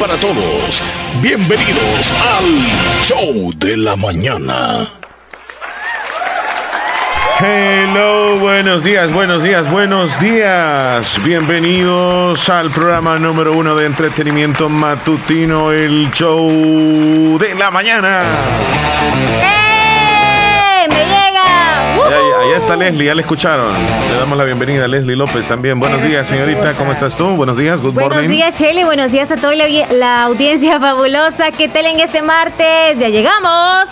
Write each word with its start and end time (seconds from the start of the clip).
para 0.00 0.16
todos. 0.16 0.82
Bienvenidos 1.20 2.12
al 2.38 3.04
Show 3.04 3.52
de 3.54 3.76
la 3.76 3.96
Mañana. 3.96 4.88
Hello, 7.38 8.38
buenos 8.38 8.82
días, 8.82 9.12
buenos 9.12 9.42
días, 9.42 9.70
buenos 9.70 10.18
días. 10.18 11.22
Bienvenidos 11.22 12.48
al 12.48 12.70
programa 12.70 13.18
número 13.18 13.52
uno 13.52 13.76
de 13.76 13.86
entretenimiento 13.86 14.70
matutino, 14.70 15.70
el 15.70 16.10
show 16.12 17.38
de 17.38 17.54
la 17.54 17.70
mañana. 17.70 19.59
Allá 22.40 22.56
está 22.56 22.76
Leslie, 22.76 23.06
ya 23.06 23.14
le 23.14 23.22
escucharon. 23.22 23.74
Le 23.74 24.14
damos 24.18 24.36
la 24.38 24.44
bienvenida 24.44 24.84
a 24.84 24.88
Leslie 24.88 25.16
López 25.16 25.46
también. 25.46 25.78
Buenos 25.78 26.02
días, 26.02 26.26
señorita, 26.26 26.72
¿cómo 26.74 26.92
estás 26.92 27.16
tú? 27.16 27.28
Buenos 27.36 27.56
días, 27.56 27.80
good 27.80 27.92
Buenos 27.94 28.12
morning. 28.14 28.28
días, 28.28 28.54
Chele. 28.56 28.84
Buenos 28.84 29.12
días 29.12 29.30
a 29.30 29.36
toda 29.36 29.54
la, 29.54 29.66
la 29.92 30.22
audiencia 30.24 30.80
fabulosa. 30.80 31.50
¿Qué 31.52 31.68
tal 31.68 31.86
en 31.86 32.00
este 32.00 32.22
martes? 32.22 32.98
Ya 32.98 33.08
llegamos. 33.08 33.88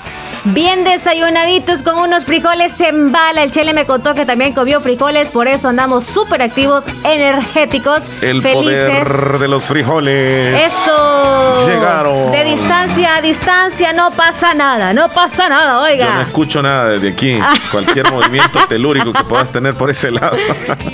Bien 0.54 0.82
desayunaditos 0.82 1.82
con 1.82 1.98
unos 1.98 2.24
frijoles 2.24 2.80
en 2.80 3.12
bala. 3.12 3.42
El 3.42 3.50
Chele 3.50 3.74
me 3.74 3.84
contó 3.84 4.14
que 4.14 4.24
también 4.24 4.54
comió 4.54 4.80
frijoles, 4.80 5.28
por 5.28 5.46
eso 5.46 5.68
andamos 5.68 6.06
súper 6.06 6.40
activos, 6.40 6.84
energéticos, 7.04 8.02
El 8.22 8.40
felices. 8.40 8.88
poder 9.04 9.38
de 9.40 9.48
los 9.48 9.64
frijoles. 9.66 10.64
Eso. 10.72 11.66
Llegaron. 11.66 12.32
De 12.32 12.44
distancia 12.44 13.16
a 13.16 13.20
distancia 13.20 13.92
no 13.92 14.10
pasa 14.10 14.54
nada, 14.54 14.92
no 14.94 15.08
pasa 15.08 15.48
nada, 15.50 15.72
Yo 15.74 15.74
no 15.74 15.82
oiga. 15.82 16.22
escucho 16.22 16.62
nada 16.62 16.90
desde 16.90 17.10
aquí. 17.10 17.38
Cualquier 17.70 18.10
movimiento 18.12 18.58
telúrico 18.68 19.12
que 19.12 19.24
puedas 19.24 19.52
tener 19.52 19.74
por 19.74 19.90
ese 19.90 20.10
lado. 20.10 20.36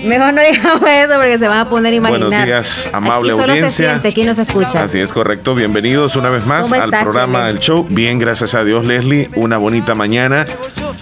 Mejor 0.04 0.32
no 0.34 0.42
digamos 0.42 0.82
eso 0.82 1.14
porque 1.14 1.38
se 1.38 1.46
van 1.48 1.58
a 1.60 1.64
poner 1.66 1.92
a 1.92 1.96
imaginar. 1.96 2.28
Buenos 2.28 2.44
días, 2.46 2.90
amable 2.92 3.30
aquí 3.32 3.40
solo 3.40 3.52
audiencia. 3.52 3.70
Se 3.70 3.90
siente, 3.92 4.08
aquí 4.08 4.24
no 4.24 4.34
se 4.34 4.42
escucha. 4.42 4.82
Así 4.82 4.98
es 5.00 5.12
correcto. 5.12 5.54
Bienvenidos 5.54 6.16
una 6.16 6.30
vez 6.30 6.44
más 6.44 6.68
¿Cómo 6.68 6.82
al 6.82 6.90
programa 6.90 7.40
Chele? 7.46 7.50
El 7.50 7.58
Show. 7.60 7.86
Bien, 7.88 8.18
gracias 8.18 8.54
a 8.56 8.64
Dios, 8.64 8.84
Leslie. 8.84 9.30
Una 9.44 9.58
bonita 9.58 9.94
mañana. 9.94 10.46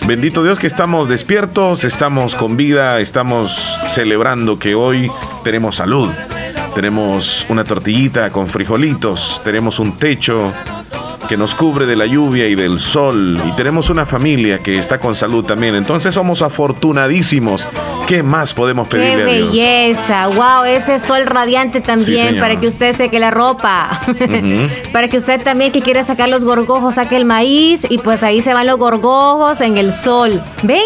Bendito 0.05 0.43
Dios 0.43 0.59
que 0.59 0.67
estamos 0.67 1.09
despiertos, 1.09 1.85
estamos 1.85 2.35
con 2.35 2.57
vida, 2.57 2.99
estamos 2.99 3.79
celebrando 3.89 4.59
que 4.59 4.75
hoy 4.75 5.09
tenemos 5.45 5.77
salud. 5.77 6.11
Tenemos 6.75 7.47
una 7.49 7.63
tortillita 7.63 8.31
con 8.31 8.49
frijolitos, 8.49 9.41
tenemos 9.45 9.79
un 9.79 9.97
techo 9.97 10.53
que 11.29 11.37
nos 11.37 11.55
cubre 11.55 11.87
de 11.87 11.97
la 11.97 12.07
lluvia 12.07 12.47
y 12.49 12.55
del 12.55 12.79
sol 12.81 13.41
y 13.47 13.53
tenemos 13.53 13.91
una 13.91 14.07
familia 14.07 14.59
que 14.59 14.79
está 14.79 14.99
con 14.99 15.15
salud 15.15 15.45
también. 15.45 15.75
Entonces 15.75 16.15
somos 16.15 16.43
afortunadísimos. 16.43 17.67
¿Qué 18.07 18.23
más 18.23 18.53
podemos 18.53 18.89
Qué 18.89 18.97
pedirle 18.99 19.23
a 19.23 19.27
Dios? 19.27 19.51
belleza, 19.53 20.27
wow, 20.29 20.65
ese 20.65 20.99
sol 20.99 21.25
radiante 21.27 21.81
también 21.81 22.39
para 22.39 22.59
que 22.59 22.67
usted 22.67 22.97
seque 22.97 23.19
la 23.19 23.31
ropa, 23.31 24.01
para 24.93 25.09
que 25.09 25.19
usted 25.19 25.43
también 25.43 25.73
que 25.73 25.81
quiere 25.83 26.03
sacar 26.05 26.29
los 26.29 26.45
gorgojos 26.45 26.95
saque 26.97 27.17
el 27.17 27.25
maíz 27.25 27.87
y 27.89 27.99
pues 27.99 28.23
ahí 28.23 28.43
se 28.43 28.53
van 28.53 28.67
los 28.67 28.79
gorgojos 28.79 29.61
en 29.61 29.79
el 29.79 29.93
sol. 29.93 30.43
¿Ven? 30.63 30.81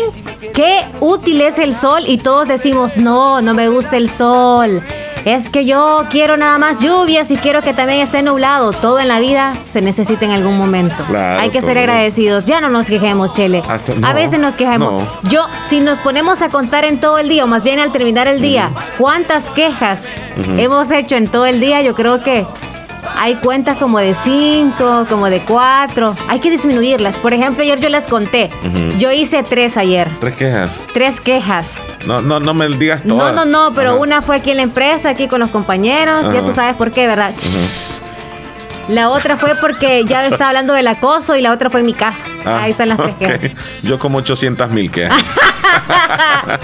Qué 0.54 0.84
útil 1.00 1.40
es 1.40 1.58
el 1.58 1.74
sol 1.74 2.04
y 2.06 2.18
todos 2.18 2.48
decimos, 2.48 2.96
no, 2.96 3.40
no 3.42 3.54
me 3.54 3.68
gusta 3.68 3.96
el 3.96 4.08
sol. 4.10 4.82
Es 5.26 5.48
que 5.48 5.64
yo 5.64 6.04
quiero 6.08 6.36
nada 6.36 6.56
más 6.56 6.80
lluvias 6.80 7.32
y 7.32 7.36
quiero 7.36 7.60
que 7.60 7.74
también 7.74 7.98
esté 8.00 8.22
nublado. 8.22 8.70
Todo 8.70 9.00
en 9.00 9.08
la 9.08 9.18
vida 9.18 9.54
se 9.72 9.80
necesita 9.82 10.24
en 10.24 10.30
algún 10.30 10.56
momento. 10.56 10.94
Claro, 11.08 11.40
Hay 11.40 11.50
que 11.50 11.60
ser 11.62 11.76
agradecidos. 11.78 12.44
Ya 12.44 12.60
no 12.60 12.68
nos 12.70 12.86
quejemos, 12.86 13.34
Chele. 13.34 13.60
Hasta- 13.68 13.92
A 14.08 14.12
veces 14.12 14.38
nos 14.38 14.54
quejamos. 14.54 15.02
no. 15.02 15.28
Yo, 15.28 15.44
si 15.68 15.80
nos 15.80 15.98
ponemos 15.98 16.42
a 16.42 16.48
contar 16.48 16.84
en 16.84 17.00
todo 17.00 17.18
el 17.18 17.28
día, 17.28 17.42
o 17.42 17.48
más 17.48 17.64
bien 17.64 17.80
al 17.80 17.90
terminar 17.90 18.28
el 18.28 18.40
día, 18.40 18.70
cuántas 18.98 19.50
quejas 19.50 20.06
hemos 20.58 20.92
hecho 20.92 21.16
en 21.16 21.26
todo 21.26 21.44
el 21.46 21.58
día, 21.58 21.82
yo 21.82 21.94
creo 21.96 22.22
que 22.22 22.46
hay 23.16 23.34
cuentas 23.36 23.76
como 23.78 23.98
de 23.98 24.14
cinco, 24.14 25.06
como 25.08 25.28
de 25.30 25.40
cuatro. 25.40 26.14
Hay 26.28 26.40
que 26.40 26.50
disminuirlas. 26.50 27.16
Por 27.16 27.32
ejemplo, 27.32 27.62
ayer 27.62 27.80
yo 27.80 27.88
les 27.88 28.06
conté. 28.06 28.50
Yo 28.98 29.10
hice 29.12 29.42
tres 29.42 29.76
ayer. 29.76 30.08
Tres 30.20 30.34
quejas. 30.36 30.86
Tres 30.92 31.20
quejas. 31.20 31.74
No, 32.06 32.20
no, 32.20 32.38
no 32.40 32.54
me 32.54 32.68
digas 32.68 33.04
No, 33.04 33.16
todas. 33.16 33.34
no, 33.34 33.44
no, 33.44 33.74
pero 33.74 33.90
Ajá. 33.92 34.00
una 34.00 34.22
fue 34.22 34.36
aquí 34.36 34.50
en 34.50 34.58
la 34.58 34.62
empresa, 34.62 35.10
aquí 35.10 35.28
con 35.28 35.40
los 35.40 35.50
compañeros. 35.50 36.32
Ya 36.32 36.40
tú 36.40 36.52
sabes 36.54 36.76
por 36.76 36.92
qué, 36.92 37.06
¿verdad? 37.06 37.34
La 38.88 39.10
otra 39.10 39.36
fue 39.36 39.54
porque 39.56 40.04
ya 40.04 40.26
estaba 40.26 40.48
hablando 40.48 40.72
del 40.72 40.86
acoso 40.88 41.36
y 41.36 41.40
la 41.42 41.52
otra 41.52 41.70
fue 41.70 41.80
en 41.80 41.86
mi 41.86 41.94
casa. 41.94 42.24
Ah, 42.44 42.60
Ahí 42.62 42.70
están 42.70 42.88
las 42.90 42.98
tres 42.98 43.14
quejas. 43.16 43.82
Yo 43.82 43.98
como 43.98 44.18
800 44.18 44.70
mil 44.70 44.90
quejas. 44.90 45.16
ah, 45.88 46.58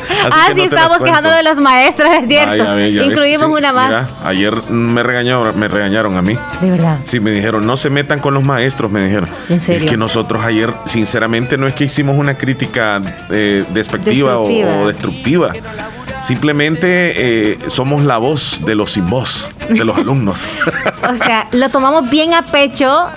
que 0.49 0.63
sí, 0.63 0.69
no 0.71 0.89
cuento. 0.89 1.05
quejándonos 1.05 1.37
de 1.39 1.43
los 1.43 1.59
maestros, 1.59 2.09
es 2.23 2.29
cierto. 2.29 2.65
Ah, 2.67 2.79
ya. 2.79 3.05
Incluimos 3.05 3.47
Sí, 3.47 3.53
una 3.53 3.69
sí, 3.69 3.75
más. 3.75 3.87
mira, 3.89 4.09
ayer 4.25 4.55
me 4.71 5.03
regañaron, 5.03 5.59
me 5.59 5.69
regañaron 5.69 6.17
a 6.17 6.23
mí. 6.23 6.37
De 6.61 6.71
verdad. 6.71 6.99
Sí, 7.05 7.21
me 7.21 7.31
dijeron, 7.31 7.67
no 7.67 7.77
se 7.77 7.91
metan 7.91 8.21
con 8.21 8.35
los 8.35 8.43
maestros, 8.45 8.91
me 8.91 9.03
dijeron. 9.03 9.29
¿En 9.49 9.61
serio? 9.61 9.85
Es 9.85 9.91
que 9.91 9.97
nosotros 9.97 10.45
ayer, 10.45 10.73
sinceramente, 10.87 11.59
no 11.59 11.67
es 11.67 11.75
que 11.75 11.85
hicimos 11.85 12.17
una 12.17 12.35
crítica 12.35 13.01
eh, 13.31 13.65
despectiva. 13.71 14.39
O, 14.39 14.87
destructiva. 14.87 15.53
Simplemente 16.23 17.51
eh, 17.53 17.59
somos 17.67 18.05
la 18.05 18.19
voz 18.19 18.65
de 18.65 18.75
los 18.75 18.93
sin 18.93 19.11
voz, 19.11 19.51
de 19.69 19.85
los 19.85 19.97
alumnos. 19.97 20.47
O 21.09 21.17
sea, 21.17 21.49
lo 21.51 21.69
tomamos 21.69 22.09
bien 22.11 22.33
a 22.33 22.43
pecho 22.43 23.09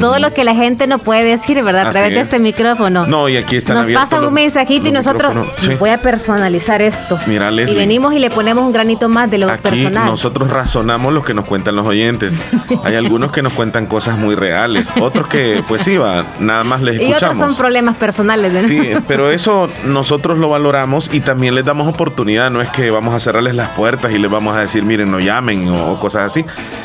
todo 0.00 0.18
lo 0.18 0.32
que 0.32 0.44
la 0.44 0.54
gente 0.54 0.86
no 0.86 0.98
puede 0.98 1.24
decir, 1.24 1.62
¿verdad? 1.62 1.82
A 1.82 1.84
Así 1.84 1.92
través 1.92 2.10
de 2.14 2.20
es. 2.20 2.26
este 2.28 2.38
micrófono. 2.38 3.06
No, 3.06 3.28
y 3.28 3.36
aquí 3.36 3.56
están 3.56 3.76
Nos 3.76 3.84
abiertos 3.84 4.04
pasan 4.04 4.20
los- 4.22 4.28
un 4.28 4.34
mensajito 4.34 4.88
y 4.88 4.92
los 4.92 5.04
nosotros 5.06 5.34
micrófonos. 5.34 5.60
Sí. 5.64 5.74
voy 5.78 5.90
a 5.90 5.98
personalizar 5.98 6.82
esto. 6.82 7.18
Mira, 7.26 7.50
y 7.50 7.54
Leslie. 7.56 7.76
venimos 7.78 8.14
y 8.14 8.18
le 8.18 8.30
ponemos 8.30 8.64
un 8.64 8.72
granito 8.72 9.08
más 9.08 9.30
de 9.30 9.38
lo 9.38 9.48
Aquí 9.50 9.62
personal. 9.62 10.06
nosotros 10.06 10.50
razonamos 10.50 11.12
lo 11.12 11.22
que 11.24 11.34
nos 11.34 11.44
cuentan 11.44 11.76
los 11.76 11.86
oyentes. 11.86 12.34
Hay 12.84 12.94
algunos 12.96 13.30
que 13.32 13.42
nos 13.42 13.52
cuentan 13.52 13.86
cosas 13.86 14.18
muy 14.18 14.34
reales, 14.34 14.92
otros 15.00 15.26
que, 15.28 15.62
pues 15.68 15.82
sí, 15.82 15.96
va, 15.96 16.24
nada 16.40 16.64
más 16.64 16.80
les 16.82 16.94
y 16.96 16.98
otros 17.06 17.22
escuchamos. 17.22 17.38
son 17.38 17.56
problemas 17.56 17.96
personales. 17.96 18.52
¿verdad? 18.52 18.68
Sí, 18.68 18.90
pero 19.08 19.30
eso 19.30 19.68
nosotros 19.84 20.38
lo 20.38 20.48
valoramos 20.48 21.10
y 21.12 21.20
también 21.20 21.54
les 21.54 21.64
damos 21.64 21.88
oportunidad. 21.88 22.50
No 22.50 22.60
es 22.60 22.68
que 22.70 22.90
vamos 22.90 23.14
a 23.14 23.18
cerrarles 23.20 23.54
las 23.54 23.70
puertas 23.70 24.12
y 24.12 24.18
les 24.18 24.30
vamos 24.30 24.56
a 24.56 24.60
decir, 24.60 24.82
miren, 24.84 25.10
no 25.10 25.20
llamen 25.20 25.68
o, 25.68 25.92
o 25.92 26.00
cosas 26.00 26.24
así. 26.26 26.44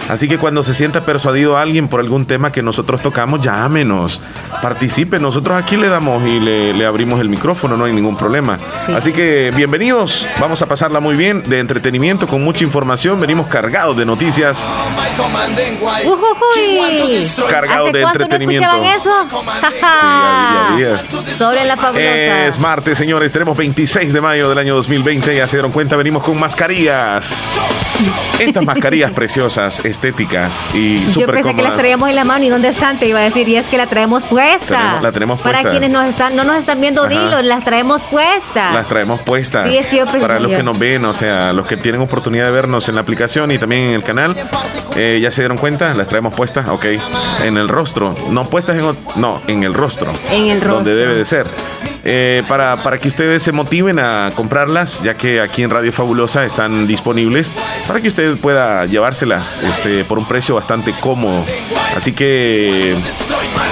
Así 0.09 0.27
que 0.27 0.37
cuando 0.37 0.63
se 0.63 0.73
sienta 0.73 1.01
persuadido 1.01 1.57
alguien 1.57 1.87
por 1.87 1.99
algún 1.99 2.25
tema 2.25 2.51
que 2.51 2.63
nosotros 2.63 2.88
tocamos, 2.97 3.41
llámenos, 3.41 4.19
participe. 4.61 5.19
Nosotros 5.19 5.61
aquí 5.61 5.77
le 5.77 5.87
damos 5.89 6.23
y 6.25 6.39
le, 6.39 6.73
le 6.73 6.85
abrimos 6.85 7.19
el 7.21 7.29
micrófono, 7.29 7.77
no 7.77 7.85
hay 7.85 7.93
ningún 7.93 8.15
problema. 8.17 8.57
Sí. 8.85 8.93
Así 8.93 9.11
que 9.13 9.51
bienvenidos, 9.55 10.25
vamos 10.39 10.61
a 10.61 10.65
pasarla 10.65 10.99
muy 10.99 11.15
bien, 11.15 11.43
de 11.49 11.59
entretenimiento, 11.59 12.27
con 12.27 12.43
mucha 12.43 12.63
información. 12.63 13.19
Venimos 13.19 13.47
cargados 13.47 13.95
de 13.97 14.05
noticias. 14.05 14.67
Ujujuy. 16.05 16.55
Cargado 17.49 17.87
¿Hace 17.89 17.97
de 17.97 18.03
entretenimiento. 18.03 18.67
no 18.67 18.83
escuchaban 18.83 18.99
eso? 18.99 19.27
ya- 19.71 19.71
ya 19.81 20.58
días. 20.77 21.01
Sobre 21.37 21.65
la 21.65 21.75
fabulosa. 21.77 22.45
Es 22.47 22.59
martes, 22.59 22.97
señores. 22.97 23.31
Tenemos 23.31 23.57
26 23.57 24.11
de 24.13 24.21
mayo 24.21 24.49
del 24.49 24.57
año 24.57 24.75
2020. 24.75 25.35
Ya 25.35 25.47
se 25.47 25.57
dieron 25.57 25.71
cuenta, 25.71 25.95
venimos 25.95 26.23
con 26.23 26.39
mascarillas. 26.39 27.25
Estas 28.39 28.63
mascarillas 28.65 29.11
preciosas, 29.15 29.83
estéticas 29.85 30.67
y 30.73 31.03
Yo 31.03 31.11
súper 31.11 31.35
pensé 31.35 31.41
que 31.41 31.45
las 31.47 31.55
cómodas. 31.55 31.77
traíamos 31.77 32.09
en 32.09 32.15
la 32.15 32.23
mano 32.23 32.45
y 32.45 32.49
dónde 32.49 32.69
están, 32.69 32.97
te 32.97 33.07
iba 33.07 33.19
a 33.19 33.23
decir, 33.23 33.47
y 33.49 33.57
es 33.57 33.65
que 33.65 33.77
la 33.77 33.87
traemos 33.87 34.23
puesta. 34.23 34.77
Tenemos- 34.77 35.01
la 35.03 35.11
tenemos 35.11 35.41
Para 35.41 35.57
puesta. 35.59 35.71
quienes 35.71 35.91
nos 35.91 36.05
están, 36.07 36.35
no 36.35 36.43
nos 36.45 36.57
están 36.57 36.79
viendo, 36.79 37.01
Ajá. 37.03 37.09
dilo, 37.09 37.41
las 37.41 37.65
traemos 37.65 38.01
puestas. 38.03 38.73
Las 38.73 38.87
traemos 38.87 39.19
puestas. 39.21 39.69
Sí, 39.69 39.77
es 39.77 39.87
que 39.87 39.97
yo 39.97 40.05
Para 40.05 40.39
los 40.39 40.51
yo. 40.51 40.57
que 40.57 40.63
nos 40.63 40.79
ven, 40.79 41.03
o 41.05 41.13
sea, 41.13 41.51
los 41.51 41.67
que 41.67 41.75
tienen 41.77 41.99
oportunidad 42.01 42.45
de 42.45 42.51
vernos 42.51 42.87
en 42.87 42.95
la 42.95 43.01
aplicación 43.01 43.51
y 43.51 43.57
también 43.57 43.81
en 43.83 43.91
el 43.95 44.03
canal, 44.03 44.35
eh, 44.95 45.19
ya 45.21 45.31
se 45.31 45.41
dieron 45.41 45.57
cuenta, 45.57 45.93
las 45.93 46.07
traemos 46.07 46.33
puestas, 46.33 46.67
ok, 46.69 46.85
en 47.43 47.57
el 47.57 47.67
rostro, 47.67 48.15
no 48.29 48.45
puestas 48.45 48.77
en, 48.77 48.85
no, 49.17 49.41
en 49.47 49.63
el 49.63 49.73
rostro, 49.73 50.13
En 50.31 50.47
el 50.49 50.58
rostro. 50.59 50.75
donde 50.75 50.95
debe 50.95 51.15
de 51.15 51.25
ser. 51.25 51.47
Eh, 52.11 52.41
para, 52.47 52.77
para 52.77 52.97
que 52.97 53.07
ustedes 53.07 53.43
se 53.43 53.51
motiven 53.51 53.99
a 53.99 54.31
comprarlas, 54.35 55.03
ya 55.03 55.13
que 55.13 55.39
aquí 55.41 55.61
en 55.61 55.69
Radio 55.69 55.93
Fabulosa 55.93 56.43
están 56.43 56.87
disponibles, 56.87 57.53
para 57.87 58.01
que 58.01 58.07
usted 58.07 58.35
pueda 58.37 58.85
llevárselas 58.87 59.61
este, 59.61 60.03
por 60.05 60.17
un 60.17 60.25
precio 60.25 60.55
bastante 60.55 60.91
cómodo. 60.99 61.45
Así 61.95 62.13
que 62.13 62.95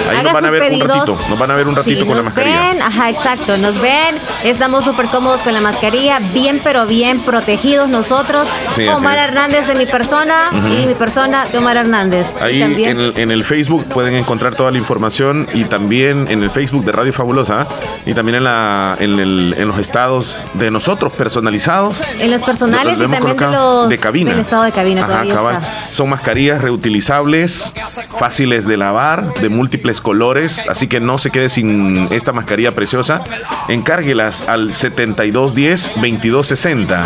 ahí 0.08 0.16
Haga 0.18 0.22
nos 0.22 0.32
van 0.34 0.44
a 0.44 0.50
ver 0.50 0.72
un 0.72 0.80
ratito, 0.80 1.18
nos 1.28 1.38
van 1.38 1.50
a 1.50 1.54
ver 1.54 1.66
un 1.66 1.74
ratito 1.74 2.00
Sí, 2.00 2.06
con 2.06 2.16
la 2.16 2.22
nos 2.22 2.24
mascarilla. 2.26 2.60
ven, 2.60 2.82
ajá, 2.82 3.10
exacto, 3.10 3.56
nos 3.56 3.80
ven, 3.80 4.16
estamos 4.44 4.84
súper 4.84 5.06
cómodos 5.06 5.40
con 5.40 5.52
la 5.52 5.60
mascarilla, 5.60 6.20
bien 6.32 6.60
pero 6.62 6.86
bien 6.86 7.18
protegidos 7.20 7.88
nosotros. 7.88 8.48
Sí, 8.76 8.86
Omar. 8.86 9.18
Hernández 9.18 9.66
de 9.66 9.74
mi 9.74 9.86
persona 9.86 10.50
y 10.52 10.86
mi 10.86 10.94
persona 10.94 11.44
de 11.46 11.58
Omar 11.58 11.76
Hernández. 11.76 12.26
Ahí 12.40 12.62
en 12.62 13.00
el, 13.00 13.12
en 13.16 13.30
el 13.32 13.44
Facebook 13.44 13.84
pueden 13.86 14.14
encontrar 14.14 14.54
toda 14.54 14.70
la 14.70 14.78
información 14.78 15.48
y 15.54 15.64
también 15.64 16.26
en 16.28 16.42
el 16.44 16.52
Facebook 16.52 16.84
de 16.84 16.92
Radio 16.92 17.12
Fabulosa 17.12 17.62
¿ah? 17.62 17.66
y 18.06 18.14
también 18.14 18.27
también 18.28 18.36
en, 18.36 18.44
la, 18.44 18.96
en, 19.00 19.18
el, 19.18 19.54
en 19.56 19.68
los 19.68 19.78
estados 19.78 20.36
de 20.54 20.70
nosotros 20.70 21.12
personalizados. 21.14 21.96
En 22.18 22.30
los 22.30 22.42
personales 22.42 22.98
y 22.98 23.00
también 23.00 23.22
de 23.22 23.28
los 23.50 23.88
de 23.88 23.96
cabina. 23.96 24.32
del 24.32 24.40
estado 24.40 24.64
de 24.64 24.72
cabina 24.72 25.04
Ajá, 25.04 25.26
cabal. 25.26 25.60
Son 25.92 26.10
mascarillas 26.10 26.60
reutilizables, 26.60 27.72
fáciles 28.18 28.66
de 28.66 28.76
lavar, 28.76 29.32
de 29.34 29.48
múltiples 29.48 30.02
colores, 30.02 30.68
así 30.68 30.88
que 30.88 31.00
no 31.00 31.16
se 31.16 31.30
quede 31.30 31.48
sin 31.48 32.06
esta 32.12 32.32
mascarilla 32.32 32.72
preciosa. 32.72 33.22
Encárguelas 33.68 34.46
al 34.46 34.72
7210-2260. 34.72 36.98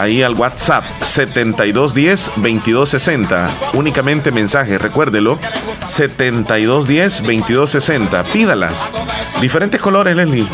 Ahí 0.00 0.22
al 0.22 0.34
WhatsApp 0.34 0.84
7210-2260. 1.00 3.48
Únicamente 3.72 4.30
mensaje, 4.30 4.78
recuérdelo. 4.78 5.36
7210-2260. 5.88 8.22
Pídalas. 8.32 8.92
Diferentes 9.40 9.80
colores, 9.80 10.14
Leslie. 10.16 10.46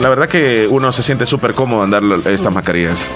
La 0.00 0.08
verdad 0.08 0.28
que 0.28 0.68
uno 0.68 0.92
se 0.92 1.02
siente 1.02 1.26
súper 1.26 1.54
cómodo 1.54 1.82
andar 1.82 2.02
estas 2.26 2.52
mascarillas. 2.52 3.10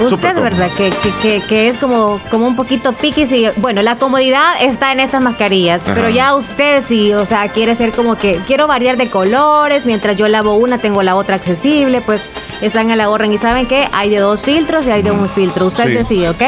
Usted, 0.00 0.34
¿verdad? 0.40 0.70
Que, 0.76 0.90
que, 1.22 1.40
que, 1.40 1.68
es 1.68 1.78
como, 1.78 2.20
como 2.30 2.46
un 2.46 2.56
poquito 2.56 2.92
pique. 2.92 3.22
Y, 3.22 3.48
bueno, 3.60 3.82
la 3.82 3.96
comodidad 3.96 4.54
está 4.60 4.92
en 4.92 5.00
estas 5.00 5.22
mascarillas, 5.22 5.82
pero 5.84 6.08
ya 6.08 6.34
usted 6.34 6.84
si, 6.86 7.12
o 7.14 7.26
sea, 7.26 7.48
quiere 7.48 7.74
ser 7.74 7.92
como 7.92 8.16
que 8.16 8.40
quiero 8.46 8.66
variar 8.66 8.96
de 8.96 9.10
colores, 9.10 9.86
mientras 9.86 10.16
yo 10.16 10.28
lavo 10.28 10.54
una, 10.54 10.78
tengo 10.78 11.02
la 11.02 11.16
otra 11.16 11.36
accesible, 11.36 12.00
pues 12.00 12.22
están 12.60 12.90
en 12.90 12.98
la 12.98 13.04
ahorren. 13.04 13.32
Y 13.32 13.38
saben 13.38 13.66
que 13.66 13.88
hay 13.92 14.10
de 14.10 14.18
dos 14.18 14.42
filtros 14.42 14.86
y 14.86 14.90
hay 14.90 15.02
de 15.02 15.10
un 15.10 15.28
filtro. 15.28 15.66
Usted 15.66 15.98
decide, 15.98 16.30
¿ok? 16.30 16.42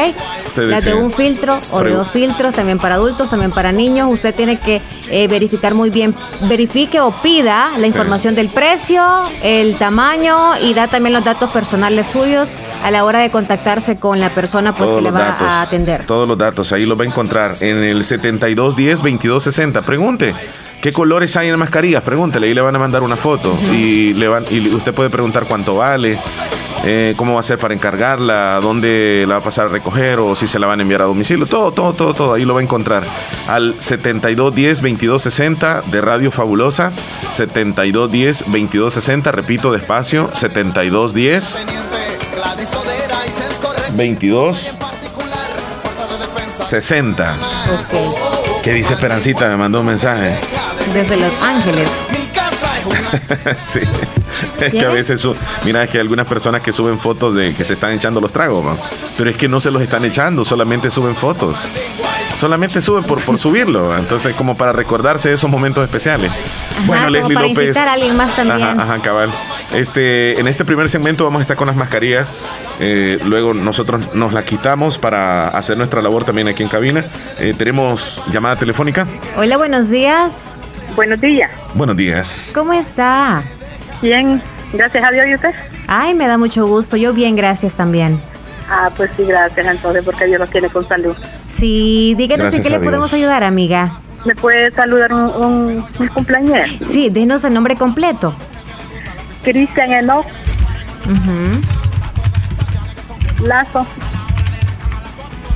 Las 0.55 0.85
de 0.85 0.93
un 0.93 1.11
filtro 1.11 1.57
o 1.71 1.81
de 1.81 1.91
dos 1.91 2.09
filtros, 2.09 2.53
también 2.53 2.77
para 2.77 2.95
adultos, 2.95 3.29
también 3.29 3.51
para 3.51 3.71
niños. 3.71 4.09
Usted 4.11 4.33
tiene 4.33 4.57
que 4.59 4.81
eh, 5.09 5.27
verificar 5.27 5.73
muy 5.73 5.89
bien, 5.89 6.15
verifique 6.41 6.99
o 6.99 7.11
pida 7.11 7.71
la 7.77 7.87
información 7.87 8.35
del 8.35 8.49
precio, 8.49 9.03
el 9.43 9.75
tamaño 9.75 10.57
y 10.61 10.73
da 10.73 10.87
también 10.87 11.13
los 11.13 11.23
datos 11.23 11.49
personales 11.51 12.07
suyos 12.11 12.53
a 12.83 12.91
la 12.91 13.05
hora 13.05 13.19
de 13.19 13.29
contactarse 13.29 13.97
con 13.97 14.19
la 14.19 14.33
persona 14.33 14.73
pues, 14.73 14.91
que 14.91 15.01
le 15.01 15.11
va 15.11 15.37
a 15.39 15.61
atender. 15.61 16.05
Todos 16.05 16.27
los 16.27 16.37
datos, 16.37 16.73
ahí 16.73 16.85
lo 16.85 16.97
va 16.97 17.03
a 17.03 17.07
encontrar 17.07 17.55
en 17.59 17.83
el 17.83 18.03
7210-2260. 18.03 19.83
Pregunte. 19.83 20.33
¿Qué 20.81 20.91
colores 20.91 21.37
hay 21.37 21.47
en 21.47 21.59
mascarillas? 21.59 22.01
Pregúntele 22.01 22.47
y 22.47 22.55
le 22.55 22.61
van 22.61 22.75
a 22.75 22.79
mandar 22.79 23.03
una 23.03 23.15
foto. 23.15 23.55
y, 23.71 24.15
le 24.15 24.27
van, 24.27 24.45
y 24.49 24.67
usted 24.69 24.95
puede 24.95 25.11
preguntar 25.11 25.45
cuánto 25.47 25.77
vale, 25.77 26.17
eh, 26.83 27.13
cómo 27.15 27.35
va 27.35 27.41
a 27.41 27.43
ser 27.43 27.59
para 27.59 27.75
encargarla, 27.75 28.59
dónde 28.61 29.25
la 29.27 29.35
va 29.35 29.41
a 29.41 29.43
pasar 29.43 29.65
a 29.65 29.67
recoger 29.67 30.17
o 30.17 30.35
si 30.35 30.47
se 30.47 30.57
la 30.57 30.65
van 30.65 30.79
a 30.79 30.81
enviar 30.81 31.03
a 31.03 31.05
domicilio. 31.05 31.45
Todo, 31.45 31.71
todo, 31.71 31.93
todo, 31.93 32.15
todo. 32.15 32.33
Ahí 32.33 32.45
lo 32.45 32.55
va 32.55 32.61
a 32.61 32.63
encontrar. 32.63 33.03
Al 33.47 33.77
7210-2260 33.77 35.83
de 35.83 36.01
Radio 36.01 36.31
Fabulosa. 36.31 36.91
7210-2260. 37.37 39.31
Repito 39.31 39.71
despacio. 39.71 40.31
7210. 40.33 41.59
22 43.93 44.77
60. 46.65 47.37
¿Qué 48.63 48.73
dice 48.73 48.93
Esperancita? 48.93 49.49
Me 49.49 49.57
mandó 49.57 49.81
un 49.81 49.87
mensaje. 49.87 50.35
Desde 50.93 51.17
Los 51.17 51.33
Ángeles. 51.41 51.89
sí. 53.63 53.79
Es 54.59 54.71
que 54.71 54.85
a 54.85 54.89
veces, 54.89 55.27
mira, 55.65 55.83
es 55.83 55.89
que 55.89 55.97
hay 55.97 56.01
algunas 56.01 56.27
personas 56.27 56.61
que 56.61 56.71
suben 56.71 56.97
fotos 56.97 57.35
de 57.35 57.53
que 57.53 57.63
se 57.63 57.73
están 57.73 57.91
echando 57.93 58.21
los 58.21 58.31
tragos, 58.31 58.77
pero 59.17 59.29
es 59.29 59.35
que 59.35 59.47
no 59.47 59.59
se 59.59 59.69
los 59.71 59.81
están 59.81 60.05
echando, 60.05 60.45
solamente 60.45 60.89
suben 60.89 61.15
fotos. 61.15 61.55
Solamente 62.37 62.81
suben 62.81 63.03
por, 63.03 63.19
por 63.21 63.37
subirlo, 63.37 63.95
entonces 63.97 64.33
como 64.35 64.55
para 64.55 64.71
recordarse 64.71 65.29
de 65.29 65.35
esos 65.35 65.49
momentos 65.49 65.83
especiales. 65.83 66.31
bueno, 66.85 67.09
Leslie 67.09 67.35
para 67.35 67.47
López. 67.47 67.77
A 67.77 67.93
alguien 67.93 68.15
más 68.15 68.35
también. 68.35 68.63
Ajá, 68.63 68.83
ajá, 68.83 68.99
cabal. 68.99 69.29
Este, 69.73 70.39
en 70.39 70.47
este 70.47 70.65
primer 70.65 70.89
segmento 70.89 71.23
vamos 71.23 71.39
a 71.39 71.41
estar 71.43 71.55
con 71.57 71.67
las 71.67 71.75
mascarillas. 71.75 72.27
Eh, 72.79 73.19
luego 73.25 73.53
nosotros 73.53 74.13
nos 74.13 74.33
las 74.33 74.43
quitamos 74.43 74.97
para 74.97 75.47
hacer 75.49 75.77
nuestra 75.77 76.01
labor 76.01 76.25
también 76.25 76.47
aquí 76.47 76.63
en 76.63 76.69
cabina. 76.69 77.05
Eh, 77.39 77.53
tenemos 77.57 78.23
llamada 78.31 78.55
telefónica. 78.57 79.07
Hola, 79.37 79.57
buenos 79.57 79.89
días. 79.89 80.45
Buenos 80.95 81.21
días. 81.21 81.51
Buenos 81.73 81.95
días. 81.95 82.51
¿Cómo 82.53 82.73
está? 82.73 83.43
Bien, 84.01 84.41
gracias 84.73 85.07
a 85.07 85.11
Dios 85.11 85.25
y 85.27 85.35
usted. 85.35 85.51
Ay, 85.87 86.13
me 86.13 86.27
da 86.27 86.37
mucho 86.37 86.67
gusto. 86.67 86.97
Yo 86.97 87.13
bien, 87.13 87.35
gracias 87.35 87.73
también. 87.75 88.19
Ah, 88.69 88.89
pues 88.95 89.09
sí, 89.15 89.23
gracias 89.23 89.65
entonces, 89.65 90.03
porque 90.03 90.25
Dios 90.25 90.39
los 90.39 90.49
tiene 90.49 90.69
con 90.69 90.87
salud. 90.87 91.15
Sí, 91.49 92.13
díganos 92.17 92.53
en 92.53 92.61
qué 92.61 92.69
le 92.69 92.79
podemos 92.79 93.13
ayudar, 93.13 93.43
amiga. 93.43 93.91
¿Me 94.25 94.35
puede 94.35 94.71
saludar 94.71 95.13
un, 95.13 95.85
un, 95.99 96.07
cumpleaños? 96.09 96.69
Sí, 96.91 97.09
denos 97.09 97.43
el 97.43 97.53
nombre 97.53 97.75
completo. 97.75 98.33
Cristian 99.43 99.91
Enoch. 99.91 100.25
Lazo. 103.43 103.87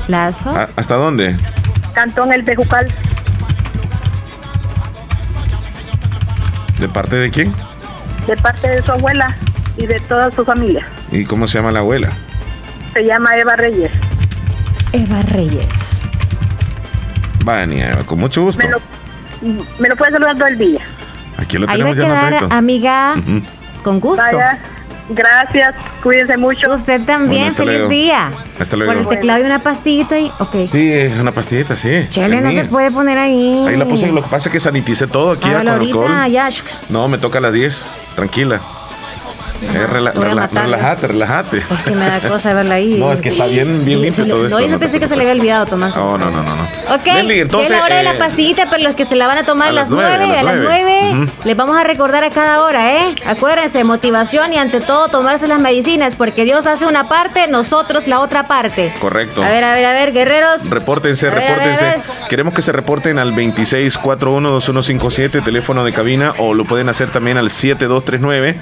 Lazo. 0.08 0.54
Ah, 0.56 0.68
¿Hasta 0.76 0.96
dónde? 0.96 1.36
Cantón 1.94 2.34
El 2.34 2.44
Bejucal. 2.44 2.88
¿De 6.80 6.90
parte 6.90 7.16
de 7.16 7.32
quién? 7.32 7.54
De 8.28 8.36
parte 8.38 8.68
de 8.68 8.82
su 8.84 8.92
abuela 8.92 9.36
y 9.78 9.86
de 9.86 10.00
toda 10.02 10.32
su 10.32 10.44
familia. 10.44 10.88
¿Y 11.12 11.26
cómo 11.26 11.48
se 11.48 11.60
llama 11.60 11.72
la 11.72 11.80
abuela? 11.80 12.12
Se 12.94 13.04
llama 13.06 13.36
Eva 13.38 13.56
Reyes. 13.56 13.92
Eva 14.92 15.22
Reyes. 15.24 16.02
Vania, 17.44 17.92
Eva, 17.92 18.04
con 18.04 18.20
mucho 18.20 18.42
gusto. 18.42 18.64
Me 18.64 18.70
lo, 18.70 18.80
me 19.80 19.90
lo 19.90 19.96
puede 19.96 20.12
saludar 20.12 20.36
todo 20.36 20.48
el 20.48 20.58
día. 20.58 20.82
Aquí 21.38 21.58
lo 21.58 21.68
tenemos 21.68 21.98
Ahí 21.98 22.10
va 22.10 22.28
a 22.28 22.30
quedar, 22.30 22.54
amiga, 22.54 23.16
con 23.86 24.00
gusto. 24.00 24.24
Vaya. 24.24 24.58
Gracias, 25.08 25.76
cuídense 26.02 26.36
mucho. 26.36 26.74
Usted 26.74 27.02
también, 27.04 27.54
feliz 27.54 27.88
día. 27.88 28.32
Hasta 28.60 28.76
luego. 28.76 28.92
Por 28.92 29.02
el 29.04 29.08
teclado 29.08 29.44
y 29.44 29.46
una 29.46 29.60
pastillita 29.60 30.16
ahí, 30.16 30.32
ok. 30.40 30.66
Sí, 30.66 30.92
una 31.20 31.32
pastillita, 31.32 31.76
sí. 31.76 32.08
Chele, 32.10 32.42
no 32.42 32.52
se 32.52 32.66
puede 32.66 32.90
poner 32.90 33.20
ahí. 33.20 33.64
Ahí 33.68 33.78
la 33.78 33.86
puse, 33.86 34.08
lo 34.12 34.24
que 34.24 34.30
pasa 34.30 34.50
es 34.50 34.54
que 34.54 34.60
sanitice 34.60 35.06
todo 35.06 35.34
aquí 35.34 35.48
con 35.48 35.68
alcohol. 35.68 36.12
No, 36.90 37.08
me 37.08 37.20
toca 37.20 37.38
a 37.38 37.42
las 37.42 37.54
10, 37.54 37.86
tranquila. 38.16 38.60
Eh, 39.74 39.88
relájate, 39.88 41.08
relájate. 41.08 41.58
Es 41.58 41.66
que 41.86 41.92
me 41.92 42.06
da 42.06 42.20
cosa 42.20 42.54
verla 42.54 42.76
ahí. 42.76 43.00
No, 43.06 43.12
es 43.12 43.22
que 43.22 43.30
está 43.30 43.46
bien, 43.46 43.86
bien 43.86 44.02
limpio 44.02 44.26
todo 44.26 44.46
esto. 44.46 44.60
No, 44.60 44.66
yo 44.66 44.80
pensé 44.80 45.00
que 45.00 45.08
se 45.08 45.16
le 45.16 45.22
había 45.22 45.34
olvidado 45.34 45.66
tomar. 45.66 45.96
No, 45.96 46.18
no, 46.18 46.32
no, 46.32 46.44
no. 46.44 46.54
Ok, 46.94 47.06
entonces, 47.06 47.72
es 47.72 47.78
la 47.78 47.84
hora 47.84 47.98
de 47.98 48.04
la 48.04 48.14
eh, 48.14 48.18
pastillita 48.18 48.66
para 48.66 48.84
los 48.84 48.96
que 48.96 49.06
se 49.06 49.16
la 49.16 49.28
van 49.28 49.38
a 49.40 49.44
tomar 49.44 49.70
a 49.70 49.72
las 49.72 49.90
9, 49.90 50.38
a 50.38 50.44
las 50.44 50.58
9. 50.58 51.28
Les 51.44 51.56
vamos 51.56 51.76
a 51.78 51.84
recordar 51.84 52.24
a 52.24 52.30
cada 52.30 52.64
hora, 52.64 52.94
¿eh? 52.94 53.16
Acuérdense, 53.26 53.84
motivación 53.84 54.54
y 54.54 54.58
ante 54.58 54.82
todo 54.82 55.08
tomarse 55.10 55.48
las 55.48 55.60
medicinas, 55.60 56.16
porque 56.16 56.46
Dios 56.46 56.68
hace 56.68 56.86
una 56.86 57.08
parte, 57.08 57.48
nosotros 57.48 58.08
la 58.08 58.22
otra 58.22 58.44
parte. 58.44 58.92
Correcto. 59.00 59.44
A 59.44 59.50
ver, 59.50 59.64
a 59.64 59.74
ver, 59.74 59.86
a 59.86 59.94
ver, 59.94 60.14
guerreros. 60.14 60.70
Repórtense, 60.70 61.30
repórtense. 61.30 61.96
Queremos 62.30 62.54
que 62.54 62.62
se 62.62 62.72
reporten 62.72 63.20
al 63.20 63.36
26412157, 63.36 65.44
teléfono 65.44 65.84
de 65.84 65.92
cabina, 65.92 66.34
o 66.38 66.54
lo 66.54 66.64
pueden 66.66 66.90
hacer 66.90 67.10
también 67.10 67.38
al 67.38 67.50
7239 67.50 68.58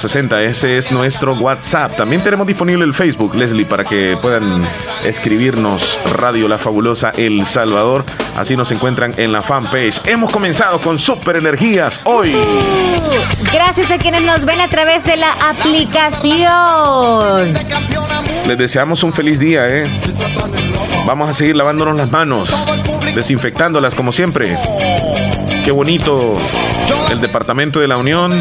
0560. 0.00 0.42
Ese 0.42 0.78
es 0.78 0.90
nuestro 0.92 1.34
WhatsApp. 1.34 1.94
También 1.96 2.22
tenemos 2.22 2.46
disponible 2.46 2.84
el 2.84 2.94
Facebook, 2.94 3.34
Leslie, 3.34 3.66
para 3.66 3.84
que 3.84 4.16
puedan 4.20 4.62
escribirnos 5.04 5.98
Radio 6.14 6.48
La 6.48 6.56
Fabulosa 6.56 7.12
El 7.16 7.46
Salvador. 7.46 8.04
Así 8.36 8.56
nos 8.56 8.72
encuentran 8.72 9.12
en 9.18 9.30
la 9.32 9.42
fanpage. 9.42 10.00
Hemos 10.06 10.32
comenzado 10.32 10.80
con 10.80 10.98
Super 10.98 11.36
Energías 11.36 12.00
hoy. 12.04 12.34
Gracias 13.52 13.90
a 13.90 13.98
quienes 13.98 14.22
nos 14.22 14.46
ven 14.46 14.60
a 14.60 14.68
través 14.68 15.04
de 15.04 15.18
la 15.18 15.32
aplicación. 15.32 16.48
Les 18.46 18.56
deseamos 18.56 19.02
un 19.02 19.12
feliz 19.12 19.38
día, 19.38 19.68
¿eh? 19.68 20.00
Vamos 21.04 21.28
a 21.28 21.34
seguir 21.34 21.56
lavándonos 21.56 21.96
las 21.96 22.10
manos, 22.10 22.54
desinfectándolas 23.14 23.94
como 23.94 24.12
siempre. 24.12 24.56
Qué 25.62 25.72
bonito 25.72 26.38
el 27.10 27.20
Departamento 27.20 27.80
de 27.80 27.88
la 27.88 27.98
Unión 27.98 28.32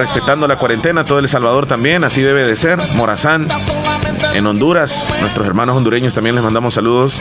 respetando 0.00 0.48
la 0.48 0.56
cuarentena, 0.56 1.04
todo 1.04 1.18
El 1.18 1.28
Salvador 1.28 1.66
también, 1.66 2.04
así 2.04 2.22
debe 2.22 2.44
de 2.44 2.56
ser. 2.56 2.78
Morazán, 2.94 3.48
en 4.34 4.46
Honduras, 4.46 5.06
nuestros 5.20 5.46
hermanos 5.46 5.76
hondureños 5.76 6.14
también 6.14 6.34
les 6.34 6.44
mandamos 6.44 6.74
saludos 6.74 7.18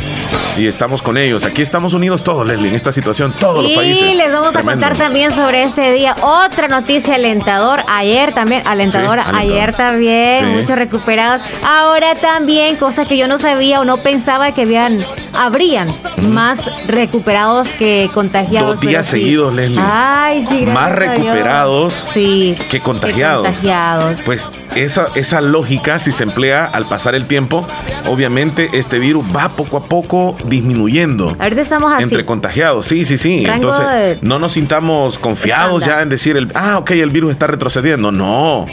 y 0.58 0.68
estamos 0.68 1.02
con 1.02 1.18
ellos. 1.18 1.46
Aquí 1.46 1.62
estamos 1.62 1.94
unidos 1.94 2.24
todos, 2.24 2.46
Leslie, 2.46 2.70
en 2.70 2.76
esta 2.76 2.92
situación, 2.92 3.34
todos 3.40 3.64
los 3.64 3.72
países. 3.74 4.14
Y 4.14 4.16
les 4.16 4.32
vamos 4.32 4.56
a 4.56 4.62
contar 4.64 4.96
también 4.96 5.34
sobre 5.36 5.64
este 5.64 5.92
día 5.94 6.16
otra 6.22 6.68
noticia 6.68 7.16
alentador. 7.16 7.82
Ayer 7.88 8.34
también, 8.34 8.64
alentadora, 8.68 9.26
ayer 9.34 9.74
también, 9.74 10.50
muchos 10.56 10.78
recuperados. 10.78 11.42
Ahora 11.66 12.16
también, 12.16 12.76
cosa 12.76 13.06
que 13.06 13.18
yo 13.18 13.28
no 13.28 13.38
sabía 13.40 13.80
o 13.82 13.86
no 13.86 13.98
pensaba 13.98 14.52
que 14.54 14.64
habían, 14.64 15.00
habrían 15.34 15.88
más 16.30 16.62
recuperados 16.88 17.68
que 17.80 18.10
contagiados. 18.14 18.72
Dos 18.76 18.82
días 18.82 19.08
seguidos, 19.08 19.54
Leslie. 19.54 19.82
Ay, 19.82 20.46
sí, 20.48 20.66
Más 20.66 20.92
recuperados 20.92 21.94
que 22.14 22.82
contagiados. 22.84 23.48
contagiados. 23.48 24.20
Pues 24.26 24.50
esa, 24.76 25.08
esa 25.16 25.42
lógica, 25.42 26.00
si 26.00 26.12
se 26.12 26.24
emplea 26.24 26.66
al 26.66 26.86
pasar 26.90 27.16
el 27.16 27.28
tiempo, 27.28 27.66
obviamente 28.08 28.70
este 28.74 29.00
virus 29.00 29.26
va 29.36 29.50
poco 29.50 29.78
a 29.78 29.84
poco 29.86 30.36
disminuyendo. 30.46 31.36
Ahorita 31.40 31.62
estamos 31.62 31.92
así. 31.94 32.04
Entre 32.04 32.26
contagiados, 32.26 32.86
sí, 32.86 33.06
sí, 33.06 33.18
sí. 33.18 33.46
Entonces, 33.46 34.22
no 34.22 34.40
nos 34.40 34.54
sintamos 34.54 35.18
confiados 35.20 35.86
ya 35.86 36.02
en 36.02 36.10
decir, 36.10 36.36
el, 36.36 36.52
ah, 36.56 36.80
ok, 36.80 36.92
el 36.92 37.10
virus 37.12 37.32
está 37.32 37.48
retrocediendo. 37.48 38.12
No. 38.12 38.66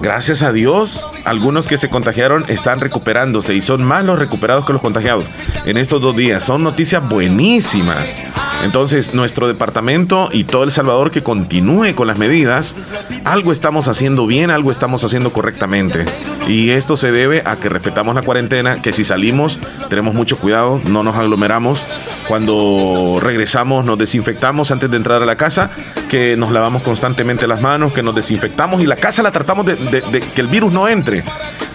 Gracias 0.00 0.42
a 0.42 0.50
Dios, 0.50 1.06
algunos 1.24 1.66
que 1.66 1.76
se 1.76 1.88
contagiaron 1.88 2.44
están 2.48 2.80
recuperándose 2.80 3.54
y 3.54 3.60
son 3.60 3.84
más 3.84 4.04
los 4.04 4.18
recuperados 4.18 4.64
que 4.64 4.72
los 4.72 4.82
contagiados 4.82 5.30
en 5.64 5.76
estos 5.76 6.00
dos 6.00 6.16
días. 6.16 6.42
Son 6.42 6.62
noticias 6.62 7.06
buenísimas. 7.08 8.22
Entonces, 8.62 9.14
nuestro 9.14 9.48
departamento 9.48 10.28
y 10.32 10.44
todo 10.44 10.64
El 10.64 10.70
Salvador 10.70 11.10
que 11.10 11.22
continúe 11.22 11.94
con 11.94 12.06
las 12.06 12.18
medidas, 12.18 12.76
algo 13.24 13.52
estamos 13.52 13.88
haciendo 13.88 14.26
bien, 14.26 14.50
algo 14.50 14.70
estamos 14.70 15.02
haciendo 15.02 15.32
correctamente. 15.32 16.04
Y 16.46 16.70
esto 16.70 16.96
se 16.96 17.10
debe 17.10 17.42
a 17.46 17.56
que 17.56 17.68
respetamos 17.68 18.14
la 18.14 18.22
cuarentena, 18.22 18.82
que 18.82 18.92
si 18.92 19.04
salimos 19.04 19.58
tenemos 19.88 20.14
mucho 20.14 20.36
cuidado, 20.36 20.80
no 20.86 21.02
nos 21.02 21.16
aglomeramos. 21.16 21.84
Cuando 22.28 23.18
regresamos 23.20 23.84
nos 23.84 23.98
desinfectamos 23.98 24.70
antes 24.70 24.90
de 24.90 24.96
entrar 24.96 25.22
a 25.22 25.26
la 25.26 25.36
casa, 25.36 25.70
que 26.08 26.36
nos 26.36 26.50
lavamos 26.50 26.82
constantemente 26.82 27.46
las 27.46 27.60
manos, 27.60 27.92
que 27.92 28.02
nos 28.02 28.14
desinfectamos 28.14 28.82
y 28.82 28.86
la 28.86 28.96
casa 28.96 29.22
la 29.22 29.32
tratamos 29.32 29.66
de, 29.66 30.22
que 30.34 30.40
el 30.40 30.48
virus 30.48 30.72
no 30.72 30.88
entre 30.88 31.09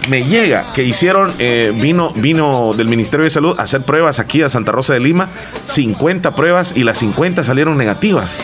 me 0.08 0.24
llega 0.24 0.64
que 0.74 0.84
hicieron, 0.84 1.32
eh, 1.38 1.72
vino, 1.74 2.12
vino 2.16 2.72
del 2.76 2.88
Ministerio 2.88 3.24
de 3.24 3.30
Salud 3.30 3.58
a 3.58 3.62
hacer 3.62 3.82
pruebas 3.82 4.18
aquí 4.18 4.42
a 4.42 4.48
Santa 4.48 4.72
Rosa 4.72 4.94
de 4.94 5.00
Lima, 5.00 5.28
50 5.66 6.34
pruebas 6.34 6.74
y 6.76 6.84
las 6.84 6.98
50 6.98 7.44
salieron 7.44 7.76
negativas. 7.76 8.38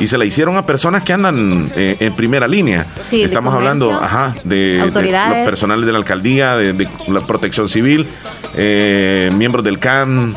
Y 0.00 0.06
se 0.08 0.18
la 0.18 0.24
hicieron 0.24 0.56
a 0.56 0.66
personas 0.66 1.04
que 1.04 1.12
andan 1.12 1.70
eh, 1.76 1.96
en 2.00 2.16
primera 2.16 2.48
línea. 2.48 2.86
Estamos 3.12 3.54
hablando 3.54 3.92
ajá, 3.92 4.34
de, 4.42 4.78
los 4.78 5.44
personales 5.44 5.86
de 5.86 5.92
la 5.92 5.98
alcaldía, 5.98 6.56
de, 6.56 6.88
la 7.06 7.20
protección 7.20 7.68
civil, 7.68 8.08
eh, 8.56 9.30
miembros 9.36 9.64
del 9.64 9.78
CAN, 9.78 10.34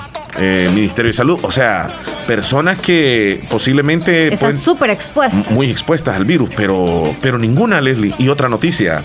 Ministerio 0.74 1.10
de 1.10 1.14
Salud, 1.14 1.40
o 1.44 1.50
sea, 1.50 1.88
personas 2.28 2.78
que 2.80 3.40
posiblemente 3.50 4.34
están 4.34 4.58
súper 4.58 4.90
expuestas. 4.90 5.50
Muy 5.50 5.72
expuestas 5.72 6.14
al 6.18 6.26
virus, 6.26 6.50
pero, 6.56 7.16
pero 7.22 7.38
ninguna, 7.40 7.80
Leslie. 7.80 8.14
Y 8.20 8.28
otra 8.28 8.50
noticia, 8.50 9.02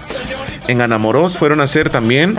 en 0.70 0.80
Anamoros 0.80 1.36
fueron 1.36 1.60
a 1.60 1.64
hacer 1.64 1.90
también, 1.90 2.36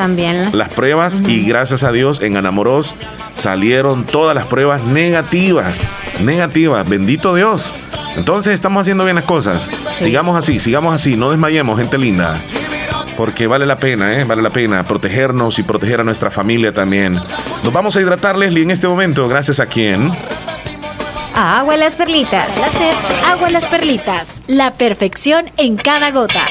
las 0.53 0.69
pruebas 0.69 1.21
y 1.27 1.45
gracias 1.45 1.83
a 1.83 1.91
Dios 1.91 2.21
en 2.21 2.37
Anamoros 2.37 2.95
salieron 3.35 4.05
todas 4.05 4.35
las 4.35 4.45
pruebas 4.45 4.83
negativas. 4.83 5.83
Negativas, 6.21 6.87
bendito 6.87 7.35
Dios. 7.35 7.71
Entonces 8.15 8.53
estamos 8.53 8.81
haciendo 8.81 9.03
bien 9.03 9.15
las 9.15 9.25
cosas. 9.25 9.69
Sigamos 9.99 10.37
así, 10.37 10.59
sigamos 10.59 10.93
así, 10.93 11.15
no 11.15 11.31
desmayemos, 11.31 11.77
gente 11.77 11.97
linda. 11.97 12.37
Porque 13.17 13.47
vale 13.47 13.65
la 13.65 13.77
pena, 13.77 14.19
¿eh? 14.19 14.23
Vale 14.23 14.41
la 14.41 14.49
pena 14.49 14.83
protegernos 14.83 15.59
y 15.59 15.63
proteger 15.63 15.99
a 15.99 16.03
nuestra 16.03 16.31
familia 16.31 16.73
también. 16.73 17.13
Nos 17.13 17.73
vamos 17.73 17.95
a 17.95 18.01
hidratar, 18.01 18.37
Leslie, 18.37 18.63
en 18.63 18.71
este 18.71 18.87
momento. 18.87 19.27
Gracias 19.27 19.59
a 19.59 19.65
quién. 19.65 20.11
Agua 21.35 21.77
las 21.77 21.95
perlitas. 21.95 22.47
Agua 23.27 23.49
las 23.49 23.65
perlitas. 23.67 24.41
La 24.47 24.73
perfección 24.73 25.51
en 25.57 25.77
cada 25.77 26.11
gota. 26.11 26.47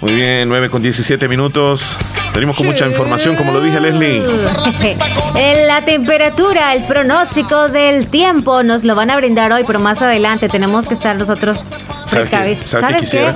Muy 0.00 0.12
bien, 0.12 0.48
9 0.48 0.70
con 0.70 0.82
17 0.82 1.28
minutos. 1.28 1.96
Venimos 2.34 2.56
con 2.56 2.66
mucha 2.66 2.86
información, 2.86 3.34
como 3.34 3.52
lo 3.52 3.60
dije 3.60 3.80
Leslie. 3.80 4.22
la 5.66 5.84
temperatura, 5.84 6.74
el 6.74 6.84
pronóstico 6.84 7.68
del 7.68 8.08
tiempo 8.08 8.62
nos 8.62 8.84
lo 8.84 8.94
van 8.94 9.10
a 9.10 9.16
brindar 9.16 9.52
hoy, 9.52 9.64
pero 9.66 9.78
más 9.78 10.02
adelante 10.02 10.48
tenemos 10.48 10.86
que 10.86 10.94
estar 10.94 11.16
nosotros 11.16 11.64
precavidos. 12.10 12.66
¿Sabes, 12.66 13.10
qué? 13.10 13.34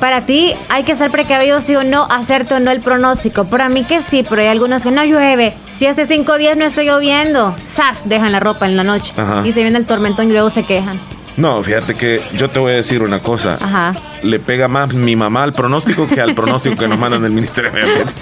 Para 0.00 0.20
ti 0.20 0.54
hay 0.68 0.84
que 0.84 0.94
ser 0.94 1.10
precavido 1.10 1.60
sí 1.60 1.74
o 1.74 1.82
no, 1.82 2.04
hacerte 2.04 2.54
o 2.54 2.60
no 2.60 2.70
el 2.70 2.80
pronóstico. 2.80 3.44
Para 3.44 3.68
mí 3.68 3.84
que 3.84 4.02
sí, 4.02 4.24
pero 4.28 4.42
hay 4.42 4.48
algunos 4.48 4.82
que 4.82 4.90
no 4.90 5.04
llueve. 5.04 5.54
Si 5.72 5.86
hace 5.86 6.06
cinco 6.06 6.38
días 6.38 6.56
no 6.56 6.64
estoy 6.64 6.86
lloviendo, 6.86 7.54
¡zas! 7.66 8.08
Dejan 8.08 8.32
la 8.32 8.40
ropa 8.40 8.66
en 8.66 8.76
la 8.76 8.84
noche. 8.84 9.12
Y 9.44 9.52
se 9.52 9.62
viene 9.62 9.78
el 9.78 9.86
tormentón 9.86 10.28
y 10.28 10.32
luego 10.32 10.50
se 10.50 10.64
quejan. 10.64 11.00
No, 11.38 11.62
fíjate 11.62 11.94
que 11.94 12.20
yo 12.36 12.50
te 12.50 12.58
voy 12.58 12.72
a 12.72 12.74
decir 12.74 13.00
una 13.02 13.20
cosa. 13.20 13.54
Ajá. 13.54 13.94
Le 14.24 14.40
pega 14.40 14.66
más 14.66 14.92
mi 14.92 15.14
mamá 15.14 15.44
al 15.44 15.52
pronóstico 15.52 16.08
que 16.08 16.20
al 16.20 16.34
pronóstico 16.34 16.76
que 16.76 16.88
nos 16.88 16.98
mandan 16.98 17.22
del 17.22 17.30
Ministerio 17.30 17.70
de 17.70 17.80
Ambiente. 17.80 18.12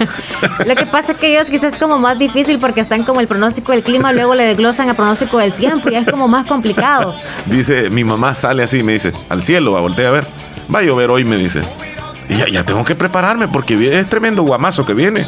Lo 0.65 0.75
que 0.75 0.85
pasa 0.85 1.13
es 1.13 1.17
que 1.17 1.33
ellos 1.33 1.47
quizás 1.49 1.73
es 1.73 1.79
como 1.79 1.97
más 1.97 2.19
difícil 2.19 2.59
porque 2.59 2.81
están 2.81 3.03
como 3.03 3.19
el 3.19 3.27
pronóstico 3.27 3.71
del 3.71 3.81
clima, 3.81 4.13
luego 4.13 4.35
le 4.35 4.43
desglosan 4.43 4.87
el 4.89 4.95
pronóstico 4.95 5.39
del 5.39 5.51
tiempo 5.51 5.89
y 5.89 5.95
es 5.95 6.07
como 6.07 6.27
más 6.27 6.45
complicado. 6.45 7.15
Dice, 7.47 7.89
mi 7.89 8.03
mamá 8.03 8.35
sale 8.35 8.61
así, 8.61 8.83
me 8.83 8.93
dice, 8.93 9.11
al 9.29 9.41
cielo, 9.41 9.75
a 9.75 9.81
voltear 9.81 10.09
a 10.09 10.11
ver. 10.11 10.27
Va 10.73 10.79
a 10.79 10.83
llover 10.83 11.09
hoy, 11.09 11.23
me 11.23 11.37
dice. 11.37 11.61
Y 12.29 12.51
ya, 12.51 12.63
tengo 12.63 12.83
que 12.83 12.93
prepararme 12.93 13.47
porque 13.47 13.97
es 13.97 14.07
tremendo 14.07 14.43
guamazo 14.43 14.85
que 14.85 14.93
viene. 14.93 15.25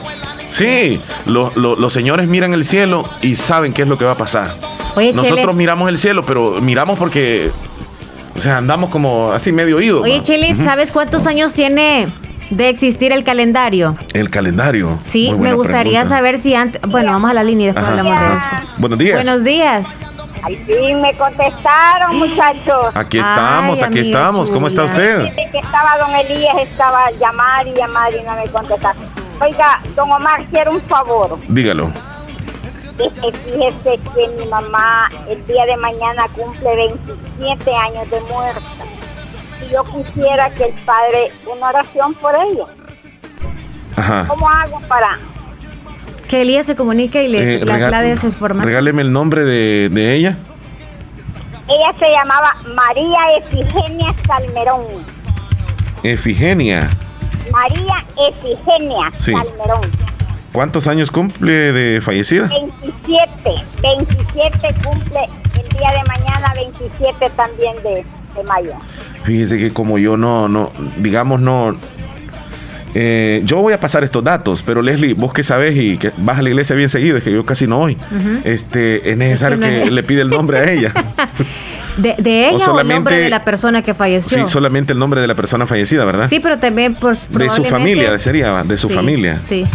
Sí, 0.52 1.02
los 1.26 1.94
señores 1.94 2.28
miran 2.28 2.54
el 2.54 2.66
cielo 2.66 3.04
y 3.22 3.36
saben 3.36 3.74
qué 3.74 3.82
es 3.82 3.88
lo 3.88 3.98
que 3.98 4.06
va 4.06 4.12
a 4.12 4.18
pasar. 4.18 4.54
Nosotros 5.14 5.56
miramos 5.56 5.90
el 5.90 5.98
cielo, 5.98 6.24
pero 6.24 6.62
miramos 6.62 6.98
porque 6.98 7.52
o 8.40 8.42
sea, 8.42 8.58
andamos 8.58 8.90
como 8.90 9.34
así 9.34 9.52
medio 9.52 9.76
oído. 9.76 10.02
Oye, 10.02 10.22
Chile, 10.24 10.56
¿sabes 10.56 10.94
cuántos 10.94 11.28
años 11.28 11.54
tiene 11.54 12.08
de 12.50 12.70
existir 12.70 13.12
el 13.12 13.26
calendario? 13.26 13.98
El 14.14 14.30
calendario. 14.30 14.98
Sí, 15.04 15.34
me 15.38 15.54
gustaría 15.54 16.06
saber 16.06 16.40
si 16.40 16.56
antes. 16.56 16.82
Bueno, 16.88 17.12
vamos 17.12 17.32
a 17.32 17.34
la 17.34 17.44
línea 17.44 17.66
y 17.66 17.74
después 17.74 17.86
hablamos 17.86 18.18
de 18.18 18.28
eso. 18.28 18.72
Buenos 18.78 19.00
días. 19.00 19.16
Buenos 19.16 19.44
días. 19.44 19.88
Ay, 20.42 20.64
sí, 20.66 20.96
me 20.96 21.14
contestaron, 21.16 22.18
muchachos. 22.18 22.86
Aquí 22.94 23.20
estamos, 23.20 23.84
aquí 23.84 24.00
estamos. 24.00 24.50
¿Cómo 24.50 24.68
está 24.68 24.86
usted? 24.86 25.34
que 25.52 25.58
estaba 25.58 25.98
don 25.98 26.16
Elías, 26.16 26.56
estaba 26.62 27.12
llamar 27.20 27.68
y 27.68 27.74
llamar 27.74 28.14
y 28.14 28.24
no 28.24 28.36
me 28.38 28.48
contestaron. 28.48 29.04
Oiga, 29.42 29.82
don 29.98 30.10
Omar, 30.10 30.46
quiero 30.50 30.72
un 30.72 30.82
favor. 30.84 31.38
Dígalo 31.50 31.92
fíjese 33.08 34.00
que 34.14 34.28
mi 34.38 34.46
mamá 34.48 35.10
el 35.30 35.46
día 35.48 35.66
de 35.66 35.78
mañana 35.78 36.28
cumple 36.36 36.76
27 37.38 37.74
años 37.74 38.10
de 38.10 38.20
muerta. 38.22 38.62
Y 39.66 39.72
yo 39.72 39.84
quisiera 39.86 40.50
que 40.52 40.64
el 40.66 40.74
padre 40.86 41.32
una 41.52 41.70
oración 41.70 42.14
por 42.16 42.34
ella. 42.36 42.66
¿Cómo 44.28 44.50
hago 44.50 44.80
para...? 44.88 45.20
Que 46.28 46.42
Elías 46.42 46.66
se 46.66 46.76
comunique 46.76 47.24
y 47.24 47.28
le 47.28 47.56
eh, 47.56 47.66
de 47.66 48.12
esa 48.12 48.28
información. 48.28 48.68
Regáleme 48.68 49.02
el 49.02 49.12
nombre 49.12 49.44
de, 49.44 49.90
de 49.90 50.16
ella. 50.16 50.38
Ella 51.68 51.94
se 52.00 52.10
llamaba 52.12 52.56
María 52.76 53.20
Efigenia 53.38 54.14
Salmerón. 54.28 54.86
Efigenia. 56.04 56.90
María 57.52 58.06
Efigenia 58.30 59.12
Salmerón. 59.20 60.09
¿Cuántos 60.52 60.88
años 60.88 61.12
cumple 61.12 61.72
de 61.72 62.02
fallecida? 62.02 62.48
27, 62.48 63.30
27 63.82 64.58
cumple 64.84 65.20
el 65.54 65.78
día 65.78 65.92
de 65.92 66.04
mañana, 66.08 66.54
27 66.56 67.30
también 67.36 67.76
de, 67.84 68.06
mayo. 68.44 68.74
Fíjese 69.24 69.58
que 69.58 69.72
como 69.72 69.98
yo 69.98 70.16
no, 70.16 70.48
no, 70.48 70.72
digamos 70.98 71.42
no, 71.42 71.76
eh, 72.96 73.42
yo 73.44 73.58
voy 73.58 73.74
a 73.74 73.80
pasar 73.80 74.04
estos 74.04 74.24
datos, 74.24 74.64
pero 74.64 74.82
Leslie, 74.82 75.14
vos 75.14 75.34
que 75.34 75.44
sabes 75.44 75.76
y 75.76 75.98
que 75.98 76.12
vas 76.18 76.40
a 76.40 76.42
la 76.42 76.50
iglesia 76.50 76.76
bien 76.76 76.90
seguido, 76.90 77.18
es 77.18 77.24
que 77.24 77.32
yo 77.32 77.44
casi 77.44 77.68
no 77.68 77.80
voy. 77.80 77.98
Este, 78.44 79.12
es 79.12 79.18
necesario 79.18 79.60
que, 79.60 79.92
le 79.92 80.04
pide 80.04 80.22
el 80.22 80.30
nombre 80.30 80.58
a 80.58 80.72
ella. 80.72 80.94
¿De, 81.98 82.16
ella 82.48 82.56
o, 82.56 82.60
solamente, 82.60 82.94
el 82.94 82.96
nombre 82.96 83.16
de 83.18 83.30
la 83.30 83.44
persona 83.44 83.82
que 83.82 83.94
falleció? 83.94 84.48
Sí, 84.48 84.52
solamente 84.52 84.94
el 84.94 85.00
nombre 85.00 85.20
de 85.20 85.28
la 85.28 85.36
persona 85.36 85.68
fallecida, 85.68 86.06
¿verdad? 86.06 86.30
Sí, 86.30 86.40
pero 86.40 86.58
también 86.58 86.96
por 86.96 87.18
De 87.18 87.50
su 87.50 87.66
familia, 87.66 88.18
sería, 88.20 88.64
de 88.64 88.78
su 88.78 88.90
familia. 88.90 89.42
Sí. 89.46 89.66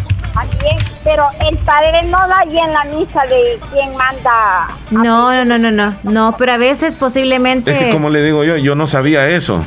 También, 0.64 0.76
pero 1.02 1.28
el 1.48 1.56
padre 1.58 2.02
no 2.04 2.18
da 2.28 2.40
ahí 2.40 2.58
en 2.58 2.72
la 2.72 2.84
misa 2.84 3.22
de 3.26 3.58
quién 3.72 3.94
manda. 3.96 4.68
No, 4.90 5.34
no, 5.34 5.44
no, 5.44 5.58
no, 5.58 5.70
no, 5.70 5.94
no, 6.02 6.34
pero 6.38 6.52
a 6.52 6.56
veces 6.56 6.96
posiblemente. 6.96 7.72
Es 7.72 7.78
que 7.78 7.90
como 7.90 8.10
le 8.10 8.22
digo 8.22 8.44
yo, 8.44 8.56
yo 8.56 8.74
no 8.74 8.86
sabía 8.86 9.28
eso. 9.28 9.64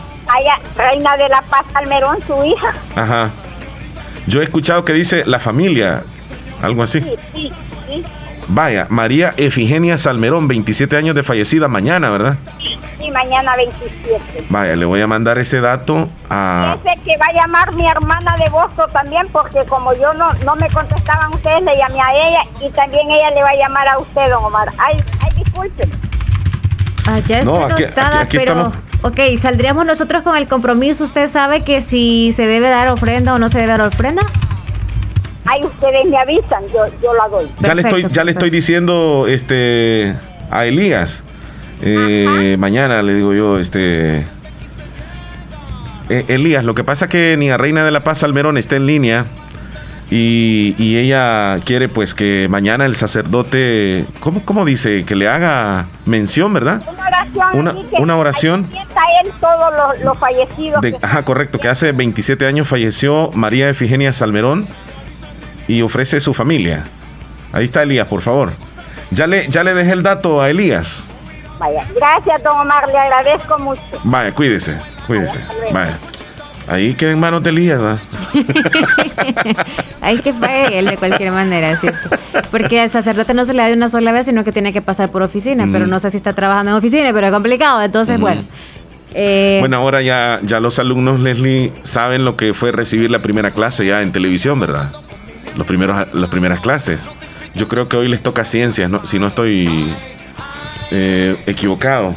Reina 0.75 1.17
de 1.17 1.29
la 1.29 1.41
Paz 1.41 1.65
Almerón, 1.73 2.17
su 2.27 2.43
hija. 2.43 2.73
Ajá. 2.95 3.29
Yo 4.27 4.41
he 4.41 4.43
escuchado 4.43 4.83
que 4.85 4.93
dice 4.93 5.23
la 5.25 5.39
familia, 5.39 6.03
algo 6.61 6.83
así. 6.83 7.01
Sí, 7.01 7.15
sí, 7.33 7.53
sí. 7.87 8.05
Vaya, 8.49 8.87
María 8.89 9.33
Efigenia 9.37 9.97
Salmerón, 9.97 10.47
27 10.47 10.95
años 10.95 11.15
de 11.15 11.23
fallecida 11.23 11.67
mañana, 11.67 12.09
¿verdad? 12.09 12.37
Sí, 12.59 12.77
mañana 13.11 13.55
27. 13.55 14.45
Vaya, 14.49 14.75
le 14.75 14.85
voy 14.85 15.01
a 15.01 15.07
mandar 15.07 15.37
ese 15.37 15.61
dato 15.61 16.09
a... 16.29 16.77
Ese 16.79 17.01
que 17.03 17.17
va 17.17 17.25
a 17.29 17.33
llamar 17.33 17.73
mi 17.73 17.87
hermana 17.87 18.35
de 18.37 18.49
Boston 18.49 18.89
también, 18.91 19.27
porque 19.31 19.63
como 19.65 19.93
yo 19.93 20.13
no, 20.13 20.33
no 20.45 20.55
me 20.55 20.69
contestaban 20.69 21.33
ustedes, 21.33 21.63
le 21.63 21.77
llamé 21.77 22.01
a 22.01 22.13
ella 22.13 22.43
y 22.61 22.69
también 22.71 23.09
ella 23.09 23.31
le 23.31 23.41
va 23.41 23.49
a 23.49 23.55
llamar 23.55 23.87
a 23.87 23.99
usted, 23.99 24.29
don 24.29 24.45
Omar. 24.45 24.69
Ay, 24.77 24.97
ay 25.23 25.31
disculpen. 25.35 25.91
Ah, 27.07 27.19
ya 27.27 27.39
está 27.39 28.09
no, 28.09 28.19
aquí, 28.19 28.37
pero... 28.37 28.51
Estamos. 28.51 28.87
Ok, 29.03 29.19
saldríamos 29.39 29.85
nosotros 29.85 30.23
con 30.23 30.35
el 30.35 30.47
compromiso. 30.47 31.03
¿Usted 31.03 31.29
sabe 31.29 31.63
que 31.63 31.81
si 31.81 32.31
se 32.33 32.47
debe 32.47 32.69
dar 32.69 32.91
ofrenda 32.91 33.33
o 33.33 33.39
no 33.39 33.49
se 33.49 33.59
debe 33.59 33.71
dar 33.71 33.81
ofrenda? 33.81 34.23
Ahí 35.45 35.63
ustedes 35.63 36.05
me 36.05 36.17
avisan, 36.17 36.63
yo, 36.73 36.87
yo 37.01 37.13
la 37.13 37.27
doy. 37.29 37.49
ya 37.61 37.73
le 37.73 37.81
estoy, 37.83 38.07
ya 38.09 38.23
le 38.23 38.31
estoy 38.31 38.49
diciendo 38.49 39.25
este 39.27 40.15
a 40.51 40.65
Elías. 40.65 41.23
Eh, 41.81 42.55
mañana 42.59 43.01
le 43.03 43.13
digo 43.13 43.33
yo, 43.33 43.59
este 43.59 44.25
Eh, 46.09 46.25
Elías, 46.29 46.63
lo 46.63 46.73
que 46.73 46.83
pasa 46.83 47.07
que 47.09 47.35
Niña 47.37 47.57
Reina 47.57 47.83
de 47.83 47.91
la 47.91 47.99
Paz 48.01 48.23
Almerón 48.23 48.57
está 48.57 48.77
en 48.77 48.85
línea 48.87 49.25
y, 50.09 50.73
y 50.77 50.97
ella 50.97 51.59
quiere 51.65 51.89
pues 51.89 52.15
que 52.15 52.47
mañana 52.49 52.85
el 52.85 52.95
sacerdote, 52.95 54.05
¿cómo, 54.21 54.41
cómo 54.45 54.63
dice? 54.63 55.03
Que 55.03 55.15
le 55.17 55.27
haga 55.27 55.87
mención, 56.05 56.53
¿verdad? 56.53 56.81
Una 56.87 57.07
oración. 57.07 57.59
Una- 57.59 57.75
una 57.99 58.17
oración. 58.17 58.67
Él 59.23 59.31
todos 59.41 59.73
los, 59.75 60.05
los 60.05 60.17
fallecidos. 60.17 60.79
De- 60.81 60.91
que- 60.93 60.99
ajá, 61.01 61.23
correcto, 61.23 61.59
que 61.59 61.67
hace 61.67 61.91
27 61.91 62.45
años 62.47 62.67
falleció 62.69 63.31
María 63.33 63.69
Efigenia 63.69 64.13
Salmerón 64.13 64.65
y 65.67 65.81
ofrece 65.81 66.19
su 66.21 66.33
familia. 66.33 66.85
Ahí 67.51 67.65
está 67.65 67.83
Elías, 67.83 68.07
por 68.07 68.21
favor. 68.21 68.51
Ya 69.11 69.27
le, 69.27 69.47
ya 69.49 69.63
le 69.65 69.73
dejé 69.73 69.91
el 69.91 70.03
dato 70.03 70.41
a 70.41 70.49
Elías. 70.49 71.05
Vaya, 71.59 71.87
gracias, 71.95 72.43
don 72.43 72.59
Omar, 72.59 72.87
le 72.87 72.97
agradezco 72.97 73.57
mucho. 73.59 73.81
Vaya, 74.03 74.31
cuídese, 74.33 74.77
cuídese. 75.07 75.39
Vaya. 75.73 75.97
Ahí 76.69 76.93
queda 76.95 77.11
en 77.11 77.19
manos 77.19 77.41
de 77.43 77.49
Elías, 77.49 77.81
¿va? 77.81 77.97
Hay 80.01 80.19
que 80.19 80.33
pague 80.33 80.79
él 80.79 80.85
de 80.85 80.97
cualquier 80.97 81.31
manera. 81.31 81.71
así 81.71 81.87
es 81.87 81.97
que- 81.97 82.17
porque 82.51 82.81
al 82.81 82.89
sacerdote 82.89 83.33
no 83.33 83.45
se 83.45 83.53
le 83.53 83.61
da 83.61 83.67
de 83.69 83.73
una 83.73 83.89
sola 83.89 84.11
vez, 84.11 84.25
sino 84.25 84.43
que 84.43 84.51
tiene 84.51 84.73
que 84.73 84.81
pasar 84.81 85.09
por 85.09 85.21
oficina. 85.21 85.67
Pero 85.71 85.87
no 85.87 85.99
sé 85.99 86.11
si 86.11 86.17
está 86.17 86.33
trabajando 86.33 86.71
en 86.71 86.77
oficina, 86.77 87.11
pero 87.13 87.27
es 87.27 87.33
complicado. 87.33 87.81
Entonces, 87.81 88.15
Ujú. 88.15 88.21
bueno. 88.27 88.41
Eh, 89.13 89.57
Bueno, 89.61 89.77
ahora 89.77 90.01
ya, 90.01 90.39
ya 90.43 90.59
los 90.59 90.77
alumnos, 90.79 91.19
Leslie, 91.21 91.71
saben 91.83 92.25
lo 92.25 92.35
que 92.35 92.53
fue 92.53 92.71
recibir 92.71 93.09
la 93.09 93.19
primera 93.19 93.51
clase 93.51 93.85
ya 93.85 94.01
en 94.01 94.11
televisión, 94.11 94.59
¿verdad? 94.59 94.91
Los 95.55 95.65
primeros, 95.65 96.13
las 96.13 96.29
primeras 96.29 96.59
clases. 96.59 97.07
Yo 97.55 97.67
creo 97.67 97.87
que 97.87 97.95
hoy 97.97 98.09
les 98.09 98.21
toca 98.21 98.43
ciencias, 98.45 98.91
¿no? 98.91 99.05
si 99.05 99.17
no 99.17 99.27
estoy 99.27 99.91
eh, 100.91 101.35
equivocado. 101.47 102.13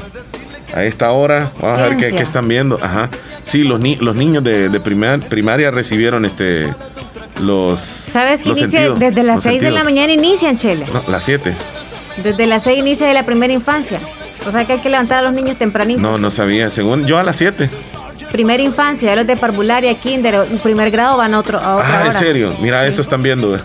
A 0.75 0.85
esta 0.85 1.11
hora, 1.11 1.51
vamos 1.61 1.81
a 1.81 1.89
ver 1.89 1.97
qué, 1.97 2.23
están 2.23 2.47
viendo. 2.47 2.79
Ajá. 2.81 3.09
Sí, 3.43 3.65
los, 3.65 3.81
ni- 3.81 3.97
los 3.97 4.15
niños 4.15 4.45
de, 4.45 4.69
de 4.69 4.81
primar- 4.81 5.21
primaria 5.29 5.71
recibieron 5.73 6.25
este 6.25 6.69
los. 7.43 7.81
¿Sabes 7.81 8.43
que 8.43 8.51
los 8.51 8.59
inicia 8.59 8.79
sentidos, 8.81 9.01
desde 9.01 9.23
las 9.25 9.37
los 9.37 9.45
6 9.45 9.61
de 9.63 9.71
la 9.73 9.83
mañana 9.83 10.13
inician, 10.13 10.57
Chele? 10.57 10.87
No, 10.93 11.03
las 11.11 11.25
7. 11.25 11.55
Desde 12.23 12.47
las 12.47 12.63
6 12.63 12.79
inicia 12.79 13.07
de 13.09 13.15
la 13.15 13.25
primera 13.25 13.53
infancia. 13.53 13.99
O 14.47 14.51
sea 14.53 14.65
que 14.65 14.75
hay 14.75 14.79
que 14.81 14.89
levantar 14.91 15.19
a 15.19 15.23
los 15.23 15.33
niños 15.33 15.57
tempranito. 15.59 16.01
No, 16.01 16.19
no 16.19 16.31
sabía. 16.31 16.71
Según 16.71 17.07
yo 17.07 17.19
a 17.19 17.23
las 17.25 17.37
7. 17.37 17.69
Primera 18.33 18.63
infancia, 18.63 19.15
los 19.17 19.27
de 19.27 19.37
parvularia, 19.37 19.93
kinder, 19.99 20.45
primer 20.63 20.91
grado 20.93 21.17
van 21.17 21.35
a, 21.35 21.39
otro, 21.41 21.59
a 21.59 21.77
otra 21.77 21.89
Ah, 21.89 22.01
en 22.03 22.09
hora. 22.09 22.13
serio. 22.13 22.55
Mira, 22.61 22.87
eso 22.87 23.03
están 23.03 23.23
viendo. 23.23 23.59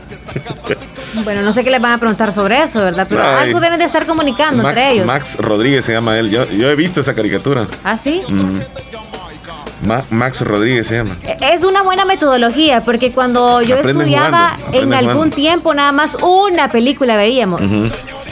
Bueno, 1.23 1.43
no 1.43 1.53
sé 1.53 1.63
qué 1.63 1.69
les 1.69 1.79
van 1.81 1.91
a 1.93 1.97
preguntar 1.99 2.33
sobre 2.33 2.63
eso, 2.63 2.79
¿verdad? 2.79 3.05
Pero 3.07 3.21
Ay. 3.23 3.47
algo 3.49 3.59
deben 3.59 3.77
de 3.79 3.85
estar 3.85 4.05
comunicando 4.07 4.63
Max, 4.63 4.77
entre 4.77 4.93
ellos. 4.93 5.05
Max 5.05 5.37
Rodríguez 5.37 5.85
se 5.85 5.93
llama 5.93 6.17
él. 6.17 6.29
Yo, 6.31 6.45
yo 6.49 6.69
he 6.69 6.75
visto 6.75 6.99
esa 6.99 7.13
caricatura. 7.13 7.67
¿Ah, 7.83 7.95
sí? 7.95 8.21
Mm. 8.27 8.59
Ma- 9.87 10.03
Max 10.09 10.41
Rodríguez 10.41 10.87
se 10.87 10.97
llama. 10.97 11.15
Es 11.41 11.63
una 11.63 11.83
buena 11.83 12.03
metodología, 12.05 12.81
porque 12.81 13.11
cuando 13.11 13.61
yo 13.61 13.75
Aprenden 13.75 14.01
estudiaba, 14.09 14.57
jugando, 14.57 14.77
en 14.81 14.93
algún 14.95 15.13
jugando. 15.15 15.35
tiempo 15.35 15.73
nada 15.75 15.91
más 15.91 16.17
una 16.23 16.69
película 16.69 17.15
veíamos. 17.17 17.61
Ujú. 17.61 17.83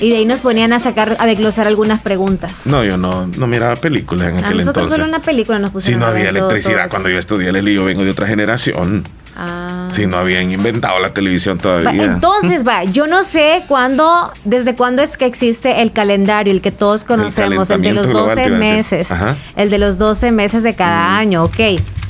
Y 0.02 0.10
de 0.10 0.18
ahí 0.18 0.26
nos 0.26 0.40
ponían 0.42 0.74
a 0.74 0.80
sacar, 0.80 1.16
a 1.20 1.26
desglosar 1.26 1.68
algunas 1.68 2.02
preguntas. 2.02 2.66
No, 2.66 2.84
yo 2.84 2.98
no, 2.98 3.28
no 3.38 3.48
miraba 3.48 3.76
películas 3.76 4.30
en 4.30 4.36
A 4.38 4.40
aquel 4.40 4.58
nosotros 4.58 4.84
entonces. 4.86 4.96
solo 4.98 5.08
una 5.10 5.22
película 5.22 5.60
nos 5.60 5.70
Si 5.70 5.74
pusieron 5.74 6.00
no 6.02 6.06
a 6.08 6.10
había 6.10 6.30
todo- 6.30 6.38
electricidad 6.40 6.80
todo 6.84 6.90
cuando 6.90 7.10
yo 7.10 7.20
estudié, 7.20 7.52
Leslie, 7.52 7.76
yo 7.76 7.86
vengo 7.86 8.04
de 8.04 8.12
otra 8.12 8.28
generación. 8.28 9.04
Ah. 9.36 9.88
Si 9.92 10.06
no 10.06 10.18
habían 10.18 10.52
inventado 10.52 11.00
la 11.00 11.12
televisión 11.14 11.58
todavía. 11.58 12.04
Entonces, 12.04 12.68
va, 12.68 12.84
yo 12.84 13.08
no 13.08 13.24
sé 13.24 13.64
cuándo, 13.68 14.32
desde 14.46 14.76
cuándo 14.76 15.02
es 15.02 15.18
que 15.18 15.26
existe 15.26 15.82
el 15.82 15.92
calendario, 15.92 16.54
el 16.54 16.62
que 16.62 16.72
todos 16.72 17.04
conocemos, 17.04 17.40
el, 17.40 17.50
de 17.50 17.56
los 17.56 17.68
calentamiento 18.04 18.08
global, 18.10 18.36
12 18.36 18.42
te 18.42 18.48
iba 18.48 18.58
a 18.58 18.60
decir. 18.60 18.98
meses, 19.00 19.08
el 19.56 19.70
de 19.72 19.78
los 19.80 19.98
12 19.98 20.32
meses 20.32 20.62
de 20.62 20.76
cada 20.76 21.18
año, 21.18 21.44
ok. 21.46 21.60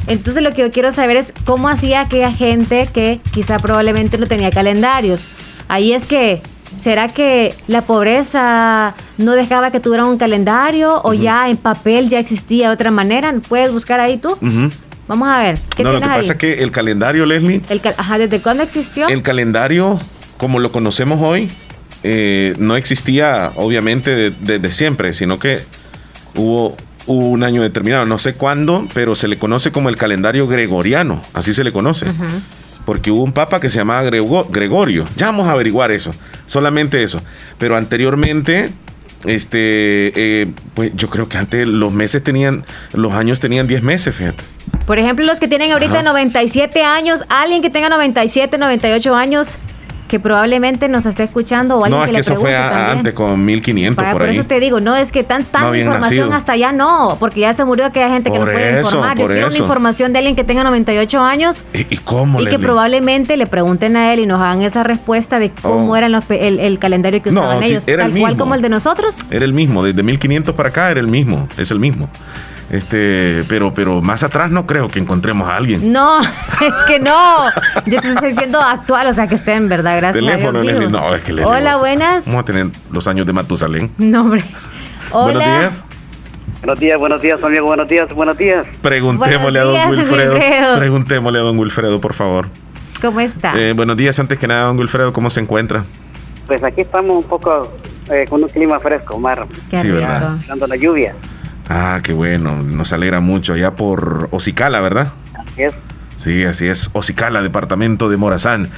Entonces 0.08 0.44
lo 0.44 0.52
que 0.52 0.63
yo 0.63 0.72
quiero 0.72 0.92
saber 0.92 1.16
es 1.16 1.34
cómo 1.46 1.70
hacía 1.70 2.02
aquella 2.02 2.32
gente 2.32 2.90
que 2.94 3.22
quizá 3.32 3.58
probablemente 3.60 4.18
no 4.18 4.28
tenía 4.28 4.52
calendarios. 4.52 5.28
Ahí 5.70 5.94
es 5.94 6.06
que, 6.06 6.42
¿será 6.84 7.08
que 7.08 7.54
la 7.68 7.82
pobreza 7.84 8.94
no 9.18 9.32
dejaba 9.34 9.72
que 9.72 9.80
tuvieran 9.80 10.08
un 10.08 10.18
calendario 10.18 11.02
o 11.04 11.13
ya 11.13 11.50
en 11.50 11.58
papel 11.58 12.10
ya 12.10 12.20
existía 12.20 12.68
de 12.68 12.74
otra 12.74 12.92
manera? 12.92 13.34
¿Puedes 13.48 13.72
buscar 13.72 14.00
ahí 14.00 14.18
tú? 14.18 14.34
Ujú. 14.34 14.70
Vamos 15.08 15.28
a 15.30 15.40
ver. 15.42 15.58
¿Qué 15.75 15.84
No, 15.84 15.94
lo 15.94 16.00
que 16.00 16.06
ahí? 16.06 16.18
pasa 16.22 16.34
es 16.34 16.40
que 16.40 16.63
el 16.63 16.72
calendario, 16.72 17.25
Leslie, 17.25 17.62
El 17.70 17.82
cal- 17.82 17.96
Ajá, 17.98 18.18
¿desde 18.18 18.42
cuándo 18.42 18.63
existió? 18.63 19.08
el 19.10 19.22
calendario, 19.22 20.00
como 20.38 20.60
lo 20.60 20.72
conocemos 20.72 21.20
hoy, 21.22 21.50
eh, 22.04 22.54
no 22.58 22.75
existía, 22.75 23.52
obviamente, 23.56 24.13
de- 24.16 24.32
desde 24.32 24.72
siempre, 24.72 25.13
sino 25.13 25.40
que 25.40 25.63
hubo, 26.36 26.75
hubo 27.06 27.30
un 27.30 27.44
año 27.44 27.62
determinado, 27.62 28.06
no 28.06 28.18
sé 28.20 28.34
cuándo, 28.34 28.88
pero 28.94 29.16
se 29.16 29.28
le 29.28 29.38
conoce 29.38 29.72
como 29.72 29.90
el 29.90 29.96
calendario 29.98 30.48
gregoriano, 30.48 31.22
así 31.34 31.54
se 31.54 31.63
le 31.63 31.72
conoce. 31.72 32.06
Porque 32.86 33.12
hubo 33.12 33.24
un 33.24 33.32
papa 33.34 33.60
que 33.60 33.70
se 33.70 33.78
llamaba 33.78 34.04
Grego- 34.04 34.48
Gregorio. 34.50 35.06
Ya 35.16 35.28
vamos 35.28 35.48
a 35.48 35.52
averiguar 35.54 35.92
eso. 35.92 36.13
Solamente 36.46 37.02
eso. 37.04 37.22
Pero 37.58 37.78
anteriormente, 37.78 38.72
este, 39.25 40.12
eh, 40.42 40.48
pues 40.74 40.92
yo 40.96 41.10
creo 41.10 41.30
que 41.30 41.38
antes 41.38 41.66
los 41.68 41.94
meses 41.94 42.24
tenían, 42.24 42.66
los 42.93 43.13
años 43.13 43.39
tenían 43.39 43.67
10 43.67 43.82
meses, 43.84 44.13
fíjate. 44.15 44.43
Por 44.86 45.00
ejemplo, 45.00 45.26
los 45.26 45.39
que 45.39 45.48
tienen 45.48 45.72
ahorita 45.72 45.93
Ajá. 45.93 46.04
97 46.04 46.84
años, 46.84 47.24
alguien 47.30 47.62
que 47.62 47.69
tenga 47.69 47.88
97, 47.89 48.58
98 48.58 49.15
años, 49.15 49.48
que 50.13 50.19
probablemente 50.19 50.88
nos 50.89 51.08
esté 51.08 51.23
escuchando 51.23 51.76
o 51.80 51.84
alguien 51.86 51.97
No, 51.99 52.04
es 52.04 52.08
que 52.08 52.12
que 52.12 52.13
le 52.13 52.19
eso 52.19 52.36
fue 52.36 52.52
pregunte 52.52 52.56
a- 52.63 52.69
también. 52.69 52.97
antes, 52.99 53.13
con 53.15 53.43
1500 53.45 53.95
Vaya, 53.97 54.12
por 54.13 54.21
por 54.21 54.30
ahí. 54.30 54.38
eso 54.38 54.45
te 54.45 54.60
digo, 54.60 54.80
no 54.80 54.95
es 54.95 55.12
que 55.12 55.23
tan 55.23 55.43
tanta 55.43 55.67
habían 55.69 55.88
información 55.88 56.30
nacido. 56.30 56.38
hasta 56.38 56.52
allá 56.52 56.71
no, 56.71 57.17
porque 57.19 57.39
ya 57.39 57.54
se 57.56 57.65
murió 57.65 57.86
aquella 57.88 58.10
gente 58.10 58.30
que 58.30 58.38
Por 58.38 58.47
no 58.47 58.54
puede 58.54 58.80
informar. 58.80 59.17
Yo 59.17 59.23
por 59.23 59.32
quiero 59.32 59.47
una 59.47 59.58
información 59.58 60.13
de 60.13 60.19
alguien 60.19 60.36
que 60.36 60.43
tenga 60.43 60.63
98 60.63 61.19
años 61.19 61.63
¿Y, 61.73 61.80
y 61.95 61.97
cómo, 61.97 62.41
y 62.41 62.45
que 62.45 62.60
probablemente 62.60 63.38
le 63.38 63.47
pregunten 63.47 63.97
a 63.97 64.13
él 64.13 64.19
y 64.19 64.28
nos 64.28 64.39
hagan 64.39 64.62
esa 64.62 64.84
respuesta 64.84 65.39
de 65.39 65.49
cómo 65.49 65.93
Oh. 65.93 65.95
era 65.95 66.06
el, 66.06 66.60
el 66.60 66.78
calendario 66.78 67.23
que 67.23 67.32
No, 67.32 67.41
usaban 67.41 67.63
sí, 67.63 67.69
ellos, 67.71 67.88
era 67.88 68.06
el 68.06 68.12
tal 68.12 68.19
cual 68.19 68.32
mismo. 68.34 68.43
como 68.43 68.54
el 68.56 68.62
de 68.62 68.69
nosotros. 68.69 69.15
Era 69.32 69.45
el 69.45 69.54
mismo, 69.54 69.84
desde 69.84 70.04
1500 70.04 70.54
para 70.54 70.69
acá 70.69 70.91
era 70.91 70.99
el 70.99 71.08
mismo, 71.08 71.47
es 71.58 71.71
el 71.71 71.80
mismo. 71.80 72.08
Este, 72.74 73.44
pero, 73.48 73.72
pero 73.72 74.02
más 74.02 74.24
atrás 74.24 74.50
no 74.50 74.66
creo 74.66 74.88
que 74.88 74.98
encontremos 74.98 75.48
a 75.48 75.58
alguien. 75.58 75.92
No, 75.92 76.20
es 76.22 76.74
que 76.88 77.00
no. 77.00 77.46
Yo 77.86 78.02
te 78.02 78.10
estoy 78.10 78.30
diciendo 78.32 78.60
actual, 78.60 79.06
o 79.06 79.14
sea 79.14 79.28
que 79.28 79.36
estén, 79.36 79.70
¿verdad? 79.70 79.98
Gracias. 79.98 80.24
a 80.24 80.28
Teléfono, 80.28 80.62
Dios, 80.62 80.74
Leslie. 80.74 80.88
digo. 80.88 81.00
No, 81.00 81.14
es 81.14 81.22
que 81.22 81.34
Leslie, 81.34 81.54
Hola, 81.54 81.78
buenas. 81.78 82.26
Vamos 82.26 82.42
a 82.42 82.46
tener 82.46 82.68
los 82.92 83.08
años 83.08 83.28
de 83.28 83.34
Matusalén. 83.34 83.92
No, 84.00 84.22
hombre. 84.22 84.44
Hola. 85.12 85.34
Buenos 85.34 85.44
días. 85.44 85.84
Buenos 86.62 86.80
días, 86.80 87.00
buenos 87.00 87.22
días, 87.22 87.44
amigo, 87.44 87.66
buenos 87.66 87.88
días, 87.88 88.10
buenos 88.16 88.38
días. 88.40 88.66
Preguntémosle 88.82 89.60
a 89.60 89.64
don 89.66 89.90
Wilfredo. 89.92 90.34
Wilfredo. 90.34 90.78
Preguntémosle 90.78 91.40
a 91.40 91.42
don 91.44 91.60
Wilfredo, 91.60 92.02
por 92.02 92.14
favor. 92.16 92.48
¿Cómo 93.02 93.20
está? 93.20 93.54
Eh, 93.56 93.74
buenos 93.74 93.98
días, 93.98 94.18
antes 94.20 94.40
que 94.40 94.48
nada, 94.48 94.66
don 94.66 94.80
Wilfredo, 94.80 95.14
¿cómo 95.14 95.30
se 95.30 95.42
encuentra? 95.42 95.86
Pues 96.48 96.64
aquí 96.64 96.82
estamos 96.82 97.24
un 97.24 97.30
poco 97.30 97.72
eh, 98.10 98.26
con 98.28 98.42
un 98.42 98.50
clima 98.50 98.80
fresco, 98.80 99.20
Mar, 99.20 99.46
Qué 99.70 99.80
sí. 99.82 99.92
¿verdad? 99.92 100.38
dando 100.48 100.66
la 100.66 100.76
lluvia. 100.76 101.14
Ah, 101.69 101.99
qué 102.04 102.13
bueno, 102.13 102.62
nos 102.62 102.93
alegra 102.93 103.19
mucho. 103.19 103.54
Allá 103.54 103.71
por 103.71 104.30
Ocicala, 104.32 104.82
¿verdad? 104.82 105.10
Así 105.34 105.63
es. 105.63 105.73
Sí, 106.23 106.45
así 106.45 106.67
es. 106.67 106.89
Ocicala, 106.93 107.41
departamento 107.41 108.10
de 108.10 108.17
Morazán. 108.17 108.69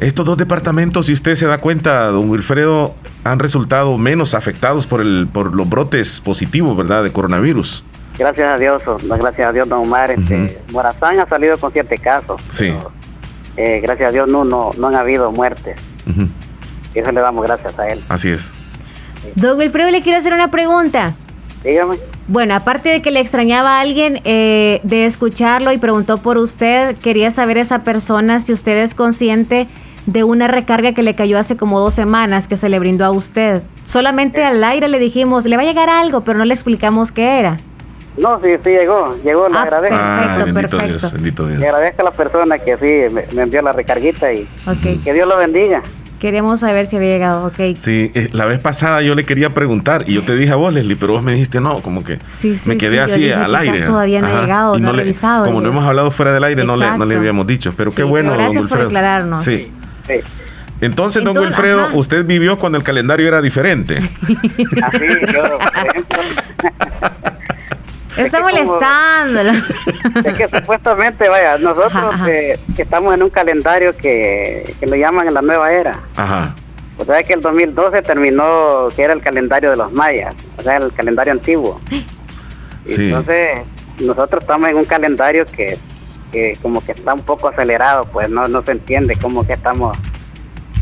Estos 0.00 0.24
dos 0.24 0.38
departamentos, 0.38 1.06
si 1.06 1.12
usted 1.12 1.34
se 1.36 1.46
da 1.46 1.58
cuenta, 1.58 2.06
don 2.06 2.30
Wilfredo, 2.30 2.94
han 3.24 3.38
resultado 3.38 3.98
menos 3.98 4.34
afectados 4.34 4.86
por, 4.86 5.00
el, 5.00 5.28
por 5.30 5.54
los 5.54 5.68
brotes 5.68 6.20
positivos, 6.20 6.76
¿verdad?, 6.76 7.02
de 7.02 7.12
coronavirus. 7.12 7.84
Gracias 8.18 8.46
a 8.46 8.56
Dios, 8.58 8.82
gracias 9.02 9.48
a 9.48 9.52
Dios, 9.52 9.68
don 9.68 9.80
Omar. 9.80 10.12
Este, 10.12 10.60
Morazán 10.72 11.18
ha 11.20 11.26
salido 11.26 11.58
con 11.58 11.72
siete 11.72 11.98
casos. 11.98 12.40
Sí. 12.52 12.72
pero, 12.74 12.92
eh, 13.56 13.80
gracias 13.80 14.08
a 14.08 14.12
Dios 14.12 14.28
no, 14.28 14.44
no, 14.44 14.70
no 14.78 14.88
han 14.88 14.94
habido 14.94 15.30
muertes. 15.30 15.76
Eso 16.94 17.12
le 17.12 17.20
damos 17.20 17.44
gracias 17.44 17.78
a 17.78 17.88
él. 17.88 18.04
Así 18.08 18.30
es. 18.30 18.50
Don 19.34 19.58
Wilfredo, 19.58 19.90
le 19.90 20.00
quiero 20.02 20.18
hacer 20.18 20.32
una 20.32 20.50
pregunta. 20.50 21.14
Dígame. 21.64 21.96
Bueno, 22.28 22.54
aparte 22.54 22.90
de 22.90 23.00
que 23.02 23.10
le 23.10 23.20
extrañaba 23.20 23.78
a 23.78 23.80
alguien 23.80 24.20
eh, 24.24 24.80
de 24.82 25.06
escucharlo 25.06 25.72
y 25.72 25.78
preguntó 25.78 26.18
por 26.18 26.36
usted, 26.38 26.96
quería 26.98 27.30
saber 27.30 27.56
esa 27.58 27.80
persona 27.84 28.40
si 28.40 28.52
usted 28.52 28.76
es 28.82 28.94
consciente 28.94 29.66
de 30.06 30.24
una 30.24 30.46
recarga 30.46 30.92
que 30.92 31.02
le 31.02 31.14
cayó 31.14 31.38
hace 31.38 31.56
como 31.56 31.80
dos 31.80 31.94
semanas 31.94 32.46
que 32.46 32.58
se 32.58 32.68
le 32.68 32.78
brindó 32.78 33.06
a 33.06 33.10
usted. 33.10 33.62
Solamente 33.86 34.44
al 34.44 34.62
aire 34.62 34.88
le 34.88 34.98
dijimos, 34.98 35.46
le 35.46 35.56
va 35.56 35.62
a 35.62 35.64
llegar 35.64 35.88
algo, 35.88 36.20
pero 36.20 36.38
no 36.38 36.44
le 36.44 36.52
explicamos 36.52 37.10
qué 37.10 37.38
era. 37.38 37.56
No, 38.18 38.38
sí, 38.42 38.50
sí 38.62 38.70
llegó, 38.70 39.16
llegó, 39.24 39.48
le 39.48 39.56
Ah, 39.58 39.62
agradezco. 39.62 39.96
ah, 39.98 40.18
Perfecto, 40.20 40.44
bendito 40.44 40.76
perfecto. 40.78 40.86
Dios, 40.98 41.12
bendito 41.14 41.46
Dios. 41.46 41.58
Le 41.60 41.66
agradezco 41.68 42.02
a 42.02 42.04
la 42.04 42.10
persona 42.12 42.58
que 42.58 42.76
sí 42.76 43.14
me, 43.14 43.24
me 43.32 43.42
envió 43.42 43.62
la 43.62 43.72
recarguita 43.72 44.32
y 44.32 44.46
que 45.02 45.12
Dios 45.14 45.26
lo 45.26 45.36
bendiga. 45.38 45.82
Queríamos 46.20 46.60
saber 46.60 46.86
si 46.86 46.96
había 46.96 47.10
llegado, 47.10 47.46
ok. 47.46 47.76
Sí, 47.76 48.10
eh, 48.14 48.28
la 48.32 48.44
vez 48.46 48.58
pasada 48.58 49.02
yo 49.02 49.14
le 49.14 49.24
quería 49.24 49.52
preguntar 49.54 50.04
y 50.06 50.14
yo 50.14 50.22
te 50.22 50.34
dije 50.36 50.52
a 50.52 50.56
vos, 50.56 50.72
Leslie, 50.72 50.96
pero 50.96 51.12
vos 51.14 51.22
me 51.22 51.32
dijiste 51.32 51.60
no, 51.60 51.80
como 51.80 52.02
que 52.04 52.18
Sí, 52.40 52.56
sí, 52.56 52.68
me 52.68 52.76
quedé 52.78 52.92
sí, 52.92 52.96
yo 52.96 53.04
así 53.04 53.20
dije, 53.20 53.34
al 53.34 53.54
aire. 53.54 53.82
todavía 53.82 54.20
no 54.20 54.26
ha 54.28 54.40
llegado, 54.42 54.76
y 54.76 54.80
no 54.80 54.90
ha 54.90 54.92
le- 54.92 55.02
revisado, 55.02 55.44
Como 55.44 55.60
no 55.60 55.66
dije. 55.66 55.72
hemos 55.72 55.84
hablado 55.88 56.10
fuera 56.10 56.32
del 56.32 56.44
aire, 56.44 56.64
no 56.64 56.76
le, 56.76 56.96
no 56.96 57.04
le 57.04 57.16
habíamos 57.16 57.46
dicho. 57.46 57.74
Pero 57.76 57.90
Sí, 57.90 57.96
qué 57.96 58.02
pero 58.02 58.08
bueno, 58.08 58.30
don 58.30 58.38
gracias 58.38 58.68
por 58.68 58.80
aclararnos. 58.80 59.44
Sí. 59.44 59.70
Sí. 60.06 60.14
Entonces, 60.80 61.22
don 61.24 61.30
Entonces, 61.36 61.56
Wilfredo, 61.58 61.84
ajá. 61.84 61.96
usted 61.96 62.26
vivió 62.26 62.58
cuando 62.58 62.76
el 62.78 62.84
calendario 62.84 63.28
era 63.28 63.40
diferente. 63.40 63.96
Así, 64.82 64.98
yo, 65.32 65.58
por 65.58 65.86
ejemplo, 65.86 66.20
Está 68.16 68.22
Es 68.22 68.30
que 68.30 68.36
como- 68.36 68.44
molestándolo. 68.50 69.52
Es 70.24 70.34
que 70.36 70.48
supuestamente, 70.58 71.28
vaya, 71.28 71.58
nosotros 71.58 71.94
Ajá, 71.94 72.08
ajá. 72.10 72.30
eh, 72.30 72.58
que 72.76 72.82
estamos 72.82 73.14
en 73.14 73.22
un 73.22 73.30
calendario 73.30 73.96
que, 73.96 74.74
que 74.78 74.86
lo 74.86 74.96
llaman 74.96 75.32
la 75.32 75.42
nueva 75.42 75.72
era. 75.72 75.98
Ajá. 76.16 76.54
O 76.96 77.04
sea 77.04 77.22
que 77.24 77.32
el 77.32 77.40
2012 77.40 78.02
terminó, 78.02 78.88
que 78.94 79.02
era 79.02 79.14
el 79.14 79.20
calendario 79.20 79.70
de 79.70 79.76
los 79.76 79.92
mayas, 79.92 80.34
o 80.56 80.62
sea, 80.62 80.76
el 80.76 80.92
calendario 80.92 81.32
antiguo. 81.32 81.80
Sí. 81.90 82.06
Entonces, 82.86 83.60
nosotros 83.98 84.42
estamos 84.42 84.68
en 84.70 84.76
un 84.76 84.84
calendario 84.84 85.44
que, 85.46 85.76
que 86.30 86.56
como 86.62 86.84
que 86.84 86.92
está 86.92 87.14
un 87.14 87.22
poco 87.22 87.48
acelerado, 87.48 88.04
pues 88.12 88.28
no, 88.30 88.46
no 88.46 88.62
se 88.62 88.72
entiende 88.72 89.16
cómo 89.16 89.44
que 89.44 89.54
estamos, 89.54 89.96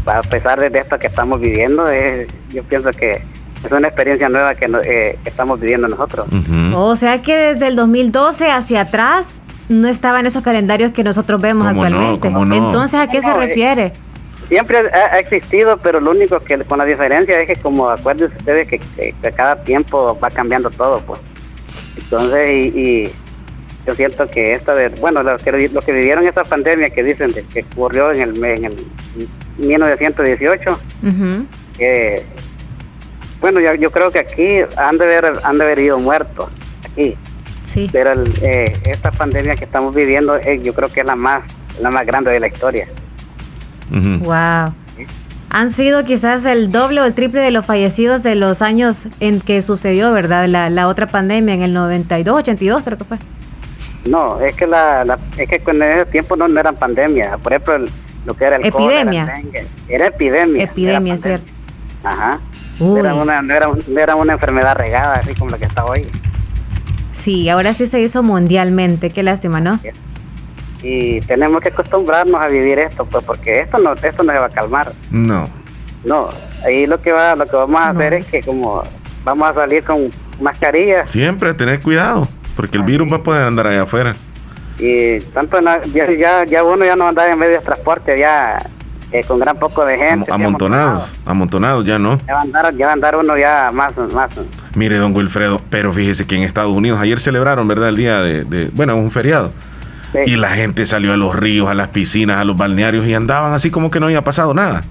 a 0.05 0.21
pesar 0.23 0.61
de 0.71 0.79
esto 0.79 0.99
que 0.99 1.07
estamos 1.07 1.40
viviendo, 1.40 1.90
eh, 1.90 2.27
yo 2.51 2.62
pienso 2.64 2.90
que 2.90 3.23
es 3.64 3.70
una 3.72 3.88
experiencia 3.88 4.29
nueva 4.29 4.55
que, 4.55 4.68
no- 4.68 4.81
eh, 4.81 5.18
que 5.22 5.29
estamos 5.31 5.61
viviendo 5.61 5.88
nosotros. 5.88 6.27
O 6.75 6.96
sea 6.96 7.22
que 7.22 7.37
desde 7.37 7.68
el 7.68 7.77
2012 7.77 8.51
hacia 8.51 8.81
atrás 8.83 9.40
no 9.68 9.88
estaban 9.88 10.27
esos 10.27 10.42
calendarios 10.42 10.92
que 10.92 11.05
nosotros 11.05 11.40
vemos 11.40 11.66
¿Cómo 11.68 11.81
no? 11.83 11.87
actualmente. 11.87 12.29
¿Cómo 12.29 12.44
no? 12.44 12.55
Entonces, 12.55 13.01
¿a 13.01 13.07
qué 13.09 13.20
se 13.20 13.29
No, 13.29 13.40
eh, 13.42 13.46
refiere? 13.46 13.92
Siempre 14.48 14.79
ha, 14.79 15.14
ha 15.14 15.18
existido, 15.20 15.79
pero 15.79 16.01
lo 16.01 16.11
único 16.11 16.40
que 16.40 16.59
con 16.64 16.79
la 16.79 16.85
diferencia 16.85 17.40
es 17.40 17.46
que 17.46 17.57
como 17.57 17.88
acuérdense 17.88 18.37
ustedes 18.37 18.68
que, 18.68 18.79
que- 18.79 19.14
que 19.22 19.33
cada 19.33 19.57
tiempo 19.62 20.18
va 20.22 20.29
cambiando 20.31 20.68
todo, 20.70 21.01
pues. 21.07 21.20
Entonces, 21.96 22.46
y, 22.75 22.79
y 22.79 23.12
yo 23.87 23.94
siento 23.94 24.29
que 24.29 24.53
esto 24.53 24.75
de, 24.75 24.88
bueno, 25.01 25.22
los 25.22 25.42
que, 25.42 25.68
los 25.68 25.85
que 25.85 25.92
vivieron 25.92 26.27
esa 26.27 26.44
pandemia 26.44 26.90
que 26.90 27.03
dicen 27.03 27.33
de- 27.33 27.44
que 27.44 27.64
ocurrió 27.72 28.12
en 28.12 28.20
el, 28.20 28.44
en 28.44 28.64
el 28.66 28.77
1918, 29.59 30.70
Ujú. 31.03 31.46
que, 31.79 32.22
bueno, 33.42 33.61
yo, 33.61 33.74
yo 33.74 33.90
creo 33.90 34.11
que 34.11 34.20
aquí 34.20 34.48
han 34.78 34.96
de 34.96 35.05
haber, 35.05 35.33
han 35.44 35.59
de 35.59 35.64
haber 35.64 35.78
ido 35.81 35.98
muertos, 35.98 36.48
aquí. 36.90 37.14
Sí. 37.66 37.88
Pero 37.92 38.12
el, 38.12 38.33
eh, 38.42 38.78
esta 38.85 39.11
pandemia 39.11 39.57
que 39.57 39.64
estamos 39.64 39.94
viviendo, 39.94 40.37
eh, 40.37 40.61
yo 40.62 40.72
creo 40.74 40.88
que 40.90 41.00
es 41.00 41.07
la 41.07 41.16
más, 41.16 41.42
la 41.81 41.90
más 41.90 42.07
grande 42.07 42.31
de 42.31 42.40
la 42.40 42.46
historia. 42.46 42.87
Ujú. 43.90 44.24
Wow. 44.24 44.72
Han 45.50 45.70
sido 45.70 46.05
quizás 46.05 46.44
el 46.46 46.72
doble 46.72 47.00
o 47.02 47.05
el 47.05 47.12
triple 47.14 47.42
de 47.42 47.50
los 47.50 47.66
fallecidos 47.66 48.22
de 48.22 48.35
los 48.37 48.62
años 48.62 49.07
en 49.20 49.40
que 49.40 49.61
sucedió, 49.61 50.12
¿verdad? 50.12 50.46
La, 50.48 50.70
la 50.70 50.88
otra 50.88 51.07
pandemia 51.07 51.55
en 51.55 51.62
el 51.62 51.74
92, 51.74 52.38
82 52.38 52.83
creo 52.85 52.96
que 52.98 53.05
fue. 53.05 53.18
No, 54.07 54.40
es 54.40 54.55
que 54.57 54.66
la, 54.66 55.05
la- 55.05 55.18
es 55.37 55.48
que 55.48 55.61
en 55.66 55.83
ese 55.83 56.07
tiempo 56.07 56.37
no, 56.37 56.48
no 56.48 56.59
eran 56.59 56.76
pandemias. 56.76 57.38
Por 57.40 57.52
ejemplo, 57.52 57.74
el- 57.76 57.90
lo 58.24 58.35
que 58.35 58.44
era 58.44 58.57
el 58.57 58.64
Epidemia. 58.66 59.24
cólera, 59.26 59.38
el 59.38 59.42
dengue, 59.52 59.66
era 59.88 60.07
epidemia. 60.07 60.64
Epidemia, 60.64 61.12
era 61.12 61.16
es 61.16 61.22
cierto. 61.22 61.46
Ajá. 62.05 62.40
Uy. 62.81 63.01
Era 63.01 63.15
una, 63.15 63.43
no, 63.43 63.55
era, 63.55 63.69
no 63.87 64.01
era 64.01 64.17
una 64.17 64.33
enfermedad 64.35 64.77
regada, 64.77 65.15
así 65.17 65.35
como 65.35 65.51
la 65.51 65.59
que 65.59 65.67
está 65.67 65.85
hoy. 65.85 66.07
Sí, 67.15 67.49
ahora 67.49 67.73
sí 67.75 67.87
se 67.87 68.01
hizo 68.01 68.23
mundialmente, 68.23 69.11
qué 69.11 69.23
lástima, 69.23 69.61
¿no? 69.61 69.79
Y 70.83 71.21
tenemos 71.21 71.61
que 71.61 71.69
acostumbrarnos 71.69 72.41
a 72.41 72.49
vivir 72.49 72.79
esto, 72.81 73.05
pues, 73.05 73.25
porque 73.25 73.61
esto 73.61 73.79
no, 73.79 73.93
esto 73.93 74.23
no 74.25 74.33
se 74.33 74.39
va 74.39 74.47
a 74.47 74.51
calmar. 74.51 74.93
No. 75.11 75.49
No, 76.05 76.31
ahí 76.65 76.87
lo 76.87 77.01
que 77.01 77.13
va, 77.13 77.37
lo 77.37 77.47
que 77.47 77.55
vamos 77.55 77.81
a 77.81 77.93
No. 77.93 77.99
hacer 78.01 78.15
es 78.15 78.27
que 78.27 78.41
como 78.43 78.83
vamos 79.25 79.49
a 79.51 79.55
salir 79.55 79.85
con 79.85 80.11
mascarillas 80.41 81.09
Siempre 81.11 81.55
tener 81.55 81.81
cuidado, 81.81 82.27
porque 82.57 82.77
el 82.77 82.83
virus 82.83 83.13
va 83.13 83.19
a 83.19 83.23
poder 83.23 83.47
andar 83.47 83.69
allá 83.69 83.83
afuera. 83.83 84.17
y 84.81 85.21
tanto 85.33 85.61
la- 85.61 85.85
ya, 85.95 86.11
ya, 86.11 86.45
ya 86.45 86.65
uno 86.65 86.85
ya 86.85 86.97
no 86.97 87.07
anda 87.07 87.31
en 87.31 87.39
medios 87.39 87.61
de 87.61 87.67
transporte 87.67 88.19
ya 88.19 88.59
eh, 89.12 89.25
con 89.25 89.38
gran 89.38 89.57
poco 89.59 89.85
de 89.85 89.96
gente. 89.98 90.33
amontonados, 90.33 91.05
amontonado. 91.05 91.09
amontonados 91.27 91.85
ya 91.87 91.98
no. 91.98 92.18
Ya 92.27 92.35
va 92.35 92.40
a 92.40 92.42
andar, 92.42 92.75
ya 92.77 92.87
va 92.87 92.90
a 92.92 92.94
andar 92.94 93.16
uno 93.16 93.37
ya 93.37 93.70
más, 93.72 93.92
más. 94.12 94.31
Mire, 94.75 94.96
don 94.96 95.14
Wilfredo, 95.14 95.61
pero 95.70 95.92
fíjese 95.92 96.27
que 96.27 96.37
en 96.37 96.42
Estados 96.42 96.72
Unidos 96.72 96.98
ayer 97.01 97.20
celebraron, 97.20 97.68
¿verdad? 97.68 97.90
El 97.90 97.96
día 97.96 98.20
de, 98.22 98.44
de- 98.44 98.70
bueno, 98.72 98.96
un 98.96 99.11
feriado. 99.11 99.53
sí. 100.12 100.18
Y 100.27 100.37
la 100.37 100.51
gente 100.51 100.87
salió 100.87 101.12
a 101.12 101.16
los 101.16 101.35
ríos, 101.35 101.68
a 101.68 101.75
las 101.75 101.88
piscinas, 101.88 102.38
a 102.38 102.44
los 102.44 102.57
balnearios 102.57 103.07
y 103.07 103.14
andaban 103.14 103.53
así 103.53 103.70
como 103.70 103.90
que 103.90 104.01
no 104.01 104.07
había 104.07 104.22
pasado 104.25 104.55
nada. 104.55 104.83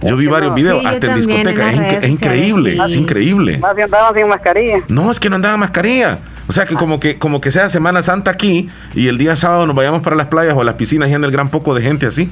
Yo 0.00 0.16
vi 0.16 0.28
varios 0.28 0.54
videos, 0.54 0.80
Sí, 0.80 0.86
hasta 0.86 1.06
en 1.08 1.14
discotecas. 1.16 1.74
Es, 2.04 2.08
increíble, 2.08 2.70
sociales, 2.70 2.84
es 2.86 2.92
sí. 2.92 2.98
increíble. 3.00 3.58
Más 3.58 3.74
bien 3.74 3.86
andaban 3.86 4.14
sin 4.14 4.28
mascarilla. 4.28 4.78
No, 4.86 5.10
es 5.10 5.18
que 5.18 5.28
no 5.28 5.36
andaban 5.36 5.58
mascarilla. 5.58 6.20
O 6.46 6.52
sea, 6.52 6.64
que 6.66 6.76
como 6.76 7.00
que 7.00 7.18
como 7.18 7.40
que 7.40 7.50
sea 7.50 7.68
Semana 7.68 8.00
Santa 8.00 8.30
aquí 8.30 8.68
y 8.94 9.08
el 9.08 9.18
día 9.18 9.34
sábado 9.36 9.66
nos 9.66 9.74
vayamos 9.74 10.00
para 10.02 10.14
las 10.16 10.26
playas 10.28 10.54
o 10.56 10.60
a 10.60 10.64
las 10.64 10.76
piscinas 10.76 11.10
y 11.10 11.14
anda 11.14 11.26
el 11.26 11.32
gran 11.32 11.48
poco 11.48 11.74
de 11.74 11.82
gente 11.82 12.06
así. 12.06 12.30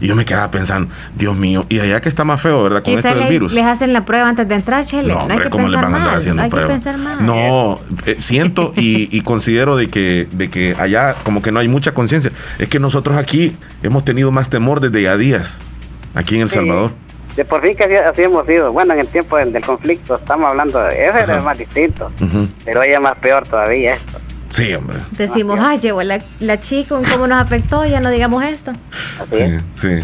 Y 0.00 0.06
yo 0.06 0.14
me 0.16 0.24
quedaba 0.24 0.50
pensando, 0.50 0.92
Dios 1.16 1.36
mío, 1.36 1.66
y 1.68 1.80
allá 1.80 2.00
que 2.00 2.08
está 2.08 2.24
más 2.24 2.40
feo, 2.40 2.62
¿verdad? 2.62 2.82
Con 2.82 2.94
esto 2.94 3.08
del 3.08 3.18
les, 3.20 3.28
virus. 3.30 3.52
les 3.52 3.64
hacen 3.64 3.92
la 3.92 4.04
prueba 4.04 4.28
antes 4.28 4.46
de 4.48 4.54
entrar, 4.54 4.84
Chele. 4.84 5.08
No, 5.08 5.14
No, 5.14 5.20
hay 5.20 5.30
hombre, 5.30 5.44
que 5.44 5.50
¿cómo 5.50 5.68
le 5.68 5.76
pensar 5.76 5.84
van 5.84 5.94
a 5.94 5.96
andar 5.96 6.10
mal. 6.12 6.18
haciendo 6.20 6.36
No 6.36 6.42
hay 6.44 6.50
que 6.50 6.56
pruebas? 6.56 6.72
pensar 6.74 6.98
mal. 6.98 7.26
No, 7.26 7.80
eh, 8.06 8.16
siento 8.18 8.72
y, 8.76 9.08
y 9.16 9.20
considero 9.22 9.76
de 9.76 9.88
que, 9.88 10.28
de 10.32 10.50
que 10.50 10.76
allá 10.78 11.14
como 11.24 11.42
que 11.42 11.50
no 11.52 11.60
hay 11.60 11.68
mucha 11.68 11.92
conciencia. 11.92 12.30
Es 12.58 12.68
que 12.68 12.78
nosotros 12.80 13.16
aquí 13.16 13.56
hemos 13.82 14.04
tenido 14.04 14.30
más 14.30 14.48
temor 14.50 14.80
desde 14.80 15.02
ya 15.02 15.16
días, 15.16 15.58
aquí 16.14 16.36
en 16.36 16.42
El 16.42 16.48
Sí. 16.50 16.56
Salvador. 16.56 16.90
De 17.36 17.44
por 17.44 17.62
fin 17.62 17.76
que 17.76 17.84
así, 17.84 17.94
así 17.94 18.22
hemos 18.22 18.46
sido. 18.46 18.72
Bueno, 18.72 18.94
en 18.94 19.00
el 19.00 19.06
tiempo 19.06 19.36
del, 19.36 19.52
del 19.52 19.62
conflicto 19.64 20.16
estamos 20.16 20.48
hablando 20.50 20.80
de 20.82 20.88
ese 20.90 21.08
Ajá. 21.22 21.38
es 21.38 21.44
más 21.44 21.56
distinto. 21.58 22.10
Ujú. 22.20 22.48
Pero 22.64 22.82
ella 22.82 22.94
es 22.96 23.00
más 23.00 23.16
peor 23.18 23.46
todavía 23.46 23.94
esto. 23.94 24.18
Sí, 24.52 24.74
hombre. 24.74 24.98
Decimos, 25.12 25.60
ay, 25.62 25.78
llegó 25.78 26.02
la, 26.02 26.20
la 26.40 26.60
chica, 26.60 26.96
¿cómo 27.12 27.26
nos 27.26 27.38
afectó? 27.40 27.84
Ya 27.84 28.00
no 28.00 28.10
digamos 28.10 28.42
esto. 28.44 28.72
Sí, 29.30 29.58
sí. 29.80 30.00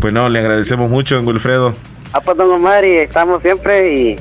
Pues 0.00 0.12
no, 0.12 0.28
le 0.28 0.38
agradecemos 0.38 0.88
mucho, 0.88 1.16
don 1.16 1.26
Wilfredo. 1.26 1.74
Ah, 2.12 2.20
pues 2.20 2.36
don 2.36 2.50
Omar, 2.50 2.84
y 2.84 2.96
estamos 2.98 3.42
siempre 3.42 3.94
y, 3.94 4.20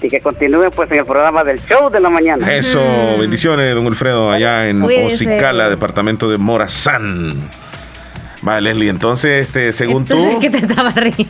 y 0.00 0.08
que 0.08 0.20
continúen 0.20 0.70
pues 0.70 0.90
en 0.90 0.98
el 0.98 1.04
programa 1.04 1.44
del 1.44 1.60
show 1.66 1.90
de 1.90 2.00
la 2.00 2.08
mañana. 2.08 2.54
Eso, 2.54 2.80
bendiciones, 3.18 3.74
don 3.74 3.84
Wilfredo, 3.84 4.30
allá 4.30 4.68
en 4.68 4.80
Cuídese. 4.80 5.26
Ocicala, 5.26 5.68
departamento 5.68 6.30
de 6.30 6.38
Morazán. 6.38 7.50
Vale, 8.42 8.60
Leslie, 8.72 8.88
entonces, 8.90 9.42
este, 9.48 9.72
según 9.72 10.02
Entonces, 10.02 10.34
tú, 10.34 10.40
¿qué 10.40 10.50
te 10.50 10.58
estaba 10.58 10.90
riendo? 10.90 11.24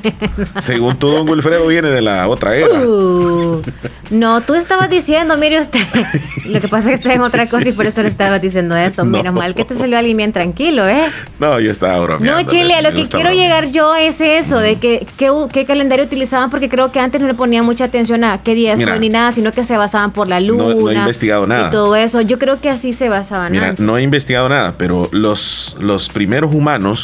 según 0.60 0.96
tú, 0.98 1.08
don 1.08 1.28
Wilfredo 1.28 1.66
viene 1.66 1.88
de 1.88 2.02
la 2.02 2.26
otra 2.28 2.56
era. 2.56 2.80
Uh, 2.80 3.62
no, 4.10 4.40
tú 4.42 4.54
estabas 4.54 4.90
diciendo, 4.90 5.36
mire 5.36 5.60
usted. 5.60 5.80
Lo 6.46 6.60
que 6.60 6.68
pasa 6.68 6.84
es 6.84 6.86
que 6.88 6.94
está 6.94 7.14
en 7.14 7.22
otra 7.22 7.48
cosa 7.48 7.68
y 7.68 7.72
por 7.72 7.86
eso 7.86 8.02
le 8.02 8.08
estabas 8.08 8.40
diciendo 8.42 8.76
eso. 8.76 9.04
No. 9.06 9.18
Menos 9.18 9.34
mal 9.34 9.54
que 9.54 9.64
te 9.64 9.74
salió 9.76 9.96
alguien 9.98 10.16
bien 10.16 10.32
tranquilo, 10.32 10.86
¿eh? 10.86 11.04
No, 11.38 11.60
yo 11.60 11.70
estaba 11.70 11.98
bromeando. 12.00 12.42
No, 12.42 12.46
Chile, 12.48 12.74
a 12.74 12.82
lo 12.82 12.88
que 12.90 13.02
quiero 13.02 13.08
bromeando. 13.28 13.40
llegar 13.40 13.70
yo 13.70 13.94
es 13.94 14.20
eso, 14.20 14.58
de 14.58 14.76
que 14.76 15.06
qué, 15.16 15.30
qué 15.52 15.64
calendario 15.64 16.04
utilizaban, 16.04 16.50
porque 16.50 16.68
creo 16.68 16.90
que 16.90 16.98
antes 16.98 17.20
no 17.20 17.28
le 17.28 17.34
ponían 17.34 17.64
mucha 17.64 17.84
atención 17.84 18.24
a 18.24 18.38
qué 18.42 18.54
día 18.54 18.74
Mira, 18.76 18.92
son 18.92 19.00
ni 19.00 19.08
nada, 19.10 19.30
sino 19.32 19.52
que 19.52 19.62
se 19.64 19.76
basaban 19.76 20.10
por 20.10 20.26
la 20.28 20.40
luna. 20.40 20.74
no 20.74 20.90
he 20.90 20.94
investigado 20.94 21.46
nada. 21.46 21.68
Y 21.68 21.70
todo 21.70 21.94
eso. 21.94 22.20
Yo 22.20 22.38
creo 22.38 22.60
que 22.60 22.68
así 22.68 22.92
se 22.92 23.08
basaban 23.08 23.52
Mira, 23.52 23.68
antes. 23.68 23.84
no 23.86 23.96
he 23.96 24.02
investigado 24.02 24.48
nada, 24.48 24.74
pero 24.76 25.08
los, 25.12 25.76
los 25.78 26.08
primeros 26.08 26.52
humanos, 26.54 26.95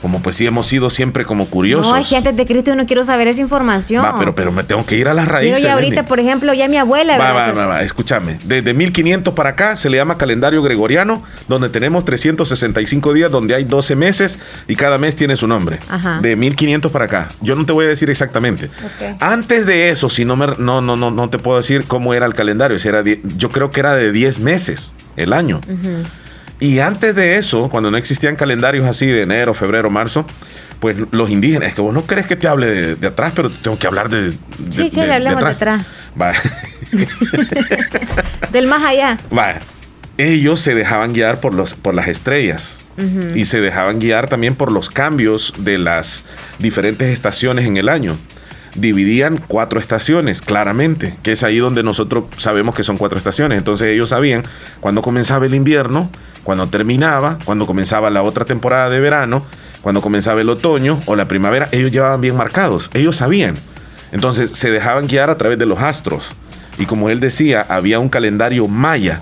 como 0.00 0.22
pues 0.22 0.36
sí 0.36 0.46
hemos 0.46 0.66
sido 0.66 0.90
siempre 0.90 1.24
como 1.24 1.46
curiosos. 1.46 1.92
No, 1.92 1.98
es 1.98 2.08
que 2.08 2.16
antes 2.16 2.36
de 2.36 2.46
Cristo 2.46 2.70
yo 2.70 2.76
no 2.76 2.86
quiero 2.86 3.04
saber 3.04 3.26
esa 3.26 3.40
información. 3.40 4.04
Va, 4.04 4.16
pero, 4.16 4.34
pero 4.34 4.52
me 4.52 4.62
tengo 4.62 4.86
que 4.86 4.96
ir 4.96 5.08
a 5.08 5.14
las 5.14 5.24
Pero 5.24 5.38
raíces. 5.38 5.62
ya 5.62 5.72
ahorita, 5.74 6.06
por 6.06 6.20
ejemplo, 6.20 6.54
ya 6.54 6.68
mi 6.68 6.76
abuela, 6.76 7.18
Va, 7.18 7.32
va, 7.32 7.52
va, 7.52 7.66
va, 7.66 7.82
escúchame. 7.82 8.38
Desde 8.44 8.74
1500 8.74 9.34
para 9.34 9.50
acá 9.50 9.76
se 9.76 9.90
le 9.90 9.96
llama 9.96 10.16
calendario 10.16 10.62
gregoriano, 10.62 11.24
donde 11.48 11.68
tenemos 11.68 12.04
365 12.04 13.12
días, 13.12 13.30
donde 13.30 13.54
hay 13.56 13.64
12 13.64 13.96
meses 13.96 14.38
y 14.68 14.76
cada 14.76 14.98
mes 14.98 15.16
tiene 15.16 15.36
su 15.36 15.48
nombre. 15.48 15.80
Ajá. 15.88 16.20
De 16.20 16.36
1500 16.36 16.92
para 16.92 17.06
acá. 17.06 17.28
Yo 17.40 17.56
no 17.56 17.66
te 17.66 17.72
voy 17.72 17.86
a 17.86 17.88
decir 17.88 18.08
exactamente. 18.08 18.70
Antes 19.18 19.66
de 19.66 19.90
eso, 19.90 20.08
si 20.08 20.24
no, 20.24 20.36
me, 20.36 20.46
no, 20.58 20.80
no, 20.80 20.96
no, 20.96 21.10
no 21.10 21.28
te 21.28 21.38
puedo 21.38 21.56
decir 21.56 21.84
cómo 21.86 22.14
era 22.14 22.26
el 22.26 22.34
calendario. 22.34 22.78
Si 22.78 22.86
era 22.86 23.02
yo 23.02 23.48
creo 23.50 23.70
que 23.70 23.80
era 23.80 23.94
de 23.94 24.12
10 24.12 24.38
meses 24.40 24.94
el 25.16 25.32
año. 25.32 25.60
Ujú. 25.66 26.04
Y 26.60 26.80
antes 26.80 27.14
de 27.14 27.36
eso, 27.36 27.68
cuando 27.68 27.90
no 27.90 27.96
existían 27.96 28.36
calendarios 28.36 28.84
así 28.86 29.06
de 29.06 29.22
enero, 29.22 29.54
febrero, 29.54 29.90
marzo, 29.90 30.26
pues 30.80 30.96
los 31.10 31.30
indígenas, 31.30 31.68
es 31.70 31.74
que 31.74 31.80
vos 31.80 31.94
no 31.94 32.02
crees 32.02 32.26
que 32.26 32.36
te 32.36 32.48
hable 32.48 32.66
de, 32.66 32.96
de 32.96 33.06
atrás, 33.06 33.32
pero 33.34 33.50
tengo 33.50 33.78
que 33.78 33.86
hablar 33.86 34.08
de, 34.08 34.30
de, 34.30 34.32
Sí, 34.70 34.90
sí, 34.90 35.00
le 35.00 35.14
hablamos 35.14 35.42
de 35.42 35.50
atrás. 35.50 35.86
Va. 36.20 36.32
Del 38.52 38.66
más 38.66 38.84
allá. 38.84 39.18
Va. 39.36 39.58
Ellos 40.16 40.60
se 40.60 40.74
dejaban 40.74 41.12
guiar 41.12 41.40
por, 41.40 41.54
los, 41.54 41.74
por 41.74 41.94
las 41.94 42.08
estrellas 42.08 42.80
y 43.36 43.44
se 43.44 43.60
dejaban 43.60 44.00
guiar 44.00 44.28
también 44.28 44.56
por 44.56 44.72
los 44.72 44.90
cambios 44.90 45.54
de 45.58 45.78
las 45.78 46.24
diferentes 46.58 47.08
estaciones 47.12 47.66
en 47.66 47.76
el 47.76 47.88
año. 47.88 48.16
Dividían 48.74 49.36
cuatro 49.36 49.78
estaciones, 49.78 50.42
claramente, 50.42 51.16
que 51.22 51.30
es 51.32 51.44
ahí 51.44 51.58
donde 51.58 51.84
nosotros 51.84 52.24
sabemos 52.38 52.74
que 52.74 52.82
son 52.82 52.96
cuatro 52.96 53.16
estaciones. 53.16 53.58
Entonces 53.58 53.88
ellos 53.88 54.10
sabían 54.10 54.42
cuándo 54.80 55.02
comenzaba 55.02 55.46
el 55.46 55.54
invierno, 55.54 56.10
cuándo 56.48 56.66
terminaba, 56.66 57.36
cuándo 57.44 57.66
comenzaba 57.66 58.08
la 58.08 58.22
otra 58.22 58.46
temporada 58.46 58.88
de 58.88 59.00
verano, 59.00 59.44
cuándo 59.82 60.00
comenzaba 60.00 60.40
el 60.40 60.48
otoño 60.48 60.98
o 61.04 61.14
la 61.14 61.28
primavera. 61.28 61.68
Ellos 61.72 61.92
llevaban 61.92 62.22
bien 62.22 62.38
marcados, 62.38 62.88
ellos 62.94 63.16
sabían. 63.16 63.54
Entonces 64.12 64.52
se 64.52 64.70
dejaban 64.70 65.08
guiar 65.08 65.28
a 65.28 65.36
través 65.36 65.58
de 65.58 65.66
los 65.66 65.78
astros. 65.78 66.30
Y 66.78 66.86
como 66.86 67.10
él 67.10 67.20
decía, 67.20 67.66
había 67.68 67.98
un 67.98 68.08
calendario 68.08 68.66
maya 68.66 69.20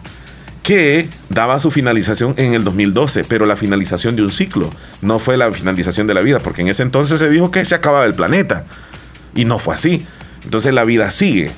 que 0.62 1.08
daba 1.28 1.58
su 1.58 1.72
finalización 1.72 2.34
en 2.36 2.54
el 2.54 2.62
2012, 2.62 3.24
pero 3.24 3.44
la 3.44 3.56
finalización 3.56 4.14
de 4.14 4.22
un 4.22 4.30
ciclo, 4.30 4.70
no 5.02 5.18
fue 5.18 5.36
la 5.36 5.50
finalización 5.50 6.06
de 6.06 6.14
la 6.14 6.20
vida, 6.20 6.38
porque 6.38 6.62
en 6.62 6.68
ese 6.68 6.84
entonces 6.84 7.18
se 7.18 7.28
dijo 7.28 7.50
que 7.50 7.64
se 7.64 7.74
acababa 7.74 8.04
el 8.04 8.14
planeta, 8.14 8.66
y 9.34 9.46
no 9.46 9.58
fue 9.58 9.74
así. 9.74 10.06
Entonces 10.44 10.72
la 10.72 10.84
vida 10.84 11.10
sigue. 11.10 11.50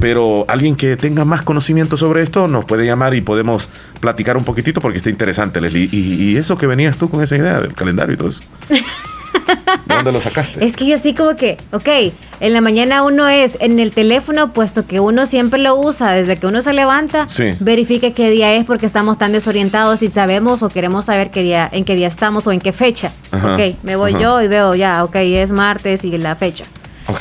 Pero 0.00 0.44
alguien 0.48 0.76
que 0.76 0.96
tenga 0.96 1.24
más 1.24 1.42
conocimiento 1.42 1.96
sobre 1.96 2.22
esto 2.22 2.46
nos 2.48 2.64
puede 2.64 2.86
llamar 2.86 3.14
y 3.14 3.20
podemos 3.20 3.68
platicar 4.00 4.36
un 4.36 4.44
poquitito 4.44 4.80
porque 4.80 4.98
está 4.98 5.10
interesante, 5.10 5.60
Leslie. 5.60 5.88
Y, 5.90 5.96
y 6.32 6.36
eso 6.36 6.56
que 6.56 6.66
venías 6.66 6.96
tú 6.96 7.08
con 7.10 7.22
esa 7.22 7.36
idea 7.36 7.60
del 7.60 7.74
calendario 7.74 8.14
y 8.14 8.16
todo 8.16 8.28
eso. 8.28 8.40
¿De 9.86 9.94
dónde 9.94 10.12
lo 10.12 10.20
sacaste? 10.20 10.64
Es 10.64 10.76
que 10.76 10.86
yo 10.86 10.94
así 10.94 11.14
como 11.14 11.34
que, 11.36 11.56
ok, 11.72 11.88
en 12.40 12.52
la 12.52 12.60
mañana 12.60 13.02
uno 13.02 13.26
es 13.28 13.56
en 13.60 13.78
el 13.78 13.90
teléfono, 13.92 14.52
puesto 14.52 14.86
que 14.86 15.00
uno 15.00 15.26
siempre 15.26 15.60
lo 15.60 15.76
usa 15.78 16.12
desde 16.12 16.36
que 16.38 16.46
uno 16.46 16.62
se 16.62 16.72
levanta, 16.72 17.26
Sí. 17.28 17.54
verifique 17.60 18.12
qué 18.12 18.30
día 18.30 18.54
es 18.54 18.64
porque 18.64 18.86
estamos 18.86 19.18
tan 19.18 19.32
desorientados 19.32 20.02
y 20.02 20.08
sabemos 20.08 20.62
o 20.62 20.68
queremos 20.68 21.06
saber 21.06 21.30
qué 21.30 21.42
día, 21.42 21.68
en 21.72 21.84
qué 21.84 21.94
día 21.96 22.08
estamos 22.08 22.46
o 22.46 22.52
en 22.52 22.60
qué 22.60 22.72
fecha. 22.72 23.12
Ajá, 23.32 23.54
Ok, 23.54 23.76
me 23.82 23.96
voy 23.96 24.12
ajá. 24.12 24.20
yo 24.20 24.42
y 24.42 24.48
veo 24.48 24.74
ya, 24.74 25.02
ok, 25.04 25.16
es 25.16 25.50
martes 25.50 26.04
y 26.04 26.16
la 26.18 26.36
fecha. 26.36 26.64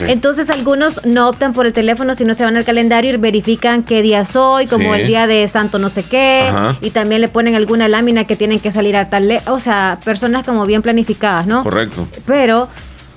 Entonces 0.07 0.49
algunos 0.49 1.01
no 1.05 1.29
optan 1.29 1.53
por 1.53 1.65
el 1.65 1.73
teléfono, 1.73 2.15
sino 2.15 2.33
se 2.33 2.43
van 2.43 2.57
al 2.57 2.65
calendario 2.65 3.13
y 3.13 3.17
verifican 3.17 3.83
qué 3.83 4.01
día 4.01 4.25
soy, 4.25 4.67
como 4.67 4.93
Sí. 4.93 5.01
el 5.01 5.07
día 5.07 5.27
de 5.27 5.47
santo 5.47 5.79
no 5.79 5.89
sé 5.89 6.03
qué, 6.03 6.45
Ajá. 6.47 6.75
y 6.81 6.89
también 6.91 7.21
le 7.21 7.27
ponen 7.27 7.55
alguna 7.55 7.87
lámina 7.87 8.25
que 8.25 8.35
tienen 8.35 8.59
que 8.59 8.71
salir 8.71 8.95
a 8.95 9.09
tal, 9.09 9.41
o 9.47 9.59
sea, 9.59 9.99
personas 10.03 10.45
como 10.45 10.65
bien 10.65 10.81
planificadas, 10.81 11.47
¿no? 11.47 11.63
Correcto. 11.63 12.07
Pero 12.25 12.67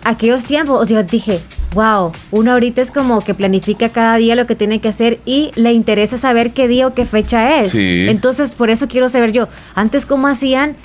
aquellos 0.04 0.44
tiempos, 0.44 0.83
o 0.83 0.87
sea, 0.87 1.02
dije, 1.02 1.40
wow, 1.74 2.12
uno 2.30 2.52
ahorita 2.52 2.80
es 2.83 2.90
como 2.90 3.20
que 3.20 3.35
planifica 3.35 3.90
cada 3.90 4.16
día 4.16 4.35
lo 4.35 4.46
que 4.46 4.54
tiene 4.56 4.80
que 4.80 4.88
hacer 4.88 5.20
y 5.24 5.50
le 5.56 5.72
interesa 5.72 6.18
saber 6.18 6.52
qué 6.52 6.68
día 6.68 6.87
o 6.87 6.94
qué 6.94 7.04
fecha 7.04 7.61
es. 7.61 7.72
Sí. 7.72 8.06
Entonces, 8.09 8.54
por 8.54 8.70
eso 8.70 8.88
quiero 8.88 9.09
saber 9.09 9.33
yo, 9.33 9.48
antes 9.74 10.06
cómo 10.06 10.26
hacían, 10.28 10.76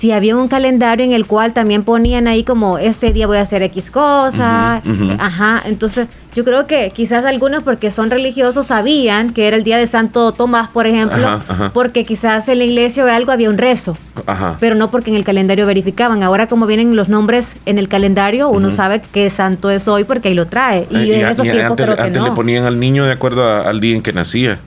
si 0.00 0.12
había 0.12 0.34
un 0.34 0.48
calendario 0.48 1.04
en 1.04 1.12
el 1.12 1.26
cual 1.26 1.52
también 1.52 1.82
ponían 1.82 2.26
ahí 2.26 2.42
como 2.42 2.78
este 2.78 3.12
día 3.12 3.26
voy 3.26 3.36
a 3.36 3.42
hacer 3.42 3.62
X 3.64 3.90
cosa, 3.90 4.80
ajá, 5.18 5.62
entonces 5.66 6.08
yo 6.34 6.42
creo 6.42 6.66
que 6.66 6.90
quizás 6.94 7.26
algunos 7.26 7.62
porque 7.64 7.90
son 7.90 8.08
religiosos 8.08 8.68
sabían 8.68 9.34
que 9.34 9.46
era 9.46 9.56
el 9.56 9.62
día 9.64 9.76
de 9.76 9.86
Santo 9.86 10.32
Tomás, 10.32 10.68
por 10.70 10.86
ejemplo, 10.86 11.18
Ajá, 11.26 11.40
ajá. 11.48 11.70
porque 11.74 12.04
quizás 12.06 12.48
en 12.48 12.58
la 12.60 12.64
iglesia 12.64 13.04
o 13.04 13.08
algo 13.08 13.30
había 13.30 13.50
un 13.50 13.58
rezo 13.58 13.94
Ajá. 14.26 14.56
pero 14.58 14.74
no 14.74 14.90
porque 14.90 15.10
en 15.10 15.16
el 15.16 15.24
calendario 15.24 15.66
verificaban. 15.66 16.22
Ahora 16.22 16.46
como 16.46 16.64
vienen 16.66 16.96
los 16.96 17.10
nombres 17.10 17.56
en 17.66 17.76
el 17.76 17.88
calendario, 17.88 18.48
uno 18.48 18.70
sabe 18.70 19.02
qué 19.12 19.28
santo 19.28 19.68
es 19.68 19.86
hoy 19.86 20.04
porque 20.04 20.28
ahí 20.28 20.34
lo 20.34 20.46
trae. 20.46 20.86
Y, 20.90 20.96
Eh, 21.10 21.20
en 21.20 21.26
esos 21.28 21.44
y 21.46 21.50
tiempos 21.50 21.72
antes, 21.72 21.84
creo 21.84 21.96
que 21.96 22.02
antes 22.04 22.22
no. 22.22 22.28
le 22.28 22.34
ponían 22.34 22.64
al 22.64 22.80
niño 22.80 23.04
de 23.04 23.12
acuerdo 23.12 23.44
a- 23.46 23.68
al 23.68 23.80
día 23.80 23.96
en 23.96 24.02
que 24.02 24.12
nacía. 24.14 24.60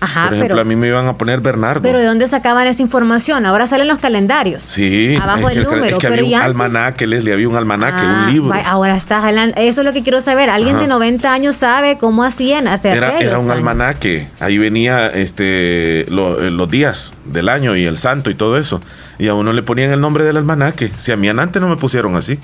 Ajá, 0.00 0.26
Por 0.26 0.34
ejemplo, 0.34 0.54
pero, 0.56 0.60
a 0.60 0.64
mí 0.64 0.76
me 0.76 0.86
iban 0.86 1.06
a 1.08 1.16
poner 1.16 1.40
Bernardo. 1.40 1.82
pero 1.82 1.98
¿de 1.98 2.04
dónde 2.06 2.28
sacaban 2.28 2.66
esa 2.68 2.82
información? 2.82 3.44
Ahora 3.46 3.66
salen 3.66 3.88
los 3.88 3.98
calendarios. 3.98 4.62
Sí, 4.62 5.16
Abajo 5.20 5.48
es 5.48 5.56
del 5.56 5.66
que, 5.66 5.74
número, 5.74 5.96
es 5.96 6.00
que 6.02 6.08
pero 6.08 6.20
había 6.22 6.22
¿y 6.22 6.28
un 6.28 6.34
antes? 6.36 6.46
almanaque, 6.48 7.06
Leslie, 7.08 7.32
había 7.32 7.48
un 7.48 7.56
almanaque, 7.56 7.96
Ah, 8.00 8.22
un 8.26 8.32
libro. 8.32 8.50
va- 8.50 8.62
ahora 8.62 8.96
está 8.96 9.20
jalando. 9.20 9.54
Eso 9.56 9.80
es 9.80 9.84
lo 9.84 9.92
que 9.92 10.02
quiero 10.04 10.20
saber. 10.20 10.50
Alguien 10.50 10.76
Ajá. 10.76 10.82
de 10.82 10.88
90 10.88 11.32
años 11.32 11.56
sabe 11.56 11.98
cómo 11.98 12.22
hacían 12.22 12.68
hace 12.68 12.90
Era, 12.90 13.18
era 13.18 13.38
un 13.38 13.46
años. 13.46 13.56
almanaque, 13.56 14.28
ahí 14.38 14.56
venía 14.58 15.08
este 15.08 16.06
lo- 16.10 16.40
eh, 16.44 16.50
los 16.52 16.70
días 16.70 17.12
del 17.24 17.48
año 17.48 17.74
y 17.74 17.84
el 17.84 17.98
santo 17.98 18.30
y 18.30 18.34
todo 18.36 18.56
eso. 18.56 18.80
Y 19.18 19.26
a 19.26 19.34
uno 19.34 19.52
le 19.52 19.62
ponían 19.64 19.90
el 19.90 20.00
nombre 20.00 20.22
del 20.24 20.36
almanaque. 20.36 20.92
Si 20.98 21.10
a 21.10 21.16
mí 21.16 21.28
antes 21.28 21.60
no 21.60 21.68
me 21.68 21.76
pusieron 21.76 22.14
así. 22.14 22.38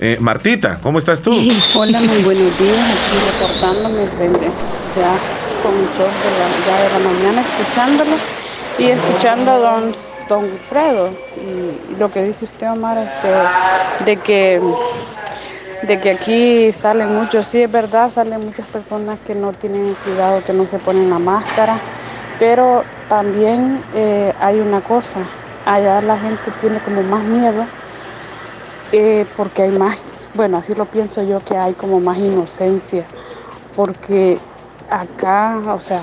Eh, 0.00 0.16
Martita, 0.18 0.78
¿cómo 0.82 0.98
estás 0.98 1.22
tú? 1.22 1.30
Hola, 1.74 2.00
muy 2.00 2.22
buenos 2.22 2.58
días. 2.58 2.78
Aquí 2.78 3.60
reportándome 3.60 4.06
ya 4.96 5.39
con 5.62 5.72
show 5.96 6.06
de 6.06 6.30
la, 6.38 6.46
ya 6.66 6.82
de 6.82 6.90
la 6.90 7.10
mañana, 7.10 7.40
escuchándolo 7.42 8.16
y 8.78 8.84
escuchando 8.86 9.50
a 9.50 9.58
don, 9.58 9.92
don 10.28 10.48
y 11.36 11.96
lo 11.96 12.10
que 12.10 12.22
dice 12.22 12.44
usted, 12.44 12.70
Omar, 12.70 12.98
este, 12.98 14.04
de 14.04 14.16
que 14.16 14.60
de 15.82 15.98
que 15.98 16.10
aquí 16.10 16.72
salen 16.72 17.16
muchos, 17.16 17.46
sí 17.46 17.62
es 17.62 17.72
verdad, 17.72 18.10
salen 18.14 18.44
muchas 18.44 18.66
personas 18.66 19.18
que 19.26 19.34
no 19.34 19.52
tienen 19.52 19.96
cuidado, 20.04 20.42
que 20.44 20.52
no 20.52 20.66
se 20.66 20.78
ponen 20.78 21.08
la 21.08 21.18
máscara, 21.18 21.78
pero 22.38 22.84
también 23.08 23.82
eh, 23.94 24.32
hay 24.40 24.60
una 24.60 24.80
cosa, 24.82 25.20
allá 25.64 26.02
la 26.02 26.18
gente 26.18 26.50
tiene 26.60 26.78
como 26.80 27.02
más 27.02 27.22
miedo 27.22 27.64
eh, 28.92 29.24
porque 29.36 29.62
hay 29.62 29.70
más, 29.70 29.96
bueno, 30.34 30.58
así 30.58 30.74
lo 30.74 30.84
pienso 30.84 31.22
yo, 31.22 31.40
que 31.40 31.56
hay 31.56 31.72
como 31.72 31.98
más 32.00 32.18
inocencia, 32.18 33.04
porque 33.74 34.38
acá, 34.90 35.58
o 35.68 35.78
sea, 35.78 36.02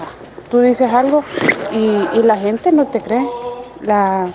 tú 0.49 0.59
dices 0.59 0.91
algo 0.91 1.23
y, 1.71 2.07
y 2.13 2.23
la 2.23 2.37
gente 2.37 2.71
no 2.71 2.85
te 2.85 3.01
cree, 3.01 3.27
la, 3.81 4.27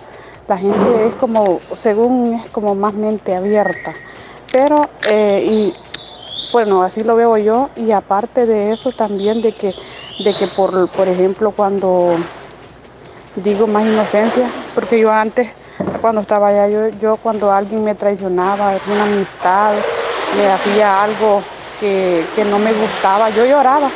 la 0.46 0.56
gente 0.56 1.06
es 1.06 1.14
como, 1.14 1.60
según 1.76 2.34
es 2.34 2.50
como 2.50 2.74
más 2.74 2.94
mente 2.94 3.34
abierta, 3.34 3.94
pero, 4.52 4.76
eh, 5.08 5.44
y 5.48 5.72
bueno, 6.52 6.82
así 6.82 7.02
lo 7.02 7.16
veo 7.16 7.36
yo, 7.38 7.70
y 7.76 7.92
aparte 7.92 8.46
de 8.46 8.72
eso 8.72 8.92
también 8.92 9.40
de 9.40 9.52
que, 9.52 9.74
de 10.22 10.34
que 10.34 10.46
por, 10.48 10.88
por 10.90 11.08
ejemplo, 11.08 11.52
cuando 11.52 12.14
digo 13.36 13.66
más 13.66 13.84
inocencia, 13.84 14.46
porque 14.74 15.00
yo 15.00 15.10
antes, 15.10 15.50
cuando 16.02 16.20
estaba 16.20 16.48
allá, 16.48 16.68
yo, 16.68 16.88
yo 17.00 17.16
cuando 17.16 17.50
alguien 17.50 17.82
me 17.82 17.94
traicionaba, 17.94 18.70
alguna 18.70 19.04
amistad, 19.04 19.72
me 20.36 20.46
hacía 20.50 21.02
algo 21.02 21.42
que, 21.80 22.24
que 22.36 22.44
no 22.44 22.58
me 22.58 22.72
gustaba, 22.74 23.30
yo 23.30 23.46
lloraba 23.46 23.88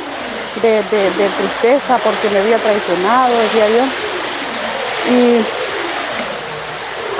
de, 0.61 0.83
de- 0.83 1.29
tristeza 1.37 1.97
porque 2.03 2.29
me 2.29 2.39
había 2.39 2.57
traicionado, 2.57 3.37
decía 3.39 3.67
yo. 3.69 3.83
Y 5.13 5.39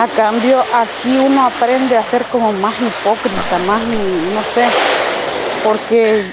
a 0.01 0.07
cambio 0.15 0.63
aquí 0.75 1.17
uno 1.17 1.45
aprende 1.45 1.97
a 1.97 2.03
ser 2.03 2.23
como 2.25 2.51
más 2.53 2.75
hipócrita, 2.79 3.57
más, 3.65 3.81
no 3.81 4.41
sé, 4.53 4.65
porque 5.63 6.23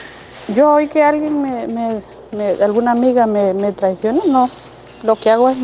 yo 0.48 0.72
hoy 0.72 0.88
que 0.88 1.02
alguien 1.02 1.40
me, 1.40 1.66
me- 1.68 2.02
me- 2.32 2.62
alguna 2.62 2.92
amiga 2.92 3.26
me, 3.26 3.54
me 3.54 3.72
traiciona, 3.72 4.20
no, 4.26 4.50
lo 5.02 5.16
que 5.16 5.30
hago 5.30 5.48
es 5.48 5.56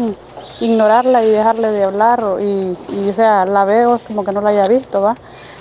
ignorarla 0.60 1.22
y 1.24 1.30
dejarle 1.30 1.68
de 1.72 1.84
hablar 1.84 2.22
y, 2.40 2.76
y, 2.94 3.08
o 3.10 3.14
sea, 3.14 3.44
la 3.44 3.64
veo 3.64 3.98
como 4.06 4.24
que 4.24 4.32
no 4.32 4.40
la 4.40 4.50
haya 4.50 4.66
visto, 4.68 5.00
¿va? 5.02 5.16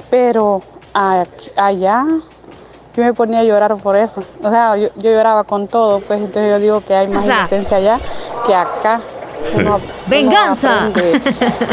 Pero 0.09 0.61
allá 0.93 2.05
yo 2.99 3.05
me 3.05 3.13
ponía 3.13 3.39
a 3.39 3.43
llorar 3.43 3.75
por 3.77 3.95
eso, 3.95 4.21
o 4.43 4.49
sea, 4.49 4.75
yo, 4.75 4.89
yo 4.97 5.12
lloraba 5.12 5.43
con 5.43 5.67
todo, 5.67 5.99
pues 6.01 6.19
entonces 6.19 6.51
yo 6.51 6.59
digo 6.59 6.81
que 6.81 6.93
hay 6.93 7.07
más 7.07 7.23
O 7.23 7.25
sea, 7.25 7.39
inocencia 7.39 7.77
allá 7.77 7.99
que 8.45 8.53
acá. 8.53 9.01
Uno- 9.54 9.75
uno 9.78 9.82
Venganza. 10.08 10.88
aprende 10.88 11.21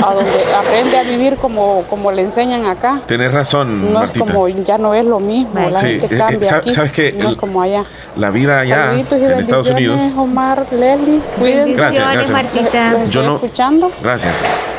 a 0.02 0.14
donde 0.14 0.30
aprende 0.58 0.98
a 0.98 1.02
vivir 1.02 1.36
como, 1.36 1.82
como 1.90 2.10
le 2.12 2.22
enseñan 2.22 2.66
acá. 2.66 3.00
Tienes 3.06 3.32
razón, 3.32 3.80
No 3.82 3.86
es 3.88 3.92
Martita. 3.94 4.24
como, 4.26 4.48
ya 4.48 4.78
no 4.78 4.94
es 4.94 5.04
lo 5.04 5.20
mismo, 5.20 5.54
Vale. 5.54 5.70
la 5.72 5.80
Sí, 5.80 5.86
gente 5.86 6.06
eh, 6.06 6.08
eh, 6.12 6.18
cambia 6.18 6.48
sa- 6.48 6.56
aquí, 6.56 6.70
sabes 6.70 6.92
que 6.92 7.12
no 7.12 7.24
es 7.24 7.30
el- 7.30 7.36
como 7.36 7.62
allá. 7.62 7.84
La 8.16 8.30
vida 8.30 8.60
allá 8.60 8.92
en 8.94 9.38
Estados 9.40 9.68
Unidos. 9.70 10.00
Omar, 10.16 10.66
Leslie, 10.72 11.20
cuídense. 11.38 11.74
Gracias, 11.74 12.12
gracias. 12.12 12.30
Martita. 12.30 12.92
Los 12.92 13.10
Yo 13.10 13.22
no- 13.22 13.34
escuchando 13.36 13.90
Gracias. 14.02 14.34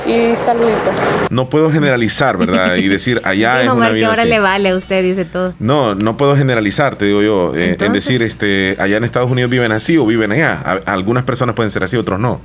y 0.06 0.36
saluditos. 0.36 0.94
No 1.30 1.50
puedo 1.50 1.72
generalizar, 1.72 2.38
¿verdad? 2.38 2.76
Y 2.76 2.88
decir 2.88 3.22
allá 3.26 3.62
es 3.64 3.70
una 3.70 3.90
vida 3.90 4.08
ahora 4.08 4.22
así. 4.22 4.30
le 4.30 4.40
vale 4.40 4.70
a 4.70 4.76
usted, 4.76 5.04
dice 5.04 5.26
todo. 5.26 5.54
No, 5.60 5.94
no 5.96 6.18
puedo 6.18 6.36
generalizar, 6.36 6.96
te 6.96 7.06
digo 7.06 7.22
yo, 7.22 7.54
eh, 7.56 7.78
en 7.80 7.94
decir, 7.94 8.22
este, 8.24 8.76
allá 8.80 8.98
en 8.98 9.04
Estados 9.04 9.30
Unidos 9.30 9.52
viven 9.52 9.72
así 9.72 9.98
o 9.98 10.06
viven 10.06 10.32
allá. 10.32 10.60
A- 10.66 10.92
algunas 10.92 11.24
personas 11.24 11.56
pueden 11.56 11.70
ser 11.72 11.84
así, 11.84 11.96
otros 11.98 12.20
no. 12.20 12.40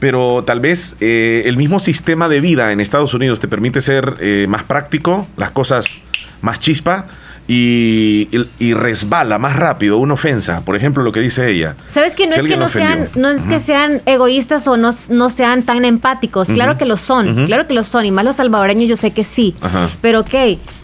Pero 0.00 0.42
tal 0.44 0.60
vez 0.60 0.96
eh, 1.00 1.42
el 1.46 1.56
mismo 1.56 1.78
sistema 1.78 2.28
de 2.28 2.40
vida 2.40 2.72
en 2.72 2.80
Estados 2.80 3.14
Unidos 3.14 3.38
te 3.38 3.46
permite 3.46 3.80
ser 3.80 4.16
eh, 4.18 4.46
más 4.48 4.64
práctico, 4.64 5.28
las 5.36 5.50
cosas 5.50 5.86
más 6.40 6.58
chispa 6.58 7.06
y, 7.52 8.28
y- 8.60 8.74
resbala 8.74 9.38
más 9.38 9.56
rápido 9.56 9.98
una 9.98 10.14
ofensa. 10.14 10.60
Por 10.64 10.76
ejemplo, 10.76 11.02
lo 11.02 11.10
que 11.10 11.18
dice 11.20 11.50
ella. 11.50 11.74
¿Sabes 11.88 12.14
que 12.14 12.26
no 12.28 12.34
Si 12.34 12.40
es 12.40 12.46
que 12.46 12.56
no 12.56 12.66
ofendió. 12.66 12.88
sean, 13.06 13.08
no 13.16 13.28
es 13.28 13.42
que 13.42 13.58
sean 13.58 14.00
egoístas 14.06 14.68
o 14.68 14.76
no, 14.76 14.90
no 15.08 15.30
sean 15.30 15.62
tan 15.64 15.84
empáticos? 15.84 16.48
Claro 16.48 16.78
que 16.78 16.84
lo 16.84 16.96
son, 16.96 17.46
claro 17.46 17.66
que 17.66 17.74
lo 17.74 17.82
son, 17.82 18.06
y 18.06 18.12
más 18.12 18.24
los 18.24 18.36
salvadoreños 18.36 18.88
yo 18.88 18.96
sé 18.96 19.10
que 19.10 19.24
sí. 19.24 19.56
Pero 20.00 20.20
ok, 20.20 20.34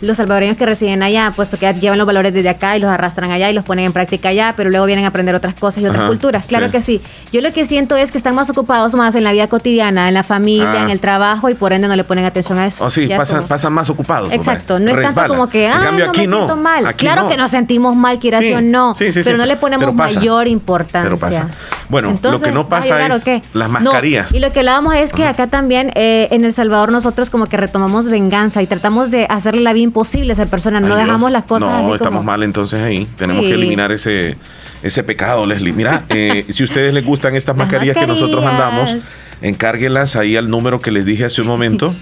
los 0.00 0.16
salvadoreños 0.16 0.56
que 0.56 0.66
residen 0.66 1.02
allá, 1.04 1.32
puesto 1.36 1.56
que 1.56 1.72
llevan 1.74 1.98
los 1.98 2.06
valores 2.06 2.34
desde 2.34 2.48
acá 2.48 2.76
y 2.76 2.80
los 2.80 2.90
arrastran 2.90 3.30
allá 3.30 3.48
y 3.48 3.54
los 3.54 3.64
ponen 3.64 3.86
en 3.86 3.92
práctica 3.92 4.30
allá, 4.30 4.54
pero 4.56 4.68
luego 4.70 4.86
vienen 4.86 5.04
a 5.04 5.08
aprender 5.08 5.34
otras 5.36 5.54
cosas 5.54 5.84
y 5.84 5.86
otras 5.86 6.08
culturas. 6.08 6.46
Claro 6.46 6.66
sí. 6.66 6.72
que 6.72 6.80
sí. 6.82 7.00
Yo 7.32 7.40
lo 7.42 7.52
que 7.52 7.64
siento 7.64 7.96
es 7.96 8.10
que 8.10 8.18
están 8.18 8.34
más 8.34 8.50
ocupados 8.50 8.94
más 8.94 9.14
en 9.14 9.22
la 9.22 9.30
vida 9.32 9.46
cotidiana, 9.46 10.08
en 10.08 10.14
la 10.14 10.24
familia, 10.24 10.56
Ah. 10.72 10.82
en 10.82 10.90
el 10.90 10.98
trabajo 11.00 11.48
y 11.48 11.54
por 11.54 11.72
ende 11.72 11.86
no 11.86 11.94
le 11.94 12.02
ponen 12.04 12.24
atención 12.24 12.58
a 12.58 12.66
eso. 12.66 12.84
O 12.84 12.90
sí, 12.90 13.08
pasan, 13.46 13.72
más 13.72 13.88
ocupados. 13.90 14.28
pues, 14.28 14.40
Exacto, 14.40 14.78
no 14.80 14.90
es 14.90 15.00
tanto 15.14 15.28
como 15.28 15.48
que, 15.48 15.66
En 15.66 15.72
ah, 15.72 15.80
cambio, 15.84 16.04
no 16.06 16.10
aquí 16.10 16.20
me 16.22 16.26
no. 16.26 16.46
Mal. 16.56 16.86
Aquí 16.86 17.06
claro 17.06 17.22
no. 17.22 17.28
que 17.28 17.36
nos 17.36 17.50
sentimos 17.50 17.94
mal, 17.96 18.18
quieras 18.18 18.40
Sí, 18.40 18.52
o 18.52 18.60
no, 18.60 18.94
sí, 18.94 19.12
sí, 19.12 19.20
pero 19.24 19.36
no 19.36 19.46
le 19.46 19.56
ponemos 19.56 19.94
mayor 19.94 20.48
importancia. 20.48 21.02
Pero 21.02 21.18
pasa. 21.18 21.50
Bueno, 21.88 22.18
lo 22.22 22.40
que 22.40 22.50
no 22.52 22.60
¿va 22.68 22.78
a 22.78 22.80
pasa 22.80 22.88
llorar 22.88 23.12
es 23.12 23.42
las 23.54 23.68
No, 23.68 23.80
mascarillas. 23.80 24.32
y 24.32 24.40
lo 24.40 24.52
que 24.52 24.60
hablábamos 24.60 24.94
es 24.94 25.12
que 25.12 25.24
acá 25.24 25.46
también, 25.46 25.92
eh, 25.94 26.28
en 26.30 26.44
El 26.44 26.52
Salvador, 26.52 26.90
nosotros 26.90 27.30
como 27.30 27.46
que 27.46 27.56
retomamos 27.56 28.06
venganza 28.06 28.62
y 28.62 28.66
tratamos 28.66 29.10
de 29.10 29.26
hacerle 29.28 29.62
la 29.62 29.72
vida 29.72 29.84
imposible 29.84 30.32
a 30.32 30.34
esa 30.34 30.46
persona. 30.46 30.80
No 30.80 30.86
Ay, 30.86 30.92
Dios. 30.92 31.06
dejamos 31.06 31.30
las 31.30 31.44
cosas 31.44 31.68
no, 31.68 31.74
así 31.76 31.92
estamos 31.92 32.18
como... 32.18 32.22
mal 32.22 32.42
entonces 32.42 32.80
ahí. 32.82 33.06
Tenemos 33.16 33.42
que 33.42 33.52
eliminar 33.52 33.92
ese, 33.92 34.36
ese 34.82 35.02
pecado, 35.04 35.46
Leslie. 35.46 35.72
Mira, 35.72 36.04
eh, 36.08 36.44
si 36.48 36.64
ustedes 36.64 36.92
les 36.92 37.04
gustan 37.04 37.34
estas 37.36 37.56
Las 37.56 37.66
mascarillas, 37.66 37.96
que 37.96 38.06
nosotros 38.06 38.44
andamos, 38.44 38.96
encárguelas 39.42 40.16
ahí 40.16 40.36
al 40.36 40.48
número 40.50 40.80
que 40.80 40.90
les 40.90 41.04
dije 41.04 41.24
hace 41.24 41.40
un 41.42 41.48
momento 41.48 41.94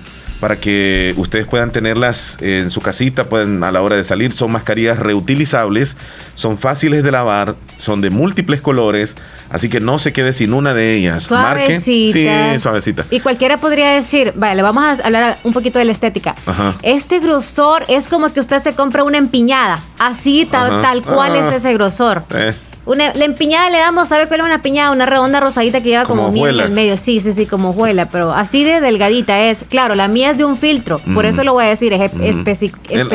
para 0.45 0.57
que 0.57 1.15
ustedes 1.17 1.47
puedan 1.47 1.73
tenerlas 1.73 2.37
en 2.43 2.69
su 2.69 2.83
casita, 2.83 3.25
pueden 3.25 3.65
a 3.65 3.73
la 3.73 3.81
hora 3.81 3.97
de 3.97 4.05
salir. 4.05 4.31
Son 4.31 4.53
mascarillas 4.53 4.99
reutilizables, 4.99 5.97
son 6.35 6.59
fáciles 6.59 7.03
de 7.03 7.11
lavar, 7.11 7.55
son 7.79 8.03
de 8.03 8.11
múltiples 8.11 8.61
colores, 8.61 9.17
así 9.49 9.71
que 9.71 9.81
no 9.81 9.99
se 9.99 10.13
quede 10.13 10.35
sin 10.35 10.53
una 10.53 10.75
de 10.75 10.97
ellas. 10.97 11.31
Marque. 11.31 11.81
Sí, 11.81 12.13
suavecita. 12.59 13.07
Y 13.11 13.21
cualquiera 13.21 13.59
podría 13.59 13.93
decir, 13.93 14.35
vale, 14.37 14.57
le 14.57 14.63
vamos 14.63 14.85
a 14.85 15.07
hablar 15.07 15.39
un 15.45 15.55
poquito 15.55 15.79
de 15.79 15.87
la 15.87 15.93
estética. 15.93 16.35
Este 16.83 17.21
grosor 17.21 17.85
es 17.89 18.07
como 18.07 18.31
que 18.31 18.41
usted 18.41 18.61
se 18.61 18.75
compra 18.75 19.03
una 19.03 19.17
empiñada, 19.17 19.81
así 19.99 20.45
tal, 20.45 21.03
cual 21.03 21.37
es 21.37 21.47
ah. 21.47 21.57
ese 21.57 21.73
grosor. 21.73 22.23
Eh. 22.35 22.53
Una, 22.87 23.15
la 23.15 23.25
empiñada 23.25 23.71
le 23.71 23.79
damos, 23.79 24.09
¿sabe 24.09 24.27
cuál 24.27 24.41
es 24.41 24.47
una 24.47 24.61
piñada? 24.61 24.93
Una 24.93 25.07
redonda 25.07 25.41
rosadita 25.41 25.81
que 25.83 25.91
lleva 25.91 26.05
como, 26.05 26.31
miel 26.31 26.61
en 26.61 26.67
el 26.67 26.73
medio. 26.73 26.97
Sí, 26.97 27.21
sí, 27.21 27.33
sí, 27.33 27.47
como 27.47 27.73
juela, 27.73 28.07
pero 28.07 28.33
así 28.33 28.65
de 28.65 28.81
delgadita 28.81 29.41
es. 29.41 29.65
Claro, 29.69 29.95
la 29.95 30.09
mía 30.09 30.31
es 30.31 30.39
de 30.39 30.45
un 30.45 30.57
filtro, 30.57 30.99
por 31.15 31.27
eso 31.27 31.45
lo 31.45 31.55
voy 31.55 31.65
a 31.65 31.69
decir, 31.69 31.93
es 31.93 32.11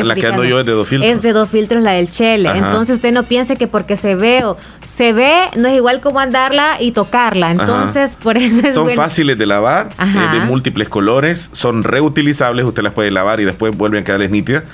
La 0.04 0.14
que 0.14 0.26
ando 0.26 0.44
yo 0.44 0.60
es 0.60 0.66
de 0.66 0.72
dos 0.72 0.88
filtros. 0.88 1.10
Es 1.10 1.22
de 1.22 1.32
dos 1.32 1.48
filtros 1.48 1.82
la 1.82 1.92
del 1.92 2.10
Chele. 2.10 2.50
Entonces 2.50 2.96
usted 2.96 3.12
no 3.12 3.24
piense 3.24 3.56
que 3.56 3.66
porque 3.66 3.96
se 3.96 4.14
ve 4.14 4.44
o 4.44 4.56
se 5.00 5.14
ve, 5.14 5.34
no 5.56 5.68
es 5.68 5.76
igual 5.76 6.00
como 6.00 6.20
andarla 6.20 6.76
y 6.78 6.92
tocarla. 6.92 7.50
Entonces, 7.52 8.16
por 8.16 8.36
eso 8.36 8.66
es 8.66 8.74
Son 8.74 8.90
fáciles 8.90 9.38
de 9.38 9.46
lavar, 9.46 9.88
eh, 9.98 10.38
de 10.38 10.40
múltiples 10.40 10.90
colores, 10.90 11.48
son 11.52 11.84
reutilizables, 11.84 12.66
usted 12.66 12.82
las 12.82 12.92
puede 12.92 13.10
lavar 13.10 13.40
y 13.40 13.44
después 13.44 13.74
vuelven 13.74 14.02
a 14.02 14.04
quedarles 14.04 14.30
nítidas. 14.30 14.64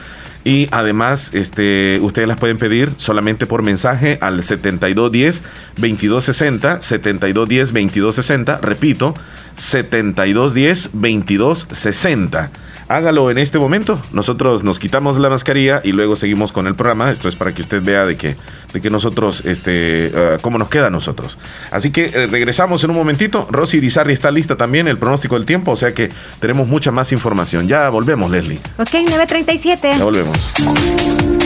Y 0.47 0.69
además, 0.71 1.35
este, 1.35 1.99
ustedes 2.03 2.29
las 2.29 2.39
pueden 2.39 2.57
pedir 2.57 2.93
solamente 2.99 3.47
por 3.47 3.65
mensaje 3.65 4.17
al 4.21 4.43
7210-2260, 4.43 6.83
7210-2260, 6.83 8.61
repito, 8.61 9.17
7210-2260 9.57 12.51
hágalo 12.89 13.31
en 13.31 13.39
este 13.39 13.59
momento. 13.59 14.01
Nosotros 14.13 14.63
nos 14.63 14.79
quitamos 14.79 15.19
la 15.19 15.31
mascarilla 15.31 15.81
y 15.85 15.93
luego 15.93 16.17
seguimos 16.17 16.53
con 16.53 16.67
el 16.67 16.75
programa. 16.75 17.11
Esto 17.11 17.29
es 17.29 17.37
para 17.37 17.53
que 17.53 17.63
usted 17.63 17.83
vea 17.83 18.05
de 18.05 18.17
que, 18.17 18.37
de 18.73 18.81
que 18.81 18.91
nosotros, 18.91 19.43
este, 19.45 20.13
uh, 20.15 20.41
cómo 20.41 20.59
nos 20.59 20.69
queda 20.69 20.89
a 20.89 20.91
nosotros. 20.91 21.39
Así 21.71 21.91
que 21.91 22.07
eh, 22.07 22.27
regresamos 22.27 22.85
en 22.85 22.91
un 22.91 22.97
momentito. 22.97 23.47
Rosy 23.51 23.81
Dizarri 23.81 24.13
está 24.13 24.31
lista 24.31 24.57
también, 24.57 24.89
el 24.89 24.99
pronóstico 24.99 25.35
del 25.37 25.45
tiempo, 25.45 25.73
o 25.73 25.77
sea 25.77 25.93
que 25.93 26.11
tenemos 26.41 26.69
mucha 26.69 26.91
más 26.91 27.13
información. 27.13 27.69
Ya 27.69 27.89
volvemos, 27.91 28.31
Leslie. 28.31 28.59
Ok, 28.79 28.91
9.37. 28.91 29.99
Ya 29.99 30.05
volvemos. 30.05 31.46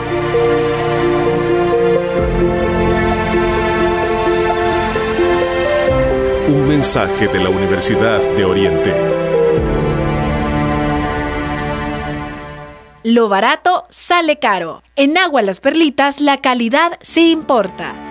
Un 6.51 6.67
mensaje 6.67 7.29
de 7.29 7.39
la 7.39 7.49
Universidad 7.49 8.19
de 8.35 8.43
Oriente. 8.43 8.93
Lo 13.05 13.29
barato 13.29 13.85
sale 13.89 14.37
caro. 14.37 14.83
En 14.97 15.17
Agua 15.17 15.43
Las 15.43 15.61
Perlitas 15.61 16.19
la 16.19 16.35
calidad 16.35 16.99
sí 17.01 17.31
importa. 17.31 18.10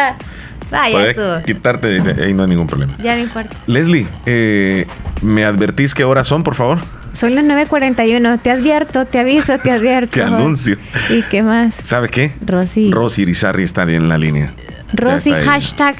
Ah, 0.73 0.91
ya 0.91 1.07
estuvo. 1.07 1.43
quitarte, 1.45 2.01
ahí 2.23 2.35
no 2.35 2.43
hay 2.43 2.49
ningún 2.49 2.67
problema. 2.67 2.97
Ya 3.03 3.15
no 3.15 3.23
importa. 3.23 3.57
Leslie, 3.67 4.07
eh, 4.27 4.87
¿me 5.23 5.45
advertís 5.45 5.95
qué 5.95 6.05
horas 6.05 6.27
son, 6.27 6.43
por 6.43 6.55
favor? 6.55 6.79
Son 7.13 7.35
las 7.35 7.45
9.41. 7.45 8.41
Te 8.43 8.51
advierto, 8.51 9.07
te 9.07 9.19
aviso, 9.19 9.59
te 9.59 9.71
advierto. 9.73 10.11
¿Qué 10.13 10.23
anuncio? 10.23 10.77
¿Y 11.09 11.23
qué 11.23 11.43
más? 11.43 11.75
¿Sabe 11.75 12.09
qué? 12.09 12.33
Rosy. 12.45 12.91
Rosy 12.91 13.23
Irizarri 13.23 13.63
está 13.63 13.85
en 13.85 14.09
la 14.09 14.19
línea. 14.19 14.53
Rosy, 14.93 15.33
hashtag 15.33 15.97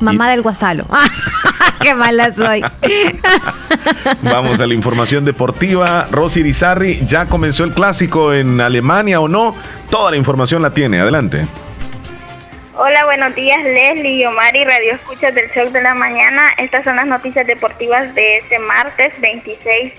mamá 0.00 0.30
del 0.30 0.42
guasalo. 0.42 0.86
¡Qué 1.80 1.94
mala 1.94 2.32
soy! 2.32 2.62
Vamos 4.22 4.60
a 4.60 4.66
la 4.66 4.74
información 4.74 5.24
deportiva. 5.24 6.08
Rosy 6.10 6.40
Irizarri, 6.40 7.00
¿ya 7.06 7.26
comenzó 7.26 7.64
el 7.64 7.72
clásico 7.72 8.34
en 8.34 8.60
Alemania 8.60 9.20
o 9.20 9.28
no? 9.28 9.54
Toda 9.90 10.10
la 10.10 10.16
información 10.18 10.62
la 10.62 10.74
tiene. 10.74 11.00
Adelante. 11.00 11.46
Hola, 12.82 13.04
buenos 13.04 13.34
días 13.34 13.62
Leslie 13.62 14.12
y 14.12 14.24
Omar 14.24 14.56
y 14.56 14.64
Radio 14.64 14.94
Escuchas 14.94 15.34
del 15.34 15.50
Show 15.50 15.68
de 15.70 15.82
la 15.82 15.92
Mañana. 15.92 16.48
Estas 16.56 16.82
son 16.82 16.96
las 16.96 17.06
noticias 17.06 17.46
deportivas 17.46 18.14
de 18.14 18.38
este 18.38 18.58
martes 18.58 19.12
26 19.20 19.92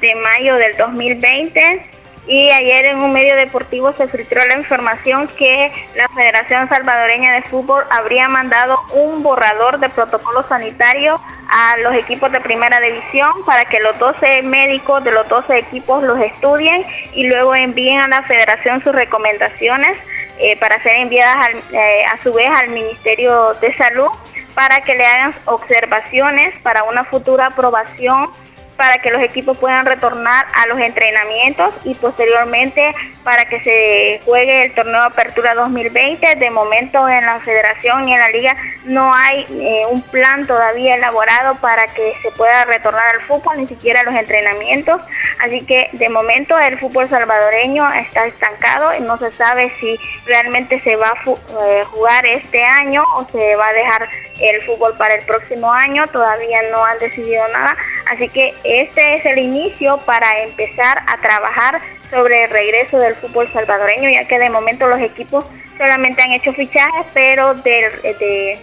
de 0.00 0.14
mayo 0.16 0.56
del 0.56 0.76
2020. 0.76 1.86
Y 2.26 2.50
ayer 2.50 2.88
en 2.88 2.98
un 2.98 3.12
medio 3.12 3.34
deportivo 3.36 3.94
se 3.94 4.06
filtró 4.06 4.44
la 4.44 4.58
información 4.58 5.28
que 5.28 5.72
la 5.94 6.08
Federación 6.08 6.68
Salvadoreña 6.68 7.36
de 7.36 7.42
Fútbol 7.44 7.84
habría 7.88 8.28
mandado 8.28 8.78
un 8.92 9.22
borrador 9.22 9.80
de 9.80 9.88
protocolo 9.88 10.46
sanitario 10.46 11.16
a 11.48 11.78
los 11.78 11.94
equipos 11.94 12.30
de 12.32 12.40
primera 12.40 12.80
división 12.80 13.30
para 13.46 13.64
que 13.64 13.80
los 13.80 13.98
12 13.98 14.42
médicos 14.42 15.02
de 15.04 15.12
los 15.12 15.26
12 15.28 15.56
equipos 15.56 16.02
los 16.02 16.20
estudien 16.20 16.84
y 17.14 17.28
luego 17.28 17.54
envíen 17.54 18.00
a 18.00 18.08
la 18.08 18.22
federación 18.24 18.84
sus 18.84 18.94
recomendaciones 18.94 19.96
eh, 20.38 20.56
para 20.58 20.82
ser 20.82 20.96
enviadas 20.96 21.48
eh, 21.72 22.04
a 22.04 22.22
su 22.22 22.32
vez 22.32 22.48
al 22.48 22.70
Ministerio 22.70 23.54
de 23.60 23.74
Salud 23.76 24.08
para 24.54 24.80
que 24.80 24.94
le 24.94 25.04
hagan 25.04 25.34
observaciones 25.44 26.56
para 26.58 26.84
una 26.84 27.04
futura 27.04 27.46
aprobación 27.46 28.30
para 28.76 28.98
que 28.98 29.10
los 29.10 29.22
equipos 29.22 29.56
puedan 29.56 29.86
retornar 29.86 30.46
a 30.54 30.66
los 30.66 30.78
entrenamientos 30.78 31.74
y 31.84 31.94
posteriormente 31.94 32.94
para 33.24 33.44
que 33.46 33.60
se 33.60 34.20
juegue 34.24 34.64
el 34.64 34.74
torneo 34.74 35.02
Apertura 35.02 35.54
2020. 35.54 36.36
De 36.36 36.50
momento 36.50 37.08
en 37.08 37.24
la 37.24 37.40
federación 37.40 38.08
y 38.08 38.14
en 38.14 38.20
la 38.20 38.28
liga 38.28 38.56
no 38.84 39.14
hay 39.14 39.46
eh, 39.50 39.86
un 39.90 40.02
plan 40.02 40.46
todavía 40.46 40.94
elaborado 40.94 41.56
para 41.56 41.86
que 41.88 42.12
se 42.22 42.30
pueda 42.32 42.64
retornar 42.64 43.16
al 43.16 43.20
fútbol, 43.22 43.56
ni 43.56 43.66
siquiera 43.66 44.00
a 44.00 44.04
los 44.04 44.14
entrenamientos. 44.14 45.00
Así 45.42 45.62
que 45.62 45.88
de 45.92 46.08
momento 46.08 46.58
el 46.58 46.78
fútbol 46.78 47.08
salvadoreño 47.08 47.92
está 47.94 48.26
estancado 48.26 48.94
y 48.94 49.00
no 49.00 49.18
se 49.18 49.30
sabe 49.32 49.72
si 49.80 49.98
realmente 50.26 50.80
se 50.80 50.96
va 50.96 51.08
a 51.08 51.30
eh, 51.30 51.84
jugar 51.84 52.26
este 52.26 52.62
año 52.62 53.02
o 53.16 53.26
se 53.30 53.56
va 53.56 53.66
a 53.68 53.72
dejar 53.72 54.08
el 54.40 54.62
fútbol 54.62 54.94
para 54.96 55.14
el 55.14 55.24
próximo 55.24 55.72
año. 55.72 56.06
Todavía 56.08 56.62
no 56.70 56.84
han 56.84 56.98
decidido 56.98 57.46
nada. 57.48 57.76
Así 58.10 58.28
que 58.28 58.54
este 58.66 59.14
es 59.14 59.26
el 59.26 59.38
inicio 59.38 59.98
para 59.98 60.42
empezar 60.42 61.02
a 61.06 61.18
trabajar 61.18 61.80
sobre 62.10 62.44
el 62.44 62.50
regreso 62.50 62.98
del 62.98 63.14
fútbol 63.14 63.48
salvadoreño, 63.52 64.10
ya 64.10 64.26
que 64.26 64.38
de 64.38 64.50
momento 64.50 64.86
los 64.86 65.00
equipos 65.00 65.44
solamente 65.76 66.22
han 66.22 66.32
hecho 66.32 66.52
fichajes, 66.52 67.06
pero 67.12 67.54
de, 67.54 68.58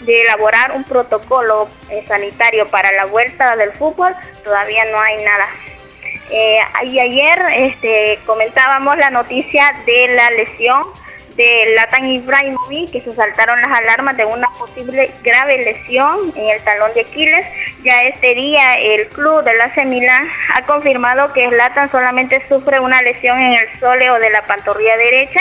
de, 0.00 0.22
elaborar 0.22 0.72
un 0.72 0.84
protocolo 0.84 1.68
eh, 1.90 2.04
sanitario 2.08 2.68
para 2.68 2.90
la 2.92 3.06
vuelta 3.06 3.56
del 3.56 3.72
fútbol 3.72 4.14
todavía 4.42 4.84
no 4.86 5.00
hay 5.00 5.24
nada. 5.24 5.46
Eh, 6.30 6.58
y 6.84 6.98
ayer 6.98 7.38
este, 7.56 8.18
comentábamos 8.26 8.96
la 8.96 9.10
noticia 9.10 9.72
de 9.86 10.08
la 10.08 10.30
lesión 10.30 10.82
de 11.36 11.74
Latan 11.76 12.06
Ibrahimovic 12.06 12.92
que 12.92 13.00
se 13.00 13.12
saltaron 13.12 13.60
las 13.60 13.78
alarmas 13.78 14.16
de 14.16 14.24
una 14.24 14.48
posible 14.58 15.10
grave 15.22 15.58
lesión 15.64 16.32
en 16.36 16.48
el 16.48 16.62
talón 16.62 16.92
de 16.94 17.02
Aquiles. 17.02 17.46
Ya 17.82 18.02
este 18.02 18.34
día 18.34 18.74
el 18.74 19.08
club 19.08 19.42
de 19.44 19.54
la 19.54 19.72
Milán 19.84 20.28
ha 20.54 20.62
confirmado 20.62 21.32
que 21.32 21.50
Latan 21.50 21.90
solamente 21.90 22.42
sufre 22.48 22.80
una 22.80 23.00
lesión 23.02 23.38
en 23.38 23.52
el 23.52 23.80
sóleo 23.80 24.18
de 24.18 24.30
la 24.30 24.42
pantorrilla 24.42 24.96
derecha 24.96 25.40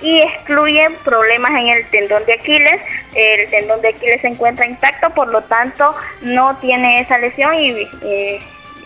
y 0.00 0.20
excluye 0.20 0.88
problemas 1.04 1.50
en 1.50 1.68
el 1.68 1.86
tendón 1.90 2.24
de 2.26 2.34
Aquiles. 2.34 2.80
El 3.14 3.50
tendón 3.50 3.80
de 3.82 3.88
Aquiles 3.88 4.20
se 4.20 4.28
encuentra 4.28 4.66
intacto, 4.66 5.10
por 5.10 5.28
lo 5.28 5.42
tanto 5.44 5.94
no 6.22 6.56
tiene 6.58 7.00
esa 7.00 7.18
lesión 7.18 7.54
y 7.54 7.88
eh, 8.02 8.40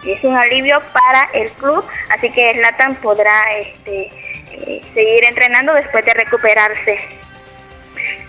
es 0.07 0.22
un 0.24 0.36
alivio 0.36 0.80
para 0.92 1.28
el 1.32 1.50
club, 1.52 1.84
así 2.11 2.30
que 2.30 2.54
Latan 2.54 2.96
podrá 2.96 3.42
este 3.59 4.11
seguir 4.94 5.24
entrenando 5.24 5.74
después 5.74 6.04
de 6.04 6.14
recuperarse. 6.14 6.98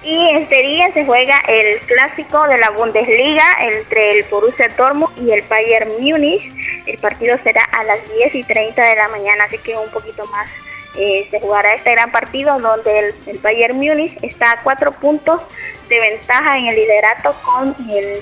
Y 0.04 0.30
este 0.36 0.64
día 0.64 0.92
se 0.94 1.06
juega 1.06 1.38
el 1.48 1.80
clásico 1.80 2.48
de 2.48 2.58
la 2.58 2.70
Bundesliga 2.70 3.44
entre 3.62 4.20
el 4.20 4.24
Borussia 4.26 4.70
Dortmund 4.70 5.12
y 5.18 5.32
el 5.32 5.42
Bayern 5.44 5.92
Múnich. 6.00 6.52
El 6.86 6.98
partido 7.00 7.38
será 7.44 7.64
a 7.64 7.84
las 7.84 8.00
10 8.16 8.36
y 8.36 8.44
30 8.44 8.82
de 8.82 8.96
la 8.96 9.08
mañana, 9.10 9.44
así 9.46 9.58
que 9.58 9.76
un 9.76 9.90
poquito 9.90 10.26
más 10.28 10.50
eh, 10.98 11.28
se 11.30 11.40
jugará 11.40 11.76
este 11.76 11.92
gran 11.92 12.12
partido 12.12 12.60
donde 12.60 13.14
el, 13.28 13.40
Bayern 13.40 13.78
Múnich 13.78 14.18
está 14.24 14.52
a 14.52 14.64
cuatro 14.64 14.92
puntos 14.94 15.42
de 15.90 16.00
ventaja 16.00 16.58
en 16.58 16.68
el 16.68 16.76
liderato 16.76 17.36
con 17.44 17.76
el, 17.90 18.22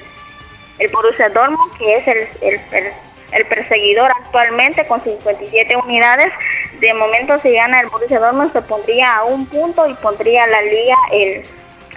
el 0.79 0.91
Borussia 0.91 1.29
Dortmund, 1.29 1.71
que 1.77 1.97
es 1.97 2.07
el, 2.07 2.27
el, 2.41 2.91
el 3.31 3.45
perseguidor 3.45 4.11
actualmente 4.11 4.85
con 4.87 5.03
57 5.03 5.75
unidades. 5.77 6.31
De 6.79 6.93
momento 6.93 7.39
si 7.39 7.51
gana 7.51 7.79
el 7.79 7.87
Borussia 7.87 8.19
Dortmund 8.19 8.51
se 8.53 8.61
pondría 8.61 9.13
a 9.13 9.23
un 9.23 9.45
punto 9.45 9.87
y 9.87 9.93
pondría 9.95 10.45
la 10.47 10.61
liga 10.61 10.95
el 11.11 11.43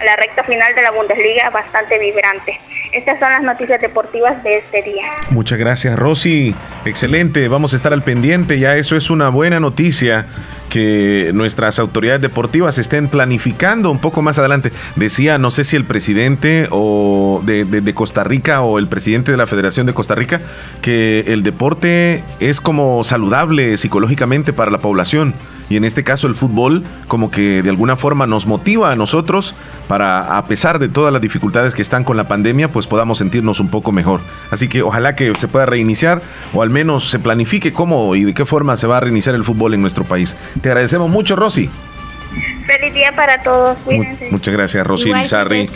la 0.03 0.15
recta 0.15 0.43
final 0.43 0.73
de 0.75 0.81
la 0.81 0.91
Bundesliga 0.91 1.49
bastante 1.49 1.97
vibrante. 1.99 2.59
Estas 2.91 3.19
son 3.19 3.31
las 3.31 3.43
noticias 3.43 3.79
deportivas 3.79 4.43
de 4.43 4.57
este 4.57 4.81
día. 4.81 5.05
Muchas 5.29 5.59
gracias, 5.59 5.97
Rosy. 5.97 6.55
Excelente, 6.85 7.47
vamos 7.47 7.73
a 7.73 7.75
estar 7.75 7.93
al 7.93 8.01
pendiente. 8.01 8.57
Ya 8.57 8.75
eso 8.77 8.95
es 8.95 9.11
una 9.11 9.29
buena 9.29 9.59
noticia 9.59 10.25
que 10.69 11.31
nuestras 11.33 11.77
autoridades 11.79 12.21
deportivas 12.21 12.77
estén 12.77 13.07
planificando 13.07 13.91
un 13.91 13.99
poco 13.99 14.21
más 14.21 14.39
adelante. 14.39 14.71
Decía, 14.95 15.37
no 15.37 15.51
sé 15.51 15.63
si 15.63 15.75
el 15.75 15.85
presidente 15.85 16.67
o 16.71 17.41
de, 17.43 17.65
de, 17.65 17.93
Costa 17.93 18.23
Rica 18.23 18.61
o 18.61 18.79
el 18.79 18.87
presidente 18.87 19.31
de 19.31 19.37
la 19.37 19.47
Federación 19.47 19.85
de 19.85 19.93
Costa 19.93 20.15
Rica, 20.15 20.41
que 20.81 21.25
el 21.27 21.43
deporte 21.43 22.23
es 22.39 22.61
como 22.61 23.03
saludable 23.03 23.77
psicológicamente 23.77 24.53
para 24.53 24.71
la 24.71 24.79
población. 24.79 25.35
Y 25.69 25.77
en 25.77 25.85
este 25.85 26.03
caso 26.03 26.27
el 26.27 26.35
fútbol 26.35 26.83
como 27.07 27.31
que 27.31 27.61
de 27.61 27.69
alguna 27.69 27.95
forma 27.95 28.27
nos 28.27 28.45
motiva 28.45 28.91
a 28.91 28.95
nosotros 28.95 29.55
para, 29.87 30.37
a 30.37 30.45
pesar 30.45 30.79
de 30.79 30.89
todas 30.89 31.13
las 31.13 31.21
dificultades 31.21 31.75
que 31.75 31.81
están 31.81 32.03
con 32.03 32.17
la 32.17 32.27
pandemia, 32.27 32.69
pues 32.69 32.87
podamos 32.87 33.19
sentirnos 33.19 33.59
un 33.59 33.69
poco 33.69 33.91
mejor. 33.91 34.21
Así 34.51 34.67
que 34.67 34.81
ojalá 34.81 35.15
que 35.15 35.33
se 35.35 35.47
pueda 35.47 35.65
reiniciar 35.65 36.21
o 36.53 36.61
al 36.61 36.69
menos 36.69 37.09
se 37.09 37.19
planifique 37.19 37.73
cómo 37.73 38.15
y 38.15 38.23
de 38.23 38.33
qué 38.33 38.45
forma 38.45 38.77
se 38.77 38.87
va 38.87 38.97
a 38.97 38.99
reiniciar 38.99 39.35
el 39.35 39.43
fútbol 39.43 39.73
en 39.73 39.81
nuestro 39.81 40.03
país. 40.03 40.35
Te 40.61 40.69
agradecemos 40.69 41.09
mucho, 41.09 41.35
Rosy. 41.35 41.69
Feliz 42.65 42.93
día 42.93 43.11
para 43.15 43.41
todos. 43.41 43.77
Cuídense. 43.83 44.27
muchas 44.29 44.53
gracias, 44.53 44.85
Rosy 44.85 45.11
Lizarri. 45.11 45.67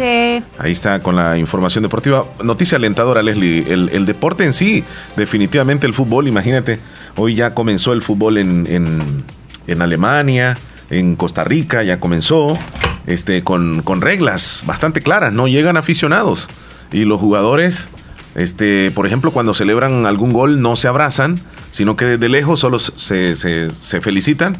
Ahí 0.59 0.71
está 0.71 0.99
con 0.99 1.15
la 1.15 1.37
información 1.37 1.81
deportiva. 1.81 2.23
Noticia 2.43 2.77
alentadora, 2.77 3.23
Leslie. 3.23 3.63
El, 3.67 4.05
deporte 4.05 4.43
en 4.43 4.53
sí, 4.53 4.83
definitivamente 5.15 5.87
el 5.87 5.93
fútbol, 5.93 6.27
imagínate, 6.27 6.79
hoy 7.15 7.33
ya 7.33 7.55
comenzó 7.55 7.93
el 7.93 8.03
fútbol 8.03 8.37
en, 8.37 8.67
en, 8.69 9.23
en 9.67 9.81
Alemania, 9.81 10.57
en 10.89 11.15
Costa 11.15 11.43
Rica, 11.43 11.83
ya 11.83 11.99
comenzó. 11.99 12.57
este, 13.05 13.43
con, 13.43 13.81
con 13.81 13.99
reglas 14.01 14.63
bastante 14.65 15.01
claras, 15.01 15.33
no 15.33 15.47
llegan 15.47 15.75
aficionados. 15.77 16.47
Y 16.93 17.03
los 17.05 17.19
jugadores, 17.19 17.89
este, 18.35 18.91
por 18.91 19.05
ejemplo, 19.05 19.31
cuando 19.31 19.53
celebran 19.53 20.05
algún 20.05 20.31
gol 20.31 20.61
no 20.61 20.75
se 20.77 20.87
abrazan, 20.87 21.39
sino 21.71 21.95
que 21.97 22.05
desde 22.05 22.29
lejos 22.29 22.59
solo 22.61 22.79
se, 22.79 23.35
se- 23.35 23.71
se 23.71 23.99
felicitan. 23.99 24.55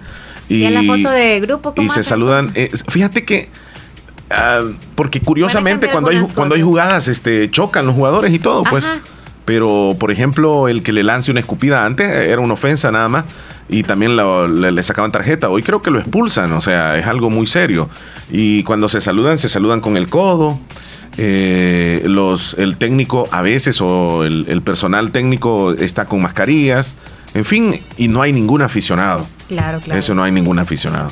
Y, 0.49 0.65
en 0.65 0.73
la 0.73 0.83
foto 0.83 1.09
de 1.09 1.39
grupo, 1.39 1.73
¿cómo 1.73 1.85
y 1.87 1.89
se 1.89 2.03
saludan. 2.03 2.51
Eh, 2.55 2.69
fíjate 2.89 3.23
que, 3.23 3.49
ah, 4.29 4.61
porque 4.95 5.21
curiosamente 5.21 5.89
cuando 5.89 6.09
hay, 6.09 6.19
cuando 6.33 6.55
hay 6.55 6.61
jugadas 6.61 7.07
este, 7.07 7.49
chocan 7.49 7.85
los 7.85 7.95
jugadores 7.95 8.33
y 8.33 8.39
todo, 8.39 8.63
pues. 8.63 8.85
Pero, 9.45 9.95
por 9.99 10.11
ejemplo, 10.11 10.67
el 10.69 10.83
que 10.83 10.91
le 10.93 11.03
lance 11.03 11.29
una 11.31 11.39
escupida 11.41 11.85
antes 11.85 12.07
eh, 12.09 12.31
era 12.31 12.41
una 12.41 12.53
ofensa 12.53 12.91
nada 12.91 13.09
más 13.09 13.25
y 13.69 13.83
también 13.83 14.15
lo- 14.15 14.47
le, 14.47 14.71
le 14.71 14.83
sacaban 14.83 15.11
tarjeta. 15.11 15.49
Hoy 15.49 15.63
creo 15.63 15.81
que 15.81 15.91
lo 15.91 15.99
expulsan, 15.99 16.51
o 16.53 16.61
sea, 16.61 16.97
es 16.97 17.07
algo 17.07 17.29
muy 17.29 17.47
serio. 17.47 17.89
Y 18.31 18.63
cuando 18.63 18.87
se 18.89 19.01
saludan, 19.01 19.37
se 19.37 19.49
saludan 19.49 19.79
con 19.81 19.97
el 19.97 20.09
codo. 20.09 20.59
Eh, 21.17 22.01
los, 22.05 22.55
el 22.57 22.77
técnico 22.77 23.27
a 23.31 23.41
veces 23.43 23.79
o 23.81 24.23
el, 24.23 24.45
el 24.47 24.61
personal 24.63 25.11
técnico 25.11 25.73
está 25.73 26.05
con 26.05 26.21
mascarillas. 26.21 26.95
En 27.35 27.45
fin, 27.45 27.81
y 27.97 28.07
no 28.07 28.21
hay 28.21 28.33
ningún 28.33 28.61
aficionado. 28.61 29.25
Claro, 29.47 29.79
claro. 29.79 29.99
Eso 29.99 30.13
no 30.15 30.23
hay 30.23 30.31
ningún 30.31 30.59
aficionado. 30.59 31.11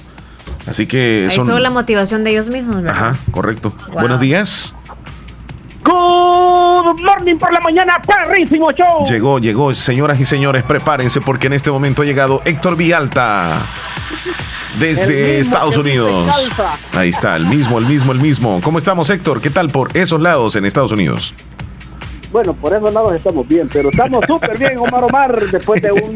Así 0.67 0.85
que 0.87 1.27
Ahí 1.29 1.35
son... 1.35 1.45
solo 1.47 1.59
la 1.59 1.71
motivación 1.71 2.23
de 2.23 2.31
ellos 2.31 2.49
mismos, 2.49 2.77
¿verdad? 2.77 2.91
Ajá, 2.91 3.17
correcto. 3.31 3.73
Wow. 3.87 3.99
Buenos 4.01 4.19
días. 4.19 4.75
Good 6.91 7.03
morning 7.03 7.37
por 7.37 7.53
la 7.53 7.61
mañana, 7.61 8.01
perrísimo 8.01 8.69
show. 8.73 9.05
Llegó, 9.07 9.39
llegó. 9.39 9.73
Señoras 9.73 10.19
y 10.19 10.25
señores, 10.25 10.63
prepárense 10.63 11.21
porque 11.21 11.47
en 11.47 11.53
este 11.53 11.71
momento 11.71 12.01
ha 12.01 12.05
llegado 12.05 12.41
Héctor 12.43 12.75
Villalta. 12.75 13.61
El 14.73 14.79
Desde 14.79 15.39
Estados 15.39 15.77
Unidos. 15.77 16.51
Ahí 16.91 17.07
está, 17.07 17.37
el 17.37 17.45
mismo, 17.45 17.79
el 17.79 17.85
mismo, 17.85 18.11
el 18.11 18.19
mismo. 18.19 18.59
¿Cómo 18.61 18.77
estamos, 18.77 19.09
Héctor? 19.09 19.39
¿Qué 19.39 19.49
tal 19.49 19.69
por 19.69 19.95
esos 19.95 20.19
lados 20.19 20.57
en 20.57 20.65
Estados 20.65 20.91
Unidos? 20.91 21.33
Bueno, 22.31 22.53
por 22.53 22.73
esos 22.73 22.93
lados 22.93 23.13
estamos 23.13 23.45
bien, 23.45 23.67
pero 23.71 23.89
estamos 23.89 24.23
súper 24.25 24.57
bien, 24.57 24.77
Omar 24.77 25.03
Omar, 25.03 25.37
después 25.51 25.81
de 25.81 25.91
un 25.91 26.15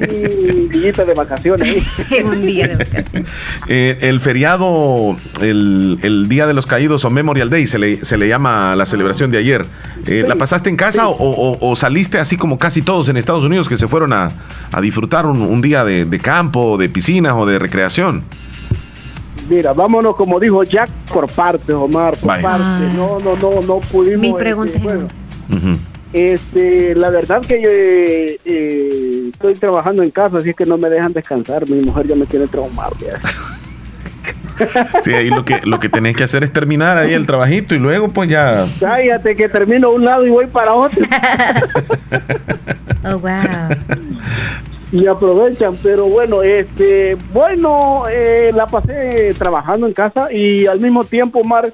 día 0.69 0.91
de 0.93 1.13
vacaciones. 1.13 1.83
un 2.23 2.45
día 2.45 2.67
de 2.69 2.75
vacaciones. 2.85 3.29
Eh, 3.67 3.97
el 4.01 4.21
feriado, 4.21 5.17
el, 5.41 5.99
el 6.03 6.29
Día 6.29 6.47
de 6.47 6.53
los 6.53 6.65
Caídos 6.67 7.03
o 7.03 7.09
Memorial 7.09 7.49
Day, 7.49 7.67
se 7.67 7.79
le, 7.79 8.05
se 8.05 8.17
le 8.17 8.29
llama 8.29 8.75
la 8.77 8.85
celebración 8.85 9.29
de 9.29 9.39
ayer. 9.39 9.65
Eh, 10.07 10.23
¿La 10.25 10.35
pasaste 10.35 10.69
en 10.69 10.77
casa 10.77 11.09
o, 11.09 11.15
o- 11.17 11.57
o 11.59 11.75
saliste 11.75 12.17
así 12.17 12.37
como 12.37 12.57
casi 12.59 12.81
todos 12.81 13.09
en 13.09 13.17
Estados 13.17 13.43
Unidos 13.43 13.67
que 13.67 13.75
se 13.75 13.87
fueron 13.89 14.13
a, 14.13 14.31
a 14.71 14.79
disfrutar 14.79 15.25
un, 15.25 15.41
un 15.41 15.61
día 15.61 15.83
de, 15.83 16.05
de 16.05 16.19
campo, 16.19 16.77
de 16.77 16.87
piscinas 16.87 17.33
o 17.35 17.45
de 17.45 17.59
recreación? 17.59 18.23
Mira, 19.49 19.73
vámonos 19.73 20.15
como 20.15 20.39
dijo 20.39 20.63
Jack 20.63 20.89
por 21.11 21.27
partes, 21.29 21.75
Omar, 21.75 22.15
por 22.17 22.41
partes. 22.41 22.93
No, 22.93 23.19
no, 23.19 23.35
no, 23.35 23.61
no 23.61 23.79
pudimos. 23.91 24.19
Mil 24.21 24.31
este, 24.31 24.39
preguntas. 24.39 24.81
bueno, 24.81 25.07
Ujú. 25.49 25.77
Este, 26.15 26.95
la 26.95 27.09
verdad 27.09 27.41
que 27.41 27.61
yo 27.61 27.69
eh, 27.69 28.39
eh, 28.45 29.29
estoy 29.33 29.53
trabajando 29.55 30.01
en 30.01 30.11
casa, 30.11 30.37
así 30.37 30.51
es 30.51 30.55
que 30.55 30.65
no 30.65 30.77
me 30.77 30.89
dejan 30.89 31.11
descansar. 31.11 31.69
Mi 31.69 31.81
mujer 31.81 32.07
ya 32.07 32.15
me 32.15 32.25
tiene 32.25 32.47
traumado. 32.47 32.95
ya. 32.99 33.19
Sí, 35.03 35.13
ahí 35.13 35.29
lo 35.29 35.43
que, 35.43 35.59
lo 35.65 35.81
que 35.81 35.89
tenés 35.89 36.15
que 36.15 36.23
hacer 36.23 36.45
es 36.45 36.53
terminar 36.53 36.97
ahí 36.97 37.13
el 37.13 37.25
trabajito 37.25 37.75
y 37.75 37.77
luego 37.77 38.07
pues 38.07 38.29
ya... 38.29 38.65
Cállate 38.79 39.35
que 39.35 39.49
termino 39.49 39.89
un 39.91 40.05
lado 40.05 40.25
y 40.25 40.29
voy 40.29 40.47
para 40.47 40.73
otro. 40.73 41.05
Oh, 43.07 43.19
wow. 43.19 43.69
y 44.91 45.05
aprovechan, 45.05 45.77
pero 45.83 46.07
bueno, 46.07 46.41
este, 46.41 47.15
bueno, 47.31 48.05
eh, 48.09 48.49
la 48.51 48.65
pasé 48.65 49.35
trabajando 49.37 49.85
en 49.85 49.93
casa 49.93 50.33
y 50.33 50.65
al 50.65 50.79
mismo 50.79 51.03
tiempo, 51.03 51.41
Omar, 51.41 51.71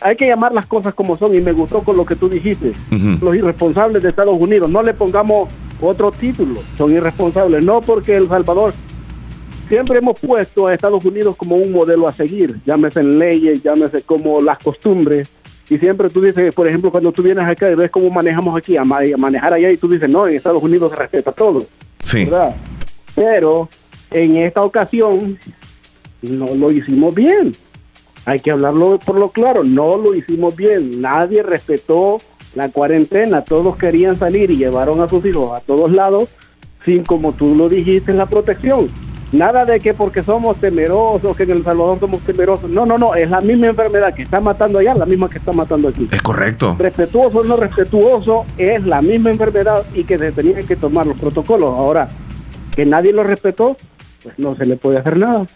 hay 0.00 0.16
que 0.16 0.26
llamar 0.26 0.52
las 0.52 0.66
cosas 0.66 0.94
como 0.94 1.16
son 1.16 1.34
y 1.34 1.40
me 1.40 1.52
gustó 1.52 1.80
con 1.80 1.96
lo 1.96 2.04
que 2.04 2.16
tú 2.16 2.28
dijiste. 2.28 2.72
Los 3.20 3.36
irresponsables 3.36 4.02
de 4.02 4.08
Estados 4.08 4.36
Unidos, 4.38 4.70
no 4.70 4.82
le 4.82 4.94
pongamos 4.94 5.48
otro 5.80 6.12
título, 6.12 6.62
son 6.78 6.92
irresponsables, 6.92 7.64
no 7.64 7.80
porque 7.80 8.16
El 8.16 8.28
Salvador 8.28 8.72
siempre 9.68 9.98
hemos 9.98 10.18
puesto 10.20 10.66
a 10.66 10.74
Estados 10.74 11.04
Unidos 11.04 11.36
como 11.36 11.56
un 11.56 11.72
modelo 11.72 12.06
a 12.08 12.12
seguir, 12.12 12.60
llámese 12.66 13.00
en 13.00 13.18
leyes, 13.18 13.62
llámese 13.62 14.02
como 14.02 14.40
las 14.40 14.58
costumbres. 14.58 15.30
Y 15.70 15.78
siempre 15.78 16.10
tú 16.10 16.20
dices, 16.20 16.54
por 16.54 16.68
ejemplo, 16.68 16.90
cuando 16.90 17.10
tú 17.10 17.22
vienes 17.22 17.44
acá 17.46 17.70
y 17.70 17.74
ves 17.74 17.90
cómo 17.90 18.10
manejamos 18.10 18.56
aquí, 18.56 18.76
a 18.76 18.84
manejar 18.84 19.54
allá, 19.54 19.70
y 19.70 19.78
tú 19.78 19.88
dices, 19.88 20.10
no, 20.10 20.28
en 20.28 20.34
Estados 20.34 20.62
Unidos 20.62 20.90
se 20.90 20.96
respeta 20.96 21.32
todo. 21.32 21.64
Sí. 22.04 22.24
¿verdad? 22.26 22.54
Pero 23.14 23.68
en 24.10 24.36
esta 24.36 24.62
ocasión 24.62 25.38
no 26.22 26.54
lo 26.54 26.70
hicimos 26.70 27.14
bien. 27.14 27.54
Hay 28.26 28.40
que 28.40 28.50
hablarlo 28.50 28.98
por 28.98 29.16
lo 29.16 29.30
claro, 29.30 29.64
no 29.64 29.96
lo 29.96 30.14
hicimos 30.14 30.56
bien. 30.56 31.00
Nadie 31.00 31.42
respetó 31.42 32.18
la 32.54 32.68
cuarentena, 32.70 33.42
todos 33.42 33.76
querían 33.76 34.18
salir 34.18 34.50
y 34.50 34.56
llevaron 34.56 35.00
a 35.00 35.08
sus 35.08 35.24
hijos 35.24 35.52
a 35.56 35.60
todos 35.60 35.90
lados 35.90 36.28
sin, 36.84 37.02
como 37.04 37.32
tú 37.32 37.54
lo 37.54 37.68
dijiste, 37.68 38.12
la 38.12 38.26
protección. 38.26 38.88
Nada 39.32 39.64
de 39.64 39.80
que 39.80 39.94
porque 39.94 40.22
somos 40.22 40.58
temerosos, 40.58 41.36
que 41.36 41.42
en 41.42 41.50
El 41.50 41.64
Salvador 41.64 41.98
somos 41.98 42.20
temerosos. 42.22 42.70
No, 42.70 42.86
no, 42.86 42.98
no, 42.98 43.14
es 43.14 43.28
la 43.28 43.40
misma 43.40 43.66
enfermedad 43.66 44.14
que 44.14 44.22
está 44.22 44.40
matando 44.40 44.78
allá, 44.78 44.94
la 44.94 45.06
misma 45.06 45.28
que 45.28 45.38
está 45.38 45.52
matando 45.52 45.88
aquí. 45.88 46.08
Es 46.12 46.22
correcto. 46.22 46.76
Respetuoso 46.78 47.38
o 47.38 47.44
no 47.44 47.56
respetuoso, 47.56 48.44
es 48.58 48.84
la 48.86 49.02
misma 49.02 49.30
enfermedad 49.30 49.82
y 49.92 50.04
que 50.04 50.18
se 50.18 50.30
tenían 50.30 50.64
que 50.66 50.76
tomar 50.76 51.06
los 51.06 51.18
protocolos. 51.18 51.70
Ahora, 51.70 52.08
que 52.76 52.86
nadie 52.86 53.12
lo 53.12 53.24
respetó, 53.24 53.76
pues 54.22 54.38
no 54.38 54.54
se 54.56 54.66
le 54.66 54.76
puede 54.76 54.98
hacer 54.98 55.16
nada. 55.16 55.46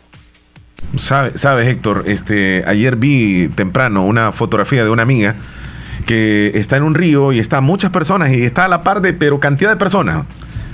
Sabe- 0.97 1.37
Sabes, 1.37 1.67
Héctor, 1.69 2.05
este, 2.07 2.65
ayer 2.67 2.97
vi 2.97 3.49
temprano 3.55 4.05
una 4.07 4.33
fotografía 4.33 4.85
de 4.85 4.91
una 4.91 5.03
amiga 5.03 5.37
que 6.07 6.53
está 6.55 6.77
en 6.77 6.83
un 6.85 6.95
río 6.95 7.33
y 7.33 7.39
está 7.39 7.61
muchas 7.61 7.91
personas 7.91 8.33
y 8.33 8.43
está 8.43 8.65
a 8.65 8.69
la 8.69 8.83
par 8.83 9.01
de, 9.03 9.13
pero 9.13 9.39
cantidad 9.41 9.71
de 9.71 9.77
personas. 9.77 10.25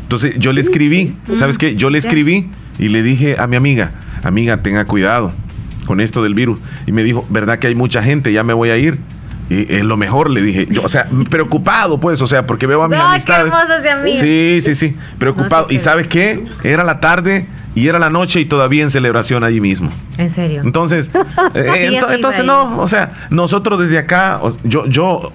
Entonces 0.02 0.34
yo 0.38 0.52
le 0.52 0.60
escribí, 0.60 1.16
¿sabes 1.34 1.58
qué? 1.58 1.74
Yo 1.76 1.90
le 1.90 1.98
escribí 1.98 2.50
y 2.78 2.88
le 2.88 3.02
dije 3.02 3.36
a 3.38 3.46
mi 3.46 3.56
amiga, 3.56 3.92
amiga, 4.22 4.62
tenga 4.62 4.84
cuidado 4.84 5.32
con 5.86 6.00
esto 6.00 6.22
del 6.22 6.34
virus. 6.34 6.60
Y 6.86 6.92
me 6.92 7.02
dijo, 7.02 7.26
¿verdad 7.30 7.58
que 7.58 7.66
hay 7.66 7.74
mucha 7.74 8.02
gente? 8.02 8.32
Ya 8.32 8.44
me 8.44 8.52
voy 8.52 8.70
a 8.70 8.76
ir. 8.76 8.98
Y 9.50 9.70
es 9.74 9.82
lo 9.82 9.96
mejor, 9.96 10.30
le 10.30 10.40
dije. 10.42 10.66
Yo, 10.70 10.82
o 10.82 10.88
sea, 10.88 11.08
preocupado, 11.28 12.00
pues, 12.00 12.22
o 12.22 12.26
sea, 12.26 12.46
porque 12.46 12.66
veo 12.66 12.82
a 12.82 12.88
mis 12.88 12.96
No, 12.96 13.04
qué 13.04 13.10
amistades. 13.10 13.52
Sí, 14.20 14.58
sí, 14.62 14.74
sí, 14.74 14.96
preocupado. 15.18 15.66
¿Y 15.70 15.78
sabes 15.80 16.06
qué? 16.06 16.44
Era 16.62 16.84
la 16.84 17.00
tarde 17.00 17.46
y 17.74 17.88
era 17.88 17.98
la 17.98 18.10
noche 18.10 18.40
y 18.40 18.44
todavía 18.44 18.82
en 18.82 18.90
celebración 18.90 19.42
allí 19.44 19.60
mismo. 19.60 19.90
En 20.18 20.30
serio. 20.30 20.60
Entonces, 20.64 21.10
eh, 21.54 21.90
ento- 21.90 22.12
entonces 22.14 22.44
no, 22.44 22.78
o 22.80 22.86
sea, 22.88 23.26
nosotros 23.30 23.80
desde 23.80 23.98
acá, 23.98 24.40
yo, 24.62 24.86
yo 24.86 25.30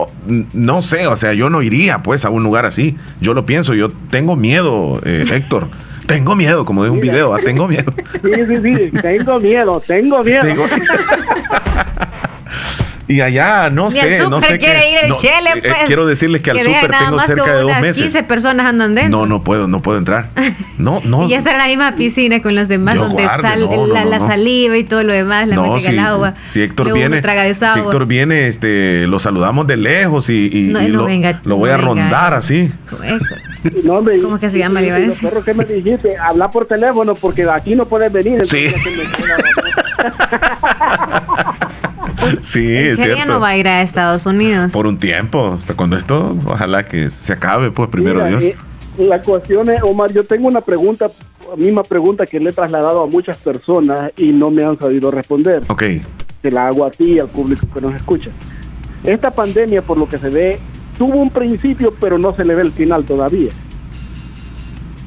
no 0.54 0.82
sé, 0.82 1.08
o 1.08 1.18
sea, 1.18 1.34
yo 1.34 1.50
no 1.50 1.62
iría 1.62 2.00
pues 2.04 2.26
a 2.26 2.30
un 2.30 2.44
lugar 2.44 2.66
así. 2.66 2.98
Yo 3.22 3.34
lo 3.34 3.46
pienso, 3.46 3.74
yo 3.74 3.92
tengo 4.10 4.36
miedo, 4.36 5.02
eh, 5.06 5.26
Héctor. 5.32 5.68
Tengo 6.06 6.36
miedo, 6.36 6.66
como 6.66 6.84
de 6.84 6.90
un 6.90 7.00
video, 7.00 7.36
ah, 7.36 7.40
tengo 7.44 7.68
miedo. 7.68 7.94
Sí, 8.24 8.32
sí, 8.48 8.58
sí, 8.64 8.92
tengo 9.02 9.40
miedo, 9.40 9.82
tengo 9.86 10.24
miedo. 10.24 10.42
Tengo- 10.42 10.66
Y 13.10 13.22
allá, 13.22 13.72
no 13.72 13.90
Ni 13.90 13.98
al 14.00 14.08
sé, 14.08 14.30
no 14.30 14.40
sé 14.40 14.60
quiere 14.60 14.82
qué. 14.82 14.92
ir 14.92 14.98
el 15.04 15.10
no, 15.10 15.18
chele, 15.18 15.50
eh, 15.56 15.62
pues. 15.64 15.74
quiero 15.88 16.06
decirles 16.06 16.42
que 16.44 16.52
al 16.52 16.58
nada 16.58 17.00
tengo 17.06 17.20
cerca 17.22 17.56
de 17.56 17.62
dos 17.64 17.80
meses. 17.82 18.04
15 18.04 18.24
personas 18.24 18.68
andan 18.68 18.94
dentro. 18.94 19.22
No, 19.22 19.26
no 19.26 19.44
puedo, 19.44 19.68
no 19.68 19.82
puedo 19.82 19.98
entrar. 19.98 20.28
No, 20.78 21.02
no. 21.04 21.24
Y 21.26 21.30
ya 21.30 21.38
está 21.40 21.52
en 21.54 21.58
la 21.58 21.66
misma 21.68 21.96
piscina 21.96 22.40
con 22.42 22.54
los 22.54 22.68
demás, 22.68 22.96
Yo 22.96 23.02
donde 23.08 23.24
guarde, 23.24 23.42
sal, 23.42 23.62
no, 23.62 23.76
no, 23.76 23.88
la, 23.88 24.04
no, 24.04 24.10
la 24.12 24.20
no. 24.20 24.28
saliva 24.28 24.78
y 24.78 24.84
todo 24.84 25.04
lo 25.04 25.14
demás, 25.14 25.48
la 25.48 25.56
no, 25.56 25.80
si, 25.80 25.88
al 25.88 26.00
agua. 26.00 26.34
si- 26.46 26.54
si 26.54 26.62
Héctor 26.62 26.86
Luego 26.86 27.00
viene, 27.00 27.22
traga 27.22 27.44
de 27.44 27.50
esa 27.50 27.74
si. 27.74 27.80
Héctor 27.80 28.06
viene, 28.06 28.48
este, 28.48 29.08
lo 29.08 29.18
saludamos 29.20 29.66
de 29.66 29.78
lejos 29.78 30.30
y, 30.30 30.50
y- 30.54 30.72
No, 30.72 30.82
y 30.82 30.92
no 30.92 30.98
lo, 31.00 31.06
venga, 31.06 31.42
lo 31.46 31.56
voy 31.58 31.70
no 31.70 31.74
a 31.74 31.78
venga. 31.78 31.88
rondar 31.90 32.34
así. 32.36 32.72
No, 33.84 33.94
hombre, 33.96 34.22
¿Cómo 34.22 34.40
que 34.40 34.52
se 34.52 34.60
llama? 34.60 34.82
Le 34.82 34.88
iba 34.88 34.98
a 34.98 35.00
y 35.00 35.06
lo 35.08 35.14
decir. 35.14 35.30
perro 35.30 35.44
que 35.44 35.54
me 35.56 35.66
dijiste, 35.66 36.16
habla 36.16 36.52
por 36.52 36.68
teléfono 36.68 37.16
porque 37.16 37.50
aquí 37.50 37.74
no 37.74 37.86
puedes 37.86 38.14
venir. 38.14 38.46
Sí. 38.46 38.68
Sí, 42.42 42.76
es 42.76 43.00
cierto. 43.00 43.26
no 43.26 43.40
va 43.40 43.50
a 43.50 43.58
ir 43.58 43.68
a 43.68 43.82
Estados 43.82 44.26
Unidos. 44.26 44.72
Por 44.72 44.88
un 44.88 44.98
tiempo, 44.98 45.54
hasta 45.54 45.74
cuando 45.76 45.98
esto, 45.98 46.36
ojalá 46.46 46.84
que 46.86 47.10
se 47.10 47.34
acabe, 47.34 47.72
pues 47.72 47.90
primero 47.90 48.24
Mira, 48.26 48.30
Dios. 48.40 48.44
eh, 48.44 48.58
la 48.98 49.22
cuestión 49.22 49.70
es, 49.70 49.82
Omar, 49.84 50.12
yo 50.12 50.24
tengo 50.24 50.48
una 50.48 50.62
pregunta, 50.62 51.08
misma 51.58 51.84
pregunta 51.84 52.26
que 52.26 52.40
le 52.40 52.50
he 52.50 52.54
trasladado 52.54 53.04
a 53.04 53.08
muchas 53.08 53.38
personas 53.38 54.12
y 54.18 54.32
no 54.32 54.52
me 54.52 54.64
han 54.64 54.78
sabido 54.78 55.10
responder. 55.12 55.64
Ok, 55.68 55.84
Te 56.42 56.52
la 56.52 56.68
hago 56.68 56.86
a 56.86 56.92
ti 56.92 57.14
y 57.14 57.20
al 57.20 57.28
público 57.28 57.66
que 57.74 57.82
nos 57.82 57.96
escucha. 57.96 58.30
Esta 59.04 59.32
pandemia, 59.32 59.82
por 59.82 59.98
lo 59.98 60.08
que 60.08 60.18
se 60.18 60.30
ve, 60.30 60.60
tuvo 60.98 61.18
un 61.20 61.30
principio, 61.30 61.94
pero 62.00 62.18
no 62.18 62.34
se 62.36 62.44
le 62.44 62.56
ve 62.56 62.62
el 62.64 62.72
final 62.72 63.06
todavía. 63.06 63.52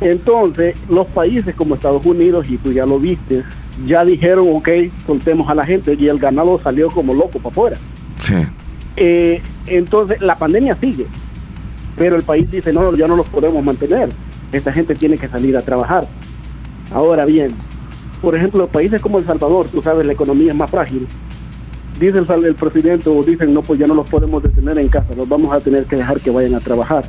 Entonces, 0.01 0.75
los 0.89 1.07
países 1.09 1.55
como 1.55 1.75
Estados 1.75 2.05
Unidos, 2.05 2.47
y 2.49 2.57
tú 2.57 2.73
ya 2.73 2.87
lo 2.87 2.99
viste, 2.99 3.45
ya 3.87 4.05
dijeron, 4.05 4.47
ok, 4.55 4.69
soltemos 5.07 5.49
a 5.49 5.55
la 5.55 5.65
gente, 5.65 5.97
y 5.99 6.09
el 6.09 6.19
ganado 6.19 6.61
salió 6.63 6.91
como 6.91 7.15
loco 7.15 7.39
para 7.39 7.49
afuera. 7.51 7.77
sí. 8.19 8.35
Eh, 8.97 9.41
entonces, 9.67 10.21
la 10.21 10.37
pandemia 10.37 10.77
sigue, 10.77 11.07
pero 11.97 12.17
el 12.17 12.23
país 12.23 12.51
dice, 12.51 12.73
no, 12.73 12.95
ya 12.95 13.07
no 13.07 13.17
los 13.17 13.27
podemos 13.29 13.65
mantener. 13.65 14.11
Esta 14.53 14.73
gente 14.73 14.95
tiene 14.95 15.17
que 15.17 15.29
salir 15.29 15.57
a 15.57 15.63
trabajar. 15.63 16.07
Ahora 16.93 17.25
bien, 17.25 17.53
por 18.21 18.37
ejemplo, 18.37 18.67
países 18.67 19.01
como 19.01 19.19
El 19.19 19.25
Salvador, 19.25 19.67
tú 19.69 19.83
sabes, 19.83 20.07
la 20.07 20.13
economía 20.13 20.53
es 20.53 20.59
más 20.59 20.71
frágil. 20.71 21.07
dice 21.99 22.19
el, 22.19 22.45
el 22.45 22.55
presidente 22.55 23.09
o 23.09 23.23
dicen, 23.23 23.55
no, 23.55 23.63
pues 23.63 23.81
ya 23.81 23.87
no 23.87 23.95
los 23.95 24.09
podemos 24.09 24.43
detener 24.43 24.79
en 24.79 24.89
casa, 24.89 25.15
los 25.17 25.29
vamos 25.29 25.53
a 25.55 25.61
tener 25.61 25.85
que 25.85 25.97
dejar 25.97 26.21
que 26.21 26.31
vayan 26.31 26.55
a 26.55 26.61
trabajar. 26.61 27.05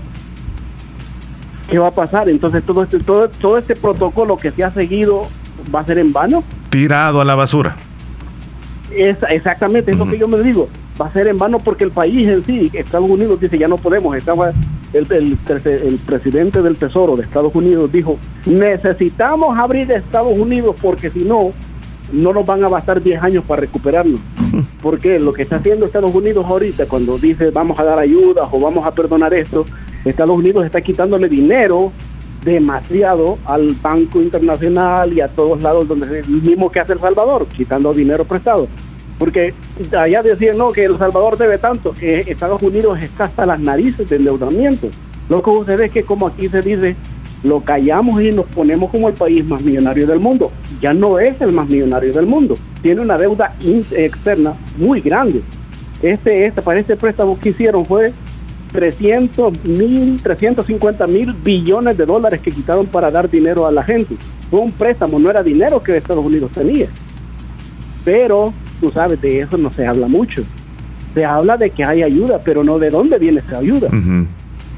¿Qué 1.70 1.80
va 1.80 1.88
a 1.88 1.92
pasar? 1.92 2.30
Entonces 2.30 2.64
todo 2.64 2.84
este, 2.84 3.00
todo, 3.00 3.30
todo 3.30 3.58
este 3.58 3.76
protocolo 3.76 4.38
que 4.38 4.52
se 4.52 4.64
ha 4.64 4.72
seguido 4.72 5.28
va 5.74 5.82
a 5.82 5.86
ser 5.86 6.00
en 6.00 6.14
vano. 6.14 6.44
Tirado 6.70 7.22
a 7.22 7.26
la 7.26 7.36
basura. 7.36 7.76
Es, 8.96 9.18
exactamente, 9.30 9.92
es 9.92 9.98
lo 9.98 10.10
que 10.10 10.18
yo 10.18 10.28
me 10.28 10.40
digo. 10.42 10.70
Va 11.02 11.08
a 11.08 11.12
ser 11.12 11.28
en 11.28 11.38
vano 11.38 11.60
porque 11.60 11.84
el 11.84 11.92
país 11.92 12.28
en 12.28 12.46
sí, 12.46 12.70
Estados 12.74 13.10
Unidos 13.10 13.40
dice 13.40 13.58
ya 13.58 13.68
no 13.68 13.78
podemos. 13.78 14.16
Estaba 14.16 14.52
el, 14.94 15.12
el, 15.12 15.38
el 15.66 16.00
presidente 16.06 16.62
del 16.62 16.78
Tesoro 16.78 17.16
de 17.16 17.24
Estados 17.24 17.54
Unidos 17.56 17.92
dijo 17.92 18.20
necesitamos 18.46 19.58
abrir 19.58 19.92
Estados 19.92 20.38
Unidos 20.38 20.76
porque 20.80 21.10
si 21.10 21.24
no 21.24 21.52
no 22.12 22.32
nos 22.32 22.46
van 22.46 22.64
a 22.64 22.68
bastar 22.68 23.02
10 23.02 23.24
años 23.24 23.44
para 23.44 23.62
recuperarnos. 23.62 24.20
Porque 24.84 25.18
lo 25.18 25.34
que 25.34 25.42
está 25.42 25.56
haciendo 25.56 25.86
Estados 25.86 26.14
Unidos 26.14 26.46
ahorita, 26.46 26.86
cuando 26.86 27.18
dice 27.18 27.50
vamos 27.50 27.80
a 27.80 27.84
dar 27.84 27.98
ayudas 27.98 28.48
o 28.52 28.60
vamos 28.60 28.86
a 28.86 28.92
perdonar 28.92 29.34
esto, 29.34 29.66
Estados 30.06 30.38
Unidos 30.38 30.66
está 30.66 30.82
quitándole 30.82 31.28
dinero 31.28 31.92
demasiado 32.44 33.38
al 33.46 33.76
Banco 33.82 34.22
Internacional 34.22 35.14
y 35.14 35.22
a 35.22 35.28
todos 35.28 35.62
lados 35.62 35.88
donde 35.88 36.20
el 36.20 36.28
mismo 36.28 36.72
que 36.72 36.80
hace 36.80 36.94
El 36.94 37.00
Salvador, 37.00 37.48
quitando 37.48 37.94
dinero 37.94 38.26
prestado. 38.26 38.68
Porque 39.18 39.54
allá 39.98 40.22
decían, 40.24 40.58
no, 40.58 40.72
que 40.72 40.86
El 40.86 40.98
Salvador 40.98 41.38
debe 41.38 41.58
tanto, 41.58 41.94
que 41.94 42.22
Estados 42.22 42.62
Unidos 42.62 43.00
está 43.02 43.26
hasta 43.26 43.46
las 43.46 43.60
narices 43.60 44.10
de 44.10 44.18
endeudamiento. 44.18 44.90
Lo 45.30 45.42
que 45.42 45.52
sucede 45.52 45.86
es 45.86 45.92
que 45.92 46.04
como 46.04 46.28
aquí 46.28 46.50
se 46.50 46.62
dice, 46.62 46.96
lo 47.44 47.62
callamos 47.62 48.22
y 48.22 48.32
nos 48.32 48.46
ponemos 48.48 48.90
como 48.90 49.10
el 49.10 49.16
país 49.16 49.46
más 49.46 49.62
millonario 49.62 50.08
del 50.08 50.20
mundo. 50.20 50.52
Ya 50.82 50.94
no 50.94 51.20
es 51.20 51.40
el 51.42 51.52
más 51.52 51.70
millonario 51.70 52.14
del 52.14 52.26
mundo. 52.26 52.56
Tiene 52.82 53.02
una 53.02 53.18
deuda 53.18 53.56
externa 53.92 54.56
muy 54.78 55.02
grande. 55.02 55.42
Este, 56.02 56.46
este, 56.46 56.62
para 56.62 56.80
este 56.80 56.98
préstamo 56.98 57.40
que 57.40 57.50
hicieron 57.50 57.86
fue 57.86 58.12
300 58.74 59.64
mil, 59.64 60.20
350 60.22 61.08
mil 61.08 61.34
billones 61.34 61.98
de 61.98 62.06
dólares 62.06 62.42
que 62.42 62.52
quitaron 62.52 62.88
para 62.88 63.12
dar 63.12 63.30
dinero 63.30 63.66
a 63.66 63.72
la 63.72 63.84
gente. 63.84 64.16
Fue 64.50 64.60
un 64.60 64.72
préstamo, 64.72 65.20
no 65.20 65.30
era 65.30 65.42
dinero 65.44 65.82
que 65.82 65.96
Estados 65.96 66.26
Unidos 66.26 66.52
tenía. 66.52 66.88
Pero, 68.04 68.54
tú 68.82 68.90
sabes, 68.90 69.22
de 69.22 69.42
eso 69.42 69.58
no 69.58 69.72
se 69.72 69.86
habla 69.86 70.08
mucho. 70.08 70.44
Se 71.14 71.24
habla 71.24 71.56
de 71.56 71.70
que 71.70 71.84
hay 71.84 72.02
ayuda, 72.02 72.42
pero 72.44 72.64
no 72.64 72.80
de 72.80 72.90
dónde 72.90 73.18
viene 73.20 73.40
esa 73.40 73.60
ayuda. 73.60 73.90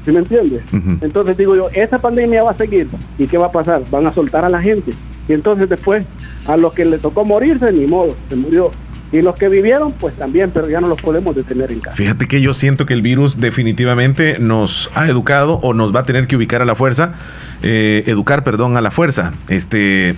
¿Sí 0.04 0.12
me 0.12 0.20
entiendes? 0.20 0.62
Entonces 1.00 1.36
digo 1.36 1.56
yo, 1.56 1.68
esa 1.72 1.98
pandemia 1.98 2.42
va 2.42 2.52
a 2.52 2.56
seguir. 2.56 2.86
¿Y 3.18 3.26
qué 3.26 3.38
va 3.38 3.46
a 3.46 3.52
pasar? 3.52 3.82
Van 3.90 4.06
a 4.06 4.12
soltar 4.12 4.44
a 4.44 4.50
la 4.50 4.60
gente. 4.60 4.92
Y 5.28 5.32
entonces 5.32 5.68
después, 5.68 6.04
a 6.46 6.56
los 6.56 6.74
que 6.74 6.84
le 6.84 6.98
tocó 6.98 7.24
morirse, 7.24 7.72
ni 7.72 7.86
modo, 7.86 8.14
se 8.28 8.36
murió. 8.36 8.70
Y 9.12 9.22
los 9.22 9.36
que 9.36 9.48
vivieron, 9.48 9.92
pues 9.92 10.14
también, 10.14 10.50
pero 10.52 10.68
ya 10.68 10.80
no 10.80 10.88
los 10.88 11.00
podemos 11.00 11.34
detener 11.34 11.70
en 11.70 11.80
casa. 11.80 11.96
Fíjate 11.96 12.26
que 12.26 12.40
yo 12.40 12.52
siento 12.54 12.86
que 12.86 12.94
el 12.94 13.02
virus 13.02 13.40
definitivamente 13.40 14.38
nos 14.38 14.90
ha 14.94 15.08
educado 15.08 15.54
o 15.62 15.74
nos 15.74 15.94
va 15.94 16.00
a 16.00 16.02
tener 16.02 16.26
que 16.26 16.36
ubicar 16.36 16.60
a 16.60 16.64
la 16.64 16.74
fuerza, 16.74 17.14
eh, 17.62 18.02
educar, 18.06 18.42
perdón, 18.42 18.76
a 18.76 18.80
la 18.80 18.90
fuerza. 18.90 19.32
Este, 19.48 20.16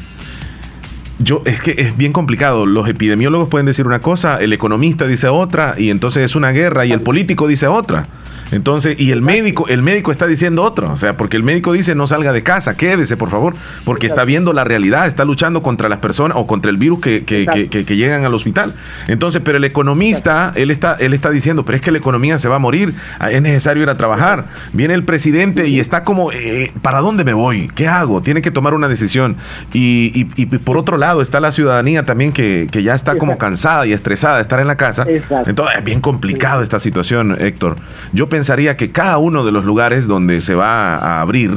yo, 1.18 1.42
es 1.44 1.60
que 1.60 1.74
es 1.78 1.96
bien 1.96 2.12
complicado. 2.12 2.66
Los 2.66 2.88
epidemiólogos 2.88 3.48
pueden 3.48 3.66
decir 3.66 3.86
una 3.86 4.00
cosa, 4.00 4.38
el 4.40 4.52
economista 4.52 5.06
dice 5.06 5.28
otra, 5.28 5.74
y 5.76 5.90
entonces 5.90 6.24
es 6.24 6.36
una 6.36 6.50
guerra, 6.50 6.86
y 6.86 6.92
el 6.92 7.00
político 7.00 7.46
dice 7.46 7.66
otra. 7.66 8.06
Entonces, 8.50 8.98
y 8.98 9.10
el 9.10 9.20
médico, 9.20 9.68
el 9.68 9.82
médico 9.82 10.10
está 10.10 10.26
diciendo 10.26 10.62
otro, 10.62 10.90
o 10.90 10.96
sea, 10.96 11.18
porque 11.18 11.36
el 11.36 11.42
médico 11.42 11.74
dice 11.74 11.94
no 11.94 12.06
salga 12.06 12.32
de 12.32 12.42
casa, 12.42 12.78
quédese 12.78 13.18
por 13.18 13.28
favor, 13.28 13.54
porque 13.84 14.06
está 14.06 14.24
viendo 14.24 14.54
la 14.54 14.64
realidad, 14.64 15.06
está 15.06 15.26
luchando 15.26 15.62
contra 15.62 15.90
las 15.90 15.98
personas 15.98 16.38
o 16.40 16.46
contra 16.46 16.70
el 16.70 16.78
virus 16.78 17.00
que, 17.00 17.24
que, 17.24 17.68
que, 17.68 17.84
que 17.84 17.96
llegan 17.96 18.24
al 18.24 18.32
hospital. 18.32 18.74
Entonces, 19.06 19.42
pero 19.44 19.58
el 19.58 19.64
economista, 19.64 20.54
él 20.56 20.70
está, 20.70 20.94
él 20.94 21.12
está 21.12 21.30
diciendo, 21.30 21.66
pero 21.66 21.76
es 21.76 21.82
que 21.82 21.90
la 21.90 21.98
economía 21.98 22.38
se 22.38 22.48
va 22.48 22.56
a 22.56 22.58
morir, 22.58 22.94
ah, 23.18 23.30
es 23.30 23.42
necesario 23.42 23.82
ir 23.82 23.90
a 23.90 23.98
trabajar. 23.98 24.46
Viene 24.72 24.94
el 24.94 25.04
presidente 25.04 25.68
y 25.68 25.78
está 25.78 26.02
como, 26.02 26.32
eh, 26.32 26.72
¿para 26.80 27.00
dónde 27.00 27.24
me 27.24 27.34
voy? 27.34 27.68
¿Qué 27.74 27.86
hago? 27.86 28.22
Tiene 28.22 28.40
que 28.40 28.50
tomar 28.50 28.72
una 28.72 28.88
decisión. 28.88 29.36
Y, 29.74 30.10
y, 30.14 30.26
y 30.36 30.46
por 30.46 30.78
otro 30.78 30.96
lado 30.96 31.07
está 31.20 31.40
la 31.40 31.52
ciudadanía 31.52 32.04
también 32.04 32.32
que, 32.32 32.68
que 32.70 32.82
ya 32.82 32.94
está 32.94 33.16
como 33.16 33.38
cansada 33.38 33.86
y 33.86 33.92
estresada 33.92 34.36
de 34.36 34.42
estar 34.42 34.60
en 34.60 34.66
la 34.66 34.76
casa. 34.76 35.06
Entonces, 35.46 35.78
es 35.78 35.84
bien 35.84 36.00
complicado 36.00 36.62
esta 36.62 36.78
situación, 36.78 37.36
Héctor. 37.38 37.76
Yo 38.12 38.28
pensaría 38.28 38.76
que 38.76 38.90
cada 38.92 39.18
uno 39.18 39.44
de 39.44 39.52
los 39.52 39.64
lugares 39.64 40.06
donde 40.06 40.40
se 40.40 40.54
va 40.54 40.96
a 40.96 41.20
abrir 41.20 41.52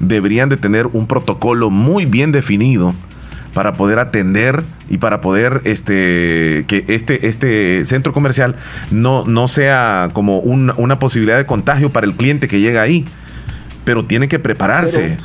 deberían 0.00 0.48
de 0.48 0.56
tener 0.56 0.86
un 0.86 1.06
protocolo 1.06 1.70
muy 1.70 2.06
bien 2.06 2.32
definido 2.32 2.94
para 3.54 3.74
poder 3.74 3.98
atender 3.98 4.62
y 4.88 4.98
para 4.98 5.20
poder 5.20 5.60
este 5.64 6.64
que 6.68 6.84
este 6.88 7.26
este 7.26 7.84
centro 7.84 8.12
comercial 8.12 8.56
no, 8.90 9.24
no 9.26 9.48
sea 9.48 10.10
como 10.12 10.38
un, 10.38 10.72
una 10.76 10.98
posibilidad 10.98 11.36
de 11.36 11.46
contagio 11.46 11.92
para 11.92 12.06
el 12.06 12.14
cliente 12.14 12.48
que 12.48 12.60
llega 12.60 12.82
ahí. 12.82 13.04
Pero 13.84 14.04
tiene 14.04 14.28
que 14.28 14.38
prepararse 14.38 15.18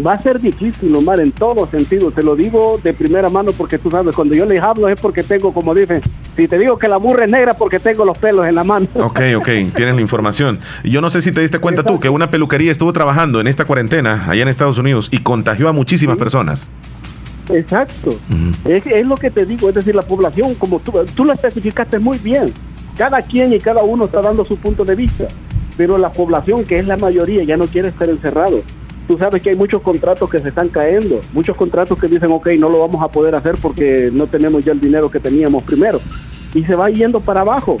va 0.00 0.14
a 0.14 0.22
ser 0.22 0.40
difícil, 0.40 0.94
Omar, 0.94 1.20
en 1.20 1.32
todos 1.32 1.68
sentidos. 1.70 2.14
Te 2.14 2.22
lo 2.22 2.34
digo 2.34 2.80
de 2.82 2.92
primera 2.92 3.28
mano 3.28 3.52
porque 3.52 3.78
tú 3.78 3.90
sabes, 3.90 4.14
cuando 4.14 4.34
yo 4.34 4.44
les 4.44 4.62
hablo 4.62 4.88
es 4.88 5.00
porque 5.00 5.22
tengo, 5.22 5.52
como 5.52 5.74
dicen, 5.74 6.00
si 6.36 6.48
te 6.48 6.58
digo 6.58 6.78
que 6.78 6.88
la 6.88 6.96
burra 6.96 7.24
es 7.24 7.30
negra 7.30 7.54
porque 7.54 7.78
tengo 7.78 8.04
los 8.04 8.18
pelos 8.18 8.46
en 8.46 8.54
la 8.54 8.64
mano. 8.64 8.86
Ok, 9.04 9.20
ok, 9.36 9.46
tienes 9.76 9.94
la 9.94 10.00
información. 10.00 10.58
Yo 10.82 11.00
no 11.00 11.10
sé 11.10 11.20
si 11.20 11.30
te 11.30 11.40
diste 11.40 11.58
cuenta 11.58 11.84
tú 11.84 12.00
que 12.00 12.08
una 12.08 12.30
peluquería 12.30 12.72
estuvo 12.72 12.92
trabajando 12.92 13.40
en 13.40 13.46
esta 13.46 13.64
cuarentena 13.64 14.24
allá 14.28 14.42
en 14.42 14.48
Estados 14.48 14.78
Unidos 14.78 15.08
y 15.12 15.18
contagió 15.18 15.68
a 15.68 15.72
muchísimas 15.72 16.16
personas. 16.16 16.70
Exacto. 17.50 18.16
es, 18.64 18.86
es, 18.86 19.06
lo 19.06 19.16
que 19.16 19.30
te 19.30 19.44
digo, 19.46 19.68
es 19.68 19.74
decir, 19.74 19.94
la 19.94 20.02
población, 20.02 20.54
como 20.54 20.80
tú, 20.80 20.92
tú 21.14 21.24
lo 21.24 21.32
especificaste 21.32 21.98
muy 21.98 22.18
bien, 22.18 22.52
cada 22.96 23.20
quien 23.22 23.52
y 23.52 23.60
cada 23.60 23.82
uno 23.82 24.06
está 24.06 24.22
dando 24.22 24.44
su 24.44 24.56
punto 24.56 24.84
de 24.84 24.94
vista, 24.94 25.28
pero 25.76 25.98
la 25.98 26.10
población, 26.10 26.64
que 26.64 26.78
es 26.78 26.86
la 26.86 26.96
mayoría, 26.96 27.44
ya 27.44 27.56
no 27.56 27.66
quiere 27.66 27.88
estar 27.88 28.08
encerrado 28.08 28.62
tú 29.06 29.18
sabes 29.18 29.42
que 29.42 29.50
hay 29.50 29.56
muchos 29.56 29.82
contratos 29.82 30.28
que 30.30 30.40
se 30.40 30.48
están 30.48 30.68
cayendo, 30.68 31.20
muchos 31.32 31.56
contratos 31.56 31.98
que 31.98 32.08
dicen, 32.08 32.30
ok, 32.32 32.48
no 32.58 32.68
lo 32.68 32.80
vamos 32.80 33.02
a 33.02 33.08
poder 33.08 33.34
hacer 33.34 33.56
porque 33.60 34.10
no 34.12 34.26
tenemos 34.26 34.64
ya 34.64 34.72
el 34.72 34.80
dinero 34.80 35.10
que 35.10 35.20
teníamos 35.20 35.62
primero. 35.62 36.00
Y 36.54 36.64
se 36.64 36.74
va 36.74 36.90
yendo 36.90 37.20
para 37.20 37.40
abajo. 37.40 37.78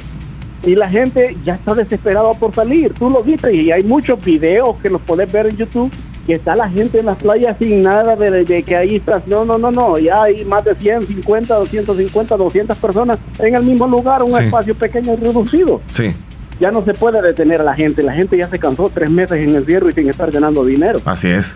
Y 0.64 0.74
la 0.74 0.88
gente 0.88 1.36
ya 1.44 1.54
está 1.54 1.74
desesperada 1.74 2.32
por 2.32 2.54
salir. 2.54 2.94
Tú 2.94 3.10
lo 3.10 3.22
viste 3.22 3.54
y 3.54 3.70
hay 3.70 3.82
muchos 3.82 4.22
videos 4.24 4.76
que 4.78 4.88
los 4.88 5.00
puedes 5.02 5.30
ver 5.30 5.46
en 5.46 5.56
YouTube 5.56 5.92
que 6.26 6.32
está 6.32 6.56
la 6.56 6.70
gente 6.70 7.00
en 7.00 7.06
las 7.06 7.18
playas 7.18 7.56
sin 7.58 7.82
nada 7.82 8.16
de, 8.16 8.62
que 8.62 8.76
ahí 8.76 8.96
estás. 8.96 9.26
No, 9.26 9.44
no, 9.44 9.58
no, 9.58 9.70
no. 9.70 9.98
Ya 9.98 10.22
hay 10.22 10.42
más 10.46 10.64
de 10.64 10.74
150, 10.74 11.54
250, 11.54 12.36
200 12.36 12.78
personas 12.78 13.18
en 13.38 13.54
el 13.54 13.62
mismo 13.62 13.86
lugar, 13.86 14.22
un 14.22 14.30
espacio 14.30 14.74
pequeño 14.74 15.12
y 15.12 15.16
reducido. 15.16 15.82
Sí 15.88 16.14
ya 16.60 16.70
no 16.70 16.84
se 16.84 16.94
puede 16.94 17.20
detener 17.22 17.60
a 17.60 17.64
la 17.64 17.74
gente. 17.74 18.02
La 18.02 18.12
gente 18.12 18.36
ya 18.36 18.46
se 18.46 18.58
cansó 18.58 18.90
tres 18.92 19.10
meses 19.10 19.38
en 19.38 19.54
el 19.54 19.64
cierre 19.64 19.90
y 19.90 19.92
sin 19.92 20.08
estar 20.08 20.30
ganando 20.30 20.64
dinero. 20.64 21.00
Así 21.04 21.28
es. 21.28 21.54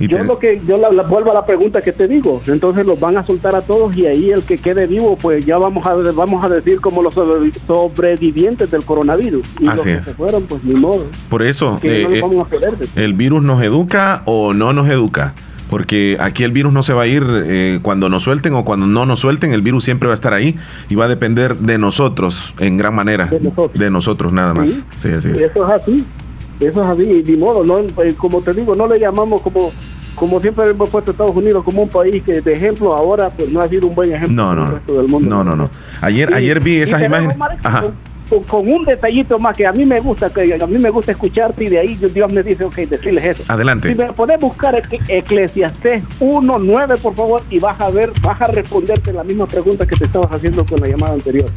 ¿Y 0.00 0.06
yo 0.06 0.22
lo 0.22 0.38
que 0.38 0.60
yo 0.64 0.76
la, 0.76 1.02
vuelvo 1.02 1.32
a 1.32 1.34
la 1.34 1.44
pregunta 1.44 1.82
que 1.82 1.92
te 1.92 2.06
digo, 2.06 2.40
entonces 2.46 2.86
los 2.86 3.00
van 3.00 3.16
a 3.16 3.26
soltar 3.26 3.56
a 3.56 3.62
todos 3.62 3.96
y 3.96 4.06
ahí 4.06 4.30
el 4.30 4.42
que 4.42 4.56
quede 4.56 4.86
vivo, 4.86 5.18
pues 5.20 5.44
ya 5.44 5.58
vamos 5.58 5.84
a 5.86 5.94
vamos 5.94 6.44
a 6.44 6.48
decir 6.48 6.80
como 6.80 7.02
los 7.02 7.14
sobrevivientes 7.14 8.70
del 8.70 8.84
coronavirus 8.84 9.44
y 9.58 9.66
Así 9.66 9.76
los 9.76 9.82
que 9.82 9.94
es. 9.94 10.04
se 10.04 10.14
fueron, 10.14 10.44
pues 10.44 10.62
ni 10.62 10.74
modo. 10.76 11.04
Por 11.28 11.42
eso 11.42 11.72
no 11.72 11.78
eh, 11.82 12.20
vamos 12.20 12.46
a 12.46 12.54
eh, 12.54 12.88
el 12.94 13.14
virus 13.14 13.42
nos 13.42 13.60
educa 13.62 14.22
o 14.24 14.54
no 14.54 14.72
nos 14.72 14.88
educa. 14.88 15.34
Porque 15.70 16.16
aquí 16.20 16.44
el 16.44 16.52
virus 16.52 16.72
no 16.72 16.82
se 16.82 16.92
va 16.94 17.02
a 17.02 17.06
ir 17.06 17.24
eh, 17.28 17.78
cuando 17.82 18.08
nos 18.08 18.22
suelten 18.22 18.54
o 18.54 18.64
cuando 18.64 18.86
no 18.86 19.04
nos 19.04 19.20
suelten, 19.20 19.52
el 19.52 19.60
virus 19.62 19.84
siempre 19.84 20.06
va 20.06 20.12
a 20.12 20.14
estar 20.14 20.32
ahí 20.32 20.56
y 20.88 20.94
va 20.94 21.04
a 21.04 21.08
depender 21.08 21.56
de 21.58 21.76
nosotros 21.78 22.54
en 22.58 22.76
gran 22.78 22.94
manera. 22.94 23.26
De 23.74 23.90
nosotros, 23.90 24.32
nada 24.32 24.54
más. 24.54 24.70
Sí. 24.70 24.82
Sí, 24.96 25.08
así 25.08 25.28
es. 25.28 25.36
Eso 25.42 25.64
es 25.66 25.82
así, 25.82 26.04
eso 26.60 26.80
es 26.82 26.86
así, 26.88 27.02
y 27.02 27.22
ni 27.30 27.36
modo, 27.36 27.64
no, 27.64 27.80
eh, 27.80 28.14
como 28.16 28.40
te 28.40 28.52
digo, 28.54 28.74
no 28.74 28.86
le 28.88 28.98
llamamos 28.98 29.42
como 29.42 29.70
como 30.14 30.40
siempre 30.40 30.66
hemos 30.68 30.90
puesto 30.90 31.10
a 31.10 31.12
Estados 31.12 31.36
Unidos 31.36 31.62
como 31.62 31.82
un 31.82 31.88
país 31.88 32.24
que 32.24 32.40
de 32.40 32.52
ejemplo 32.52 32.92
ahora 32.92 33.30
pues 33.30 33.48
no 33.52 33.60
ha 33.60 33.68
sido 33.68 33.86
un 33.86 33.94
buen 33.94 34.12
ejemplo 34.12 34.34
No, 34.34 34.48
para 34.48 34.60
el 34.62 34.66
no. 34.68 34.74
resto 34.74 34.94
del 34.98 35.06
mundo. 35.06 35.30
No, 35.30 35.44
no, 35.44 35.54
no. 35.54 35.70
Ayer, 36.00 36.30
Y- 36.32 36.34
ayer 36.34 36.58
vi 36.58 36.76
esas 36.78 37.04
imágenes. 37.04 37.36
Ajá. 37.62 37.84
Con, 38.28 38.42
con 38.44 38.70
un 38.70 38.84
detallito 38.84 39.38
más 39.38 39.56
que 39.56 39.66
a 39.66 39.72
mí 39.72 39.86
me 39.86 40.00
gusta, 40.00 40.28
que 40.30 40.54
a 40.60 40.66
mí 40.66 40.78
me 40.78 40.90
gusta 40.90 41.12
escucharte 41.12 41.64
y 41.64 41.68
de 41.68 41.78
ahí 41.78 41.94
Dios 41.96 42.30
me 42.32 42.42
dice, 42.42 42.64
ok, 42.64 42.74
decirles 42.76 43.24
eso. 43.24 43.42
Adelante. 43.48 43.88
Si 43.88 43.94
me 43.94 44.12
podés 44.12 44.38
buscar 44.38 44.74
Ec- 44.74 45.00
Eclesiastés 45.08 46.02
1.9, 46.20 46.98
por 46.98 47.14
favor, 47.14 47.42
y 47.48 47.58
vas 47.58 47.80
a 47.80 47.88
ver, 47.90 48.10
vas 48.20 48.40
a 48.42 48.48
responderte 48.48 49.12
la 49.12 49.24
misma 49.24 49.46
pregunta 49.46 49.86
que 49.86 49.96
te 49.96 50.04
estabas 50.04 50.30
haciendo 50.32 50.66
con 50.66 50.78
la 50.80 50.88
llamada 50.88 51.14
anterior. 51.14 51.50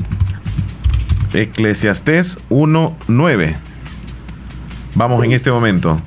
Eclesiastés 1.34 2.38
1.9. 2.50 3.56
Vamos 4.96 5.24
en 5.24 5.32
este 5.32 5.52
momento. 5.52 6.00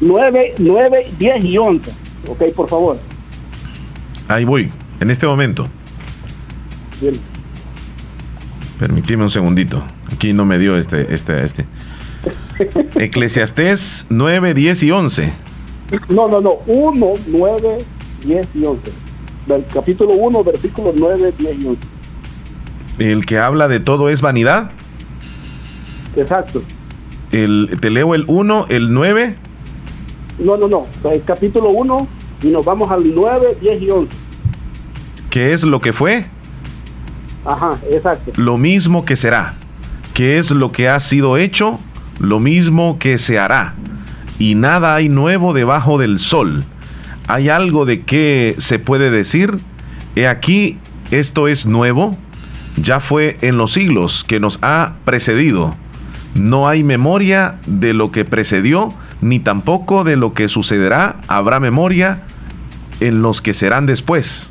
9, 0.00 0.54
9, 0.58 1.06
10 1.18 1.44
y 1.44 1.58
11. 1.58 1.90
Ok, 2.28 2.42
por 2.54 2.68
favor. 2.68 2.98
Ahí 4.28 4.44
voy. 4.44 4.70
En 5.00 5.10
este 5.10 5.26
momento. 5.26 5.68
Bien. 7.00 7.14
Permitime 8.80 9.24
un 9.24 9.30
segundito. 9.30 9.82
Aquí 10.10 10.32
no 10.32 10.46
me 10.46 10.58
dio 10.58 10.78
este, 10.78 11.14
este, 11.14 11.44
este. 11.44 11.66
Eclesiastés 12.94 14.06
9, 14.08 14.54
10 14.54 14.82
y 14.84 14.90
11. 14.90 15.32
No, 16.08 16.28
no, 16.28 16.40
no. 16.40 16.54
1, 16.66 17.06
9, 17.26 17.78
10 18.24 18.48
y 18.54 18.64
11. 18.64 18.90
Del 19.48 19.66
capítulo 19.66 20.14
1, 20.14 20.44
versículos 20.44 20.94
9, 20.96 21.34
10 21.38 21.60
y 21.60 21.66
11. 21.66 21.82
El 23.00 23.26
que 23.26 23.38
habla 23.38 23.68
de 23.68 23.80
todo 23.80 24.08
es 24.08 24.22
vanidad. 24.22 24.70
Exacto. 26.16 26.62
El, 27.32 27.76
te 27.82 27.90
leo 27.90 28.14
el 28.14 28.24
1, 28.28 28.66
el 28.70 28.94
9. 28.94 29.36
No, 30.38 30.56
no, 30.56 30.68
no. 30.68 30.86
El 31.04 31.22
capítulo 31.24 31.68
1 31.68 32.08
y 32.44 32.46
nos 32.46 32.64
vamos 32.64 32.90
al 32.90 33.14
9, 33.14 33.58
10 33.60 33.82
y 33.82 33.90
11. 33.90 34.16
¿Qué 35.28 35.52
es 35.52 35.64
lo 35.64 35.80
que 35.82 35.92
fue? 35.92 36.24
Ajá, 37.44 37.78
exacto. 37.90 38.32
Lo 38.36 38.58
mismo 38.58 39.04
que 39.04 39.16
será. 39.16 39.54
¿Qué 40.14 40.38
es 40.38 40.50
lo 40.50 40.72
que 40.72 40.88
ha 40.88 41.00
sido 41.00 41.36
hecho? 41.36 41.78
Lo 42.18 42.40
mismo 42.40 42.98
que 42.98 43.18
se 43.18 43.38
hará. 43.38 43.74
Y 44.38 44.54
nada 44.54 44.94
hay 44.94 45.08
nuevo 45.08 45.52
debajo 45.52 45.98
del 45.98 46.18
sol. 46.18 46.64
¿Hay 47.28 47.48
algo 47.48 47.84
de 47.84 48.02
qué 48.02 48.56
se 48.58 48.78
puede 48.78 49.10
decir? 49.10 49.58
He 50.16 50.26
aquí, 50.26 50.78
esto 51.10 51.48
es 51.48 51.66
nuevo. 51.66 52.16
Ya 52.76 53.00
fue 53.00 53.38
en 53.40 53.56
los 53.56 53.72
siglos 53.72 54.24
que 54.24 54.40
nos 54.40 54.58
ha 54.62 54.94
precedido. 55.04 55.76
No 56.34 56.68
hay 56.68 56.82
memoria 56.82 57.56
de 57.66 57.92
lo 57.92 58.12
que 58.12 58.24
precedió, 58.24 58.92
ni 59.20 59.38
tampoco 59.38 60.04
de 60.04 60.16
lo 60.16 60.34
que 60.34 60.48
sucederá. 60.48 61.16
Habrá 61.28 61.60
memoria 61.60 62.22
en 63.00 63.22
los 63.22 63.42
que 63.42 63.54
serán 63.54 63.86
después. 63.86 64.50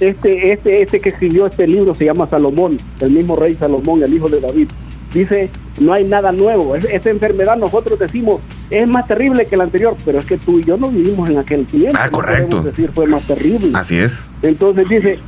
Este, 0.00 0.52
este, 0.52 0.82
este 0.82 1.00
que 1.00 1.08
escribió 1.10 1.46
este 1.46 1.66
libro 1.66 1.94
se 1.94 2.04
llama 2.04 2.28
Salomón, 2.28 2.78
el 3.00 3.10
mismo 3.10 3.36
rey 3.36 3.54
Salomón, 3.54 4.02
el 4.02 4.12
hijo 4.14 4.28
de 4.28 4.40
David. 4.40 4.68
Dice, 5.12 5.48
no 5.78 5.92
hay 5.92 6.04
nada 6.04 6.32
nuevo. 6.32 6.74
Es- 6.74 6.84
Esta 6.86 7.10
enfermedad 7.10 7.56
nosotros 7.56 7.98
decimos, 7.98 8.40
es 8.70 8.88
más 8.88 9.06
terrible 9.06 9.46
que 9.46 9.56
la 9.56 9.64
anterior, 9.64 9.96
pero 10.04 10.18
es 10.18 10.24
que 10.24 10.36
tú 10.36 10.58
y 10.58 10.64
yo 10.64 10.76
no 10.76 10.88
vivimos 10.90 11.30
en 11.30 11.38
aquel 11.38 11.64
tiempo. 11.66 11.96
Ah, 12.00 12.06
no 12.06 12.12
correcto. 12.12 12.46
podemos 12.48 12.64
decir 12.64 12.90
fue 12.92 13.06
más 13.06 13.24
terrible. 13.26 13.70
Así 13.74 13.96
es. 13.96 14.18
Entonces 14.42 14.88
dice, 14.88 15.18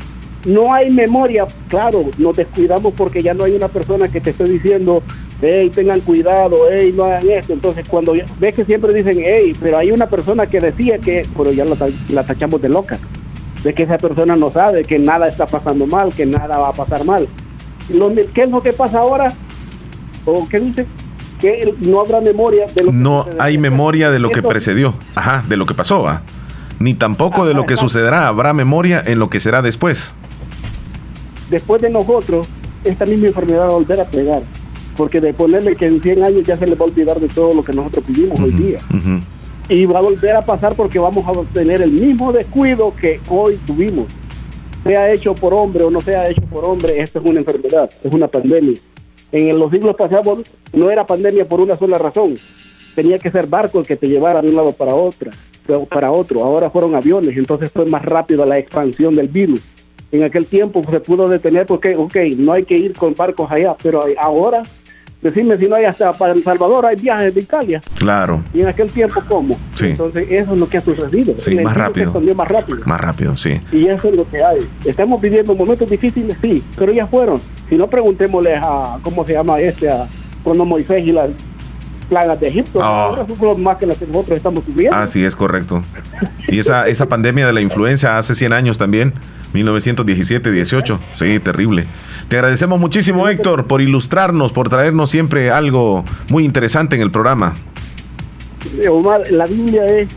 no 0.44 0.74
hay 0.74 0.90
memoria, 0.90 1.46
claro, 1.68 2.04
nos 2.18 2.36
descuidamos 2.36 2.94
porque 2.94 3.22
ya 3.22 3.34
no 3.34 3.44
hay 3.44 3.52
una 3.54 3.68
persona 3.68 4.08
que 4.08 4.20
te 4.20 4.30
esté 4.30 4.44
diciendo, 4.44 5.02
hey, 5.40 5.70
tengan 5.72 6.00
cuidado, 6.00 6.56
hey, 6.70 6.92
no 6.96 7.04
hagan 7.04 7.28
esto. 7.30 7.52
Entonces 7.52 7.86
cuando 7.88 8.14
ves 8.40 8.54
que 8.54 8.64
siempre 8.64 8.92
dicen, 8.92 9.18
hey, 9.24 9.52
pero 9.60 9.78
hay 9.78 9.92
una 9.92 10.06
persona 10.08 10.46
que 10.46 10.58
decía 10.60 10.98
que, 10.98 11.24
pero 11.36 11.52
ya 11.52 11.64
la, 11.64 11.76
la 12.08 12.24
tachamos 12.26 12.60
de 12.60 12.68
loca, 12.68 12.98
de 13.66 13.74
que 13.74 13.82
esa 13.82 13.98
persona 13.98 14.36
no 14.36 14.48
sabe, 14.52 14.84
que 14.84 14.96
nada 14.96 15.26
está 15.26 15.44
pasando 15.46 15.86
mal, 15.88 16.12
que 16.14 16.24
nada 16.24 16.56
va 16.56 16.68
a 16.68 16.72
pasar 16.72 17.04
mal. 17.04 17.26
Lo- 17.92 18.12
¿Qué 18.32 18.42
es 18.42 18.50
lo 18.50 18.62
que 18.62 18.72
pasa 18.72 19.00
ahora? 19.00 19.32
¿O 20.24 20.46
qué 20.48 20.60
dice? 20.60 20.86
Que 21.40 21.74
no 21.80 22.00
habrá 22.00 22.20
memoria 22.20 22.66
de 22.72 22.84
lo 22.84 22.90
que 22.92 22.96
No 22.96 23.26
hay 23.40 23.58
memoria 23.58 24.10
de 24.12 24.20
lo 24.20 24.30
que 24.30 24.40
precedió. 24.42 24.94
Ajá, 25.16 25.44
de 25.48 25.56
lo 25.56 25.66
que 25.66 25.74
pasó, 25.74 26.02
¿va? 26.02 26.22
Ni 26.78 26.94
tampoco 26.94 27.44
de 27.44 27.54
lo 27.54 27.66
que 27.66 27.76
sucederá. 27.76 28.28
Habrá 28.28 28.52
memoria 28.52 29.02
en 29.04 29.18
lo 29.18 29.28
que 29.30 29.40
será 29.40 29.62
después. 29.62 30.14
después 31.50 31.82
de 31.82 31.90
nosotros, 31.90 32.48
esta 32.84 33.04
misma 33.04 33.26
enfermedad 33.28 33.62
va 33.62 33.66
a 33.66 33.70
volver 33.70 34.00
a 34.00 34.04
pegar. 34.04 34.42
Porque 34.96 35.20
de 35.20 35.34
ponerle 35.34 35.74
que 35.76 35.86
en 35.86 36.00
100 36.00 36.22
años 36.24 36.42
ya 36.46 36.56
se 36.56 36.66
les 36.66 36.78
va 36.80 36.84
a 36.84 36.88
olvidar 36.88 37.18
de 37.20 37.28
todo 37.28 37.52
lo 37.54 37.62
que 37.64 37.72
nosotros 37.72 38.04
vivimos 38.06 38.38
hoy 38.40 38.52
día. 38.52 38.78
Y 39.68 39.84
va 39.84 39.98
a 39.98 40.02
volver 40.02 40.36
a 40.36 40.44
pasar 40.44 40.74
porque 40.74 40.98
vamos 40.98 41.26
a 41.26 41.52
tener 41.52 41.82
el 41.82 41.90
mismo 41.90 42.32
descuido 42.32 42.94
que 42.94 43.20
hoy 43.28 43.58
tuvimos. 43.66 44.06
Sea 44.84 45.12
hecho 45.12 45.34
por 45.34 45.52
hombre 45.52 45.82
o 45.82 45.90
no 45.90 46.00
sea 46.00 46.28
hecho 46.30 46.42
por 46.42 46.64
hombre, 46.64 47.00
esto 47.00 47.18
es 47.18 47.24
una 47.24 47.40
enfermedad, 47.40 47.90
es 48.04 48.12
una 48.12 48.28
pandemia. 48.28 48.78
En 49.32 49.58
los 49.58 49.72
siglos 49.72 49.96
pasados 49.96 50.40
no 50.72 50.90
era 50.90 51.04
pandemia 51.04 51.44
por 51.44 51.60
una 51.60 51.76
sola 51.76 51.98
razón. 51.98 52.38
Tenía 52.94 53.18
que 53.18 53.30
ser 53.30 53.48
barco 53.48 53.80
el 53.80 53.86
que 53.86 53.96
te 53.96 54.06
llevara 54.06 54.40
de 54.40 54.48
un 54.48 54.56
lado 54.56 54.72
para 54.72 54.94
otra, 54.94 55.32
para 55.90 56.12
otro. 56.12 56.44
Ahora 56.44 56.70
fueron 56.70 56.94
aviones, 56.94 57.36
entonces 57.36 57.70
fue 57.72 57.86
más 57.86 58.04
rápido 58.04 58.46
la 58.46 58.58
expansión 58.58 59.16
del 59.16 59.28
virus. 59.28 59.60
En 60.12 60.22
aquel 60.22 60.46
tiempo 60.46 60.82
se 60.88 61.00
pudo 61.00 61.28
detener 61.28 61.66
porque, 61.66 61.96
ok, 61.96 62.16
no 62.38 62.52
hay 62.52 62.64
que 62.64 62.78
ir 62.78 62.94
con 62.94 63.14
barcos 63.14 63.50
allá, 63.50 63.74
pero 63.82 64.04
ahora, 64.18 64.62
decime 65.22 65.56
si 65.56 65.66
no 65.66 65.76
hay 65.76 65.84
hasta 65.84 66.12
para 66.12 66.32
El 66.32 66.44
Salvador, 66.44 66.86
hay 66.86 66.96
viajes 66.96 67.34
de 67.34 67.40
Italia. 67.40 67.80
Claro. 67.98 68.42
Y 68.54 68.60
en 68.60 68.68
aquel 68.68 68.90
tiempo, 68.90 69.22
¿cómo? 69.28 69.56
Sí. 69.74 69.86
Entonces, 69.86 70.26
eso 70.30 70.54
es 70.54 70.60
lo 70.60 70.68
que 70.68 70.78
ha 70.78 70.80
sucedido. 70.80 71.34
Sí, 71.38 71.56
El 71.56 71.64
más 71.64 71.74
se 71.74 71.78
rápido. 71.80 72.20
más 72.34 72.48
rápido. 72.48 72.78
Más 72.84 73.00
rápido, 73.00 73.36
sí. 73.36 73.60
Y 73.72 73.86
eso 73.88 74.08
es 74.08 74.14
lo 74.14 74.28
que 74.28 74.42
hay. 74.42 74.60
Estamos 74.84 75.20
viviendo 75.20 75.54
momentos 75.54 75.88
difíciles, 75.90 76.36
sí, 76.40 76.62
pero 76.78 76.92
ya 76.92 77.06
fueron. 77.06 77.40
Si 77.68 77.76
no, 77.76 77.88
preguntémosle 77.88 78.56
a, 78.56 78.98
¿cómo 79.02 79.24
se 79.24 79.32
llama 79.32 79.60
este? 79.60 79.90
A, 79.90 80.06
cuando 80.42 80.64
Moisés 80.64 81.04
y 81.04 81.12
plagas 82.06 82.40
de 82.40 82.48
Egipto. 82.48 82.82
Ahora 82.82 83.26
son 83.38 83.62
más 83.62 83.76
que 83.76 83.86
las 83.86 83.98
que 83.98 84.06
nosotros 84.06 84.36
estamos 84.38 84.64
sufriendo. 84.64 84.96
Así 84.96 85.22
es, 85.24 85.34
correcto. 85.36 85.82
Y 86.48 86.58
esa, 86.58 86.86
esa 86.88 87.06
pandemia 87.06 87.46
de 87.46 87.52
la 87.52 87.60
influenza 87.60 88.16
hace 88.18 88.34
100 88.34 88.52
años 88.52 88.78
también, 88.78 89.12
1917-18. 89.54 90.98
Sí, 91.18 91.38
terrible. 91.40 91.86
Te 92.28 92.36
agradecemos 92.36 92.80
muchísimo, 92.80 93.28
Héctor, 93.28 93.66
por 93.66 93.80
ilustrarnos, 93.80 94.52
por 94.52 94.68
traernos 94.68 95.10
siempre 95.10 95.50
algo 95.50 96.04
muy 96.28 96.44
interesante 96.44 96.96
en 96.96 97.02
el 97.02 97.10
programa. 97.10 97.54
Eh, 98.82 98.88
Omar, 98.88 99.30
la 99.30 99.46
Biblia 99.46 99.86
es, 99.86 100.08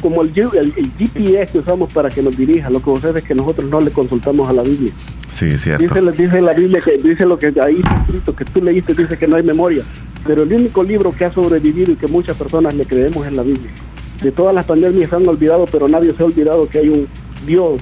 como 0.00 0.22
el- 0.22 0.32
el 0.76 0.90
GPS 0.98 1.52
que 1.52 1.58
usamos 1.58 1.92
para 1.92 2.10
que 2.10 2.22
nos 2.22 2.36
dirija. 2.36 2.70
Lo 2.70 2.78
que 2.80 2.84
sucede 2.86 3.18
es 3.20 3.24
que 3.24 3.34
nosotros 3.34 3.68
no 3.70 3.80
le 3.80 3.90
consultamos 3.90 4.48
a 4.48 4.52
la 4.52 4.62
Biblia. 4.62 4.92
Sí, 5.32 5.58
cierto. 5.58 5.82
Dice, 5.82 6.22
dice 6.22 6.40
la 6.40 6.52
Biblia 6.52 6.82
que 6.84 6.98
dice 6.98 7.24
lo 7.24 7.38
que 7.38 7.46
ahí 7.60 7.76
está 7.76 8.02
escrito, 8.02 8.36
que 8.36 8.44
tú 8.44 8.62
leíste, 8.62 8.94
dice 8.94 9.18
que 9.18 9.26
no 9.26 9.36
hay 9.36 9.42
memoria. 9.42 9.82
Pero 10.26 10.42
el 10.42 10.52
único 10.52 10.84
libro 10.84 11.12
que 11.12 11.24
ha 11.24 11.32
sobrevivido 11.32 11.92
y 11.92 11.96
que 11.96 12.06
muchas 12.06 12.36
personas 12.36 12.74
le 12.74 12.84
creemos 12.84 13.26
es 13.26 13.32
la 13.32 13.42
Biblia. 13.42 13.70
De 14.22 14.30
todas 14.30 14.54
las 14.54 14.66
pandemias 14.66 15.10
se 15.10 15.16
han 15.16 15.26
olvidado, 15.26 15.64
pero 15.70 15.88
nadie 15.88 16.12
se 16.12 16.22
ha 16.22 16.26
olvidado 16.26 16.68
que 16.68 16.78
hay 16.78 16.88
un 16.88 17.08
Dios 17.46 17.80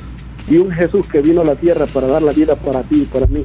y 0.48 0.56
un 0.56 0.70
Jesús 0.70 1.06
que 1.06 1.20
vino 1.20 1.42
a 1.42 1.44
la 1.44 1.56
tierra 1.56 1.86
para 1.86 2.06
dar 2.06 2.22
la 2.22 2.32
vida 2.32 2.56
para 2.56 2.82
ti 2.82 3.02
y 3.02 3.04
para 3.04 3.26
mí. 3.26 3.44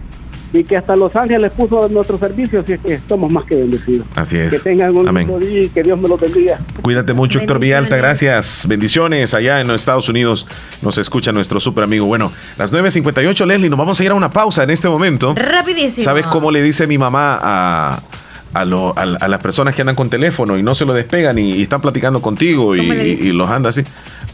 Y 0.58 0.64
que 0.64 0.78
hasta 0.78 0.96
Los 0.96 1.16
Ángeles 1.16 1.52
puso 1.52 1.84
a 1.86 1.90
nuestro 1.90 2.18
servicio, 2.18 2.62
así 2.62 2.74
es 2.74 2.80
que 2.80 2.94
estamos 2.94 3.30
más 3.32 3.44
que 3.46 3.56
bendecidos. 3.56 4.08
Así 4.16 4.38
es. 4.38 4.52
Que 4.54 4.60
tengan 4.60 4.96
un 4.96 5.08
Amén. 5.08 5.28
lindo 5.28 5.46
día 5.46 5.64
y 5.64 5.70
que 5.70 5.84
Dios 5.84 6.00
me 6.00 6.08
lo 6.08 6.18
bendiga. 6.18 6.60
Cuídate 6.82 7.14
mucho, 7.14 7.40
Héctor 7.40 7.60
Villalta, 7.60 7.98
gracias. 7.98 8.66
Bendiciones 8.68 9.34
allá 9.34 9.60
en 9.60 9.68
los 9.68 9.82
Estados 9.82 10.08
Unidos. 10.08 10.48
Nos 10.82 10.98
escucha 10.98 11.32
nuestro 11.34 11.60
super 11.60 11.84
amigo. 11.84 12.06
Bueno, 12.06 12.32
las 12.58 12.72
9.58, 12.72 13.46
Leslie, 13.46 13.70
nos 13.70 13.78
vamos 13.80 14.00
a 14.00 14.04
ir 14.06 14.12
a 14.12 14.14
una 14.16 14.32
pausa 14.32 14.64
en 14.64 14.70
este 14.70 14.88
momento. 14.88 15.36
Rapidísimo. 15.36 16.04
¿Sabes 16.06 16.26
cómo 16.28 16.52
le 16.52 16.62
dice 16.64 16.88
mi 16.88 16.98
mamá 16.98 17.38
a, 17.42 18.00
a, 18.54 18.66
lo- 18.66 18.98
a- 18.98 19.02
a 19.20 19.28
las 19.28 19.42
personas 19.42 19.76
que 19.76 19.82
andan 19.82 19.96
con 19.96 20.10
teléfono 20.10 20.58
y 20.58 20.64
no 20.64 20.74
se 20.76 20.86
lo 20.86 20.94
despegan 20.94 21.38
y, 21.38 21.52
y 21.56 21.62
están 21.64 21.82
platicando 21.82 22.22
contigo 22.22 22.76
y, 22.76 22.80
y 22.82 23.32
los 23.34 23.50
anda 23.50 23.70
así? 23.70 23.84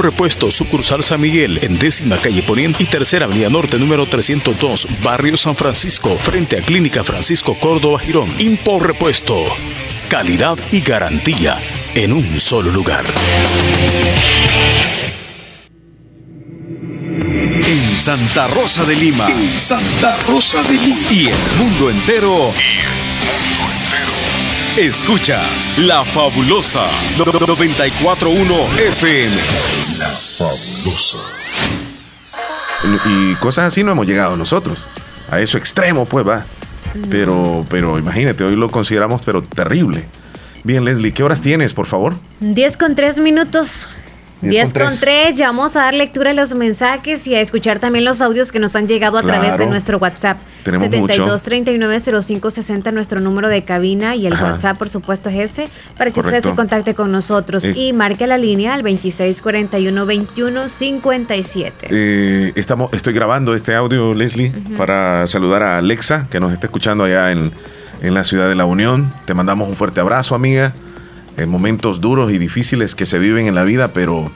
Repuesto, 0.01 0.51
sucursal 0.51 1.03
San 1.03 1.21
Miguel, 1.21 1.59
en 1.61 1.77
décima 1.77 2.17
calle 2.17 2.43
Poniente 2.43 2.83
y 2.83 2.87
tercera 2.87 3.25
avenida 3.25 3.49
norte, 3.49 3.77
número 3.77 4.05
302, 4.05 4.87
barrio 5.03 5.37
San 5.37 5.55
Francisco, 5.55 6.17
frente 6.17 6.57
a 6.57 6.61
Clínica 6.61 7.03
Francisco 7.03 7.55
Córdoba 7.59 7.99
Girón. 7.99 8.29
Impor 8.39 8.87
Repuesto. 8.87 9.45
Calidad 10.09 10.57
y 10.71 10.81
garantía 10.81 11.59
en 11.95 12.13
un 12.13 12.39
solo 12.39 12.71
lugar. 12.71 13.05
En 17.65 17.99
Santa 17.99 18.47
Rosa 18.47 18.83
de 18.83 18.95
Lima. 18.95 19.27
En 19.29 19.59
Santa 19.59 20.17
Rosa 20.27 20.63
de 20.63 20.73
Lima. 20.73 21.11
Y 21.11 21.27
el 21.27 21.37
mundo 21.57 21.89
entero. 21.89 22.51
Escuchas 24.77 25.77
La 25.79 26.01
Fabulosa 26.05 26.85
941 27.17 28.53
FM. 28.77 29.35
La 29.99 30.07
Fabulosa. 30.07 31.17
Y 33.05 33.35
cosas 33.35 33.65
así 33.65 33.83
no 33.83 33.91
hemos 33.91 34.07
llegado 34.07 34.37
nosotros. 34.37 34.87
A 35.29 35.41
eso 35.41 35.57
extremo, 35.57 36.05
pues 36.05 36.25
va. 36.25 36.45
Pero, 37.09 37.65
pero 37.69 37.99
imagínate, 37.99 38.45
hoy 38.45 38.55
lo 38.55 38.69
consideramos 38.69 39.21
pero 39.25 39.43
terrible. 39.43 40.05
Bien, 40.63 40.85
Leslie, 40.85 41.13
¿qué 41.13 41.23
horas 41.23 41.41
tienes, 41.41 41.73
por 41.73 41.87
favor? 41.87 42.15
10 42.39 42.77
con 42.77 42.95
3 42.95 43.19
minutos. 43.19 43.89
10 44.41 44.73
con 44.73 44.89
3, 44.99 45.35
ya 45.37 45.47
vamos 45.47 45.75
a 45.75 45.81
dar 45.81 45.93
lectura 45.93 46.31
a 46.31 46.33
los 46.33 46.53
mensajes 46.55 47.27
y 47.27 47.35
a 47.35 47.41
escuchar 47.41 47.79
también 47.79 48.05
los 48.05 48.21
audios 48.21 48.51
que 48.51 48.59
nos 48.59 48.75
han 48.75 48.87
llegado 48.87 49.17
a 49.17 49.23
través 49.23 49.57
de 49.57 49.65
nuestro 49.67 49.97
WhatsApp. 49.99 50.37
Tenemos 50.63 50.89
72 50.89 51.43
39 51.43 51.99
05 52.23 52.51
60, 52.51 52.91
nuestro 52.91 53.19
número 53.19 53.49
de 53.49 53.63
cabina 53.63 54.15
y 54.15 54.25
el 54.27 54.33
Ajá. 54.33 54.53
WhatsApp, 54.53 54.77
por 54.77 54.89
supuesto, 54.89 55.29
es 55.29 55.51
ese, 55.51 55.69
para 55.97 56.11
que 56.11 56.19
usted 56.19 56.31
Correcto. 56.31 56.49
se 56.51 56.55
contacte 56.55 56.95
con 56.95 57.11
nosotros 57.11 57.63
Es- 57.63 57.77
y 57.77 57.93
marque 57.93 58.25
la 58.27 58.37
línea 58.37 58.73
al 58.73 58.83
26 58.83 59.41
41 59.41 60.05
21 60.05 60.69
57. 60.69 61.87
Eh, 61.89 62.51
estamos, 62.55 62.91
estoy 62.93 63.13
grabando 63.13 63.53
este 63.55 63.75
audio, 63.75 64.13
Leslie, 64.13 64.51
para 64.77 65.27
saludar 65.27 65.63
a 65.63 65.77
Alexa, 65.77 66.27
que 66.29 66.39
nos 66.39 66.51
está 66.51 66.67
escuchando 66.67 67.03
allá 67.03 67.31
en, 67.31 67.51
en 68.01 68.13
la 68.13 68.23
ciudad 68.23 68.49
de 68.49 68.55
La 68.55 68.65
Unión. 68.65 69.13
Te 69.25 69.33
mandamos 69.33 69.67
un 69.69 69.75
fuerte 69.75 69.99
abrazo, 69.99 70.35
amiga. 70.35 70.73
En 71.37 71.49
momentos 71.49 72.01
duros 72.01 72.31
y 72.31 72.37
difíciles 72.37 72.95
que 72.95 73.05
se 73.05 73.19
viven 73.19 73.47
en 73.47 73.55
la 73.55 73.63
vida, 73.63 73.89
pero, 73.89 74.31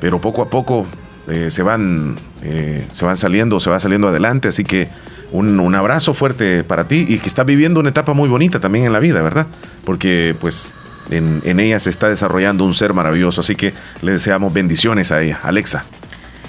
pero 0.00 0.20
poco 0.20 0.42
a 0.42 0.50
poco 0.50 0.86
eh, 1.28 1.50
se, 1.50 1.62
van, 1.62 2.16
eh, 2.42 2.86
se 2.90 3.04
van 3.04 3.16
saliendo, 3.16 3.60
se 3.60 3.70
va 3.70 3.78
saliendo 3.80 4.08
adelante. 4.08 4.48
Así 4.48 4.64
que 4.64 4.88
un, 5.30 5.60
un 5.60 5.74
abrazo 5.74 6.14
fuerte 6.14 6.64
para 6.64 6.88
ti 6.88 7.04
y 7.08 7.18
que 7.18 7.28
estás 7.28 7.46
viviendo 7.46 7.80
una 7.80 7.90
etapa 7.90 8.12
muy 8.12 8.28
bonita 8.28 8.60
también 8.60 8.86
en 8.86 8.92
la 8.92 8.98
vida, 8.98 9.22
¿verdad? 9.22 9.46
Porque 9.84 10.34
pues 10.40 10.74
en, 11.10 11.42
en 11.44 11.60
ella 11.60 11.78
se 11.80 11.90
está 11.90 12.08
desarrollando 12.08 12.64
un 12.64 12.74
ser 12.74 12.94
maravilloso. 12.94 13.40
Así 13.40 13.54
que 13.54 13.74
le 14.00 14.12
deseamos 14.12 14.52
bendiciones 14.52 15.12
a 15.12 15.22
ella, 15.22 15.40
Alexa. 15.42 15.84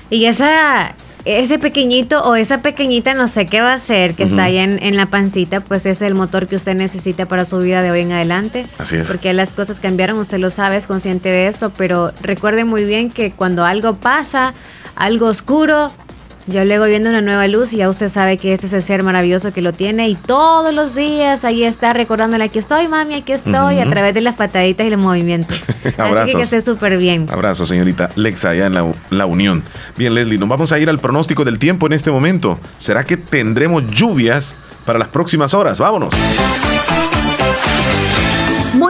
Y 0.10 0.26
esa, 0.26 0.94
ese 1.26 1.58
pequeñito 1.58 2.22
o 2.24 2.36
esa 2.36 2.62
pequeñita, 2.62 3.14
no 3.14 3.28
sé 3.28 3.46
qué 3.46 3.62
va 3.62 3.74
a 3.74 3.80
ser, 3.80 4.14
que 4.14 4.24
está 4.24 4.46
ahí 4.46 4.58
en, 4.58 4.82
en 4.84 4.98
la 4.98 5.06
pancita, 5.06 5.62
pues 5.62 5.86
es 5.86 6.02
el 6.02 6.16
motor 6.16 6.48
que 6.48 6.56
usted 6.56 6.76
necesita 6.76 7.26
para 7.28 7.46
su 7.46 7.60
vida 7.60 7.82
de 7.82 7.92
hoy 7.92 8.02
en 8.02 8.12
adelante. 8.12 8.66
Así 8.78 8.98
es. 8.98 9.08
Porque 9.10 9.34
las 9.34 9.54
cosas 9.54 9.80
cambiaron, 9.80 10.18
usted 10.18 10.40
lo 10.40 10.50
sabe, 10.50 10.78
es 10.78 10.88
consciente 10.88 11.30
de 11.30 11.48
eso, 11.48 11.72
pero 11.72 12.12
recuerde 12.22 12.66
muy 12.66 12.84
bien 12.84 13.10
que 13.10 13.32
cuando 13.32 13.66
algo 13.66 13.96
pasa, 13.96 14.54
algo 14.96 15.28
oscuro, 15.28 15.92
yo 16.48 16.66
luego 16.66 16.86
viendo 16.86 17.10
una 17.10 17.22
nueva 17.22 17.48
luz 17.48 17.74
y 17.74 17.78
ya 17.78 17.90
usted 17.90 18.10
sabe 18.10 18.38
que 18.38 18.54
este 18.54 18.68
es 18.68 18.74
el 18.74 18.84
ser 18.84 19.04
maravilloso 19.04 19.54
que 19.54 19.62
lo 19.62 19.74
tiene 19.74 20.10
y 20.10 20.16
todos 20.16 20.74
los 20.74 20.94
días 20.96 21.46
ahí 21.46 21.64
está 21.64 21.94
recordándole, 21.94 22.44
aquí 22.44 22.60
estoy 22.60 22.88
mami, 22.88 23.16
aquí 23.16 23.32
estoy, 23.32 23.80
a 23.80 23.90
través 23.90 24.14
de 24.14 24.22
las 24.22 24.36
pataditas 24.36 24.86
y 24.86 24.90
los 24.90 25.00
movimientos. 25.00 25.64
Así 25.84 25.94
Abrazos. 25.98 26.36
que 26.36 26.42
esté 26.42 26.62
súper 26.62 26.98
bien. 26.98 27.28
Abrazo, 27.32 27.66
señorita 27.66 28.10
Lexa, 28.16 28.50
allá 28.50 28.68
en 28.68 28.74
la, 28.74 28.92
la 29.10 29.26
Unión. 29.26 29.64
Bien, 29.98 30.14
Leslie, 30.14 30.38
nos 30.38 30.50
vamos 30.50 30.72
a 30.72 30.80
ir 30.80 30.90
al 30.90 31.00
pronóstico 31.00 31.46
del 31.46 31.60
tiempo 31.60 31.88
en 31.88 31.94
este 31.94 32.12
momento. 32.12 32.60
¿Será 32.78 33.04
que 33.04 33.18
tendremos 33.18 33.88
lluvias 33.88 34.56
para 34.86 35.00
las 35.00 35.08
próximas 35.08 35.54
horas? 35.54 35.80
Vámonos. 35.80 36.14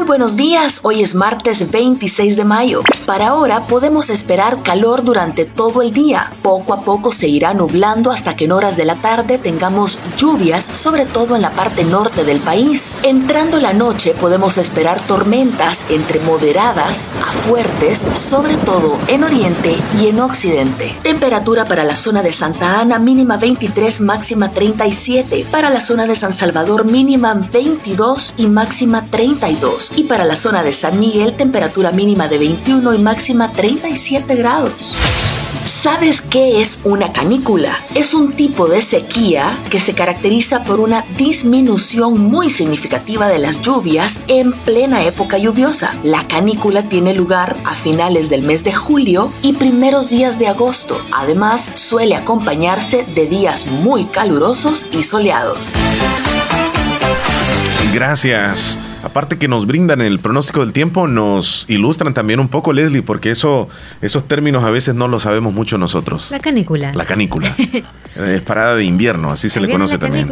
Muy 0.04 0.20
buenos 0.20 0.36
días, 0.36 0.82
hoy 0.84 1.02
es 1.02 1.16
martes 1.16 1.72
26 1.72 2.36
de 2.36 2.44
mayo. 2.44 2.82
Para 3.06 3.30
ahora 3.30 3.62
podemos 3.68 4.10
esperar 4.10 4.62
calor 4.62 5.06
durante 5.06 5.46
todo 5.46 5.82
el 5.82 5.94
día. 5.94 6.30
Poco 6.42 6.74
a 6.74 6.82
poco 6.82 7.14
se 7.14 7.30
irá 7.30 7.54
nublando 7.54 8.12
hasta 8.12 8.36
que 8.36 8.44
en 8.44 8.52
horas 8.52 8.76
de 8.76 8.84
la 8.84 8.96
tarde 8.96 9.38
tengamos 9.38 10.00
lluvias, 10.18 10.70
sobre 10.74 11.06
todo 11.06 11.38
en 11.38 11.42
la 11.42 11.52
parte 11.52 11.86
norte 11.86 12.26
del 12.26 12.42
país. 12.42 12.96
Entrando 13.04 13.62
la 13.62 13.72
noche 13.72 14.14
podemos 14.20 14.58
esperar 14.58 15.00
tormentas 15.08 15.86
entre 15.88 16.20
moderadas 16.20 17.14
a 17.26 17.32
fuertes, 17.32 18.06
sobre 18.12 18.58
todo 18.58 18.98
en 19.08 19.24
oriente 19.24 19.74
y 20.02 20.08
en 20.08 20.20
occidente. 20.20 20.94
Temperatura 21.02 21.64
para 21.64 21.86
la 21.86 21.96
zona 21.96 22.22
de 22.22 22.34
Santa 22.34 22.82
Ana 22.82 23.00
mínima 23.00 23.38
23, 23.38 24.02
máxima 24.02 24.52
37. 24.52 25.46
Para 25.50 25.70
la 25.70 25.80
zona 25.80 26.08
de 26.08 26.16
San 26.16 26.34
Salvador 26.34 26.84
mínima 26.84 27.36
22 27.36 28.34
y 28.36 28.48
máxima 28.48 29.06
32 29.10 29.93
y 29.96 30.04
para 30.04 30.26
la 30.26 30.36
zona 30.36 30.64
de 30.64 30.74
San 30.74 31.00
Miguel 31.00 31.34
temperatura 31.34 31.92
mínima 31.92 32.28
de 32.28 32.38
21 32.38 32.94
y 32.94 33.00
máxima 33.00 33.52
37 33.52 34.36
grados. 34.36 34.96
¿Sabes 35.66 36.22
qué 36.22 36.62
es 36.62 36.82
una 36.84 37.14
canícula? 37.14 37.78
Es 37.96 38.14
un 38.14 38.34
tipo 38.34 38.68
de 38.68 38.82
sequía 38.82 39.58
que 39.70 39.80
se 39.80 39.94
caracteriza 39.94 40.64
por 40.64 40.80
una 40.80 41.06
disminución 41.18 42.20
muy 42.20 42.50
significativa 42.50 43.28
de 43.28 43.40
las 43.40 43.62
lluvias 43.62 44.20
en 44.28 44.52
plena 44.52 45.04
época 45.04 45.38
lluviosa. 45.38 45.94
La 46.04 46.24
canícula 46.26 46.84
tiene 46.84 47.14
lugar 47.14 47.56
a 47.64 47.76
finales 47.76 48.30
del 48.30 48.44
mes 48.44 48.64
de 48.64 48.74
julio 48.74 49.32
y 49.42 49.54
primeros 49.54 50.10
días 50.10 50.38
de 50.38 50.48
agosto. 50.48 50.98
Además, 51.12 51.70
suele 51.76 52.16
acompañarse 52.16 53.06
de 53.16 53.28
días 53.28 53.66
muy 53.68 54.06
calurosos 54.06 54.88
y 54.92 55.04
soleados. 55.04 55.74
Gracias. 57.94 58.78
Aparte 59.14 59.38
que 59.38 59.48
nos 59.48 59.68
brindan 59.68 60.02
el 60.02 60.18
pronóstico 60.18 60.62
del 60.62 60.74
tiempo, 60.74 61.08
nos 61.08 61.66
ilustran 61.68 62.16
también 62.16 62.40
un 62.40 62.48
poco, 62.48 62.74
Leslie, 62.74 63.04
porque 63.04 63.30
eso, 63.30 63.70
esos 64.02 64.28
términos 64.28 64.64
a 64.64 64.72
veces 64.72 64.96
no 64.96 65.08
los 65.08 65.22
sabemos 65.22 65.54
mucho 65.54 65.78
nosotros. 65.78 66.32
La 66.32 66.40
canícula. 66.40 66.92
La 66.96 67.06
canícula. 67.06 67.56
es 68.16 68.42
parada 68.42 68.74
de 68.74 68.86
invierno, 68.86 69.30
así 69.30 69.50
se 69.50 69.62
le 69.62 69.70
conoce 69.70 70.00
también. 70.00 70.28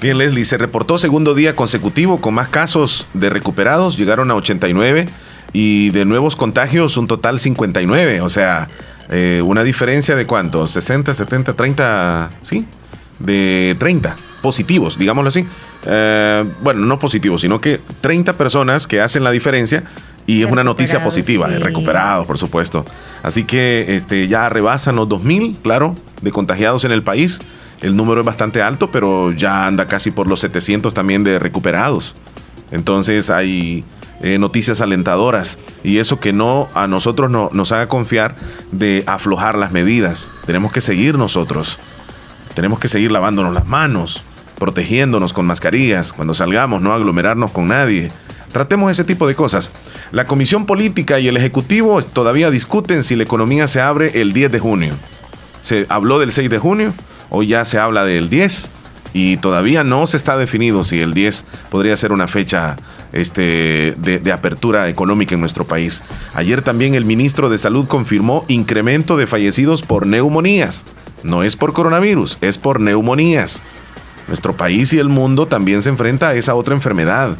Bien, 0.00 0.18
Leslie, 0.18 0.44
se 0.44 0.58
reportó 0.58 0.98
segundo 0.98 1.36
día 1.36 1.54
consecutivo 1.54 2.20
con 2.20 2.34
más 2.34 2.48
casos 2.48 3.06
de 3.14 3.30
recuperados, 3.30 3.96
llegaron 3.96 4.28
a 4.32 4.34
89 4.34 5.08
y 5.52 5.90
de 5.90 6.04
nuevos 6.04 6.34
contagios 6.34 6.96
un 6.96 7.06
total 7.06 7.38
59, 7.38 8.22
o 8.22 8.28
sea, 8.28 8.66
eh, 9.08 9.40
una 9.44 9.62
diferencia 9.62 10.16
de 10.16 10.26
cuánto, 10.26 10.66
60, 10.66 11.14
70, 11.14 11.52
30, 11.52 12.30
¿sí? 12.42 12.66
De 13.20 13.76
30 13.78 14.16
positivos, 14.46 14.96
digámoslo 14.96 15.26
así. 15.26 15.44
Eh, 15.86 16.44
bueno, 16.62 16.86
no 16.86 17.00
positivos, 17.00 17.40
sino 17.40 17.60
que 17.60 17.80
30 18.00 18.34
personas 18.34 18.86
que 18.86 19.00
hacen 19.00 19.24
la 19.24 19.32
diferencia 19.32 19.82
y 20.24 20.44
es 20.44 20.48
una 20.48 20.62
noticia 20.62 21.02
positiva, 21.02 21.48
sí. 21.48 21.56
recuperados, 21.56 22.28
por 22.28 22.38
supuesto. 22.38 22.84
Así 23.24 23.42
que 23.42 23.96
este, 23.96 24.28
ya 24.28 24.48
rebasan 24.48 24.94
los 24.94 25.08
2.000, 25.08 25.56
claro, 25.62 25.96
de 26.22 26.30
contagiados 26.30 26.84
en 26.84 26.92
el 26.92 27.02
país. 27.02 27.40
El 27.80 27.96
número 27.96 28.20
es 28.20 28.24
bastante 28.24 28.62
alto, 28.62 28.92
pero 28.92 29.32
ya 29.32 29.66
anda 29.66 29.88
casi 29.88 30.12
por 30.12 30.28
los 30.28 30.38
700 30.38 30.94
también 30.94 31.24
de 31.24 31.40
recuperados. 31.40 32.14
Entonces 32.70 33.28
hay 33.28 33.84
eh, 34.20 34.38
noticias 34.38 34.80
alentadoras 34.80 35.58
y 35.82 35.98
eso 35.98 36.20
que 36.20 36.32
no 36.32 36.68
a 36.74 36.86
nosotros 36.86 37.32
no, 37.32 37.50
nos 37.52 37.72
haga 37.72 37.88
confiar 37.88 38.36
de 38.70 39.02
aflojar 39.08 39.58
las 39.58 39.72
medidas. 39.72 40.30
Tenemos 40.46 40.70
que 40.70 40.80
seguir 40.80 41.18
nosotros. 41.18 41.80
Tenemos 42.54 42.78
que 42.78 42.86
seguir 42.86 43.12
lavándonos 43.12 43.52
las 43.52 43.66
manos, 43.66 44.24
protegiéndonos 44.58 45.32
con 45.32 45.46
mascarillas 45.46 46.12
cuando 46.12 46.34
salgamos, 46.34 46.80
no 46.80 46.92
aglomerarnos 46.92 47.50
con 47.50 47.68
nadie. 47.68 48.10
Tratemos 48.52 48.90
ese 48.90 49.04
tipo 49.04 49.26
de 49.26 49.34
cosas. 49.34 49.70
La 50.12 50.26
Comisión 50.26 50.66
Política 50.66 51.20
y 51.20 51.28
el 51.28 51.36
Ejecutivo 51.36 52.00
todavía 52.00 52.50
discuten 52.50 53.02
si 53.02 53.16
la 53.16 53.24
economía 53.24 53.66
se 53.68 53.80
abre 53.80 54.20
el 54.20 54.32
10 54.32 54.52
de 54.52 54.58
junio. 54.58 54.94
Se 55.60 55.86
habló 55.88 56.18
del 56.18 56.32
6 56.32 56.48
de 56.48 56.58
junio, 56.58 56.94
hoy 57.28 57.48
ya 57.48 57.64
se 57.64 57.78
habla 57.78 58.04
del 58.04 58.30
10 58.30 58.70
y 59.12 59.36
todavía 59.38 59.84
no 59.84 60.06
se 60.06 60.16
está 60.16 60.36
definido 60.36 60.84
si 60.84 61.00
el 61.00 61.12
10 61.12 61.44
podría 61.70 61.96
ser 61.96 62.12
una 62.12 62.28
fecha 62.28 62.76
este, 63.12 63.94
de, 63.98 64.18
de, 64.18 64.32
apertura 64.32 64.88
económica 64.88 65.34
en 65.34 65.40
nuestro 65.40 65.66
país. 65.66 66.02
Ayer 66.34 66.62
también 66.62 66.94
el 66.94 67.04
ministro 67.04 67.48
de 67.48 67.58
Salud 67.58 67.86
confirmó 67.86 68.44
incremento 68.48 69.16
de 69.16 69.26
fallecidos 69.26 69.82
por 69.82 70.06
neumonías. 70.06 70.84
No 71.22 71.42
es 71.42 71.56
por 71.56 71.72
coronavirus, 71.72 72.38
es 72.40 72.58
por 72.58 72.80
neumonías. 72.80 73.62
Nuestro 74.28 74.56
país 74.56 74.92
y 74.92 74.98
el 74.98 75.08
mundo 75.08 75.46
también 75.46 75.82
se 75.82 75.88
enfrenta 75.88 76.28
a 76.28 76.34
esa 76.34 76.54
otra 76.54 76.74
enfermedad 76.74 77.36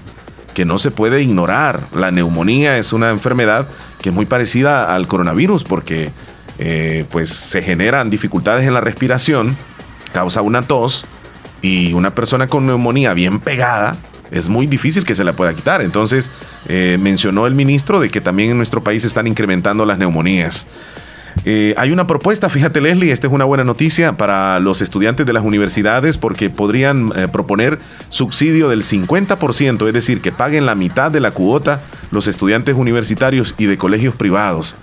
que 0.55 0.65
no 0.65 0.79
se 0.79 0.91
puede 0.91 1.23
ignorar. 1.23 1.81
La 1.95 2.11
neumonía 2.11 2.79
es 2.79 2.93
una 2.93 3.11
enfermedad 3.11 3.67
que 4.01 4.11
es 4.11 4.15
muy 4.15 4.27
parecida 4.27 4.95
al 4.95 5.07
coronavirus 5.07 5.65
porque 5.65 6.11
eh, 6.59 7.05
pues 7.11 7.31
se 7.31 7.63
generan 7.63 8.09
dificultades 8.09 8.67
en 8.67 8.75
la 8.75 8.81
respiración, 8.81 9.57
causa 10.13 10.43
una 10.43 10.63
tos 10.63 11.05
y 11.61 11.93
una 11.93 12.15
persona 12.15 12.47
con 12.47 12.67
neumonía 12.67 13.13
bien 13.15 13.41
pegada 13.41 13.97
es 14.31 14.49
muy 14.49 14.67
difícil 14.67 15.05
que 15.05 15.15
se 15.15 15.25
la 15.25 15.33
pueda 15.35 15.55
quitar. 15.55 15.83
Entonces 15.83 16.31
eh, 16.69 16.99
mencionó 17.01 17.47
el 17.47 17.55
ministro 17.55 18.01
de 18.01 18.11
que 18.11 18.21
también 18.21 18.51
en 18.51 18.57
nuestro 18.57 18.83
país 18.83 19.05
están 19.05 19.27
incrementando 19.27 19.85
las 19.85 19.99
neumonías. 19.99 20.67
Eh, 21.49 21.75
hay 21.77 21.93
una 21.93 22.09
propuesta, 22.09 22.51
fíjate 22.51 22.81
Leslie, 22.81 23.13
esta 23.13 23.29
es 23.29 23.33
una 23.33 23.45
buena 23.45 23.63
noticia 23.63 24.17
para 24.17 24.59
los 24.59 24.83
estudiantes 24.83 25.27
de 25.27 25.33
las 25.33 25.45
universidades 25.45 26.19
porque 26.19 26.51
podrían 26.51 27.13
eh, 27.15 27.29
proponer 27.29 27.79
subsidio 28.09 28.69
del 28.69 28.83
50%, 28.83 29.87
es 29.87 29.93
decir, 29.93 30.21
que 30.21 30.33
paguen 30.33 30.67
la 30.67 30.75
mitad 30.75 31.13
de 31.13 31.21
la 31.21 31.31
cuota 31.31 31.81
los 32.11 32.27
estudiantes 32.27 32.75
universitarios 32.75 33.55
y 33.59 33.67
de 33.67 33.79
colegios 33.79 34.17
privados. 34.17 34.75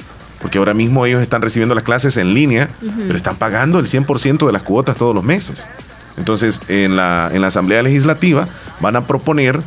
Porque 0.42 0.58
ahora 0.58 0.74
mismo 0.74 1.06
ellos 1.06 1.22
están 1.22 1.42
recibiendo 1.42 1.76
las 1.76 1.84
clases 1.84 2.16
en 2.16 2.34
línea, 2.34 2.70
uh 2.82 2.86
-huh. 2.86 3.04
pero 3.08 3.18
están 3.18 3.36
pagando 3.36 3.78
el 3.80 3.88
100% 3.88 4.46
de 4.46 4.54
las 4.54 4.64
cuotas 4.64 4.96
todos 4.96 5.14
los 5.14 5.24
meses. 5.26 5.68
Entonces, 6.16 6.62
en 6.70 6.96
la, 6.96 7.30
en 7.34 7.42
la 7.42 7.48
Asamblea 7.48 7.82
Legislativa 7.84 8.48
van 8.80 8.96
a 8.96 9.06
proponer 9.06 9.60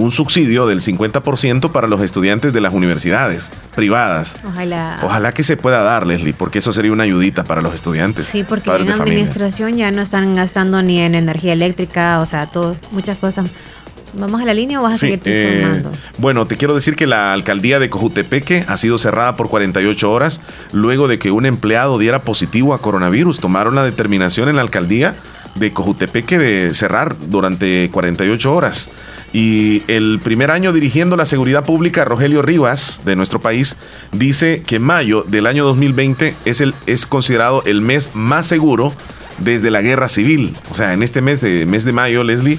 un 0.00 0.12
subsidio 0.12 0.66
del 0.66 0.80
50% 0.80 1.72
para 1.72 1.86
los 1.86 2.00
estudiantes 2.00 2.52
de 2.52 2.60
las 2.60 2.72
universidades 2.72 3.52
privadas. 3.74 4.38
Ojalá. 4.46 4.98
Ojalá 5.02 5.32
que 5.32 5.44
se 5.44 5.56
pueda 5.56 5.82
dar, 5.82 6.06
Leslie, 6.06 6.32
porque 6.32 6.60
eso 6.60 6.72
sería 6.72 6.92
una 6.92 7.04
ayudita 7.04 7.44
para 7.44 7.60
los 7.60 7.74
estudiantes. 7.74 8.26
Sí, 8.26 8.42
porque 8.42 8.70
en 8.70 8.90
administración 8.90 9.76
ya 9.76 9.90
no 9.90 10.00
están 10.00 10.34
gastando 10.34 10.82
ni 10.82 11.00
en 11.00 11.14
energía 11.14 11.52
eléctrica, 11.52 12.20
o 12.20 12.26
sea, 12.26 12.46
todo, 12.46 12.76
muchas 12.92 13.18
cosas. 13.18 13.50
¿Vamos 14.14 14.40
a 14.40 14.44
la 14.44 14.54
línea 14.54 14.80
o 14.80 14.82
vas 14.82 14.94
a 14.94 14.96
sí, 14.96 15.06
seguir 15.06 15.20
eh, 15.26 15.60
informando? 15.60 15.92
bueno, 16.18 16.46
te 16.46 16.56
quiero 16.56 16.74
decir 16.74 16.96
que 16.96 17.06
la 17.06 17.32
alcaldía 17.32 17.78
de 17.78 17.90
Cojutepeque 17.90 18.64
ha 18.66 18.76
sido 18.76 18.98
cerrada 18.98 19.36
por 19.36 19.48
48 19.48 20.10
horas 20.10 20.40
luego 20.72 21.06
de 21.06 21.18
que 21.18 21.30
un 21.30 21.46
empleado 21.46 21.98
diera 21.98 22.22
positivo 22.22 22.74
a 22.74 22.80
coronavirus. 22.80 23.38
Tomaron 23.38 23.76
la 23.76 23.84
determinación 23.84 24.48
en 24.48 24.56
la 24.56 24.62
alcaldía 24.62 25.14
de 25.54 25.72
Cojutepeque 25.72 26.38
de 26.38 26.74
cerrar 26.74 27.16
durante 27.28 27.90
48 27.90 28.52
horas. 28.52 28.88
Y 29.32 29.82
el 29.86 30.18
primer 30.22 30.50
año 30.50 30.72
dirigiendo 30.72 31.16
la 31.16 31.24
seguridad 31.24 31.64
pública, 31.64 32.04
Rogelio 32.04 32.42
Rivas, 32.42 33.02
de 33.04 33.14
nuestro 33.14 33.40
país, 33.40 33.76
dice 34.12 34.62
que 34.66 34.80
mayo 34.80 35.24
del 35.26 35.46
año 35.46 35.64
2020 35.64 36.34
es, 36.44 36.60
el, 36.60 36.74
es 36.86 37.06
considerado 37.06 37.62
el 37.64 37.80
mes 37.80 38.10
más 38.14 38.46
seguro 38.46 38.92
desde 39.38 39.70
la 39.70 39.82
guerra 39.82 40.08
civil. 40.08 40.56
O 40.70 40.74
sea, 40.74 40.92
en 40.92 41.02
este 41.02 41.22
mes 41.22 41.40
de, 41.40 41.64
mes 41.64 41.84
de 41.84 41.92
mayo, 41.92 42.24
Leslie, 42.24 42.58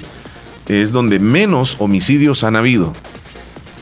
es 0.66 0.92
donde 0.92 1.18
menos 1.18 1.76
homicidios 1.78 2.42
han 2.42 2.56
habido. 2.56 2.92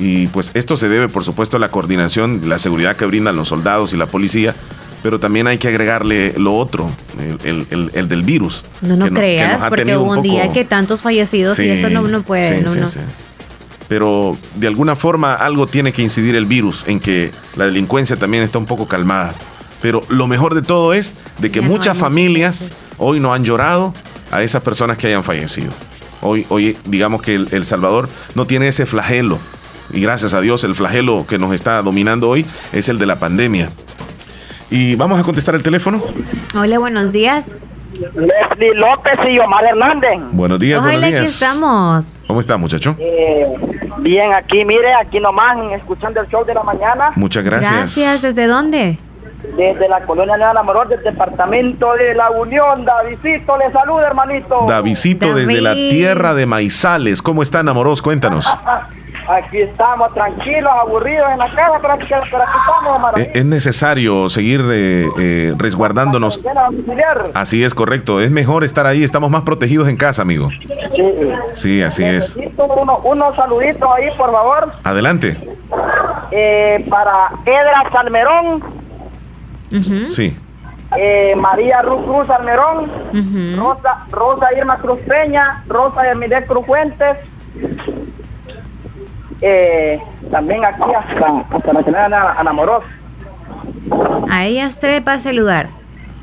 Y 0.01 0.29
pues 0.29 0.51
esto 0.55 0.77
se 0.77 0.89
debe, 0.89 1.09
por 1.09 1.25
supuesto, 1.25 1.59
a 1.59 1.61
la 1.61 1.71
coordinación, 1.71 2.49
la 2.49 2.59
seguridad 2.59 2.97
que 2.97 3.05
brindan 3.05 3.37
los 3.37 3.49
soldados 3.49 3.93
y 3.93 3.97
la 3.97 4.07
policía, 4.07 4.57
pero 5.03 5.19
también 5.19 5.47
hay 5.47 5.59
que 5.59 5.69
agregarle 5.69 6.35
lo 6.37 6.57
otro, 6.57 6.91
el, 7.45 7.67
el, 7.71 7.91
el 7.95 8.09
del 8.09 8.23
virus. 8.23 8.65
No, 8.81 8.97
no 8.97 9.09
creas, 9.09 9.65
porque 9.67 9.97
hubo 9.97 10.13
un, 10.13 10.23
día 10.23 10.53
que 10.53 10.65
tantos 10.65 11.03
fallecidos 11.03 11.57
Sí, 11.57 11.65
y 11.67 11.71
esto 11.71 11.91
no, 11.91 12.03
no 12.03 12.23
puede. 12.23 12.59
sí, 12.59 12.65
no, 12.65 12.89
sí, 12.89 12.99
no. 12.99 13.05
Pero 13.89 14.37
de 14.55 14.69
alguna 14.69 14.95
forma 14.95 15.35
algo 15.35 15.67
tiene 15.67 15.93
que 15.93 16.01
incidir 16.01 16.37
el 16.37 16.47
virus 16.47 16.85
en 16.87 17.01
que 17.01 17.33
la 17.57 17.65
delincuencia 17.65 18.17
también 18.17 18.45
está 18.45 18.59
un 18.59 18.67
poco 18.67 18.87
calmada. 18.87 19.35
Pero 19.83 20.03
lo 20.09 20.29
mejor 20.29 20.55
de 20.55 20.63
todo 20.63 20.95
es 20.95 21.17
de 21.39 21.51
que 21.51 21.61
Ya 21.61 21.67
muchas 21.67 21.99
familias 21.99 22.69
hoy 22.99 23.19
no 23.19 23.35
han 23.35 23.45
llorado 23.45 23.93
a 24.31 24.43
esas 24.43 24.63
personas 24.63 24.97
que 24.97 25.09
hayan 25.09 25.25
fallecido. 25.25 25.73
Hoy, 26.21 26.47
hoy 26.51 26.77
digamos 26.85 27.21
que 27.23 27.35
el, 27.35 27.49
El 27.51 27.65
Salvador 27.65 28.09
no 28.37 28.47
tiene 28.47 28.69
ese 28.69 28.87
flagelo. 28.87 29.39
Y 29.93 30.01
gracias 30.01 30.35
a 30.35 30.41
Dios 30.41 30.63
el 30.63 30.77
flagelo 30.77 31.27
que 31.27 31.39
nos 31.39 31.53
está 31.53 31.83
dominando 31.83 32.29
hoy 32.29 32.47
es 32.73 32.89
el 32.89 32.99
de 33.01 33.07
la 33.07 33.19
pandemia. 33.19 33.71
Y 34.71 34.95
vamos 34.97 35.19
a 35.19 35.23
contestar 35.23 35.55
el 35.55 35.63
teléfono. 35.63 36.03
Hola, 36.55 36.79
buenos 36.79 37.13
días. 37.13 37.57
Leslie 37.93 38.75
López 38.75 39.15
y 39.29 39.39
Omar 39.39 39.65
Hernández. 39.65 40.21
Buenos 40.33 40.59
días, 40.59 40.79
Hola, 40.81 40.93
buenos 40.93 41.05
aquí 41.05 41.13
días. 41.19 41.31
estamos. 41.35 42.19
¿Cómo 42.27 42.41
está, 42.41 42.57
muchacho? 42.57 42.95
Eh, 42.99 43.47
bien, 43.99 44.33
aquí, 44.33 44.65
mire, 44.65 44.95
aquí 44.95 45.19
nomás, 45.21 45.57
escuchando 45.77 46.21
el 46.21 46.29
show 46.29 46.45
de 46.45 46.55
la 46.55 46.63
mañana. 46.63 47.11
Muchas 47.17 47.45
gracias. 47.45 47.73
Gracias. 47.73 48.23
¿Desde 48.23 48.47
dónde? 48.47 48.99
Desde 49.57 49.89
la 49.89 50.01
colonia 50.03 50.37
Nueva 50.37 50.63
Morón, 50.63 50.89
del 50.89 51.03
departamento 51.03 51.93
de 51.95 52.15
la 52.15 52.31
Unión. 52.31 52.85
Davidito, 52.85 53.59
le 53.59 53.73
saluda, 53.73 54.07
hermanito. 54.07 54.65
Davidito 54.69 55.35
desde 55.35 55.61
la 55.61 55.71
David. 55.71 55.91
tierra 55.91 56.35
de 56.35 56.47
Maizales. 56.47 57.21
¿Cómo 57.21 57.43
está, 57.43 57.63
Namoros? 57.63 58.01
Cuéntanos. 58.03 58.47
Aquí 59.31 59.61
estamos 59.61 60.13
tranquilos, 60.15 60.73
aburridos 60.73 61.31
en 61.31 61.39
la 61.39 61.51
casa, 61.55 61.79
pero 61.81 61.93
aquí, 61.95 62.07
pero 62.09 62.43
aquí 62.43 62.53
estamos, 62.59 62.97
Omar. 62.97 63.19
Eh, 63.21 63.31
Es 63.35 63.45
necesario 63.45 64.29
seguir 64.29 64.61
eh, 64.73 65.07
eh, 65.19 65.55
resguardándonos. 65.57 66.41
Así 67.35 67.63
es 67.63 67.75
correcto. 67.75 68.21
Es 68.21 68.31
mejor 68.31 68.65
estar 68.65 68.87
ahí. 68.87 69.05
Estamos 69.05 69.31
más 69.31 69.43
protegidos 69.43 69.89
en 69.89 69.97
casa, 69.97 70.23
amigo. 70.23 70.49
Sí. 70.51 71.33
Sí, 71.55 71.83
así 71.83 72.05
es. 72.05 72.37
Uno- 72.57 72.99
unos 73.05 73.37
saluditos 73.37 73.89
ahí, 73.97 74.09
por 74.17 74.33
favor, 74.33 74.73
Adelante. 74.85 75.37
eh, 76.33 76.85
para 76.89 77.31
Edra 77.47 77.85
Salmerón, 77.93 78.65
Sí. 80.09 80.37
eh, 80.97 81.35
María 81.37 81.83
Ruth 81.83 82.05
Cruz 82.05 82.27
Salmerón, 82.27 82.91
Rosa, 83.57 84.07
Rosa 84.11 84.47
Irma 84.57 84.79
Cruz 84.79 84.99
Peña, 85.07 85.63
Rosa 85.69 86.11
Emilet 86.11 86.47
Cruz 86.47 86.67
Fuentes, 86.67 87.17
eh, 89.41 90.01
también 90.31 90.65
aquí 90.65 90.83
hasta, 90.83 91.45
hasta 91.51 91.73
la 91.73 91.83
señora 91.83 92.35
Ana, 92.39 92.53
Moroz. 92.53 92.85
A 94.31 94.45
ellas 94.45 94.79
tres 94.81 95.01
para 95.03 95.19
saludar. 95.19 95.69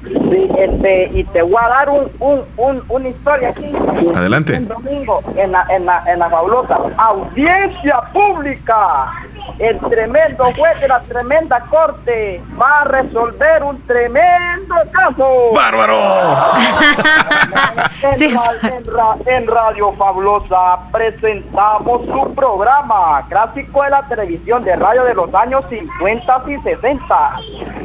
Sí, 0.03 0.49
este, 0.57 1.09
y 1.13 1.23
te 1.25 1.41
voy 1.41 1.55
a 1.61 1.67
dar 1.67 1.89
un, 1.89 2.09
un, 2.19 2.41
un, 2.55 2.83
una 2.87 3.09
historia 3.09 3.49
aquí. 3.49 3.73
Adelante. 4.15 4.57
Un 4.57 4.67
domingo 4.67 5.21
en 5.35 5.51
la, 5.51 5.65
en 5.69 5.85
la, 5.85 6.03
en 6.07 6.19
la 6.19 6.29
fabulosa 6.29 6.77
audiencia 6.97 8.01
pública. 8.13 9.11
El 9.59 9.79
tremendo 9.79 10.45
juez 10.55 10.79
de 10.81 10.87
la 10.87 10.99
tremenda 11.01 11.59
corte 11.69 12.41
va 12.59 12.81
a 12.81 12.83
resolver 12.85 13.63
un 13.63 13.81
tremendo 13.87 14.75
caso. 14.91 15.51
¡Bárbaro! 15.53 15.97
En, 18.03 18.35
ra- 18.35 18.69
en 18.77 18.85
ra- 18.85 19.15
en 19.25 19.47
Radio 19.47 19.91
Fabulosa 19.93 20.77
presentamos 20.91 22.05
su 22.05 22.33
programa 22.35 23.25
clásico 23.27 23.83
de 23.83 23.89
la 23.89 24.03
televisión 24.03 24.63
de 24.63 24.75
radio 24.75 25.03
de 25.03 25.13
los 25.15 25.33
años 25.33 25.65
50 25.69 26.43
y 26.47 26.57
60 26.61 27.35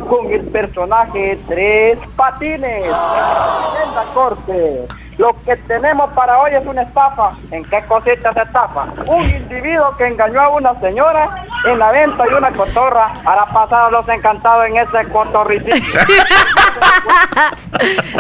con 0.09 0.31
el 0.31 0.43
personaje 0.49 1.39
Tres 1.49 1.99
Patines. 2.17 2.83
Tremenda 2.85 4.05
corte. 4.15 4.87
Lo 5.19 5.35
que 5.45 5.57
tenemos 5.57 6.11
para 6.13 6.39
hoy 6.41 6.53
es 6.55 6.67
una 6.67 6.83
estafa. 6.83 7.33
¿En 7.51 7.65
qué 7.65 7.83
cosita 7.87 8.33
se 8.33 8.41
estafa? 8.43 8.87
Un 9.07 9.23
individuo 9.25 9.95
que 9.97 10.07
engañó 10.09 10.41
a 10.41 10.49
una 10.51 10.75
señora 10.81 11.45
en 11.65 11.79
la 11.79 11.93
venta 11.93 12.25
de 12.25 12.35
una 12.35 12.53
cotorra. 12.53 13.13
Hará 13.25 13.47
pasar 13.47 13.87
a 13.87 13.91
los 13.91 14.09
encantados 14.09 14.67
en 14.67 14.77
ese 14.79 15.05
cotorricito. 15.11 15.77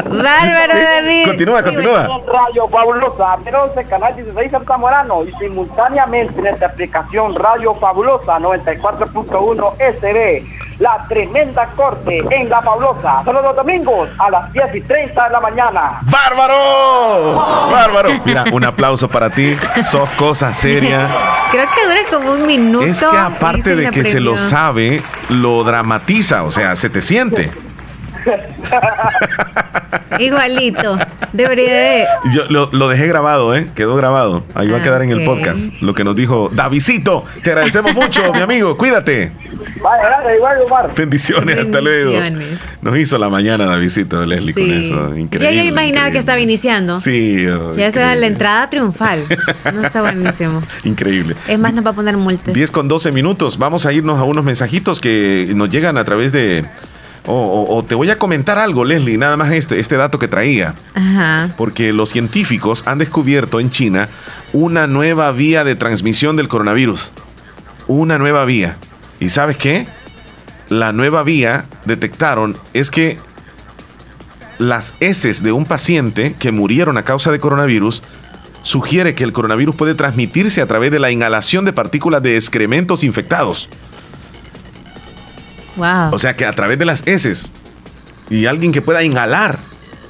Bárbaro, 0.04 0.74
David. 0.74 1.26
Continúa, 1.26 1.62
continúa. 1.62 2.20
Radio 2.26 2.68
Fabulosa, 2.68 3.34
11 3.34 3.84
Canal 3.84 4.16
16 4.16 4.52
Zamorano 4.66 5.24
y 5.24 5.32
simultáneamente 5.34 6.40
en 6.40 6.46
esta 6.48 6.66
aplicación 6.66 7.34
Radio 7.34 7.74
Fabulosa 7.76 8.38
94.1 8.38 9.74
SB. 9.98 10.44
La 10.82 11.06
tremenda 11.08 11.68
corte 11.76 12.24
en 12.28 12.48
La 12.48 12.60
Fabulosa, 12.60 13.22
solo 13.24 13.40
los 13.40 13.54
domingos 13.54 14.08
a 14.18 14.28
las 14.28 14.52
10 14.52 14.74
y 14.74 14.80
30 14.80 15.24
de 15.28 15.30
la 15.30 15.40
mañana. 15.40 16.00
¡Bárbaro! 16.02 17.36
¡Bárbaro! 17.70 18.10
Mira, 18.24 18.46
un 18.50 18.64
aplauso 18.64 19.08
para 19.08 19.30
ti. 19.30 19.56
Sos 19.88 20.10
cosa 20.10 20.52
seria. 20.52 21.06
Creo 21.52 21.66
que 21.72 21.86
dura 21.86 22.00
como 22.10 22.32
un 22.32 22.46
minuto. 22.48 22.84
Es 22.84 23.00
que 23.00 23.16
aparte 23.16 23.76
de 23.76 23.92
que 23.92 24.04
se 24.04 24.18
lo 24.18 24.36
sabe, 24.36 25.04
lo 25.28 25.62
dramatiza, 25.62 26.42
o 26.42 26.50
sea, 26.50 26.74
se 26.74 26.90
te 26.90 27.00
siente. 27.00 27.52
Igualito. 30.18 30.98
Debería 31.32 31.72
de. 31.74 32.06
Yo 32.32 32.44
lo, 32.48 32.70
lo 32.72 32.88
dejé 32.88 33.06
grabado, 33.06 33.54
¿eh? 33.54 33.68
Quedó 33.74 33.94
grabado. 33.94 34.44
Ahí 34.54 34.68
va 34.68 34.78
a 34.78 34.82
quedar 34.82 35.02
en 35.02 35.10
el 35.10 35.24
podcast. 35.24 35.72
Lo 35.80 35.94
que 35.94 36.02
nos 36.04 36.16
dijo 36.16 36.50
Davidito. 36.52 37.24
Te 37.42 37.50
agradecemos 37.50 37.94
mucho, 37.94 38.32
mi 38.32 38.40
amigo. 38.40 38.76
Cuídate. 38.76 39.32
Vale, 39.82 40.02
gracias, 40.04 40.34
igual, 40.36 40.58
Omar. 40.66 40.94
Bendiciones, 40.94 41.58
hasta 41.58 41.80
luego. 41.80 42.12
Nos 42.82 42.98
hizo 42.98 43.18
la 43.18 43.28
mañana 43.28 43.66
Davidito, 43.66 44.24
Leslie, 44.26 44.54
con 44.54 44.70
eso. 44.70 45.14
Ya 45.14 45.20
Increíble. 45.20 45.56
yo 45.56 45.64
imaginaba 45.64 46.10
que 46.10 46.18
estaba 46.18 46.40
iniciando. 46.40 46.98
Sí, 46.98 47.46
oh, 47.46 47.74
Ya 47.76 47.86
esa 47.86 48.12
es 48.14 48.20
la 48.20 48.26
entrada 48.26 48.68
triunfal. 48.70 49.24
No 49.74 49.82
está 49.84 50.00
buenísimo. 50.02 50.62
Increíble. 50.84 51.36
Es 51.48 51.58
más, 51.58 51.72
nos 51.74 51.84
va 51.86 51.90
a 51.90 51.94
poner 51.94 52.16
multas. 52.16 52.54
10 52.54 52.70
con 52.70 52.88
12 52.88 53.12
minutos. 53.12 53.58
Vamos 53.58 53.86
a 53.86 53.92
irnos 53.92 54.18
a 54.18 54.24
unos 54.24 54.44
mensajitos 54.44 55.00
que 55.00 55.50
nos 55.54 55.70
llegan 55.70 55.96
a 55.98 56.04
través 56.04 56.32
de. 56.32 56.64
O, 57.24 57.34
o- 57.34 57.76
o 57.76 57.84
te 57.84 57.94
voy 57.94 58.10
a 58.10 58.18
comentar 58.18 58.58
algo, 58.58 58.84
Leslie, 58.84 59.16
nada 59.16 59.36
más 59.36 59.52
este, 59.52 59.78
este 59.78 59.96
dato 59.96 60.18
que 60.18 60.26
traía. 60.26 60.74
Ajá. 60.96 61.50
Porque 61.56 61.92
los 61.92 62.10
científicos 62.10 62.82
han 62.86 62.98
descubierto 62.98 63.60
en 63.60 63.70
China 63.70 64.08
una 64.52 64.88
nueva 64.88 65.30
vía 65.30 65.62
de 65.62 65.76
transmisión 65.76 66.34
del 66.36 66.48
coronavirus. 66.48 67.12
Una 67.86 68.18
nueva 68.18 68.44
vía. 68.44 68.76
¿Y 69.22 69.28
sabes 69.30 69.56
qué? 69.56 69.86
La 70.68 70.92
nueva 70.92 71.22
vía 71.22 71.66
detectaron 71.84 72.56
es 72.74 72.90
que 72.90 73.18
las 74.58 74.94
heces 74.98 75.42
de 75.44 75.52
un 75.52 75.64
paciente 75.64 76.34
que 76.38 76.50
murieron 76.50 76.98
a 76.98 77.04
causa 77.04 77.30
de 77.30 77.38
coronavirus 77.38 78.02
sugiere 78.64 79.14
que 79.14 79.22
el 79.22 79.32
coronavirus 79.32 79.76
puede 79.76 79.94
transmitirse 79.94 80.60
a 80.60 80.66
través 80.66 80.90
de 80.90 80.98
la 80.98 81.10
inhalación 81.12 81.64
de 81.64 81.72
partículas 81.72 82.22
de 82.22 82.34
excrementos 82.36 83.04
infectados. 83.04 83.68
Wow. 85.76 86.12
O 86.12 86.18
sea 86.18 86.34
que 86.34 86.44
a 86.44 86.52
través 86.52 86.78
de 86.78 86.84
las 86.84 87.06
heces 87.06 87.52
y 88.28 88.46
alguien 88.46 88.72
que 88.72 88.82
pueda 88.82 89.04
inhalar 89.04 89.58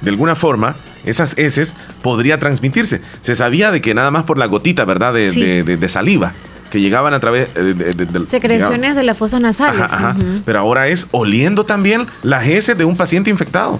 de 0.00 0.10
alguna 0.10 0.36
forma 0.36 0.76
esas 1.04 1.36
heces 1.36 1.74
podría 2.02 2.38
transmitirse. 2.38 3.02
Se 3.20 3.34
sabía 3.34 3.70
de 3.72 3.82
que 3.82 3.94
nada 3.94 4.10
más 4.10 4.22
por 4.22 4.38
la 4.38 4.46
gotita, 4.46 4.84
¿verdad? 4.86 5.12
De, 5.12 5.32
Sí. 5.32 5.40
de- 5.42 5.62
de- 5.64 5.76
de 5.76 5.88
saliva 5.90 6.32
que 6.72 6.80
llegaban 6.80 7.12
a 7.12 7.20
través 7.20 7.48
eh, 7.54 7.60
de, 7.74 7.74
de- 8.06 8.26
Secreciones 8.26 8.96
de 8.96 9.02
las 9.02 9.18
fosas 9.18 9.42
nasales. 9.42 9.82
Ajá. 9.82 10.16
Pero 10.46 10.58
ahora 10.58 10.88
es 10.88 11.06
oliendo 11.10 11.64
también 11.66 12.06
las 12.22 12.46
heces 12.46 12.78
de 12.78 12.86
un 12.86 12.96
paciente 12.96 13.28
infectado. 13.28 13.78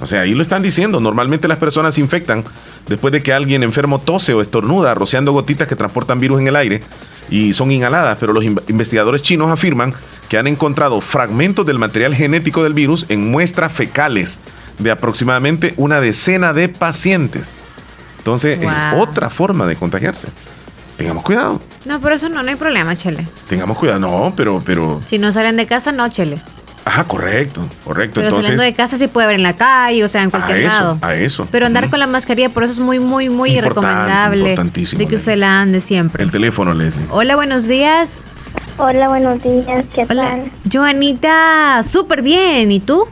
O 0.00 0.06
sea, 0.06 0.20
ahí 0.20 0.32
lo 0.32 0.42
están 0.42 0.62
diciendo. 0.62 1.00
Normalmente 1.00 1.48
las 1.48 1.58
personas 1.58 1.96
se 1.96 2.00
infectan 2.00 2.44
después 2.86 3.10
de 3.10 3.20
que 3.20 3.32
alguien 3.32 3.64
enfermo 3.64 3.98
tose 3.98 4.32
o 4.32 4.40
estornuda, 4.40 4.94
rociando 4.94 5.32
gotitas 5.32 5.66
que 5.66 5.74
transportan 5.74 6.20
virus 6.20 6.40
en 6.40 6.46
el 6.46 6.54
aire 6.54 6.80
y 7.30 7.52
son 7.52 7.72
inhaladas. 7.72 8.16
Pero 8.20 8.32
los 8.32 8.44
in- 8.44 8.60
investigadores 8.68 9.22
chinos 9.22 9.50
afirman 9.50 9.92
que 10.28 10.38
han 10.38 10.46
encontrado 10.46 11.00
fragmentos 11.00 11.66
del 11.66 11.80
material 11.80 12.14
genético 12.14 12.62
del 12.62 12.74
virus 12.74 13.06
en 13.08 13.28
muestras 13.28 13.72
fecales 13.72 14.38
de 14.78 14.92
aproximadamente 14.92 15.74
una 15.76 16.00
decena 16.00 16.52
de 16.52 16.68
pacientes. 16.68 17.54
Entonces, 18.18 18.60
es 18.62 18.68
otra 19.00 19.30
forma 19.30 19.66
de 19.66 19.74
contagiarse. 19.74 20.28
Tengamos 20.96 21.24
cuidado. 21.24 21.60
No, 21.88 22.00
por 22.00 22.12
eso 22.12 22.28
no, 22.28 22.42
no 22.42 22.50
hay 22.50 22.56
problema, 22.56 22.94
Chele. 22.94 23.26
Tengamos 23.48 23.78
cuidado. 23.78 23.98
No, 23.98 24.32
pero, 24.36 24.62
pero. 24.64 25.00
Si 25.06 25.18
no 25.18 25.32
salen 25.32 25.56
de 25.56 25.66
casa, 25.66 25.90
no, 25.90 26.06
Chele. 26.08 26.38
Ajá, 26.84 27.04
correcto, 27.04 27.66
correcto. 27.84 28.14
Pero 28.16 28.28
Entonces, 28.28 28.46
saliendo 28.46 28.62
de 28.62 28.72
casa 28.74 28.96
sí 28.96 29.08
puede 29.08 29.26
ver 29.26 29.36
en 29.36 29.42
la 29.42 29.54
calle, 29.56 30.04
o 30.04 30.08
sea, 30.08 30.22
en 30.22 30.28
a 30.28 30.30
cualquier 30.30 30.58
eso, 30.60 30.68
lado. 30.80 30.98
a 31.02 31.14
eso. 31.14 31.46
Pero 31.50 31.66
andar 31.66 31.90
con 31.90 31.98
la 31.98 32.06
mascarilla, 32.06 32.48
por 32.48 32.64
eso 32.64 32.72
es 32.72 32.78
muy, 32.78 32.98
muy, 32.98 33.28
muy 33.28 33.50
Importante, 33.50 33.68
recomendable 33.68 34.38
importantísimo, 34.40 35.00
de 35.00 35.06
que 35.06 35.16
usted 35.16 35.36
la 35.36 35.60
ande 35.60 35.80
siempre. 35.82 36.22
El 36.24 36.30
teléfono, 36.30 36.72
Leslie. 36.72 37.04
Hola, 37.10 37.36
buenos 37.36 37.68
días. 37.68 38.24
Hola, 38.78 39.08
buenos 39.08 39.42
días. 39.42 39.84
¿Qué 39.94 40.06
Hola. 40.08 40.44
Joanita, 40.72 41.82
súper 41.86 42.22
bien. 42.22 42.72
¿Y 42.72 42.80
tú? 42.80 43.06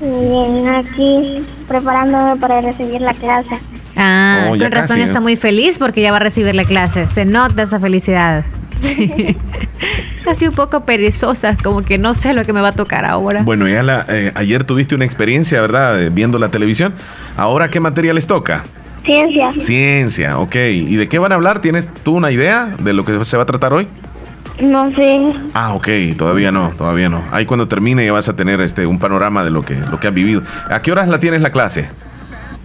Bien, 0.00 0.68
aquí 0.68 1.44
preparándome 1.68 2.36
para 2.36 2.60
recibir 2.60 3.00
la 3.00 3.14
clase. 3.14 3.58
Ah, 3.96 4.48
Oh, 4.48 4.50
con 4.50 4.60
razón 4.70 4.88
casi, 4.96 5.00
¿eh? 5.00 5.04
está 5.04 5.20
muy 5.20 5.36
feliz 5.36 5.78
porque 5.78 6.02
ya 6.02 6.10
va 6.10 6.18
a 6.18 6.20
recibir 6.20 6.54
la 6.54 6.64
clase. 6.64 7.06
Se 7.06 7.24
nota 7.24 7.62
esa 7.62 7.80
felicidad. 7.80 8.44
Así 10.30 10.46
un 10.46 10.54
poco 10.54 10.84
perezosa, 10.84 11.56
como 11.62 11.82
que 11.82 11.98
no 11.98 12.14
sé 12.14 12.34
lo 12.34 12.44
que 12.44 12.52
me 12.52 12.60
va 12.60 12.68
a 12.68 12.74
tocar 12.74 13.04
ahora. 13.04 13.42
Bueno, 13.42 13.66
ya 13.68 13.82
la, 13.82 14.04
eh, 14.08 14.32
ayer 14.34 14.64
tuviste 14.64 14.94
una 14.94 15.04
experiencia, 15.04 15.60
¿verdad? 15.60 16.02
Eh, 16.02 16.10
Viendo 16.10 16.38
la 16.38 16.50
televisión. 16.50 16.94
Ahora, 17.36 17.70
¿qué 17.70 17.80
materia 17.80 18.12
les 18.12 18.26
toca? 18.26 18.64
Ciencia. 19.04 19.52
Ciencia, 19.60 20.38
ok. 20.38 20.56
¿Y 20.56 20.96
de 20.96 21.08
qué 21.08 21.18
van 21.18 21.32
a 21.32 21.36
hablar? 21.36 21.60
¿Tienes 21.60 21.88
tú 22.02 22.16
una 22.16 22.32
idea 22.32 22.74
de 22.80 22.92
lo 22.92 23.04
que 23.04 23.24
se 23.24 23.36
va 23.36 23.44
a 23.44 23.46
tratar 23.46 23.72
hoy? 23.72 23.86
No 24.60 24.90
sé. 24.94 25.20
Ah, 25.52 25.74
ok, 25.74 25.88
todavía 26.16 26.50
no, 26.50 26.72
todavía 26.76 27.08
no. 27.08 27.22
Ahí 27.30 27.44
cuando 27.44 27.68
termine 27.68 28.04
ya 28.04 28.12
vas 28.12 28.28
a 28.28 28.36
tener 28.36 28.60
este 28.60 28.86
un 28.86 28.98
panorama 28.98 29.44
de 29.44 29.50
lo 29.50 29.62
que, 29.62 29.74
lo 29.74 30.00
que 30.00 30.08
has 30.08 30.14
vivido. 30.14 30.42
¿A 30.70 30.80
qué 30.80 30.92
horas 30.92 31.08
la 31.08 31.20
tienes 31.20 31.42
la 31.42 31.50
clase? 31.52 31.88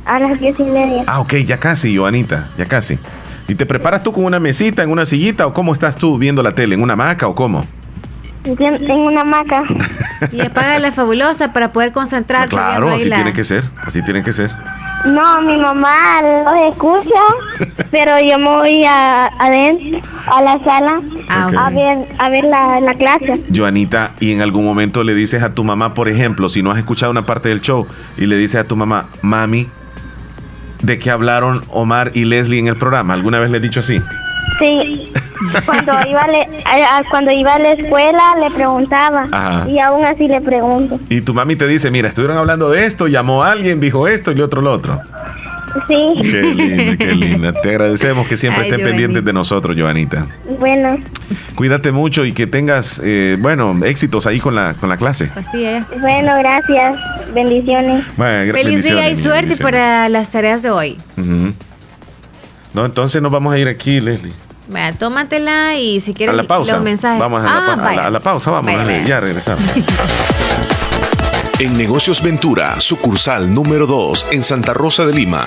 A 0.06 0.20
las 0.20 0.40
diez 0.40 0.58
y 0.60 0.64
media. 0.64 1.04
Ah, 1.08 1.20
ok, 1.20 1.34
ya 1.46 1.60
casi, 1.60 1.96
Joanita, 1.96 2.50
ya 2.58 2.66
casi. 2.66 2.98
¿Y 3.48 3.56
te 3.56 3.66
preparas 3.66 4.04
tú 4.04 4.14
con 4.14 4.24
una 4.24 4.40
mesita, 4.40 4.84
en 4.84 4.92
una 4.92 5.06
sillita 5.06 5.46
o 5.46 5.54
cómo 5.54 5.74
estás 5.74 5.98
tú 5.98 6.18
viendo 6.18 6.42
la 6.42 6.56
tele? 6.56 6.76
¿En 6.76 6.82
una 6.82 6.94
hamaca 6.94 7.28
o 7.28 7.36
cómo? 7.36 7.66
Tengo 8.44 9.06
una 9.08 9.22
hamaca. 9.22 9.64
Y 10.32 10.42
apaga 10.42 10.80
la 10.80 10.92
fabulosa 10.92 11.54
para 11.54 11.72
poder 11.72 11.92
concentrarse. 11.92 12.56
Claro, 12.56 12.90
así 12.94 13.08
la- 13.10 13.16
tiene 13.18 13.34
que 13.34 13.44
ser, 13.44 13.64
así 13.86 14.02
tiene 14.04 14.24
que 14.24 14.34
ser. 14.34 14.52
No, 15.06 15.42
mi 15.42 15.58
mamá 15.58 16.22
los 16.22 16.72
escucha, 16.74 17.20
pero 17.92 18.20
yo 18.20 18.38
me 18.38 18.50
voy 18.50 18.84
a, 18.86 19.26
adentro, 19.40 20.00
a 20.28 20.42
la 20.44 20.64
sala, 20.64 21.02
Ah, 21.28 21.48
ok. 21.48 21.54
a 21.58 21.70
ver, 21.72 22.08
a 22.20 22.30
ver 22.30 22.44
la, 22.44 22.80
la 22.82 22.94
clase. 22.94 23.44
Joanita, 23.56 24.12
y 24.20 24.32
en 24.32 24.42
algún 24.42 24.64
momento 24.64 25.04
le 25.04 25.16
dices 25.16 25.42
a 25.42 25.56
tu 25.56 25.64
mamá, 25.64 25.96
por 25.96 26.08
ejemplo, 26.08 26.50
si 26.50 26.62
no 26.62 26.70
has 26.70 26.78
escuchado 26.78 27.12
una 27.12 27.26
parte 27.26 27.50
del 27.50 27.62
show, 27.62 27.88
y 28.16 28.28
le 28.28 28.36
dices 28.38 28.62
a 28.62 28.64
tu 28.66 28.76
mamá, 28.76 29.08
mami, 29.24 29.68
¿de 30.84 31.00
qué 31.00 31.10
hablaron 31.10 31.64
Omar 31.70 32.12
y 32.14 32.26
Leslie 32.26 32.60
en 32.60 32.68
el 32.68 32.78
programa? 32.78 33.16
¿Alguna 33.16 33.40
vez 33.40 33.50
le 33.50 33.58
he 33.58 33.62
dicho 33.62 33.80
así? 33.80 34.00
Sí, 34.62 35.12
cuando 35.66 35.94
iba, 36.08 36.22
a 36.22 36.28
le- 36.28 36.48
a- 36.66 36.98
a- 36.98 37.04
cuando 37.10 37.32
iba 37.32 37.56
a 37.56 37.60
la 37.60 37.72
escuela 37.72 38.36
le 38.40 38.52
preguntaba 38.52 39.26
Ajá. 39.32 39.68
y 39.68 39.80
aún 39.80 40.06
así 40.06 40.28
le 40.28 40.40
pregunto. 40.40 41.00
Y 41.10 41.22
tu 41.22 41.34
mami 41.34 41.56
te 41.56 41.68
dice, 41.68 41.90
mira, 41.90 42.08
estuvieron 42.10 42.38
hablando 42.38 42.70
de 42.70 42.86
esto, 42.86 43.08
llamó 43.08 43.44
a 43.44 43.52
alguien, 43.52 43.80
dijo 43.80 44.08
esto 44.08 44.32
y 44.32 44.36
lo 44.36 44.46
otro 44.46 44.62
lo 44.62 44.72
otro. 44.72 45.02
Sí, 45.88 46.14
Qué 46.22 46.42
linda, 46.44 46.98
qué 46.98 47.16
linda. 47.16 47.54
Te 47.62 47.70
agradecemos 47.70 48.28
que 48.28 48.36
siempre 48.36 48.64
Ay, 48.64 48.70
estén 48.70 48.80
Giovanni. 48.82 48.92
pendientes 49.04 49.26
de 49.26 49.34
nosotros, 49.34 49.76
Giovanita. 49.76 50.28
bueno, 50.60 50.98
Cuídate 51.56 51.92
mucho 51.94 52.26
y 52.26 52.34
que 52.34 52.46
tengas, 52.48 53.02
eh, 53.04 53.38
bueno, 53.40 53.78
éxitos 53.86 54.26
ahí 54.28 54.40
con 54.40 54.54
la, 54.56 54.74
con 54.74 54.90
la 54.90 54.98
clase. 54.98 55.28
Pastilla. 55.28 55.86
bueno, 56.02 56.34
gracias. 56.40 56.96
Bendiciones. 57.34 58.04
Bueno, 58.18 58.52
gra- 58.52 58.54
Feliz 58.54 58.86
día 58.86 59.10
y 59.10 59.16
suerte 59.16 59.56
para 59.58 60.10
las 60.10 60.30
tareas 60.32 60.62
de 60.62 60.72
hoy. 60.72 60.98
No, 62.74 62.86
entonces 62.86 63.22
nos 63.22 63.32
vamos 63.32 63.54
a 63.54 63.58
ir 63.58 63.68
aquí, 63.68 64.00
Leslie. 64.02 64.34
Vaya, 64.72 64.94
tómatela 64.94 65.76
y 65.76 66.00
si 66.00 66.14
quieres 66.14 66.34
A 66.34 66.36
la 66.38 66.48
pausa. 66.48 66.76
los 66.76 66.84
mensajes. 66.84 67.20
Vamos 67.20 67.42
a 67.42 67.46
la, 67.46 67.52
Ah, 67.52 67.76
pa- 67.78 67.90
a 67.90 67.96
la- 67.96 68.06
a 68.08 68.10
la 68.10 68.20
pausa, 68.22 68.52
vamos. 68.52 68.66
Vaya, 68.72 68.78
Leslie, 68.80 68.96
vaya. 69.02 69.08
Ya 69.08 69.20
regresamos. 69.20 69.64
En 71.60 71.78
Negocios 71.78 72.24
Ventura, 72.24 72.80
sucursal 72.80 73.54
número 73.54 73.86
2 73.86 74.28
en 74.32 74.44
Santa 74.44 74.74
Rosa 74.74 75.06
de 75.06 75.14
Lima. 75.14 75.46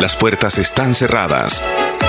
Las 0.00 0.16
puertas 0.16 0.58
están 0.58 0.94
cerradas, 0.94 1.62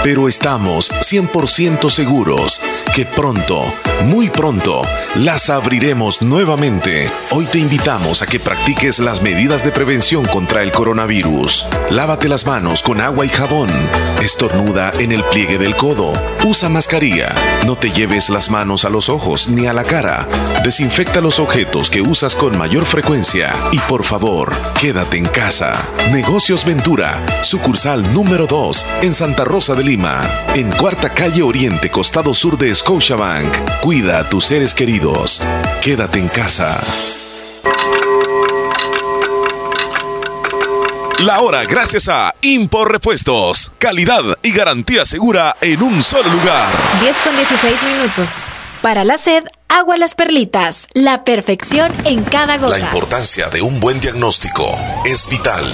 pero 0.05 0.27
estamos 0.27 0.91
100% 0.91 1.89
seguros 1.89 2.61
que 2.93 3.07
pronto, 3.07 3.65
muy 4.05 4.29
pronto, 4.29 4.81
las 5.15 5.49
abriremos 5.49 6.21
nuevamente. 6.21 7.11
Hoy 7.31 7.45
te 7.45 7.57
invitamos 7.57 8.21
a 8.21 8.25
que 8.25 8.39
practiques 8.39 8.99
las 8.99 9.21
medidas 9.21 9.65
de 9.65 9.71
prevención 9.71 10.23
contra 10.23 10.63
el 10.63 10.71
coronavirus. 10.71 11.65
Lávate 11.89 12.29
las 12.29 12.45
manos 12.45 12.83
con 12.83 13.01
agua 13.01 13.25
y 13.25 13.29
jabón. 13.29 13.67
Estornuda 14.21 14.91
en 14.99 15.11
el 15.11 15.25
pliegue 15.25 15.57
del 15.57 15.75
codo. 15.75 16.13
Usa 16.45 16.69
mascarilla. 16.69 17.35
No 17.65 17.75
te 17.75 17.89
lleves 17.91 18.29
las 18.29 18.49
manos 18.49 18.85
a 18.85 18.89
los 18.89 19.09
ojos 19.09 19.49
ni 19.49 19.67
a 19.67 19.73
la 19.73 19.83
cara. 19.83 20.25
Desinfecta 20.63 21.19
los 21.19 21.39
objetos 21.39 21.89
que 21.89 22.01
usas 22.01 22.35
con 22.35 22.57
mayor 22.57 22.85
frecuencia. 22.85 23.51
Y 23.73 23.79
por 23.79 24.05
favor, 24.05 24.53
quédate 24.79 25.17
en 25.17 25.25
casa. 25.25 25.73
Negocios 26.13 26.63
Ventura, 26.63 27.25
sucursal 27.41 28.13
número 28.13 28.47
2 28.47 28.85
en 29.01 29.13
Santa 29.13 29.43
Rosa 29.43 29.73
de 29.73 29.83
Lima. 29.83 29.94
En 30.55 30.69
Cuarta 30.73 31.09
Calle 31.13 31.41
Oriente, 31.41 31.89
costado 31.89 32.33
sur 32.33 32.57
de 32.57 32.75
Scotiabank. 32.75 33.79
Cuida 33.81 34.19
a 34.19 34.29
tus 34.29 34.43
seres 34.43 34.73
queridos. 34.73 35.41
Quédate 35.81 36.19
en 36.19 36.27
casa. 36.27 36.77
La 41.19 41.39
hora 41.39 41.63
gracias 41.63 42.09
a 42.09 42.35
Impor 42.41 42.91
Repuestos. 42.91 43.71
Calidad 43.79 44.21
y 44.43 44.51
garantía 44.51 45.05
segura 45.05 45.55
en 45.61 45.81
un 45.81 46.03
solo 46.03 46.29
lugar. 46.29 46.67
10 46.99 47.15
con 47.23 47.37
16 47.37 47.83
minutos. 47.83 48.27
Para 48.81 49.05
la 49.05 49.15
sed, 49.17 49.45
agua 49.69 49.95
las 49.95 50.13
perlitas. 50.13 50.87
La 50.93 51.23
perfección 51.23 51.93
en 52.03 52.21
cada 52.25 52.57
La 52.57 52.67
gota. 52.67 52.79
importancia 52.79 53.47
de 53.47 53.61
un 53.61 53.79
buen 53.79 54.01
diagnóstico 54.01 54.77
es 55.05 55.29
vital. 55.29 55.73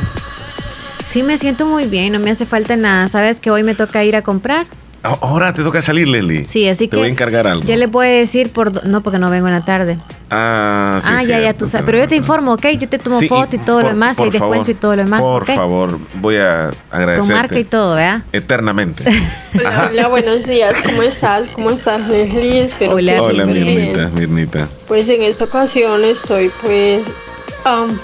Sí, 1.06 1.24
me 1.24 1.38
siento 1.38 1.66
muy 1.66 1.88
bien, 1.88 2.14
no 2.14 2.20
me 2.20 2.32
hace 2.32 2.46
falta 2.46 2.78
nada. 2.78 3.10
¿Sabes 3.10 3.42
que 3.42 3.52
hoy 3.52 3.64
me 3.64 3.76
toca 3.76 4.06
ir 4.06 4.16
a 4.16 4.22
comprar? 4.22 4.66
Ahora 5.04 5.54
te 5.54 5.64
toca 5.64 5.82
salir, 5.82 6.08
Leslie. 6.08 6.46
Sí, 6.46 6.66
así 6.70 6.88
te 6.88 6.92
que. 6.92 6.98
voy 6.98 7.08
a 7.08 7.10
encargar 7.10 7.46
algo. 7.46 7.66
Ya 7.66 7.76
le 7.76 7.90
puedo 7.90 8.10
decir 8.10 8.54
por. 8.54 8.86
No, 8.86 9.04
porque 9.04 9.20
no 9.20 9.30
vengo 9.30 9.48
en 9.48 9.54
la 9.54 9.66
tarde. 9.66 9.98
Ah, 10.30 11.00
sí. 11.02 11.10
ah, 11.12 11.24
ya, 11.26 11.42
ya, 11.42 11.54
tú 11.54 11.68
sabes. 11.68 11.86
Pero 11.86 11.98
yo 11.98 12.08
te 12.08 12.16
informo, 12.16 12.54
¿ok? 12.54 12.68
Yo 12.80 12.88
te 12.88 12.98
tomo 13.00 13.20
Sí, 13.20 13.28
foto 13.28 13.58
y 13.58 13.60
todo 13.60 13.82
lo 13.82 13.90
demás, 13.90 14.18
y 14.18 14.24
descuento 14.30 14.40
favor, 14.40 14.70
y 14.70 14.74
todo 14.76 14.96
lo 14.96 15.04
demás. 15.04 15.20
Por 15.22 15.46
favor, 15.46 16.00
voy 16.22 16.38
a 16.38 16.72
agradecerte. 16.90 17.20
Con 17.20 17.28
marca 17.38 17.60
y 17.60 17.64
todo, 17.66 17.96
¿verdad? 17.96 18.22
Eternamente. 18.32 19.04
Hola, 19.56 19.90
hola, 19.92 20.08
buenos 20.08 20.48
días. 20.48 20.82
¿Cómo 20.86 21.04
estás? 21.04 21.50
¿Cómo 21.50 21.72
estás, 21.72 22.10
Leslie? 22.10 22.64
Espero 22.64 22.96
que 22.96 23.04
Hola, 23.04 23.18
estés 23.18 23.48
bien. 23.48 23.66
Mirnita, 23.66 24.10
Mirnita. 24.10 24.70
Pues 24.88 25.10
en 25.10 25.22
esta 25.22 25.44
ocasión 25.44 26.04
estoy, 26.06 26.50
pues, 26.62 27.08
am, 27.66 28.00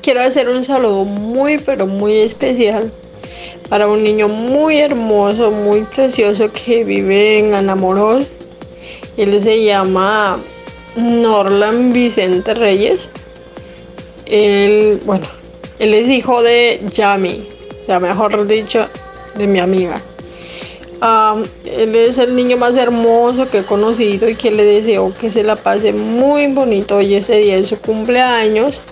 quiero 0.00 0.22
hacer 0.22 0.48
un 0.48 0.62
saludo 0.62 1.04
muy, 1.04 1.58
pero 1.58 1.88
muy 1.88 2.18
especial 2.18 2.92
para 3.72 3.88
un 3.88 4.04
niño 4.04 4.28
muy 4.28 4.80
hermoso, 4.80 5.50
muy 5.50 5.84
precioso 5.84 6.52
que 6.52 6.84
vive 6.84 7.38
en 7.38 7.54
Anamoros. 7.54 8.26
Él 9.16 9.40
se 9.40 9.64
llama 9.64 10.38
Norlan 10.94 11.90
Vicente 11.90 12.52
Reyes. 12.52 13.08
Él, 14.26 15.00
bueno, 15.06 15.26
él 15.78 15.94
es 15.94 16.10
hijo 16.10 16.42
de 16.42 16.84
Yami, 16.90 17.48
sea, 17.86 17.98
mejor 17.98 18.46
dicho, 18.46 18.88
de 19.36 19.46
mi 19.46 19.58
amiga. 19.58 20.02
Am, 21.00 21.42
él 21.64 21.96
es 21.96 22.18
el 22.18 22.36
niño 22.36 22.58
más 22.58 22.76
hermoso 22.76 23.48
que 23.48 23.60
he 23.60 23.64
conocido 23.64 24.28
y 24.28 24.34
que 24.34 24.50
le 24.50 24.64
deseo 24.64 25.14
que 25.18 25.30
se 25.30 25.44
la 25.44 25.56
pase 25.56 25.94
muy 25.94 26.46
bonito 26.48 26.96
hoy 26.96 27.14
ese 27.14 27.38
día 27.38 27.56
de 27.56 27.64
su 27.64 27.78
cumpleaños. 27.78 28.82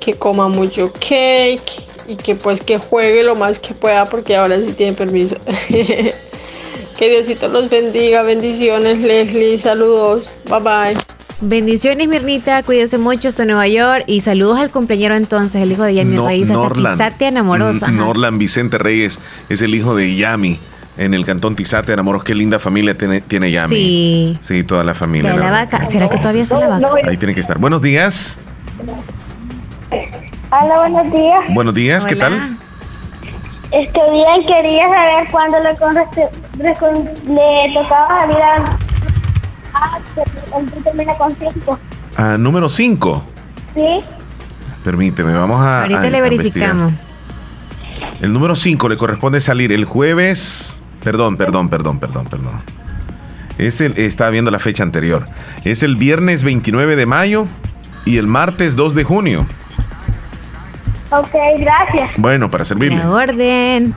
Que 0.00 0.14
coma 0.14 0.48
mucho 0.48 0.90
cake 0.90 1.91
y 2.06 2.16
que 2.16 2.34
pues 2.34 2.60
que 2.60 2.78
juegue 2.78 3.22
lo 3.22 3.34
más 3.34 3.58
que 3.58 3.74
pueda 3.74 4.04
porque 4.06 4.36
ahora 4.36 4.56
sí 4.62 4.72
tiene 4.72 4.92
permiso. 4.92 5.36
que 5.68 7.10
Diosito 7.10 7.48
los 7.48 7.68
bendiga, 7.70 8.22
bendiciones 8.22 9.00
Leslie, 9.00 9.58
saludos, 9.58 10.30
bye 10.48 10.60
bye. 10.60 11.02
Bendiciones, 11.44 12.06
Mirnita. 12.06 12.62
Cuídese 12.62 12.98
mucho. 12.98 13.32
Soy 13.32 13.46
Nueva 13.46 13.66
York. 13.66 14.04
Y 14.06 14.20
saludos 14.20 14.60
al 14.60 14.70
cumpleañero 14.70 15.16
entonces, 15.16 15.60
el 15.60 15.72
hijo 15.72 15.82
de 15.82 15.94
Yami 15.94 16.14
No- 16.14 16.28
Reyes. 16.28 16.48
Hasta 16.48 16.54
Norland. 16.62 16.96
Tizate 16.98 17.26
Amorosa. 17.36 17.86
N- 17.86 17.96
ajá. 17.96 18.06
Norland 18.06 18.38
Vicente 18.38 18.78
Reyes 18.78 19.18
es 19.48 19.60
el 19.60 19.74
hijo 19.74 19.96
de 19.96 20.14
Yami 20.14 20.60
en 20.98 21.14
el 21.14 21.24
cantón 21.26 21.56
Tizate, 21.56 21.92
enamoros. 21.94 22.22
Qué 22.22 22.36
linda 22.36 22.60
familia 22.60 22.96
tiene, 22.96 23.22
tiene 23.22 23.50
Yami. 23.50 23.74
Sí. 23.74 24.38
Sí, 24.40 24.62
toda 24.62 24.84
la 24.84 24.94
familia. 24.94 25.34
La 25.34 25.50
vaca. 25.50 25.84
¿Será 25.86 26.08
que 26.08 26.18
todavía 26.18 26.46
son 26.46 26.60
la 26.60 26.68
vaca? 26.68 26.86
Ahí 27.08 27.16
tiene 27.16 27.34
que 27.34 27.40
estar. 27.40 27.58
Buenos 27.58 27.82
días. 27.82 28.38
Hola, 30.52 30.78
buenos 30.80 31.12
días. 31.12 31.40
Buenos 31.48 31.74
días, 31.74 32.04
¿qué 32.06 32.14
tal? 32.16 32.56
Este 33.70 34.00
bien, 34.10 34.46
quería 34.46 34.82
saber 34.82 35.28
cuándo 35.30 35.56
le, 35.60 35.70
le 37.34 37.74
tocaba 37.74 38.20
salir 38.20 38.36
a... 38.36 38.78
Ah, 39.72 39.98
termina 40.84 41.14
con 41.14 41.34
cinco. 41.36 41.78
Ah, 42.16 42.36
número 42.38 42.68
5. 42.68 43.24
¿Sí? 43.74 43.80
Permíteme, 44.84 45.32
vamos 45.32 45.58
a. 45.62 45.82
Ahorita 45.82 46.00
a- 46.02 46.10
le 46.10 46.18
a 46.18 46.20
verificamos. 46.20 46.92
El 48.20 48.32
número 48.34 48.54
5 48.54 48.88
le 48.90 48.98
corresponde 48.98 49.40
salir 49.40 49.72
el 49.72 49.86
jueves. 49.86 50.78
Perdón, 51.02 51.38
perdón, 51.38 51.70
perdón, 51.70 51.98
perdón, 51.98 52.26
perdón. 52.26 52.62
Es 53.56 53.80
el, 53.80 53.96
estaba 53.96 54.28
viendo 54.28 54.50
la 54.50 54.58
fecha 54.58 54.82
anterior. 54.82 55.26
Es 55.64 55.82
el 55.82 55.96
viernes 55.96 56.42
29 56.44 56.94
de 56.96 57.06
mayo 57.06 57.46
y 58.04 58.18
el 58.18 58.26
martes 58.26 58.76
2 58.76 58.94
de 58.94 59.04
junio. 59.04 59.46
Ok, 61.12 61.32
gracias. 61.58 62.10
Bueno, 62.16 62.50
para 62.50 62.64
servirle. 62.64 62.98
La 62.98 63.10
orden. 63.10 63.94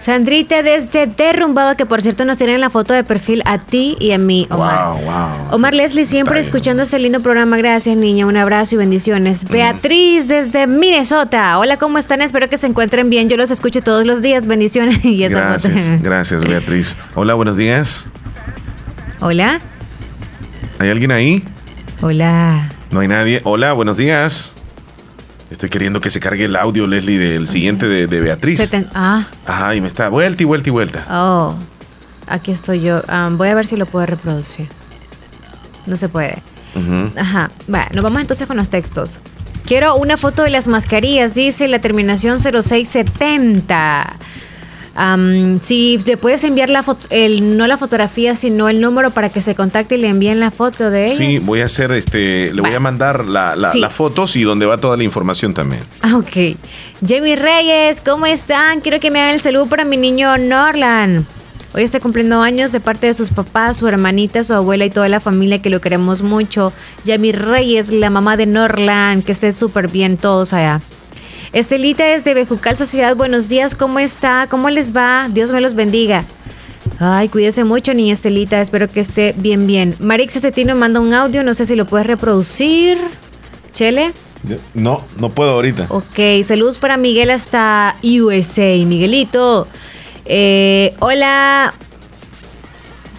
Sandrita 0.00 0.62
desde 0.62 1.06
Derrumbado, 1.06 1.76
que 1.76 1.84
por 1.84 2.00
cierto 2.00 2.24
nos 2.24 2.38
tienen 2.38 2.58
la 2.62 2.70
foto 2.70 2.94
de 2.94 3.04
perfil 3.04 3.42
a 3.44 3.58
ti 3.58 3.96
y 4.00 4.12
a 4.12 4.18
mí, 4.18 4.46
Omar. 4.50 4.94
Wow, 4.94 5.04
wow. 5.04 5.54
Omar 5.54 5.74
Leslie, 5.74 6.06
siempre 6.06 6.36
detalle. 6.36 6.46
escuchando 6.46 6.82
este 6.84 6.98
lindo 6.98 7.20
programa. 7.20 7.58
Gracias, 7.58 7.98
niña. 7.98 8.24
Un 8.24 8.38
abrazo 8.38 8.76
y 8.76 8.78
bendiciones. 8.78 9.44
Beatriz 9.44 10.26
desde 10.26 10.66
Minnesota. 10.66 11.58
Hola, 11.58 11.76
¿cómo 11.76 11.98
están? 11.98 12.22
Espero 12.22 12.48
que 12.48 12.56
se 12.56 12.66
encuentren 12.66 13.10
bien. 13.10 13.28
Yo 13.28 13.36
los 13.36 13.50
escucho 13.50 13.82
todos 13.82 14.06
los 14.06 14.22
días. 14.22 14.46
Bendiciones. 14.46 15.04
Y 15.04 15.22
esa 15.24 15.38
Gracias, 15.38 15.72
foto. 15.74 15.98
gracias, 16.02 16.44
Beatriz. 16.44 16.96
Hola, 17.14 17.34
buenos 17.34 17.58
días. 17.58 18.06
Hola. 19.20 19.60
¿Hay 20.78 20.88
alguien 20.88 21.12
ahí? 21.12 21.44
Hola. 22.00 22.70
No 22.90 23.00
hay 23.00 23.08
nadie. 23.08 23.42
Hola, 23.44 23.74
buenos 23.74 23.98
días. 23.98 24.54
Estoy 25.50 25.68
queriendo 25.68 26.00
que 26.00 26.10
se 26.10 26.20
cargue 26.20 26.44
el 26.44 26.54
audio, 26.56 26.86
Leslie, 26.86 27.18
del 27.18 27.48
siguiente 27.48 27.86
de, 27.88 28.06
de 28.06 28.20
Beatriz. 28.20 28.60
Seten- 28.60 28.88
ah, 28.94 29.26
Ajá, 29.46 29.74
y 29.74 29.80
me 29.80 29.88
está 29.88 30.08
vuelta 30.08 30.42
y 30.42 30.46
vuelta 30.46 30.68
y 30.68 30.72
vuelta. 30.72 31.06
oh. 31.10 31.54
Aquí 32.28 32.52
estoy 32.52 32.80
yo. 32.80 33.02
Ah, 33.08 33.28
voy 33.32 33.48
a 33.48 33.54
ver 33.56 33.66
si 33.66 33.76
lo 33.76 33.86
puedo 33.86 34.06
reproducir. 34.06 34.68
No 35.86 35.96
se 35.96 36.08
puede. 36.08 36.40
Ajá. 37.16 37.50
Va, 37.72 37.88
nos 37.92 38.04
vamos 38.04 38.20
entonces 38.20 38.46
con 38.46 38.56
los 38.56 38.68
textos. 38.68 39.18
Quiero 39.66 39.96
una 39.96 40.16
foto 40.16 40.44
de 40.44 40.50
las 40.50 40.68
mascarillas, 40.68 41.34
dice 41.34 41.66
la 41.66 41.80
terminación 41.80 42.38
0670. 42.38 44.16
Am, 44.94 45.60
si 45.60 45.98
le 45.98 46.16
puedes 46.16 46.42
enviar 46.44 46.68
la 46.68 46.82
foto, 46.82 47.06
el, 47.10 47.56
no 47.56 47.66
la 47.66 47.78
fotografía, 47.78 48.34
sino 48.36 48.68
el 48.68 48.80
número 48.80 49.10
para 49.12 49.28
que 49.28 49.40
se 49.40 49.54
contacte 49.54 49.94
y 49.96 49.98
le 49.98 50.08
envíen 50.08 50.40
la 50.40 50.50
foto 50.50 50.90
de 50.90 51.06
ella. 51.06 51.14
Sí, 51.14 51.38
voy 51.38 51.60
a 51.60 51.66
hacer 51.66 51.92
este, 51.92 52.52
le 52.52 52.60
voy 52.60 52.74
a 52.74 52.80
mandar 52.80 53.24
la, 53.24 53.54
la- 53.56 53.70
Sí. 53.72 53.78
las 53.80 53.92
fotos 53.94 54.34
y 54.36 54.42
donde 54.42 54.66
va 54.66 54.78
toda 54.78 54.96
la 54.96 55.04
información 55.04 55.54
también. 55.54 55.82
Ah, 56.02 56.16
ok. 56.16 56.56
Jamie 57.06 57.36
Reyes, 57.36 58.00
¿cómo 58.00 58.26
están? 58.26 58.80
Quiero 58.80 58.98
que 59.00 59.10
me 59.10 59.20
hagan 59.20 59.34
el 59.34 59.40
saludo 59.40 59.66
para 59.66 59.84
mi 59.84 59.96
niño 59.96 60.36
Norland. 60.38 61.24
Hoy 61.72 61.84
está 61.84 62.00
cumpliendo 62.00 62.42
años 62.42 62.72
de 62.72 62.80
parte 62.80 63.06
de 63.06 63.14
sus 63.14 63.30
papás, 63.30 63.76
su 63.76 63.86
hermanita, 63.86 64.42
su 64.42 64.52
abuela 64.54 64.84
y 64.84 64.90
toda 64.90 65.08
la 65.08 65.20
familia 65.20 65.62
que 65.62 65.70
lo 65.70 65.80
queremos 65.80 66.20
mucho. 66.20 66.72
Jamie 67.06 67.30
Reyes, 67.32 67.90
la 67.92 68.10
mamá 68.10 68.36
de 68.36 68.46
Norland, 68.46 69.22
que 69.24 69.30
esté 69.30 69.52
súper 69.52 69.86
bien 69.86 70.16
todos 70.16 70.52
allá. 70.52 70.80
Estelita 71.52 72.04
desde 72.04 72.32
Bejucal 72.32 72.76
Sociedad, 72.76 73.16
buenos 73.16 73.48
días, 73.48 73.74
¿cómo 73.74 73.98
está? 73.98 74.46
¿Cómo 74.48 74.70
les 74.70 74.94
va? 74.94 75.28
Dios 75.28 75.50
me 75.50 75.60
los 75.60 75.74
bendiga. 75.74 76.24
Ay, 77.00 77.28
cuídese 77.28 77.64
mucho, 77.64 77.92
niña 77.92 78.12
Estelita, 78.12 78.60
espero 78.60 78.86
que 78.86 79.00
esté 79.00 79.34
bien, 79.36 79.66
bien. 79.66 79.96
Marix 79.98 80.34
Cetino 80.40 80.76
manda 80.76 81.00
un 81.00 81.12
audio, 81.12 81.42
no 81.42 81.54
sé 81.54 81.66
si 81.66 81.74
lo 81.74 81.86
puedes 81.86 82.06
reproducir. 82.06 82.98
Chele. 83.72 84.12
No, 84.74 85.04
no 85.18 85.30
puedo 85.30 85.50
ahorita. 85.50 85.86
Ok, 85.88 86.44
saludos 86.44 86.78
para 86.78 86.96
Miguel 86.96 87.30
hasta 87.30 87.96
USA. 88.02 88.76
Miguelito. 88.86 89.66
Eh, 90.26 90.94
hola. 91.00 91.74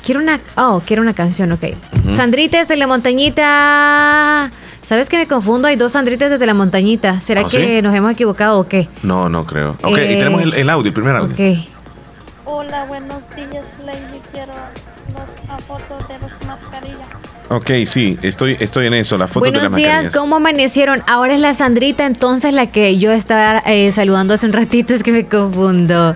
Quiero 0.05 0.21
una. 0.21 0.39
Oh, 0.55 0.81
quiero 0.85 1.01
una 1.01 1.13
canción, 1.13 1.51
ok. 1.51 1.63
Ujú. 2.05 2.15
Sandrita 2.15 2.59
desde 2.59 2.77
la 2.77 2.87
montañita. 2.87 4.51
¿Sabes 4.91 5.07
que 5.07 5.17
me 5.17 5.25
confundo? 5.25 5.69
Hay 5.69 5.77
dos 5.77 5.93
Sandritas 5.93 6.29
desde 6.29 6.45
la 6.45 6.53
montañita. 6.53 7.21
¿Será 7.21 7.43
¿Oh, 7.43 7.47
que 7.47 7.77
sí? 7.77 7.81
nos 7.81 7.95
hemos 7.95 8.11
equivocado 8.11 8.59
o 8.59 8.67
qué? 8.67 8.89
No, 9.03 9.29
no 9.29 9.45
creo. 9.45 9.77
Ok, 9.83 9.97
Eh, 9.97 10.15
y 10.15 10.17
tenemos 10.17 10.41
el, 10.41 10.53
el 10.53 10.69
audio, 10.69 10.89
el 10.89 10.93
primer 10.93 11.15
audio. 11.15 11.31
Ok. 11.33 11.59
Hola, 12.43 12.83
buenos 12.89 13.19
días, 13.33 13.63
Lady. 13.85 14.19
Quiero 14.33 14.51
las 15.47 15.63
fotos 15.63 16.05
de 16.09 16.15
mascarillas. 16.15 16.30
Ok, 17.53 17.69
sí, 17.85 18.17
estoy, 18.21 18.55
estoy 18.61 18.87
en 18.87 18.93
eso, 18.93 19.17
la 19.17 19.27
foto 19.27 19.45
de 19.45 19.51
las 19.51 19.63
Buenos 19.63 19.75
días, 19.75 19.89
mascarillas. 19.89 20.15
¿cómo 20.15 20.37
amanecieron? 20.37 21.03
Ahora 21.05 21.35
es 21.35 21.41
la 21.41 21.53
Sandrita, 21.53 22.05
entonces 22.05 22.53
la 22.53 22.67
que 22.67 22.97
yo 22.97 23.11
estaba 23.11 23.61
eh, 23.65 23.91
saludando 23.91 24.33
hace 24.33 24.45
un 24.45 24.53
ratito, 24.53 24.93
es 24.93 25.03
que 25.03 25.11
me 25.11 25.25
confundo. 25.25 26.15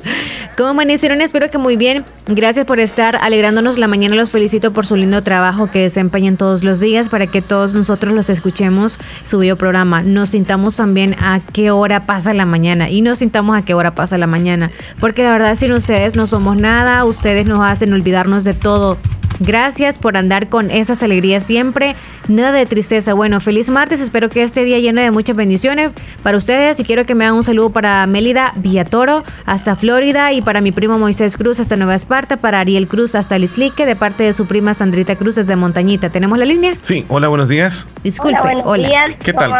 ¿Cómo 0.55 0.69
amanecieron? 0.69 1.19
Espero 1.19 1.49
que 1.49 1.57
muy 1.57 1.75
bien. 1.75 2.05
Gracias 2.27 2.65
por 2.65 2.79
estar 2.79 3.17
alegrándonos 3.17 3.77
la 3.77 3.89
mañana. 3.89 4.15
Los 4.15 4.29
felicito 4.29 4.71
por 4.71 4.85
su 4.85 4.95
lindo 4.95 5.23
trabajo 5.23 5.69
que 5.69 5.79
desempeñan 5.81 6.37
todos 6.37 6.63
los 6.63 6.79
días 6.79 7.09
para 7.09 7.27
que 7.27 7.41
todos 7.41 7.75
nosotros 7.75 8.13
los 8.13 8.29
escuchemos 8.29 8.97
su 9.29 9.39
programa. 9.57 10.03
Nos 10.03 10.29
sintamos 10.29 10.77
también 10.77 11.17
a 11.19 11.41
qué 11.51 11.69
hora 11.69 12.05
pasa 12.05 12.33
la 12.33 12.45
mañana 12.45 12.89
y 12.89 13.01
nos 13.01 13.19
sintamos 13.19 13.57
a 13.57 13.63
qué 13.63 13.73
hora 13.73 13.93
pasa 13.93 14.17
la 14.17 14.27
mañana. 14.27 14.71
Porque 15.01 15.23
la 15.23 15.33
verdad, 15.33 15.57
sin 15.57 15.73
ustedes 15.73 16.15
no 16.15 16.27
somos 16.27 16.55
nada. 16.55 17.03
Ustedes 17.03 17.45
nos 17.45 17.61
hacen 17.61 17.91
olvidarnos 17.91 18.45
de 18.45 18.53
todo. 18.53 18.97
Gracias 19.39 19.97
por 19.99 20.17
andar 20.17 20.47
con 20.49 20.71
esas 20.71 21.03
alegrías 21.03 21.43
siempre. 21.43 21.95
Nada 22.27 22.51
de 22.53 22.65
tristeza. 22.65 23.13
Bueno, 23.13 23.39
feliz 23.41 23.69
martes. 23.69 23.99
Espero 23.99 24.29
que 24.29 24.43
este 24.43 24.63
día 24.63 24.79
lleno 24.79 25.01
de 25.01 25.11
muchas 25.11 25.35
bendiciones 25.35 25.91
para 26.23 26.37
ustedes. 26.37 26.79
Y 26.79 26.83
quiero 26.83 27.05
que 27.05 27.15
me 27.15 27.25
hagan 27.25 27.35
un 27.37 27.43
saludo 27.43 27.69
para 27.69 28.05
Mélida 28.07 28.53
Villatoro 28.55 29.23
hasta 29.45 29.75
Florida 29.75 30.31
y 30.33 30.41
para 30.41 30.61
mi 30.61 30.71
primo 30.71 30.97
Moisés 30.97 31.37
Cruz 31.37 31.59
hasta 31.59 31.75
Nueva 31.75 31.95
Esparta, 31.95 32.37
para 32.37 32.59
Ariel 32.59 32.87
Cruz 32.87 33.15
hasta 33.15 33.37
Lislique 33.37 33.85
de 33.85 33.95
parte 33.95 34.23
de 34.23 34.33
su 34.33 34.45
prima 34.45 34.73
Sandrita 34.73 35.15
Cruz 35.15 35.35
desde 35.35 35.55
Montañita. 35.55 36.09
¿Tenemos 36.09 36.37
la 36.37 36.45
línea? 36.45 36.73
Sí, 36.81 37.05
hola, 37.09 37.27
buenos 37.27 37.49
días. 37.49 37.87
Disculpe, 38.03 38.35
Hola, 38.41 38.43
buenos 38.43 38.63
hola. 38.65 38.87
días. 38.87 39.05
¿Qué 39.23 39.33
tal? 39.33 39.51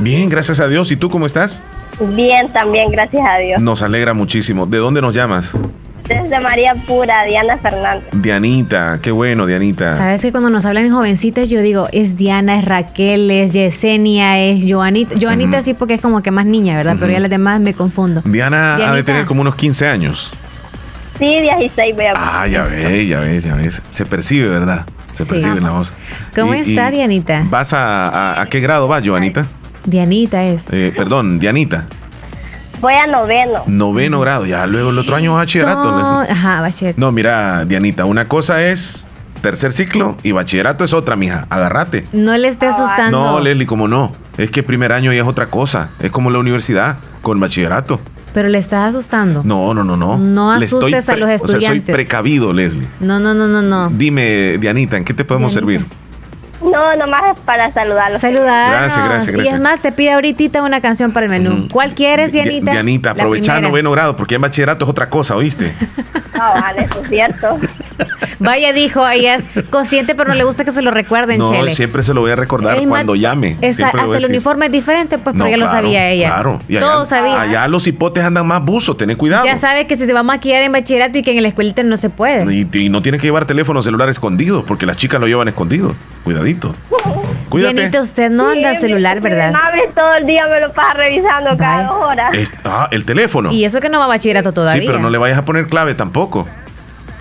Bien, 0.00 0.28
gracias 0.28 0.60
a 0.60 0.68
Dios. 0.68 0.90
¿Y 0.92 0.96
tú 0.96 1.08
cómo 1.10 1.26
estás? 1.26 1.62
Bien, 2.00 2.52
también, 2.52 2.90
gracias 2.90 3.22
a 3.26 3.38
Dios. 3.38 3.60
Nos 3.62 3.82
alegra 3.82 4.12
muchísimo. 4.12 4.66
¿De 4.66 4.78
dónde 4.78 5.00
nos 5.00 5.14
llamas? 5.14 5.54
Desde 6.08 6.38
María 6.40 6.74
Pura, 6.86 7.24
Diana 7.24 7.58
Fernández. 7.58 8.08
Dianita, 8.12 8.98
qué 9.02 9.10
bueno, 9.10 9.44
Dianita. 9.46 9.96
Sabes 9.96 10.22
que 10.22 10.30
cuando 10.30 10.50
nos 10.50 10.64
hablan 10.64 10.86
en 10.86 10.92
jovencitas, 10.92 11.50
yo 11.50 11.60
digo, 11.60 11.88
es 11.92 12.16
Diana, 12.16 12.58
es 12.58 12.64
Raquel, 12.64 13.30
es 13.30 13.52
Yesenia, 13.52 14.38
es 14.38 14.64
Joanita. 14.70 15.16
Joanita 15.20 15.62
sí, 15.62 15.74
porque 15.74 15.94
es 15.94 16.00
como 16.00 16.22
que 16.22 16.30
más 16.30 16.46
niña, 16.46 16.76
¿verdad? 16.76 16.96
Pero 17.00 17.10
ya 17.12 17.18
las 17.20 17.30
demás 17.30 17.60
me 17.60 17.74
confundo. 17.74 18.22
Diana 18.24 18.74
ha 18.74 18.76
de 18.78 18.82
Dianita. 18.84 19.04
tener 19.04 19.26
como 19.26 19.40
unos 19.40 19.56
15 19.56 19.88
años. 19.88 20.32
Sí, 21.18 21.24
16 21.40 21.94
voy 21.96 22.04
a 22.04 22.12
Ah, 22.14 22.46
ya 22.46 22.62
ves, 22.62 23.08
ya 23.08 23.20
ves, 23.20 23.42
ya 23.44 23.54
ves. 23.54 23.82
Se 23.90 24.04
percibe, 24.06 24.48
¿verdad? 24.48 24.84
Se 25.14 25.24
Sí. 25.24 25.30
percibe 25.30 25.56
en 25.56 25.64
la 25.64 25.70
voz. 25.70 25.92
¿Cómo 26.34 26.54
Y- 26.54 26.58
está, 26.58 26.90
y 26.90 26.96
Dianita? 26.96 27.42
¿Vas 27.48 27.72
a, 27.72 28.08
a, 28.08 28.42
a 28.42 28.46
qué 28.46 28.60
grado 28.60 28.86
vas, 28.86 29.02
Joanita? 29.04 29.46
Dianita 29.86 30.44
es. 30.44 30.66
Eh, 30.70 30.92
perdón, 30.96 31.38
Dianita. 31.38 31.86
Voy 32.80 32.94
a 32.94 33.06
noveno. 33.06 33.62
Noveno 33.66 34.20
grado, 34.20 34.44
ya 34.46 34.66
luego 34.66 34.90
el 34.90 34.98
otro 34.98 35.16
año 35.16 35.34
bachillerato. 35.34 35.84
Leslie. 35.84 36.32
Ajá, 36.32 36.60
bachillerato. 36.60 37.00
No, 37.00 37.10
mira, 37.12 37.64
Dianita, 37.64 38.04
una 38.04 38.26
cosa 38.28 38.62
es 38.62 39.06
tercer 39.40 39.72
ciclo 39.72 40.16
y 40.22 40.32
bachillerato 40.32 40.84
es 40.84 40.92
otra, 40.92 41.16
mija. 41.16 41.46
Agárrate. 41.50 42.06
No 42.12 42.36
le 42.36 42.48
esté 42.48 42.66
asustando. 42.66 43.18
No, 43.18 43.40
Leslie, 43.40 43.66
como 43.66 43.88
no. 43.88 44.12
Es 44.36 44.50
que 44.50 44.62
primer 44.62 44.92
año 44.92 45.12
ya 45.12 45.22
es 45.22 45.26
otra 45.28 45.46
cosa. 45.46 45.88
Es 46.00 46.10
como 46.10 46.30
la 46.30 46.38
universidad 46.38 46.96
con 47.22 47.40
bachillerato. 47.40 48.00
Pero 48.34 48.48
le 48.50 48.58
estás 48.58 48.94
asustando. 48.94 49.40
No, 49.44 49.72
no, 49.72 49.82
no, 49.82 49.96
no. 49.96 50.18
No 50.18 50.56
Le 50.58 50.66
estoy 50.66 50.92
asustes 50.94 51.08
a 51.08 51.16
los 51.16 51.26
O 51.28 51.38
sea, 51.38 51.38
soy 51.48 51.56
estudiantes. 51.58 51.94
precavido, 51.94 52.52
Leslie. 52.52 52.86
No, 53.00 53.18
no, 53.18 53.32
no, 53.32 53.46
no, 53.48 53.62
no. 53.62 53.88
Dime, 53.88 54.58
Dianita, 54.58 54.98
¿en 54.98 55.04
qué 55.04 55.14
te 55.14 55.24
podemos 55.24 55.54
Dianita. 55.54 55.84
servir? 55.84 56.05
No, 56.70 56.96
nomás 56.96 57.22
es 57.34 57.40
para 57.40 57.72
saludarlos. 57.72 58.20
Saludarnos. 58.20 58.78
Gracias, 58.80 59.04
gracias, 59.08 59.28
Y 59.28 59.32
gracias. 59.32 59.54
es 59.54 59.60
más, 59.60 59.82
te 59.82 59.92
pide 59.92 60.12
ahorita 60.12 60.62
una 60.62 60.80
canción 60.80 61.12
para 61.12 61.26
el 61.26 61.30
menú. 61.30 61.68
¿Cuál 61.72 61.94
quieres, 61.94 62.32
Di- 62.32 62.40
Dianita? 62.42 62.72
Dianita, 62.72 63.08
La 63.14 63.22
aprovecha 63.22 63.52
primera. 63.54 63.68
noveno 63.70 63.90
grado, 63.92 64.16
porque 64.16 64.34
en 64.34 64.40
bachillerato 64.42 64.84
es 64.84 64.90
otra 64.90 65.08
cosa, 65.08 65.36
¿oíste? 65.36 65.72
Ah, 66.38 66.52
vale, 66.60 66.82
eso 66.84 67.00
es 67.00 67.08
cierto. 67.08 67.58
Vaya, 68.40 68.74
dijo, 68.74 69.08
ella 69.08 69.36
es 69.36 69.48
consciente, 69.70 70.14
pero 70.14 70.28
no 70.28 70.34
le 70.34 70.44
gusta 70.44 70.66
que 70.66 70.70
se 70.70 70.82
lo 70.82 70.90
recuerden, 70.90 71.38
No, 71.38 71.50
Chele. 71.50 71.74
siempre 71.74 72.02
se 72.02 72.12
lo 72.12 72.20
voy 72.20 72.30
a 72.30 72.36
recordar 72.36 72.76
cuando 72.86 73.14
llame. 73.14 73.56
Hasta 73.66 73.90
el 74.04 74.10
decir. 74.10 74.28
uniforme 74.28 74.66
es 74.66 74.72
diferente, 74.72 75.16
pues, 75.16 75.34
No, 75.34 75.44
porque 75.44 75.52
ya 75.52 75.56
lo 75.56 75.66
sabía 75.66 76.10
ella. 76.10 76.28
Claro. 76.34 76.60
Y 76.68 76.76
allá, 76.76 76.86
Todos 76.86 77.08
sabían. 77.08 77.38
Allá 77.40 77.66
los 77.68 77.86
hipotes 77.86 78.22
andan 78.22 78.46
más 78.46 78.62
buzos, 78.62 78.98
ten 78.98 79.14
cuidado. 79.16 79.46
Ya 79.46 79.56
sabe 79.56 79.86
que 79.86 79.96
se 79.96 80.06
te 80.06 80.12
va 80.12 80.20
a 80.20 80.24
maquillar 80.24 80.62
en 80.62 80.72
bachillerato 80.72 81.16
y 81.16 81.22
que 81.22 81.30
en 81.34 81.40
la 81.40 81.48
escuelita 81.48 81.82
no 81.84 81.96
se 81.96 82.10
puede. 82.10 82.52
Y, 82.54 82.68
y 82.70 82.88
no 82.90 83.00
tiene 83.00 83.16
que 83.16 83.28
llevar 83.28 83.46
teléfono 83.46 83.80
celular 83.80 84.10
escondido, 84.10 84.62
porque 84.66 84.84
las 84.84 84.98
chicas 84.98 85.18
lo 85.18 85.26
llevan 85.26 85.48
escondido. 85.48 85.94
Cuidadito. 86.26 86.74
Cuídate. 87.50 88.00
Usted 88.00 88.30
no 88.30 88.48
anda 88.50 88.74
Sí, 88.74 88.80
celular, 88.80 89.18
mi- 89.18 89.30
¿verdad? 89.30 89.46
Mi 89.46 89.52
mami 89.52 89.78
todo 89.94 90.12
el 90.16 90.26
día 90.26 90.44
me 90.50 90.58
lo 90.60 90.72
pasa 90.72 90.94
revisando 90.94 91.56
cada 91.56 91.84
dos 91.86 91.94
horas. 92.02 92.34
Es- 92.34 92.52
ah, 92.64 92.88
el 92.90 93.04
teléfono. 93.04 93.52
Y 93.52 93.64
eso 93.64 93.78
que 93.80 93.88
no 93.88 94.00
va 94.00 94.06
a 94.06 94.08
bachillerato 94.08 94.50
todavía. 94.52 94.80
Sí, 94.80 94.84
pero 94.88 94.98
no 94.98 95.08
le 95.08 95.18
vayas 95.18 95.38
a 95.38 95.44
poner 95.44 95.68
clave 95.68 95.94
tampoco. 95.94 96.48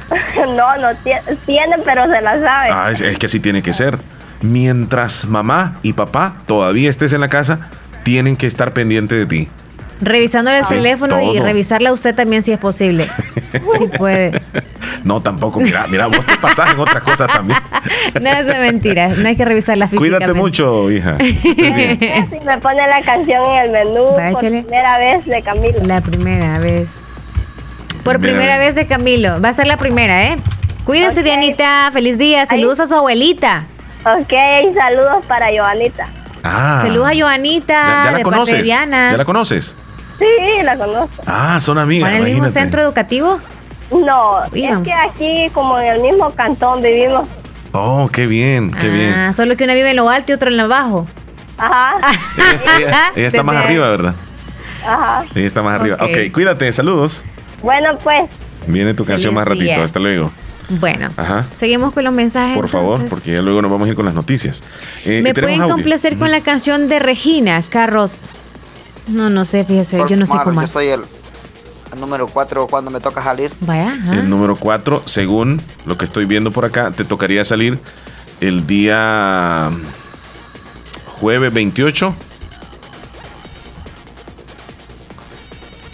no, 0.48 0.78
no 0.78 0.90
tie- 1.04 1.22
tiene, 1.46 1.76
pero 1.86 2.08
se 2.08 2.20
la 2.20 2.32
sabe. 2.42 2.70
Ah, 2.72 2.90
es, 2.92 3.00
es 3.02 3.20
que 3.20 3.28
así 3.28 3.40
tiene 3.40 3.62
que 3.62 3.74
ser. 3.74 4.00
Mientras 4.42 5.28
mamá 5.28 5.76
y 5.84 5.94
papá 5.94 6.38
todavía 6.48 6.90
estés 6.90 7.14
en 7.14 7.22
la 7.22 7.28
casa, 7.30 7.70
tienen 8.02 8.36
que 8.38 8.48
estar 8.48 8.74
pendientes 8.74 9.20
de 9.20 9.28
ti. 9.28 9.50
Revisándole 10.02 10.58
el 10.58 10.66
Sí, 10.66 10.74
teléfono 10.74 11.22
y 11.22 11.40
revisarla 11.40 11.94
usted 11.94 12.16
también 12.16 12.42
si 12.42 12.52
es 12.52 12.58
posible. 12.58 13.06
si 13.78 13.88
puede. 13.88 14.42
No, 15.06 15.22
tampoco. 15.22 15.60
Mira, 15.62 15.86
mira, 15.88 16.08
vos 16.08 16.26
te 16.26 16.36
pasás 16.38 16.74
en 16.74 16.80
otras 16.80 17.02
cosas 17.04 17.28
también. 17.32 17.58
No, 18.20 18.30
eso 18.30 18.52
es 18.52 18.60
mentira. 18.60 19.10
No 19.10 19.28
hay 19.28 19.36
que 19.36 19.46
revisarla 19.46 19.88
físicamente. 19.88 20.18
Cuídate 20.26 20.34
mucho, 20.40 20.90
hija. 20.92 21.16
Si 21.20 22.40
me 22.46 22.58
pone 22.60 22.88
la 22.88 23.02
canción 23.06 23.46
en 23.46 23.66
el 23.66 23.72
menú 23.72 24.06
Va, 24.18 24.32
por 24.32 24.40
primera 24.42 24.98
vez 24.98 25.26
de 25.26 25.42
Camilo. 25.44 25.80
La 25.84 26.02
primera 26.02 26.58
vez. 26.60 26.90
Por 28.04 28.20
Primera 28.20 28.38
primera 28.40 28.58
vez. 28.58 28.68
vez 28.68 28.76
de 28.76 28.88
Camilo. 28.88 29.40
Va 29.42 29.50
a 29.50 29.54
ser 29.54 29.68
la 29.68 29.78
primera, 29.78 30.26
¿eh? 30.26 30.38
Cuídese, 30.86 31.20
Ok. 31.20 31.26
Dianita. 31.26 31.90
Feliz 31.94 32.18
día. 32.18 32.46
Saludos 32.48 32.80
a 32.80 32.88
su 32.88 32.96
abuelita. 32.96 33.66
Ok, 34.06 34.34
saludos 34.76 35.26
para 35.28 35.48
Joanita. 35.56 36.08
Ah, 36.44 36.80
Saludos 36.82 37.10
a 37.12 37.16
Joanita. 37.16 37.74
¿Ya, 37.74 37.88
ya 37.88 37.94
la 37.94 38.02
de 38.02 38.06
parte 38.06 38.18
de 38.18 38.24
conoces? 38.24 38.64
Diana. 38.64 39.12
¿Ya 39.12 39.18
la 39.18 39.26
conoces? 39.26 39.76
Sí, 40.20 40.64
la 40.64 40.78
conozco. 40.78 41.24
Ah, 41.28 41.60
son 41.60 41.78
amigas. 41.78 42.10
¿Con 42.10 42.18
el 42.20 42.24
mismo 42.24 42.50
centro 42.50 42.82
educativo? 42.82 43.40
No, 43.92 44.42
Vivan. 44.52 44.78
es 44.78 44.84
que 44.84 44.94
aquí, 44.94 45.50
como 45.54 45.80
en 45.80 45.88
el 45.88 46.02
mismo 46.02 46.32
cantón, 46.32 46.82
vivimos. 46.82 47.28
Oh, 47.72 48.08
qué 48.12 48.26
bien, 48.26 48.72
qué 48.72 48.88
bien. 48.90 49.14
Ah, 49.14 49.34
solo 49.34 49.56
que 49.58 49.64
una 49.66 49.74
vive 49.76 49.90
en 49.92 49.96
lo 49.98 50.10
alto 50.10 50.32
y 50.32 50.36
otra 50.36 50.50
en 50.50 50.58
lo 50.58 50.68
bajo. 50.68 51.08
Ajá. 51.58 51.98
Ella, 52.38 52.52
está- 52.54 52.78
ella- 52.78 53.12
ella 53.16 53.28
está 53.28 53.44
más 53.44 53.58
arriba, 53.58 53.90
¿verdad? 53.90 54.16
Ajá. 54.86 55.26
Ella 55.36 55.48
está 55.48 55.62
más 55.62 55.80
arriba. 55.80 55.98
Ok. 56.00 56.04
Ok, 56.10 56.32
cuídate, 56.34 56.72
saludos. 56.72 57.24
Bueno, 57.62 57.98
pues, 58.04 58.30
Viene 58.68 58.94
tu 58.94 59.06
canción 59.06 59.30
Feliz 59.34 59.36
más 59.36 59.48
ratito. 59.48 59.64
día. 59.66 59.84
Hasta 59.84 60.00
luego. 60.00 60.32
Bueno, 60.70 61.10
Ajá. 61.18 61.46
seguimos 61.56 61.94
con 61.94 62.04
los 62.04 62.14
mensajes. 62.14 62.56
Por 62.58 62.68
favor, 62.70 62.94
entonces. 63.02 63.12
porque 63.12 63.34
ya 63.34 63.42
luego 63.44 63.62
nos 63.62 63.70
vamos 63.72 63.86
a 63.86 63.90
ir 63.90 63.96
con 63.96 64.06
las 64.06 64.16
noticias. 64.16 64.64
Eh, 65.06 65.22
¿Me 65.22 65.34
pueden 65.36 65.62
audio. 65.62 65.76
complacer 65.76 66.18
con 66.18 66.32
la 66.32 66.42
canción 66.42 66.88
de 66.88 66.98
Regina, 66.98 67.62
Carro? 67.70 68.10
No, 69.08 69.30
no 69.30 69.46
sé, 69.46 69.64
fíjese, 69.66 69.98
yo 70.10 70.16
no 70.16 70.26
sé 70.26 70.34
cómo. 70.44 70.62
Yo 70.62 70.68
soy 70.68 70.88
el, 70.88 71.02
el 71.94 72.00
número 72.00 72.28
4 72.28 72.68
cuando 72.68 72.92
me 72.92 73.00
toca 73.00 73.24
salir. 73.24 73.52
Vaya, 73.62 73.90
ajá. 73.90 74.16
El 74.16 74.30
número 74.30 74.56
4, 74.56 75.04
según 75.06 75.62
lo 75.86 75.98
que 75.98 76.06
estoy 76.06 76.26
viendo 76.26 76.52
por 76.52 76.66
acá, 76.66 76.92
te 76.92 77.06
tocaría 77.06 77.46
salir 77.46 77.80
el 78.42 78.68
día 78.68 79.72
jueves 81.20 81.54
28. 81.54 82.16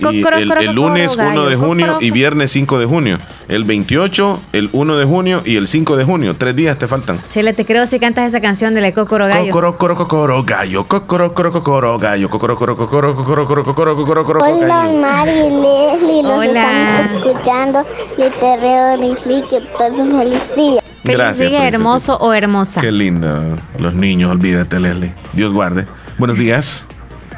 Y 0.10 0.22
el, 0.22 0.52
el 0.52 0.76
lunes 0.76 1.16
1 1.16 1.46
de 1.46 1.56
junio 1.56 1.98
y 2.02 2.12
viernes 2.12 2.52
5 2.52 2.80
de 2.80 2.86
junio. 2.86 3.18
El 3.48 3.64
28, 3.66 4.40
el 4.54 4.70
1 4.72 4.98
de 4.98 5.06
junio 5.06 5.42
y 5.46 5.58
el 5.58 5.68
5 5.68 5.98
de 5.98 6.04
junio. 6.06 6.36
Tres 6.38 6.56
días 6.56 6.78
te 6.78 6.88
faltan. 6.88 7.20
Chele, 7.30 7.54
te 7.54 7.66
creo 7.66 7.86
si 7.86 8.00
cantas 8.00 8.28
esa 8.28 8.42
canción 8.42 8.74
de 8.74 8.82
la 8.82 8.92
Cocoro 8.94 9.28
Gallo. 9.28 9.52
Cocoro, 9.52 9.78
coro, 9.78 9.96
cocoro, 9.96 10.44
gallo. 10.44 10.88
Cocoro, 10.88 11.34
coro, 11.34 11.52
cocoro, 11.52 11.98
gallo. 12.00 12.30
Cocoro, 12.30 12.56
coro, 12.58 12.76
cocoro, 12.78 13.16
cocoro, 13.16 13.46
coro, 13.46 13.64
cocoro, 13.64 14.26
cocoro. 14.26 14.40
Hola 14.42 14.90
Mari, 15.00 15.32
Leslie, 15.32 16.26
Hola. 16.26 17.02
estamos 17.02 17.28
escuchando. 17.28 17.86
Les 18.18 18.32
terreo 18.40 18.98
Leslie, 18.98 19.44
que 19.50 19.60
pasen 19.78 20.18
feliz 20.18 20.56
día. 20.56 20.82
Feliz 21.04 21.18
Gracias, 21.18 21.50
día, 21.50 21.60
princesa. 21.60 21.68
hermoso 21.68 22.18
o 22.18 22.34
hermosa. 22.34 22.80
Qué 22.82 22.92
linda. 22.92 23.42
Los 23.80 23.94
niños, 23.94 24.32
olvídate, 24.32 24.80
Leslie. 24.80 25.14
Dios 25.34 25.54
guarde. 25.54 25.86
Buenos 26.18 26.38
días. 26.38 26.86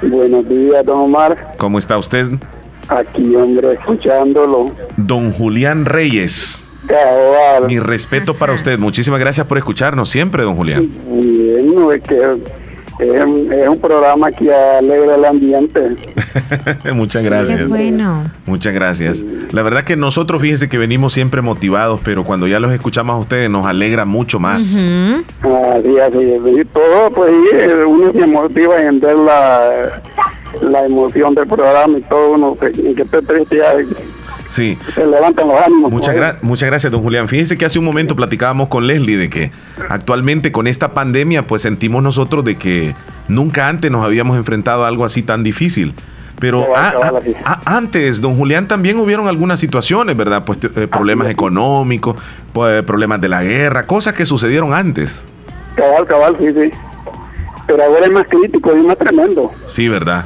Buenos 0.02 0.48
días, 0.50 0.86
don 0.86 1.00
Omar. 1.00 1.56
¿Cómo 1.58 1.80
está 1.80 1.98
usted? 1.98 2.28
Aquí, 2.90 3.36
hombre, 3.36 3.74
escuchándolo. 3.74 4.72
Don 4.98 5.32
Julián 5.32 5.86
Reyes. 5.86 6.64
Cabal. 6.88 7.68
Mi 7.68 7.80
respeto 7.80 8.34
para 8.34 8.54
usted. 8.54 8.78
Muchísimas 8.78 9.20
gracias 9.20 9.48
por 9.48 9.58
escucharnos 9.58 10.10
siempre, 10.10 10.44
don 10.44 10.56
Julián. 10.56 10.90
Bien, 11.10 11.74
no, 11.74 11.92
es 11.94 12.04
que 12.04 12.16
es, 13.00 13.24
un- 13.26 13.52
es 13.52 13.68
un 13.70 13.80
programa 13.80 14.32
que 14.32 14.54
alegra 14.54 15.16
el 15.16 15.24
ambiente. 15.26 15.96
Muchas 16.94 17.24
gracias. 17.24 17.58
Qué 17.58 17.66
bueno. 17.66 18.26
Muchas 18.46 18.74
gracias. 18.74 19.24
La 19.52 19.64
verdad 19.64 19.84
que 19.86 19.96
nosotros, 19.96 20.42
fíjese 20.42 20.68
que 20.68 20.78
venimos 20.78 21.14
siempre 21.14 21.42
motivados, 21.42 22.02
pero 22.04 22.26
cuando 22.26 22.48
ya 22.48 22.60
los 22.60 22.72
escuchamos 22.74 23.16
a 23.16 23.20
ustedes 23.20 23.50
nos 23.50 23.66
alegra 23.66 24.04
mucho 24.04 24.40
más. 24.40 24.64
Así, 24.64 26.00
así, 26.00 26.18
y 26.20 26.66
todo, 26.66 27.12
pues 27.16 27.32
sí, 27.50 27.58
eh, 27.58 27.86
uno 27.88 28.12
se 28.12 28.28
motiva 28.28 28.82
en 28.82 29.00
ver 29.00 29.16
la, 29.16 30.02
la 30.62 30.86
emoción 30.86 31.34
del 31.36 31.48
programa 31.48 31.98
y 31.98 32.02
todo, 32.02 32.32
uno 32.34 32.56
que, 32.56 32.72
que 32.72 33.02
esté 33.02 33.22
triste 33.22 33.58
ya 33.58 33.74
Sí. 34.52 34.78
se 34.94 35.06
levantan 35.08 35.48
los 35.48 35.58
ánimos. 35.60 35.92
Muchas, 35.92 36.14
pues. 36.16 36.24
gra- 36.28 36.38
muchas 36.44 36.70
gracias, 36.70 36.92
don 36.92 37.02
Julián. 37.02 37.28
Fíjese 37.28 37.58
que 37.58 37.66
hace 37.66 37.80
un 37.80 37.86
momento 37.86 38.16
platicábamos 38.16 38.68
con 38.68 38.86
Leslie 38.86 39.18
de 39.18 39.28
que 39.30 39.52
actualmente 39.90 40.52
con 40.52 40.68
esta 40.68 40.94
pandemia, 40.94 41.48
pues 41.48 41.64
sentimos 41.64 42.04
nosotros 42.04 42.46
de 42.46 42.56
que 42.56 42.94
nunca 43.28 43.68
antes 43.68 43.90
nos 43.90 44.06
habíamos 44.06 44.38
enfrentado 44.38 44.86
a 44.86 44.88
algo 44.90 45.06
así 45.06 45.24
tan 45.24 45.42
difícil. 45.44 45.96
Pero 46.40 46.76
a- 46.76 46.90
a- 46.90 47.14
a- 47.46 47.78
antes, 47.78 48.22
don 48.22 48.36
Julián, 48.38 48.68
también 48.68 49.00
hubieron 49.00 49.28
algunas 49.28 49.60
situaciones, 49.60 50.16
¿verdad? 50.16 50.44
Pues 50.46 50.60
eh, 50.64 50.88
problemas 50.88 51.30
económicos, 51.30 52.16
pues, 52.54 52.84
problemas 52.84 53.22
de 53.22 53.30
la 53.30 53.44
guerra, 53.44 53.88
cosas 53.88 54.14
que 54.14 54.26
sucedieron 54.26 54.72
antes. 54.74 55.20
Cabal, 55.76 56.06
cabal, 56.06 56.36
sí, 56.40 56.48
sí. 56.54 56.70
Pero 57.66 57.84
ahora 57.84 58.06
es 58.06 58.12
más 58.12 58.28
crítico 58.30 58.76
y 58.78 58.84
más 58.84 58.98
tremendo. 58.98 59.52
Sí, 59.68 59.88
¿verdad? 59.90 60.26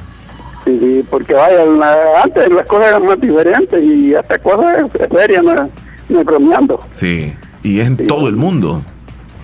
Sí, 0.68 0.80
sí, 0.82 1.06
porque 1.10 1.34
vaya, 1.34 1.66
la- 1.66 2.22
antes 2.24 2.50
las 2.52 2.66
cosas 2.68 2.90
eran 2.90 3.06
más 3.06 3.20
diferentes 3.22 3.82
y 3.84 4.14
hasta 4.14 4.38
cosas 4.40 4.86
serias, 5.12 5.44
no, 5.44 5.70
no 6.10 6.24
bromeando. 6.26 6.80
Sí. 6.92 7.34
Y 7.64 7.80
es 7.80 7.88
en 7.88 8.06
todo 8.06 8.28
el 8.28 8.36
mundo. 8.36 8.82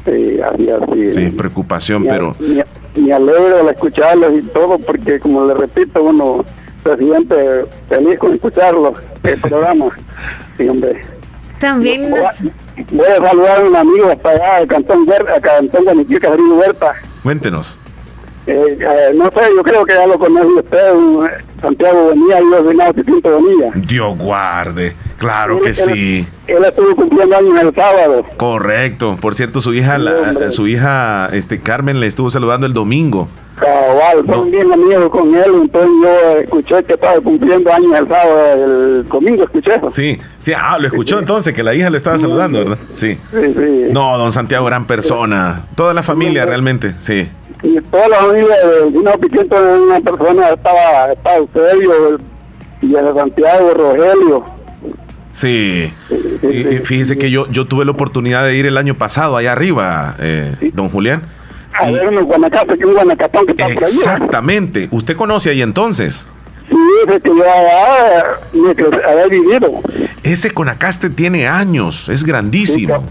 Sí, 0.06 0.40
así, 0.42 0.70
así. 0.70 1.14
Sí, 1.14 1.36
preocupación, 1.38 2.04
Me- 2.04 2.10
pero 2.10 2.36
Me, 2.40 2.66
me 3.02 3.14
alegro 3.14 3.60
al 3.62 3.70
escucharlos 3.70 4.32
y 4.34 4.42
todo, 4.48 4.78
porque 4.80 5.20
como 5.20 5.46
le 5.46 5.54
repito, 5.54 6.04
uno 6.04 6.44
se 6.84 6.98
siente 6.98 7.66
feliz 7.88 8.20
con 8.20 8.34
escucharlos, 8.34 8.94
el 9.24 9.40
programa. 9.42 9.86
Sí, 10.58 10.68
hombre. 10.68 11.02
También 11.60 12.12
Voy 12.12 12.20
nos- 12.20 12.42
a, 12.42 12.44
voy 12.92 13.06
a 13.08 13.28
saludar 13.30 13.62
a 13.62 13.66
un 13.66 13.76
amigo 13.78 14.10
hasta 14.12 14.30
allá, 14.30 14.60
el 14.60 14.68
Cantón 14.68 15.08
Huerta, 15.08 15.40
Cantón 15.40 15.86
de 15.86 15.96
Niquil, 15.96 16.20
Cabrino 16.20 16.56
Huerta. 16.56 16.94
cuéntenos. 17.24 17.80
Eh, 18.46 18.78
eh, 18.80 19.12
no 19.16 19.26
sé, 19.32 19.40
yo 19.56 19.64
creo 19.64 19.86
que 19.86 19.94
ya 19.94 20.06
lo 20.06 20.20
conoce 20.20 20.48
usted, 20.48 20.78
eh, 20.78 21.44
Santiago 21.62 22.04
Bonilla 22.10 22.42
y 22.42 22.46
los 22.50 22.66
Venado 22.66 22.94
Pinto 22.94 23.30
Bonilla. 23.40 23.72
Dios 23.76 24.18
guarde. 24.18 24.94
Claro 25.18 25.62
que 25.62 25.70
Él- 25.70 25.76
sí. 25.76 26.28
Él 26.48 26.66
estuvo 26.66 26.94
cumpliendo 26.96 27.38
años 27.38 27.58
el 27.62 27.74
sábado. 27.74 28.26
Correcto. 28.36 29.18
Por 29.22 29.34
cierto, 29.36 29.62
su 29.62 29.74
hija, 29.74 29.98
la- 29.98 30.52
su 30.52 30.68
hija, 30.68 31.30
este 31.32 31.62
Carmen, 31.62 32.02
le 32.02 32.08
estuvo 32.08 32.30
saludando 32.30 32.66
el 32.68 32.74
domingo. 32.74 33.30
Cabal, 33.56 34.26
son 34.26 34.50
bien 34.52 34.74
amigos 34.74 35.10
con 35.10 35.34
él, 35.36 35.46
entonces 35.62 35.90
yo 36.04 36.40
escuché 36.40 36.84
que 36.84 36.94
estaba 36.96 37.22
cumpliendo 37.22 37.72
años 37.72 37.92
el 38.00 38.08
sábado, 38.08 38.54
el 38.56 39.08
domingo 39.08 39.44
escuché 39.44 39.76
eso. 39.76 39.92
Sí, 39.92 40.18
sí, 40.40 40.52
ah, 40.58 40.78
lo 40.80 40.88
escuchó 40.88 41.20
entonces, 41.20 41.54
que 41.54 41.62
la 41.64 41.74
hija 41.76 41.90
le 41.92 41.98
estaba 41.98 42.18
saludando, 42.18 42.60
¿verdad? 42.60 42.78
Sí. 42.96 43.16
Sí, 43.32 43.40
sí. 43.56 43.86
No, 43.92 44.18
don 44.18 44.34
Santiago, 44.34 44.66
gran 44.66 44.86
persona. 44.88 45.66
Toda 45.76 45.94
la 45.94 46.02
familia, 46.04 46.46
realmente, 46.46 46.96
sí. 46.98 47.30
Y 47.64 47.80
toda 47.90 48.10
la 48.10 48.18
familia 48.18 48.56
de 48.68 49.18
Piquento 49.18 49.62
de 49.64 49.80
una 49.80 50.00
persona 50.02 50.50
estaba, 50.50 51.14
estaba 51.14 51.36
Eusebio 51.38 52.20
y 52.82 52.88
de 52.90 53.14
Santiago, 53.16 53.74
Rogelio. 53.74 54.44
Sí. 55.34 55.92
Y- 56.44 56.46
y 56.46 56.80
fíjese 56.84 57.18
que 57.18 57.32
yo, 57.32 57.48
yo 57.50 57.66
tuve 57.66 57.86
la 57.86 57.92
oportunidad 57.92 58.44
de 58.46 58.56
ir 58.56 58.66
el 58.68 58.78
año 58.78 58.96
pasado 58.96 59.38
allá 59.38 59.54
arriba, 59.54 60.16
eh, 60.20 60.72
don 60.74 60.90
Julián. 60.90 61.24
A 61.80 61.90
ver, 61.90 62.04
en 62.04 62.14
el 62.20 62.24
Guanacaste, 62.26 62.78
que 62.78 62.86
un 62.86 62.94
Guanacatón 62.94 63.46
que 63.48 63.52
está 63.54 63.64
por 63.66 63.72
ahí. 63.72 63.90
Exactamente. 63.90 64.88
¿Usted 64.92 65.16
conoce 65.16 65.50
ahí 65.50 65.62
entonces? 65.64 66.28
Sí, 66.70 66.76
ese 67.08 67.20
que 67.22 67.30
yo 67.30 68.90
cre- 68.92 69.02
había 69.10 69.28
vivido. 69.28 69.72
Ese 70.22 70.52
Conacaste 70.52 71.10
tiene 71.10 71.48
años, 71.48 72.10
es 72.10 72.24
grandísimo. 72.24 73.04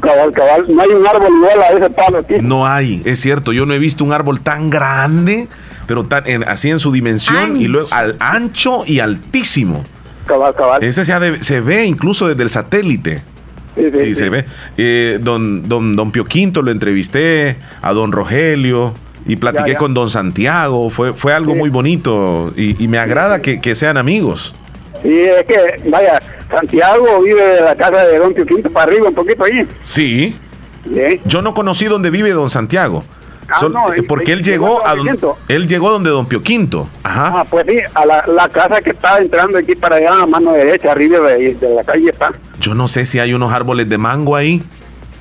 Cabal, 0.00 0.32
cabal, 0.32 0.64
no 0.68 0.82
hay 0.82 0.90
un 0.90 1.06
árbol 1.06 1.32
igual 1.36 1.62
a 1.62 1.68
ese 1.76 1.90
palo 1.90 2.18
aquí. 2.18 2.34
No 2.40 2.66
hay, 2.66 3.02
es 3.04 3.20
cierto, 3.20 3.52
yo 3.52 3.66
no 3.66 3.74
he 3.74 3.78
visto 3.78 4.04
un 4.04 4.12
árbol 4.12 4.40
tan 4.40 4.68
grande, 4.70 5.48
pero 5.86 6.04
tan, 6.04 6.26
en- 6.26 6.44
así 6.48 6.70
en 6.70 6.78
su 6.78 6.92
dimensión 6.92 7.56
y 7.60 7.64
luego 7.66 7.88
al 7.92 8.16
ancho 8.20 8.82
y 8.86 9.00
altísimo. 9.00 9.84
Cabal, 10.26 10.54
cabal. 10.54 10.82
Ese 10.84 11.04
se, 11.04 11.12
ha 11.12 11.20
de- 11.20 11.42
se 11.42 11.60
ve 11.60 11.86
incluso 11.86 12.28
desde 12.28 12.42
el 12.42 12.50
satélite. 12.50 13.22
Sí, 13.76 13.84
sí, 13.92 13.98
Sí, 14.06 14.14
se 14.14 14.30
ve. 14.30 14.44
Eh, 14.76 15.18
don, 15.20 15.68
don, 15.68 15.96
don 15.96 16.10
Pio 16.10 16.24
Quinto 16.24 16.62
lo 16.62 16.70
entrevisté, 16.70 17.56
a 17.82 17.92
don 17.92 18.10
Rogelio, 18.10 18.94
y 19.26 19.36
platiqué 19.36 19.68
Ya, 19.70 19.72
ya. 19.74 19.78
con 19.78 19.92
don 19.92 20.08
Santiago. 20.08 20.88
Fue, 20.90 21.12
fue 21.14 21.32
algo 21.34 21.54
muy 21.54 21.68
bonito 21.68 22.52
y, 22.56 22.82
y 22.82 22.88
me 22.88 22.98
agrada 22.98 23.42
que, 23.42 23.60
que 23.60 23.74
sean 23.74 23.96
amigos. 23.98 24.54
Sí, 25.06 25.20
es 25.20 25.44
que, 25.46 25.88
vaya, 25.88 26.20
Santiago 26.50 27.20
vive 27.22 27.40
de 27.42 27.60
la 27.60 27.76
casa 27.76 28.04
de 28.06 28.18
Don 28.18 28.34
Pio 28.34 28.44
Quinto 28.44 28.70
para 28.70 28.90
arriba, 28.90 29.08
un 29.08 29.14
poquito 29.14 29.44
ahí. 29.44 29.66
Sí, 29.82 30.36
Yo 31.24 31.42
no 31.42 31.54
conocí 31.54 31.84
dónde 31.86 32.10
vive 32.10 32.30
don 32.30 32.50
Santiago. 32.50 33.04
Ah, 33.48 33.60
Sol- 33.60 33.72
no, 33.72 33.92
eh, 33.92 34.02
porque 34.02 34.32
él 34.32 34.38
él 34.40 34.44
llegó 34.44 34.84
a 34.84 34.96
don- 34.96 35.36
él 35.46 35.68
llegó 35.68 35.90
donde 35.92 36.10
don 36.10 36.26
Pio 36.26 36.42
Quinto. 36.42 36.88
Ajá. 37.04 37.32
Ah, 37.36 37.44
pues 37.48 37.64
sí, 37.68 37.76
a 37.94 38.04
la, 38.04 38.24
la 38.26 38.48
casa 38.48 38.80
que 38.80 38.90
está 38.90 39.18
entrando 39.18 39.58
aquí 39.58 39.76
para 39.76 39.96
allá, 39.96 40.22
a 40.22 40.26
mano 40.26 40.52
derecha, 40.52 40.90
arriba 40.90 41.20
de, 41.20 41.54
de 41.54 41.70
la 41.70 41.84
calle 41.84 42.10
está. 42.10 42.32
Yo 42.58 42.74
no 42.74 42.88
sé 42.88 43.06
si 43.06 43.20
hay 43.20 43.32
unos 43.34 43.52
árboles 43.52 43.88
de 43.88 43.98
mango 43.98 44.34
ahí. 44.34 44.60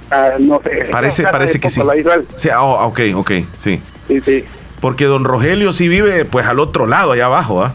Ah, 0.09 0.31
no 0.39 0.59
sé. 0.63 0.87
Parece, 0.91 1.23
parece 1.23 1.59
que 1.59 1.69
sí. 1.69 1.81
La. 1.83 1.93
Sí, 2.37 2.49
oh, 2.57 2.87
ok, 2.87 2.99
ok, 3.15 3.31
sí. 3.57 3.79
Sí, 4.07 4.21
sí. 4.25 4.43
Porque 4.81 5.05
don 5.05 5.23
Rogelio 5.23 5.71
sí 5.73 5.87
vive 5.87 6.25
pues 6.25 6.45
al 6.47 6.59
otro 6.59 6.87
lado, 6.87 7.11
allá 7.11 7.25
abajo, 7.27 7.63
¿ah? 7.63 7.73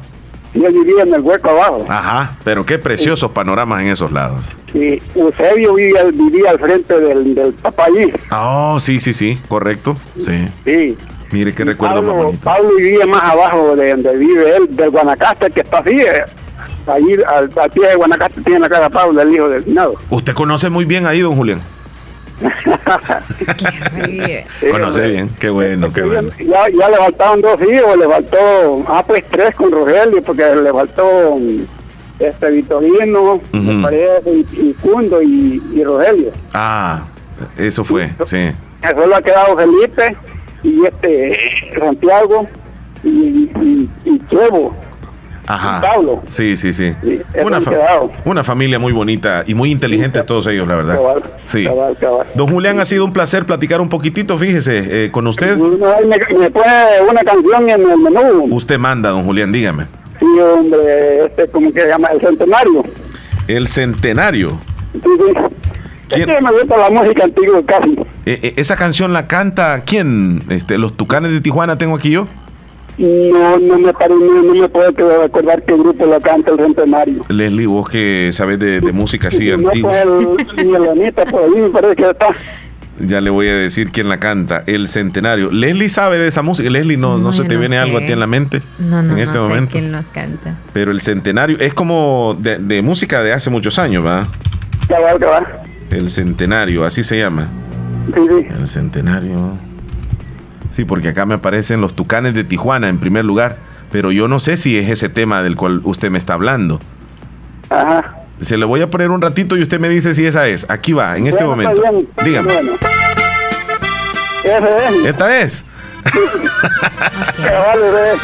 Yo 0.53 0.69
vivía 0.73 1.03
en 1.05 1.15
el 1.15 1.21
hueco 1.21 1.49
abajo. 1.51 1.87
Ajá, 1.89 2.33
pero 2.43 2.67
qué 2.67 2.79
preciosos 2.79 3.31
panoramas 3.31 3.83
en 3.83 3.89
esos 3.89 4.11
lados. 4.11 4.57
Y 4.75 5.01
Eusebio 5.15 5.75
vivía, 5.75 6.05
vivía 6.13 6.51
al 6.51 6.59
frente 6.59 6.99
del, 6.99 7.35
del 7.35 7.53
papá 7.55 7.85
allí. 7.87 8.13
Oh, 8.33 8.79
sí, 8.81 8.99
sí, 8.99 9.13
sí, 9.13 9.39
correcto. 9.49 9.97
Sí. 10.19 10.49
Sí. 10.65 10.99
Mire 11.31 11.55
qué 11.55 11.65
recuerdo 11.65 12.03
más 12.03 12.11
Pablo, 12.11 12.25
bonito. 12.25 12.45
Pablo 12.45 12.71
vivía 12.77 13.07
más 13.07 13.23
abajo 13.23 13.77
de 13.77 13.91
donde 13.91 14.17
vive 14.17 14.57
él, 14.57 14.67
del 14.77 14.91
Guanacaste, 14.91 15.51
que 15.53 15.61
está 15.61 15.79
así. 15.79 15.97
eh, 16.01 16.25
Ahí 16.87 17.05
al, 17.29 17.51
al 17.57 17.71
pie 17.71 17.89
de 17.89 17.95
Guanacaste 17.95 18.41
tiene 18.41 18.59
la 18.61 18.69
casa 18.69 18.91
Pablo, 18.91 19.21
el 19.23 19.33
hijo 19.33 19.49
del 19.49 19.63
finado. 19.63 19.95
Usted 20.11 20.35
conoce 20.35 20.69
muy 20.69 20.85
bien 20.85 21.07
ahí, 21.07 21.21
don 21.21 21.37
Julián. 21.37 21.61
Conoce 24.71 25.07
bien, 25.07 25.29
qué 25.39 25.51
bueno, 25.51 25.93
qué 25.93 26.03
bueno. 26.03 26.31
Ya, 26.39 26.69
ya 26.69 26.89
le 26.89 26.97
faltaban 26.97 27.41
dos 27.41 27.59
hijos, 27.63 27.97
le 27.97 28.07
faltó, 28.07 28.85
ah, 28.89 29.05
pues 29.07 29.25
tres 29.31 29.55
con 29.55 29.71
Rogelio, 29.73 30.23
porque 30.23 30.45
le 30.55 30.73
faltó 30.73 31.37
mm, 31.37 31.63
este 32.19 32.51
Vitorino, 32.51 33.41
me 33.53 33.83
parece, 33.83 34.31
y, 34.31 34.47
y 34.53 34.75
Cundo 34.81 35.21
y, 35.23 35.63
y 35.75 35.85
Rogelio. 35.85 36.33
Ah, 36.53 37.05
eso 37.57 37.85
fue, 37.85 38.11
sí. 38.25 38.51
Solo 38.95 39.17
ha 39.17 39.23
quedado 39.23 39.57
Felipe 39.57 40.17
y 40.63 40.85
este 40.87 41.39
Santiago 41.79 42.47
y, 43.05 43.09
y, 43.09 43.89
y 44.05 44.21
Chevo. 44.31 44.75
Ajá. 45.55 45.81
Pablo. 45.81 46.23
Sí, 46.31 46.57
sí, 46.57 46.73
sí. 46.73 46.95
Una, 47.43 47.61
fa- 47.61 48.45
familia 48.45 48.79
muy 48.79 48.93
bonita 48.93 49.43
y 49.47 49.55
muy 49.55 49.71
inteligentes 49.71 50.25
todos 50.27 50.47
ellos, 50.47 50.67
la 50.69 50.75
verdad. 50.77 50.97
Cabal, 50.97 51.23
Sí. 51.47 51.65
cabal, 51.65 51.97
cabal. 52.01 52.27
Don 52.35 52.47
Julián, 52.49 52.79
ha 52.81 52.85
sido 52.85 53.05
un 53.05 53.13
placer 53.13 53.45
platicar 53.47 53.81
un 53.81 53.89
poquitito, 53.89 54.39
fíjese, 54.39 55.05
eh, 55.07 55.11
con 55.11 55.27
usted. 55.27 55.57
No, 55.57 55.69
me, 55.69 56.39
me 56.39 56.51
pone 56.51 56.67
una 57.09 57.21
canción 57.23 57.69
en 57.69 57.91
el 57.91 57.99
menú. 57.99 58.47
Usted 58.55 58.79
manda, 58.79 59.11
don 59.11 59.25
Julián, 59.25 59.53
dígame. 59.53 59.85
Sí, 60.19 60.27
hombre, 60.39 61.27
este, 61.27 61.47
¿cómo 61.49 61.73
que 61.73 61.81
se 61.81 61.89
llama? 61.89 62.09
El 62.09 62.21
centenario. 62.21 62.85
El 63.49 63.69
centenario. 63.69 64.59
Sí, 64.93 65.01
sí. 65.03 65.33
Es 66.11 66.27
que 66.27 66.41
me 66.41 66.51
gusta 66.51 66.77
la 66.77 66.91
música 66.91 67.23
antigua 67.25 67.63
casi. 67.65 67.91
Eh, 68.27 68.41
eh, 68.43 68.55
esa 68.57 68.75
canción 68.77 69.13
la 69.13 69.29
canta 69.29 69.83
quién? 69.87 70.43
Este, 70.51 70.77
los 70.77 70.97
Tucanes 70.97 71.31
de 71.33 71.41
Tijuana 71.41 71.79
tengo 71.79 71.95
aquí 71.97 72.11
yo. 72.11 72.27
No, 73.01 73.59
no 73.59 73.79
me 73.79 73.93
pare, 73.95 74.15
no, 74.15 74.43
no 74.43 74.55
me 74.55 74.69
puedo 74.69 74.93
que- 74.93 75.03
recordar 75.23 75.63
qué 75.65 75.73
grupo 75.75 76.05
lo 76.05 76.21
canta 76.21 76.51
el 76.53 76.59
centenario. 76.59 77.25
Leslie, 77.31 77.67
vos 77.67 77.89
que 77.89 78.29
sabes 78.33 78.59
de, 78.59 78.81
de 78.83 78.93
música 78.93 79.29
así 79.29 79.49
no, 79.49 79.69
antigua. 79.69 79.93
pues 80.05 80.47
el, 80.59 80.75
el 80.77 80.89
Anita, 80.89 81.25
por 81.25 81.43
ahí 81.45 81.51
me 81.63 81.71
parece 81.71 81.97
que 81.97 82.11
está. 82.11 82.27
Ya 83.03 83.23
le 83.23 83.31
voy 83.31 83.49
a 83.49 83.55
decir 83.55 83.91
quién 83.91 84.11
la 84.11 84.19
canta. 84.19 84.63
El 84.67 84.87
centenario. 84.87 85.51
Leslie 85.51 85.89
sabe 85.89 86.19
de 86.19 86.27
esa 86.29 86.43
música. 86.43 86.69
Leslie, 86.69 86.99
no, 86.99 87.17
no, 87.17 87.25
No, 87.29 87.33
se 87.33 87.45
te 87.45 87.55
no 87.55 87.61
viene 87.61 87.79
algo 87.79 87.97
a 87.97 88.01
sé. 88.01 88.07
ti 88.09 88.13
en 88.13 88.21
la 88.21 88.27
mente 88.27 88.61
No, 88.79 89.03
no, 89.03 89.15
en 89.15 89.19
este 89.21 89.37
no 89.39 89.45
sé 89.45 89.49
momento. 89.49 89.73
quién 89.73 89.91
nos 89.91 90.05
canta. 90.09 90.57
Pero 90.75 90.91
el 90.91 91.01
centenario 91.01 91.57
es 91.61 91.73
como 91.73 92.37
de, 92.39 92.59
de 92.59 92.83
música 92.83 93.23
de 93.23 93.33
hace 93.33 93.49
muchos 93.49 93.79
años, 93.79 94.05
¿va? 94.05 94.29
Cabal, 94.87 95.19
cabal. 95.19 95.47
El 95.91 96.11
centenario, 96.11 96.85
así 96.85 97.03
se 97.03 97.17
llama. 97.19 97.49
Sí, 98.15 98.21
sí. 98.29 98.47
El 98.61 98.69
centenario. 98.69 99.55
Sí, 100.75 100.85
porque 100.85 101.09
acá 101.09 101.27
me 101.27 101.35
aparecen 101.35 101.81
los 101.81 101.95
Tucanes 101.95 102.35
de 102.35 102.45
Tijuana 102.45 102.89
en 102.89 102.99
primer 102.99 103.25
lugar. 103.25 103.57
Pero 103.93 104.13
yo 104.13 104.29
no 104.29 104.39
sé 104.39 104.57
si 104.57 104.79
es 104.79 104.89
ese 104.89 105.09
tema 105.09 105.43
del 105.43 105.57
cual 105.57 105.81
usted 105.85 106.11
me 106.11 106.19
está 106.19 106.35
hablando. 106.35 106.79
Ajá. 107.71 108.17
Se 108.41 108.57
le 108.57 108.65
voy 108.65 108.81
a 108.81 108.87
poner 108.87 109.11
un 109.11 109.21
ratito 109.21 109.57
y 109.57 109.63
usted 109.63 109.81
me 109.81 109.89
dice 109.89 110.15
si 110.15 110.25
esa 110.25 110.47
es. 110.47 110.69
Aquí 110.71 110.93
va, 110.93 111.17
en 111.17 111.27
este 111.27 111.45
Bueno, 111.45 111.71
momento. 111.71 111.83
bien. 111.91 112.09
Dígame. 112.25 112.53
Bueno. 112.55 112.73
Ese 114.45 114.57
es. 114.57 115.07
¿Esta 115.07 115.41
es? 115.41 115.67
Es. 116.05 116.13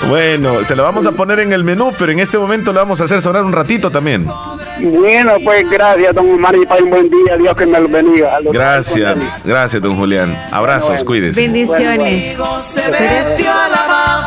Bueno, 0.08 0.62
se 0.64 0.76
lo 0.76 0.82
vamos 0.84 1.06
a 1.06 1.12
poner 1.12 1.40
en 1.40 1.52
el 1.52 1.64
menú, 1.64 1.92
pero 1.98 2.12
en 2.12 2.20
este 2.20 2.38
momento 2.38 2.72
lo 2.72 2.80
vamos 2.80 3.00
a 3.00 3.04
hacer 3.04 3.20
sonar 3.22 3.42
un 3.42 3.52
ratito 3.52 3.90
también. 3.90 4.26
Bueno, 4.80 5.32
pues 5.42 5.68
gracias, 5.70 6.14
don 6.14 6.30
Omar, 6.32 6.54
y 6.54 6.64
para 6.66 6.82
un 6.82 6.90
buen 6.90 7.10
día. 7.10 7.36
Dios 7.38 7.56
que 7.56 7.66
me 7.66 7.80
lo 7.80 7.88
bendiga. 7.88 8.38
Los- 8.40 8.52
Gracias, 8.52 9.16
gracias, 9.44 9.82
don 9.82 9.96
Julián. 9.96 10.36
Abrazos, 10.52 11.02
cuídese. 11.04 11.40
Bendiciones. 11.42 12.36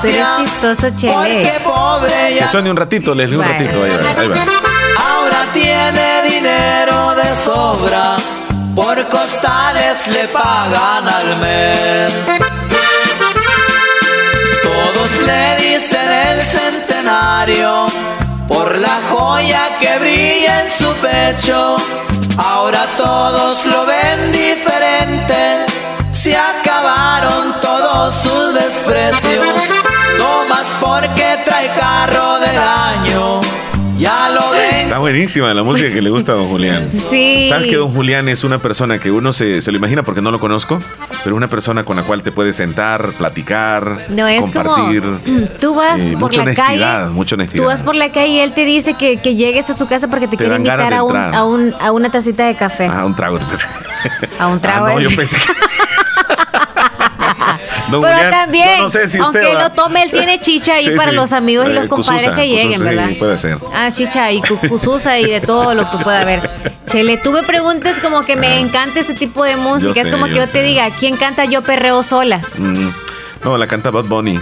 Eres 0.04 0.26
chistoso, 0.38 0.90
Chele. 0.96 1.44
Que 2.40 2.48
suene 2.50 2.72
un 2.72 2.78
ratito, 2.78 3.14
Leslie, 3.16 3.38
un 3.38 3.46
Bueno. 3.46 3.60
ratito. 3.60 3.84
Ahí 3.84 3.92
va, 3.92 4.22
ahí 4.22 4.28
va. 4.28 4.36
Ahora 4.98 5.46
tiene 5.54 6.24
dinero 6.30 7.16
de 7.16 7.36
sobra, 7.44 8.18
por 8.76 9.08
costales 9.08 10.08
le 10.08 10.28
pagan 10.30 11.08
al 11.08 11.38
mes. 11.40 12.14
Le 15.30 15.56
dicen 15.57 16.10
el 16.27 16.43
centenario, 16.43 17.85
por 18.47 18.76
la 18.76 18.99
joya 19.11 19.77
que 19.80 19.99
brilla 19.99 20.64
en 20.64 20.72
su 20.72 20.91
pecho. 21.07 21.77
Ahora 22.38 22.88
todos 22.97 23.64
lo 23.68 23.85
ven 23.85 24.31
diferente, 24.31 25.39
se 26.11 26.35
acabaron 26.35 27.61
todos 27.61 28.15
sus 28.23 28.56
desprecios. 28.56 29.45
No 30.18 30.45
más 30.45 30.68
porque 30.80 31.27
trae 31.45 31.68
carro 31.73 32.39
del 32.39 32.57
año, 32.57 33.41
ya 33.97 34.30
lo. 34.30 34.59
Está 34.90 34.98
buenísima 34.98 35.53
la 35.53 35.61
música 35.61 35.94
que 35.94 36.02
le 36.02 36.10
gusta 36.10 36.32
a 36.32 36.36
don 36.36 36.48
Julián. 36.49 36.90
Sí. 37.11 37.45
¿Sabes 37.48 37.68
que 37.68 37.76
don 37.76 37.91
Julián 37.94 38.28
es 38.28 38.44
una 38.44 38.57
persona 38.57 38.98
que 38.98 39.11
uno 39.11 39.34
se, 39.34 39.61
se 39.61 39.72
lo 39.72 39.78
imagina 39.78 40.02
porque 40.02 40.20
no 40.20 40.32
lo 40.32 40.40
conozco? 40.40 40.80
Pero 41.24 41.36
una 41.36 41.48
persona 41.48 41.84
con 41.84 41.95
la 41.95 42.03
cual 42.03 42.24
te 42.24 42.32
puedes 42.32 42.56
sentar, 42.56 43.11
platicar, 43.14 43.99
No 44.10 44.28
es 44.28 44.41
compartir. 44.41 45.03
como 45.03 45.48
tú 45.60 45.76
vas 45.76 45.99
eh, 45.99 46.10
por 46.14 46.22
mucha 46.22 46.38
la 46.38 46.44
honestidad, 46.52 47.02
calle, 47.03 47.14
mucha 47.14 47.36
honestidad. 47.36 47.64
tú 47.64 47.68
vas 47.68 47.84
por 47.84 47.94
la 47.94 48.11
calle 48.11 48.30
y 48.30 48.40
él 48.40 48.52
te 48.53 48.66
dice 48.66 48.95
que, 48.95 49.18
que 49.18 49.36
llegues 49.36 49.70
a 49.70 49.76
su 49.76 49.88
casa 49.88 50.07
porque 50.07 50.28
te, 50.28 50.38
Te 50.38 50.45
quiere 50.45 50.56
invitar 50.56 50.91
a, 50.91 51.03
un, 51.03 51.16
a, 51.16 51.45
un, 51.45 51.76
a 51.80 51.91
una 51.91 52.10
tacita 52.10 52.48
de 52.48 52.56
café. 52.56 52.88
Ah, 52.91 53.06
un 53.06 53.16
trago. 53.16 53.38
pues. 53.48 53.68
A 54.40 54.48
un 54.48 54.60
trago. 54.60 54.88
Ah, 54.88 54.94
no, 54.94 54.99
yo 55.02 55.16
pensé 55.16 55.38
que... 55.38 55.53
Don 57.91 58.02
Pero 58.02 58.14
Julián, 58.14 58.32
también, 58.32 58.68
yo 58.78 58.84
no 58.84 58.90
sé 58.90 59.07
si 59.10 59.20
usted 59.22 59.40
aunque 59.41 59.56
va- 59.56 59.64
lo 59.64 59.70
tome, 59.72 60.03
él 60.03 60.11
tiene 60.11 60.40
chicha 60.40 60.74
ahí 60.76 60.86
Sí, 60.86 60.91
para 60.91 61.11
sí. 61.11 61.16
los 61.18 61.32
amigos 61.34 61.68
y 61.68 61.72
Eh, 61.72 61.74
los 61.74 61.88
compadres 61.88 62.24
cususa, 62.24 62.36
que 62.41 62.48
lleguen, 62.48 62.68
cususa, 62.74 62.90
sí, 62.90 62.95
¿verdad? 62.95 63.10
puede 63.20 63.38
ser. 63.38 63.57
Ah, 63.74 63.90
chicha 63.91 64.32
y 64.32 64.41
cucususa 64.41 65.20
y 65.20 65.26
de 65.26 65.41
todo 65.41 65.74
lo 65.76 65.90
que 65.90 65.98
pueda 65.99 66.22
haber. 66.22 66.49
Chele, 66.88 67.18
tú 67.18 67.32
me 67.32 67.44
preguntas 67.44 67.99
como 68.02 68.22
que 68.24 68.36
me 68.36 68.60
encanta 68.60 68.99
ese 68.99 69.14
tipo 69.14 69.44
de 69.44 69.56
música. 69.56 69.94
Yo 69.94 70.02
es 70.02 70.07
sé, 70.07 70.11
como 70.11 70.26
que 70.26 70.36
yo 70.36 70.48
te 70.48 70.61
diga, 70.64 70.90
¿quién 70.99 71.16
canta 71.18 71.45
Yo 71.45 71.61
Perreo 71.61 72.03
Sola? 72.03 72.41
Mm, 72.57 72.90
No, 73.44 73.57
la 73.57 73.68
canta 73.68 73.90
Bad 73.91 74.06
Bunny. 74.06 74.40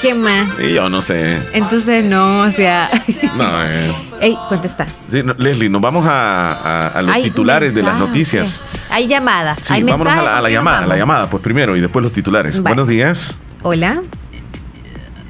¿Quién 0.00 0.20
más? 0.20 0.48
Y 0.60 0.74
yo 0.74 0.88
no 0.88 1.00
sé. 1.00 1.38
Entonces, 1.52 2.04
no, 2.04 2.40
o 2.42 2.50
sea. 2.50 2.90
No, 3.36 3.62
eh. 3.64 3.92
Ey, 4.20 4.38
contesta. 4.48 4.86
Sí, 5.08 5.22
no, 5.22 5.34
Leslie, 5.38 5.68
nos 5.68 5.80
vamos 5.80 6.06
a, 6.06 6.52
a- 6.52 6.86
a 6.88 7.02
los 7.02 7.14
Hay 7.14 7.22
titulares 7.22 7.74
de 7.74 7.82
las 7.82 7.96
noticias. 7.98 8.62
Hay 8.90 9.06
llamada. 9.08 9.56
Sí, 9.60 9.74
Hay 9.74 9.82
vámonos 9.82 10.12
a 10.12 10.16
la, 10.16 10.22
a 10.22 10.24
la 10.24 10.34
¿con 10.34 10.42
quién 10.42 10.54
llamada, 10.54 10.78
a 10.78 10.86
la 10.86 10.96
llamada, 10.96 11.30
pues 11.30 11.42
primero 11.42 11.76
y 11.76 11.80
después 11.80 12.02
los 12.02 12.12
titulares. 12.12 12.62
Vale. 12.62 12.74
Buenos 12.74 12.88
días. 12.88 13.38
Hola, 13.62 14.02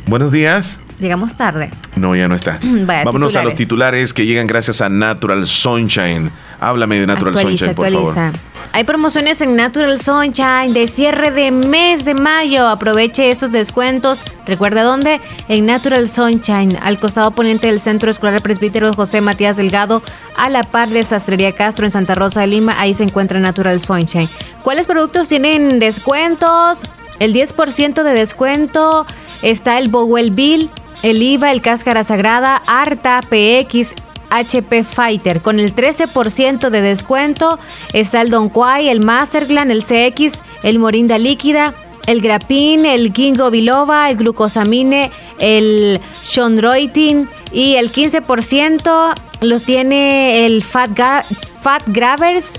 Buenos 0.06 0.30
días. 0.30 0.78
llegamos 1.00 1.36
tarde. 1.36 1.70
No, 1.96 2.14
ya 2.14 2.28
no 2.28 2.34
está. 2.34 2.58
Vaya, 2.62 3.04
Vámonos 3.04 3.34
a 3.36 3.42
los 3.42 3.54
titulares. 3.54 4.10
titulares 4.10 4.14
que 4.14 4.26
llegan 4.26 4.46
gracias 4.46 4.80
a 4.80 4.88
Natural 4.88 5.46
Sunshine. 5.46 6.30
Háblame 6.60 7.00
de 7.00 7.06
Natural 7.06 7.34
Actualiza, 7.34 7.66
Sunshine, 7.66 7.74
por 7.74 7.86
actualiza. 7.86 8.14
favor. 8.14 8.32
Hay 8.76 8.84
promociones 8.84 9.40
en 9.40 9.56
Natural 9.56 9.98
Sunshine 9.98 10.74
de 10.74 10.86
cierre 10.86 11.30
de 11.30 11.50
mes 11.50 12.04
de 12.04 12.12
mayo. 12.12 12.68
Aproveche 12.68 13.30
esos 13.30 13.50
descuentos. 13.50 14.22
Recuerda 14.44 14.82
dónde? 14.82 15.18
En 15.48 15.64
Natural 15.64 16.10
Sunshine, 16.10 16.78
al 16.82 16.98
costado 16.98 17.28
oponente 17.28 17.68
del 17.68 17.80
Centro 17.80 18.10
Escolar 18.10 18.42
Presbítero 18.42 18.92
José 18.92 19.22
Matías 19.22 19.56
Delgado, 19.56 20.02
a 20.36 20.50
la 20.50 20.62
par 20.62 20.90
de 20.90 21.04
Sastrería 21.04 21.52
Castro 21.52 21.86
en 21.86 21.90
Santa 21.90 22.14
Rosa 22.14 22.42
de 22.42 22.48
Lima. 22.48 22.78
Ahí 22.78 22.92
se 22.92 23.04
encuentra 23.04 23.40
Natural 23.40 23.80
Sunshine. 23.80 24.28
¿Cuáles 24.62 24.86
productos 24.86 25.26
tienen 25.26 25.78
descuentos? 25.78 26.80
El 27.18 27.32
10% 27.32 28.02
de 28.02 28.12
descuento 28.12 29.06
está 29.40 29.78
el 29.78 29.88
Bowel 29.88 30.32
Bill, 30.32 30.68
el 31.02 31.22
IVA, 31.22 31.50
el 31.50 31.62
Cáscara 31.62 32.04
Sagrada, 32.04 32.60
Arta, 32.66 33.22
PX, 33.22 33.94
HP 34.30 34.84
Fighter. 34.84 35.40
Con 35.40 35.60
el 35.60 35.74
13% 35.74 36.70
de 36.70 36.80
descuento 36.80 37.58
está 37.92 38.20
el 38.22 38.30
Don 38.30 38.48
Quai, 38.48 38.88
el 38.88 39.00
Masterglan, 39.00 39.70
el 39.70 39.82
CX, 39.82 40.32
el 40.62 40.78
Morinda 40.78 41.18
Líquida, 41.18 41.74
el 42.06 42.20
Grapin, 42.20 42.86
el 42.86 43.12
Ginkgo 43.12 43.50
Biloba, 43.50 44.08
el 44.10 44.16
Glucosamine, 44.16 45.10
el 45.38 46.00
Chondroitin 46.28 47.28
y 47.52 47.74
el 47.74 47.90
15% 47.92 49.14
los 49.40 49.62
tiene 49.64 50.46
el 50.46 50.62
Fat, 50.62 50.90
Ga- 50.90 51.24
Fat 51.62 51.82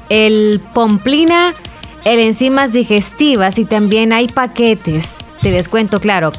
el 0.09 0.61
Pomplina, 0.73 1.53
el 2.05 2.19
enzimas 2.19 2.73
digestivas 2.73 3.57
y 3.57 3.65
también 3.65 4.13
hay 4.13 4.27
paquetes 4.27 5.15
de 5.41 5.51
descuento, 5.51 5.99
claro. 5.99 6.31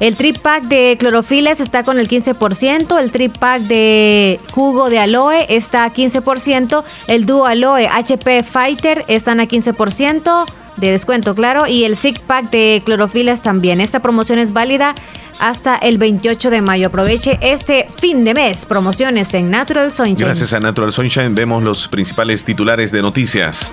El 0.00 0.16
trip 0.16 0.38
pack 0.38 0.64
de 0.64 0.96
clorofilas 0.98 1.60
está 1.60 1.82
con 1.82 1.98
el 1.98 2.08
15%, 2.08 3.00
el 3.00 3.10
trip 3.12 3.36
pack 3.38 3.62
de 3.62 4.40
jugo 4.52 4.90
de 4.90 4.98
aloe 4.98 5.46
está 5.48 5.84
a 5.84 5.92
15%, 5.92 6.84
el 7.06 7.26
dúo 7.26 7.46
aloe 7.46 7.86
HP 7.86 8.42
Fighter 8.42 9.04
están 9.08 9.40
a 9.40 9.44
15% 9.44 10.44
de 10.76 10.90
descuento, 10.90 11.34
claro, 11.34 11.66
y 11.66 11.84
el 11.84 11.96
Zig 11.96 12.20
Pack 12.20 12.50
de 12.50 12.82
clorofilas 12.84 13.42
también. 13.42 13.80
Esta 13.80 14.00
promoción 14.00 14.38
es 14.38 14.52
válida 14.52 14.94
hasta 15.38 15.76
el 15.76 15.98
28 15.98 16.50
de 16.50 16.62
mayo. 16.62 16.88
Aproveche 16.88 17.38
este 17.40 17.86
fin 17.98 18.24
de 18.24 18.34
mes. 18.34 18.66
Promociones 18.66 19.32
en 19.34 19.50
Natural 19.50 19.92
Sunshine. 19.92 20.26
Gracias 20.26 20.52
a 20.52 20.60
Natural 20.60 20.92
Sunshine 20.92 21.34
vemos 21.34 21.62
los 21.62 21.88
principales 21.88 22.44
titulares 22.44 22.92
de 22.92 23.02
noticias. 23.02 23.72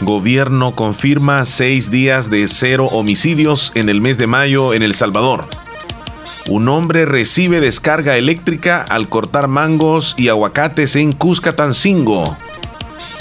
Gobierno 0.00 0.72
confirma 0.72 1.44
seis 1.44 1.90
días 1.90 2.28
de 2.28 2.48
cero 2.48 2.86
homicidios 2.90 3.70
en 3.76 3.88
el 3.88 4.00
mes 4.00 4.18
de 4.18 4.26
mayo 4.26 4.74
en 4.74 4.82
El 4.82 4.94
Salvador. 4.94 5.46
Un 6.48 6.68
hombre 6.68 7.06
recibe 7.06 7.60
descarga 7.60 8.16
eléctrica 8.16 8.82
al 8.82 9.08
cortar 9.08 9.46
mangos 9.46 10.14
y 10.18 10.28
aguacates 10.28 10.96
en 10.96 11.12
Cuscatancingo. 11.12 12.36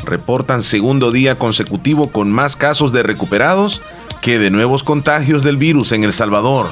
Reportan 0.03 0.63
segundo 0.63 1.11
día 1.11 1.37
consecutivo 1.37 2.09
con 2.11 2.31
más 2.31 2.55
casos 2.55 2.91
de 2.91 3.03
recuperados 3.03 3.81
que 4.21 4.39
de 4.39 4.49
nuevos 4.49 4.83
contagios 4.83 5.43
del 5.43 5.57
virus 5.57 5.91
en 5.91 6.03
El 6.03 6.11
Salvador. 6.11 6.67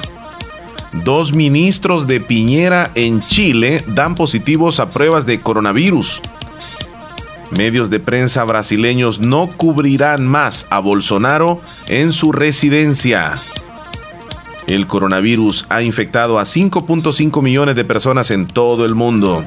Dos 0.92 1.32
ministros 1.32 2.06
de 2.06 2.20
Piñera 2.20 2.90
en 2.96 3.20
Chile 3.20 3.84
dan 3.86 4.14
positivos 4.14 4.80
a 4.80 4.90
pruebas 4.90 5.26
de 5.26 5.40
coronavirus. 5.40 6.20
Medios 7.56 7.90
de 7.90 8.00
prensa 8.00 8.44
brasileños 8.44 9.20
no 9.20 9.48
cubrirán 9.48 10.26
más 10.26 10.66
a 10.70 10.78
Bolsonaro 10.80 11.60
en 11.86 12.12
su 12.12 12.32
residencia. 12.32 13.34
El 14.66 14.86
coronavirus 14.86 15.66
ha 15.68 15.82
infectado 15.82 16.38
a 16.38 16.44
5.5 16.44 17.42
millones 17.42 17.76
de 17.76 17.84
personas 17.84 18.30
en 18.30 18.46
todo 18.46 18.86
el 18.86 18.94
mundo. 18.94 19.44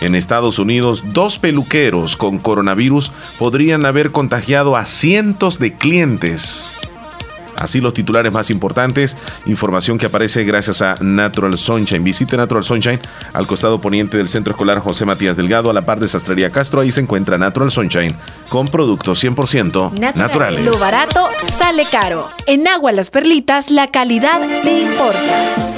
En 0.00 0.14
Estados 0.14 0.60
Unidos, 0.60 1.02
dos 1.12 1.38
peluqueros 1.38 2.16
con 2.16 2.38
coronavirus 2.38 3.10
podrían 3.38 3.84
haber 3.84 4.12
contagiado 4.12 4.76
a 4.76 4.86
cientos 4.86 5.58
de 5.58 5.74
clientes. 5.74 6.91
Así 7.62 7.80
los 7.80 7.94
titulares 7.94 8.32
más 8.32 8.50
importantes, 8.50 9.16
información 9.46 9.98
que 9.98 10.06
aparece 10.06 10.44
gracias 10.44 10.82
a 10.82 10.96
Natural 11.00 11.56
Sunshine. 11.56 12.02
Visite 12.02 12.36
Natural 12.36 12.64
Sunshine 12.64 13.00
al 13.32 13.46
costado 13.46 13.80
poniente 13.80 14.16
del 14.16 14.28
Centro 14.28 14.52
Escolar 14.52 14.80
José 14.80 15.04
Matías 15.04 15.36
Delgado, 15.36 15.70
a 15.70 15.72
la 15.72 15.82
par 15.82 16.00
de 16.00 16.08
Sastrería 16.08 16.50
Castro. 16.50 16.80
Ahí 16.80 16.90
se 16.92 17.00
encuentra 17.00 17.38
Natural 17.38 17.70
Sunshine 17.70 18.14
con 18.48 18.68
productos 18.68 19.22
100% 19.22 20.14
naturales. 20.16 20.64
Lo 20.64 20.76
barato 20.78 21.28
sale 21.56 21.84
caro. 21.90 22.28
En 22.46 22.66
Agua 22.66 22.92
Las 22.92 23.10
Perlitas 23.10 23.70
la 23.70 23.86
calidad 23.86 24.40
sí 24.54 24.70
importa. 24.70 25.71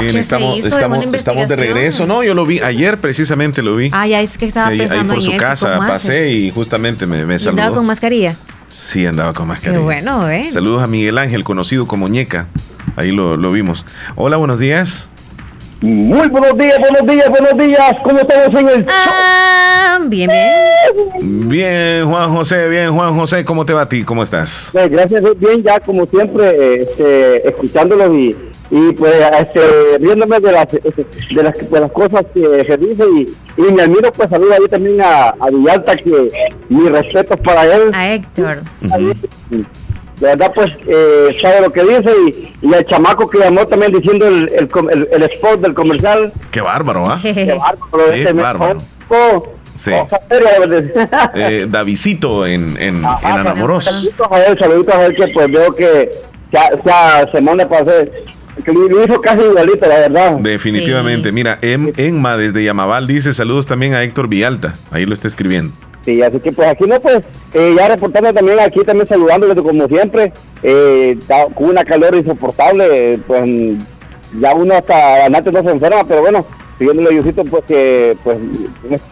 Bien, 0.00 0.12
¿Qué 0.14 0.20
estamos, 0.20 0.56
hizo? 0.56 0.68
estamos, 0.68 0.98
¿Alguna 0.98 1.16
estamos 1.18 1.48
de 1.48 1.56
regreso. 1.56 2.06
No, 2.06 2.22
yo 2.22 2.34
lo 2.34 2.46
vi 2.46 2.60
ayer 2.60 2.98
precisamente 2.98 3.62
lo 3.62 3.76
vi. 3.76 3.90
Ah, 3.92 4.06
ya 4.06 4.20
es 4.20 4.38
que 4.38 4.46
estaba 4.46 4.68
Sí, 4.68 4.72
ahí 4.74 4.78
pensando 4.80 5.14
por 5.14 5.22
en 5.22 5.30
su 5.30 5.36
casa 5.36 5.78
pasé 5.78 6.30
y 6.30 6.50
justamente 6.50 7.06
me, 7.06 7.24
me 7.26 7.34
¿Y 7.34 7.36
andaba 7.48 7.54
saludó. 7.66 7.74
con 7.78 7.86
mascarilla? 7.86 8.36
Sí, 8.68 9.04
andaba 9.06 9.32
con 9.34 9.48
mascarilla. 9.48 9.78
Qué 9.78 9.84
bueno, 9.84 10.28
¿eh? 10.30 10.48
Saludos 10.50 10.82
a 10.82 10.86
Miguel 10.86 11.18
Ángel, 11.18 11.44
conocido 11.44 11.86
como 11.86 12.08
Ñeca. 12.08 12.46
Ahí 12.96 13.12
lo, 13.12 13.36
lo 13.36 13.52
vimos. 13.52 13.84
Hola, 14.16 14.36
buenos 14.36 14.58
días. 14.58 15.08
Muy 15.82 16.28
buenos 16.28 16.58
días, 16.58 16.78
buenos 16.78 17.06
días, 17.10 17.28
buenos 17.30 17.58
días. 17.66 17.92
¿Cómo 18.04 18.18
estamos 18.20 18.60
en 18.60 18.68
el 18.68 18.86
Ah, 18.88 19.98
bien, 20.06 20.30
bien. 20.30 21.48
Bien, 21.48 22.06
Juan 22.06 22.30
José, 22.34 22.68
bien, 22.68 22.92
Juan 22.92 23.14
José, 23.18 23.44
¿cómo 23.44 23.64
te 23.64 23.72
va 23.72 23.82
a 23.82 23.88
ti? 23.88 24.02
¿Cómo 24.04 24.22
estás? 24.22 24.70
Gracias, 24.74 25.22
bien, 25.38 25.62
ya 25.62 25.80
como 25.80 26.04
siempre, 26.06 26.82
este, 26.82 27.48
escuchándolos 27.48 28.14
y, 28.14 28.36
y 28.70 28.92
pues 28.92 29.14
este, 29.40 29.98
riéndome 29.98 30.38
de 30.40 30.52
las, 30.52 30.72
este, 30.72 31.04
de 31.34 31.42
las 31.42 31.70
de 31.70 31.80
las 31.80 31.90
cosas 31.92 32.24
que 32.32 32.40
se 32.66 32.76
dice 32.76 33.04
y, 33.16 33.34
y 33.60 33.72
me 33.72 33.82
admiro, 33.82 34.12
pues 34.12 34.30
saludo 34.30 34.52
ahí 34.52 34.68
también 34.70 35.00
a, 35.02 35.30
a 35.30 35.50
Villalta, 35.50 35.96
que 35.96 36.30
mi 36.68 36.88
respeto 36.88 37.36
para 37.38 37.64
él. 37.64 37.90
A 37.92 38.12
Héctor. 38.14 38.58
De 39.50 40.26
verdad, 40.26 40.52
pues, 40.54 40.70
eh, 40.86 41.28
sabe 41.40 41.62
lo 41.62 41.72
que 41.72 41.82
dice 41.82 42.12
y, 42.28 42.52
y 42.60 42.74
el 42.74 42.84
chamaco 42.86 43.28
que 43.30 43.38
llamó 43.38 43.66
también 43.66 43.90
diciendo 43.92 44.28
el, 44.28 44.50
el, 44.54 44.68
com- 44.68 44.90
el- 44.90 45.08
el 45.10 45.22
spot 45.32 45.60
del 45.62 45.72
comercial. 45.72 46.30
Qué 46.50 46.60
bárbaro, 46.60 47.06
¿ah? 47.08 47.18
Qué 47.22 47.58
bárbaro. 48.34 48.80
Sí. 49.76 49.92
verdad. 49.92 51.30
Eh, 51.34 51.66
Davidito 51.68 52.44
en, 52.46 52.76
en, 52.78 52.96
en 52.98 53.04
Anamoros. 53.06 53.86
Saluditos 53.86 54.26
a 54.30 54.44
él, 54.44 54.58
saluditos 54.58 54.94
a 54.94 55.06
él 55.06 55.14
que 55.16 55.28
pues 55.28 55.50
veo 55.50 55.74
que 55.74 56.10
ya, 56.52 56.68
ya 56.84 57.26
se 57.32 57.40
manda 57.40 57.66
para 57.66 57.82
hacer, 57.82 58.12
que 58.39 58.39
lo, 58.66 59.04
hizo 59.04 59.20
casi 59.20 59.42
igualito, 59.42 59.88
la 59.88 59.98
verdad. 60.00 60.36
Definitivamente. 60.38 61.32
Mira, 61.32 61.58
em, 61.62 61.92
Emma 61.96 62.36
desde 62.36 62.64
Yamabal 62.64 63.06
dice 63.06 63.34
saludos 63.34 63.66
también 63.66 63.94
a 63.94 64.02
Héctor 64.02 64.28
Villalta. 64.28 64.74
Ahí 64.90 65.06
lo 65.06 65.14
está 65.14 65.28
escribiendo. 65.28 65.72
Sí, 66.04 66.22
así 66.22 66.40
que 66.40 66.52
pues 66.52 66.68
aquí 66.68 66.84
no, 66.84 66.98
pues 67.00 67.18
eh, 67.52 67.74
ya 67.76 67.88
reportando 67.88 68.32
también 68.32 68.58
aquí, 68.58 68.80
también 68.84 69.06
saludándole 69.06 69.54
como 69.54 69.86
siempre, 69.86 70.32
eh, 70.62 71.16
está 71.20 71.44
con 71.54 71.68
una 71.68 71.84
calor 71.84 72.14
insoportable, 72.14 73.18
pues 73.26 73.44
ya 74.40 74.54
uno 74.54 74.74
hasta 74.74 75.26
antes 75.26 75.52
no 75.52 75.62
se 75.62 75.70
enferma, 75.70 76.04
pero 76.04 76.22
bueno, 76.22 76.46
siguiendo 76.78 77.02
el 77.02 77.16
Diosito, 77.16 77.44
pues 77.44 77.64
que 77.64 78.16
pues 78.24 78.38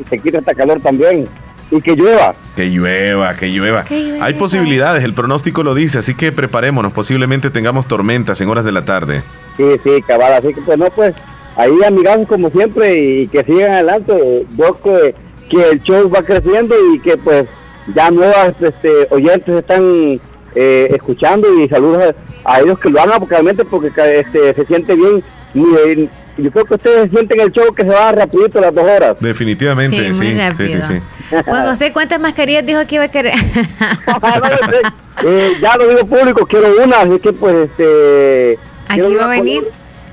se 0.09 0.19
quita 0.19 0.39
esta 0.39 0.55
calor 0.55 0.81
también. 0.81 1.29
Y 1.71 1.81
que 1.81 1.95
llueva. 1.95 2.35
Que 2.57 2.67
llueva, 2.71 3.35
que 3.37 3.49
llueva. 3.49 3.85
Que 3.85 4.03
llueva. 4.03 4.25
Hay 4.25 4.35
posibilidades, 4.35 5.05
el 5.05 5.15
pronóstico 5.15 5.63
lo 5.63 5.75
dice, 5.75 5.99
así 5.99 6.15
que 6.15 6.33
preparémonos. 6.33 6.93
Posiblemente 6.93 7.51
tengamos 7.51 7.87
tormentas 7.87 8.41
en 8.41 8.49
horas 8.49 8.65
de 8.65 8.73
la 8.73 8.85
tarde. 8.85 9.23
Sí, 9.57 9.65
sí, 9.83 10.03
cabal, 10.07 10.33
así 10.33 10.55
que 10.55 10.61
pues 10.63 10.79
no, 10.79 10.87
pues 10.91 11.15
ahí 11.57 11.73
amigazos 11.87 12.29
como 12.29 12.51
siempre 12.51 12.97
y, 12.97 13.29
que 13.29 13.45
sigan 13.45 13.73
adelante. 13.73 14.47
Yo 14.57 14.81
que, 14.83 15.15
que 15.51 15.71
el 15.71 15.83
show 15.83 16.11
va 16.11 16.23
creciendo 16.23 16.75
y 16.95 17.01
que 17.01 17.17
pues 17.17 17.47
ya 17.95 18.11
nuevas 18.11 18.55
este, 18.61 19.09
oyentes 19.11 19.55
están 19.57 20.21
eh, 20.55 20.89
escuchando 20.91 21.49
y 21.61 21.69
saludos 21.69 22.15
a, 22.45 22.55
a 22.55 22.61
ellos 22.61 22.79
que 22.79 22.91
lo 22.91 23.01
hagan 23.01 23.19
porque 23.19 23.35
realmente 23.35 23.65
porque 23.65 23.89
este, 23.89 24.55
se 24.55 24.67
siente 24.67 24.95
bien. 24.95 25.23
Y, 25.55 26.09
yo 26.39 26.53
creo 26.53 26.65
que 26.67 26.75
ustedes 26.75 27.11
sienten 27.11 27.41
el 27.41 27.51
show 27.51 27.75
que 27.75 27.83
se 27.83 27.89
va 27.89 28.13
rapidito 28.13 28.61
las 28.61 28.73
dos 28.73 28.85
horas. 28.85 29.17
Definitivamente, 29.19 29.97
Sí, 29.97 30.15
sí, 30.15 30.35
muy 30.35 30.55
sí, 30.55 30.69
sí, 30.69 30.83
sí. 30.83 31.01
Juan 31.31 31.67
José, 31.67 31.93
¿cuántas 31.93 32.21
mascarillas 32.21 32.65
dijo 32.67 32.81
que 32.87 32.95
iba 32.97 33.05
a 33.05 33.09
querer? 33.09 33.35
Eh, 35.25 35.55
ya 35.61 35.77
lo 35.77 35.89
digo 35.89 36.07
público, 36.07 36.47
quiero 36.47 36.69
una, 36.85 37.01
así 37.01 37.19
que 37.19 37.33
pues 37.33 37.69
este... 37.71 38.57
Aquí 38.87 39.01
va 39.17 39.25
a 39.25 39.29
venir. 39.29 39.65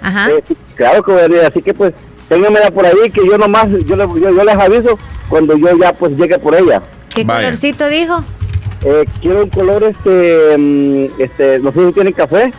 Ajá. 0.02 0.32
Eh, 0.32 0.44
claro 0.74 1.04
que 1.04 1.12
voy 1.12 1.22
a 1.22 1.28
venir, 1.28 1.46
así 1.46 1.62
que 1.62 1.76
pues 1.76 1.94
ténganmela 2.28 2.72
por 2.72 2.88
ahí 2.88 3.12
que 3.14 3.24
yo 3.24 3.38
nomás, 3.38 3.68
yo, 3.86 3.96
le- 3.96 4.20
yo, 4.20 4.32
yo 4.36 4.44
les 4.44 4.56
aviso 4.56 4.98
cuando 5.30 5.56
yo 5.58 5.78
ya 5.78 5.94
pues 5.94 6.14
llegue 6.18 6.40
por 6.40 6.56
ella. 6.56 6.82
¿Qué 7.14 7.24
colorcito 7.24 7.88
dijo? 7.88 8.24
Eh, 8.84 9.06
quiero 9.22 9.44
un 9.44 9.50
color 9.52 9.84
este, 9.84 10.56
mm, 10.58 11.06
este, 11.22 11.60
no 11.60 11.72
sé 11.72 11.86
si 11.86 11.94
tienen 11.94 12.14
café. 12.14 12.52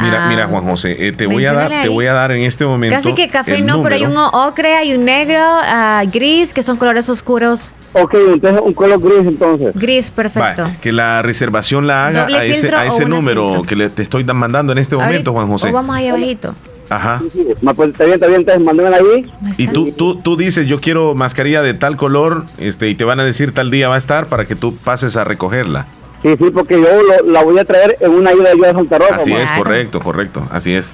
Mira, 0.00 0.24
Ah. 0.24 0.28
mira, 0.28 0.46
Juan 0.48 0.64
José, 0.64 1.08
eh, 1.08 1.12
te 1.12 1.26
voy 1.26 1.44
a 1.44 1.52
dar, 1.52 1.70
te 1.82 1.88
voy 1.88 2.06
a 2.06 2.12
dar 2.12 2.32
en 2.32 2.42
este 2.42 2.64
momento. 2.64 2.94
Casi 2.96 3.14
que 3.14 3.28
café 3.28 3.56
el 3.56 3.66
no, 3.66 3.82
pero 3.82 3.94
hay 3.96 4.04
un 4.04 4.14
número. 4.14 4.30
ocre, 4.30 4.74
hay 4.76 4.94
un 4.94 5.04
negro, 5.04 5.38
ah, 5.40 6.02
gris, 6.10 6.52
que 6.54 6.62
son 6.62 6.76
colores 6.76 7.08
oscuros. 7.08 7.72
Ok, 7.92 8.14
entonces 8.34 8.62
un 8.64 8.72
color 8.72 9.00
gris 9.00 9.26
entonces. 9.26 9.72
Gris, 9.74 10.10
perfecto. 10.10 10.62
Va, 10.62 10.70
que 10.80 10.92
la 10.92 11.22
reservación 11.22 11.86
la 11.86 12.06
haga 12.06 12.22
¿Doble 12.22 12.38
a 12.38 12.44
ese, 12.44 12.74
a 12.74 12.86
ese 12.86 13.04
número 13.04 13.46
filtro? 13.48 13.62
que 13.64 13.76
le, 13.76 13.90
te 13.90 14.02
estoy 14.02 14.22
da- 14.24 14.32
mandando 14.32 14.72
en 14.72 14.78
este 14.78 14.94
momento, 14.94 15.12
Ahorita- 15.12 15.30
Juan 15.32 15.48
José. 15.48 15.68
O 15.70 15.72
vamos 15.72 15.96
ahí 15.96 16.08
abajito. 16.08 16.54
Ajá. 16.88 17.20
Ma, 17.62 17.72
pues, 17.74 17.90
está 17.90 18.04
bien, 18.04 18.14
está 18.14 18.26
bien, 18.26 18.40
entonces 18.40 18.64
mándenmela 18.64 18.96
ahí. 18.96 19.30
Y 19.58 19.68
tú, 19.68 19.92
tú, 19.92 20.16
tú 20.16 20.36
dices, 20.36 20.66
yo 20.66 20.80
quiero 20.80 21.14
mascarilla 21.14 21.62
de 21.62 21.74
tal 21.74 21.96
color, 21.96 22.46
este, 22.58 22.88
y 22.88 22.94
te 22.96 23.04
van 23.04 23.20
a 23.20 23.24
decir 23.24 23.52
tal 23.52 23.70
día 23.70 23.88
va 23.88 23.94
a 23.94 23.98
estar 23.98 24.26
para 24.26 24.44
que 24.44 24.56
tú 24.56 24.74
pases 24.76 25.16
a 25.16 25.22
recogerla. 25.24 25.86
Sí, 26.22 26.28
sí, 26.38 26.50
porque 26.50 26.74
yo 26.74 27.02
lo- 27.02 27.30
la 27.32 27.42
voy 27.42 27.58
a 27.58 27.64
traer 27.64 27.96
en 28.00 28.10
una 28.10 28.32
ida 28.32 28.52
yo 28.54 28.62
de 28.64 28.72
Santa 28.72 28.98
Rosa. 28.98 29.16
Así 29.16 29.32
es, 29.32 29.50
correcto, 29.52 30.00
correcto, 30.00 30.42
así 30.50 30.74
es. 30.74 30.92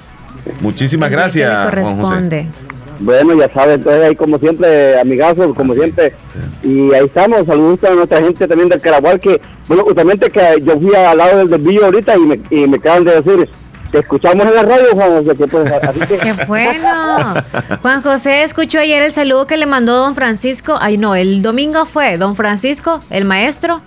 Muchísimas 0.61 1.09
gracias, 1.11 1.69
Juan 1.73 1.99
José. 1.99 2.47
Bueno, 2.99 3.37
ya 3.37 3.51
sabes, 3.53 3.75
entonces 3.75 4.03
ahí 4.05 4.15
como 4.15 4.39
siempre, 4.39 4.99
amigazos, 4.99 5.53
como 5.55 5.73
siempre. 5.73 6.13
Y 6.63 6.91
ahí 6.93 7.05
estamos, 7.05 7.45
saludos 7.45 7.83
a 7.83 7.91
nuestra 7.93 8.21
gente 8.21 8.47
también 8.47 8.69
del 8.69 8.81
Caragual, 8.81 9.19
que, 9.19 9.39
bueno, 9.67 9.83
justamente 9.83 10.29
que 10.31 10.41
yo 10.63 10.79
fui 10.79 10.95
al 10.95 11.17
lado 11.17 11.37
del 11.37 11.49
desvío 11.49 11.85
ahorita 11.85 12.15
y 12.15 12.19
me, 12.19 12.39
y 12.49 12.67
me 12.67 12.77
acaban 12.77 13.03
de 13.03 13.21
decir, 13.21 13.49
te 13.91 13.99
escuchamos 13.99 14.47
en 14.47 14.55
la 14.55 14.63
radio, 14.63 14.85
Juan 14.93 15.23
José, 15.23 15.37
que 15.37 15.47
pues, 15.47 15.71
así 15.71 15.99
que... 15.99 16.17
Qué 16.17 16.33
bueno. 16.47 17.35
Juan 17.83 18.01
José 18.01 18.43
escuchó 18.43 18.79
ayer 18.79 19.03
el 19.03 19.11
saludo 19.11 19.45
que 19.45 19.57
le 19.57 19.65
mandó 19.67 19.95
don 19.97 20.15
Francisco. 20.15 20.77
Ay, 20.79 20.97
no, 20.97 21.13
el 21.13 21.41
domingo 21.43 21.85
fue 21.85 22.17
don 22.17 22.35
Francisco, 22.35 23.01
el 23.11 23.25
maestro. 23.25 23.81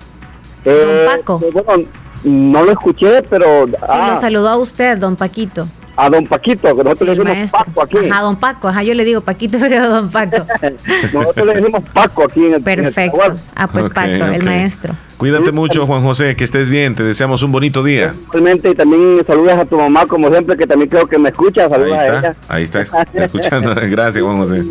Eh, 0.65 1.07
Paco. 1.07 1.41
eh, 1.43 1.51
bueno, 1.65 1.85
no 2.25 2.63
lo 2.65 2.73
escuché, 2.73 3.23
pero 3.23 3.67
Sí, 3.67 3.75
ah, 3.89 4.11
lo 4.15 4.21
saludó 4.21 4.49
a 4.49 4.57
usted, 4.57 4.99
don 4.99 5.17
Paquito. 5.17 5.67
a 5.97 6.09
don 6.11 6.27
Paquito, 6.27 6.75
que 6.77 6.85
nosotros 6.85 6.99
Sí, 6.99 7.05
le 7.05 7.11
decimos 7.31 7.37
maestro. 7.37 7.65
Paco 7.67 7.83
aquí. 7.83 8.09
Ajá, 8.11 8.21
don 8.23 8.37
Paco. 8.37 8.69
Ajá, 8.69 8.83
yo 8.83 8.95
le 8.95 9.05
digo 9.05 9.21
Paquito, 9.23 9.59
pero 9.61 9.89
don 9.89 10.11
Paco. 10.11 10.37
Nosotros 11.13 11.47
le 11.47 11.55
decimos 11.55 11.83
Paco 11.93 12.25
aquí 12.25 12.41
en 12.41 12.47
el, 12.47 12.53
en 12.55 12.57
el 12.57 12.63
Perfecto. 12.63 13.19
Ah, 13.55 13.69
pues 13.69 13.89
Paco, 13.91 14.09
el 14.09 14.45
maestro. 14.45 14.95
Cuídate 15.19 15.53
mucho, 15.53 15.87
Juan 15.87 16.03
José, 16.03 16.35
que 16.37 16.45
estés 16.45 16.71
bien, 16.71 16.95
te 16.95 17.03
deseamos 17.03 17.43
un 17.43 17.53
bonito 17.53 17.83
día. 17.83 18.15
Igualmente, 18.29 18.71
y 18.71 18.75
también 18.75 19.23
saludas 19.27 19.59
a 19.59 19.65
tu 19.67 19.77
mamá, 19.77 20.07
como 20.07 20.31
siempre, 20.31 20.57
que 20.57 20.67
también 20.67 20.89
creo 20.89 21.07
que 21.07 21.19
me 21.19 21.29
escucha. 21.29 21.67
Ahí 21.71 21.93
a 21.93 21.95
está, 21.97 22.19
ella. 22.19 22.35
ahí 22.49 22.63
está 22.63 22.81
es- 22.81 22.93
escuchando. 23.15 23.75
Gracias, 23.91 24.25
Juan 24.25 24.39
José. 24.39 24.65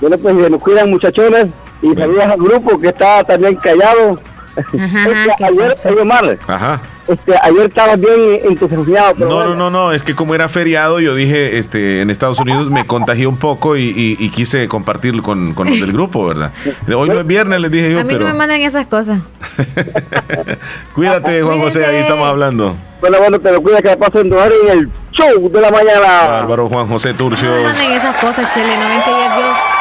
Bueno, 0.00 0.16
pues 0.18 0.34
nos 0.50 0.62
cuidan, 0.62 0.88
muchachones, 0.90 1.46
y 1.82 1.94
saludos 1.94 2.24
al 2.24 2.38
grupo 2.38 2.80
que 2.80 2.88
está 2.88 3.22
también 3.24 3.56
callado. 3.56 4.18
Este, 4.56 5.44
ayer, 5.44 5.72
oye, 5.86 6.00
Omar, 6.00 6.38
Ajá. 6.46 6.80
este, 7.08 7.32
ayer 7.42 7.66
estabas 7.68 7.98
bien 7.98 8.40
entusiasmado. 8.44 9.14
No, 9.16 9.26
bueno. 9.26 9.44
no, 9.50 9.54
no, 9.54 9.70
no, 9.70 9.92
es 9.92 10.02
que 10.02 10.14
como 10.14 10.34
era 10.34 10.48
feriado, 10.48 11.00
yo 11.00 11.14
dije, 11.14 11.56
este, 11.58 12.00
en 12.02 12.10
Estados 12.10 12.38
Unidos 12.38 12.70
me 12.70 12.86
contagié 12.86 13.26
un 13.26 13.38
poco 13.38 13.76
y, 13.76 13.84
y- 13.84 14.16
y 14.18 14.28
quise 14.30 14.68
compartirlo 14.68 15.22
con, 15.22 15.54
con 15.54 15.68
los 15.68 15.80
del 15.80 15.92
grupo, 15.92 16.26
¿verdad? 16.26 16.52
Hoy 16.94 17.08
no 17.08 17.20
es 17.20 17.26
viernes, 17.26 17.60
les 17.60 17.70
dije 17.70 17.92
yo, 17.92 18.00
A 18.00 18.02
mí 18.04 18.08
pero 18.12 18.26
no 18.26 18.32
me 18.32 18.38
mandan 18.38 18.60
esas 18.60 18.86
cosas. 18.86 19.20
cuídate, 20.94 21.42
Juan 21.42 21.60
José, 21.60 21.84
ahí 21.86 21.96
estamos 21.96 22.28
hablando. 22.28 22.76
Bueno, 23.00 23.18
bueno, 23.18 23.40
te 23.40 23.50
lo 23.52 23.60
cuida 23.62 23.80
que 23.82 23.96
pasen 23.96 24.28
dos 24.28 24.38
horas 24.40 24.58
en 24.64 24.78
el 24.78 24.88
show 25.12 25.50
de 25.50 25.60
la 25.60 25.70
mañana. 25.70 26.28
Bárbaro 26.28 26.68
Juan 26.68 26.86
José 26.86 27.14
Turcio. 27.14 27.48
No 27.48 27.56
me 27.56 27.62
manden 27.64 27.92
esas 27.92 28.16
cosas, 28.16 28.54
Chele. 28.54 28.76
No 28.76 28.84
ayer 28.86 29.02
yo 29.06 29.71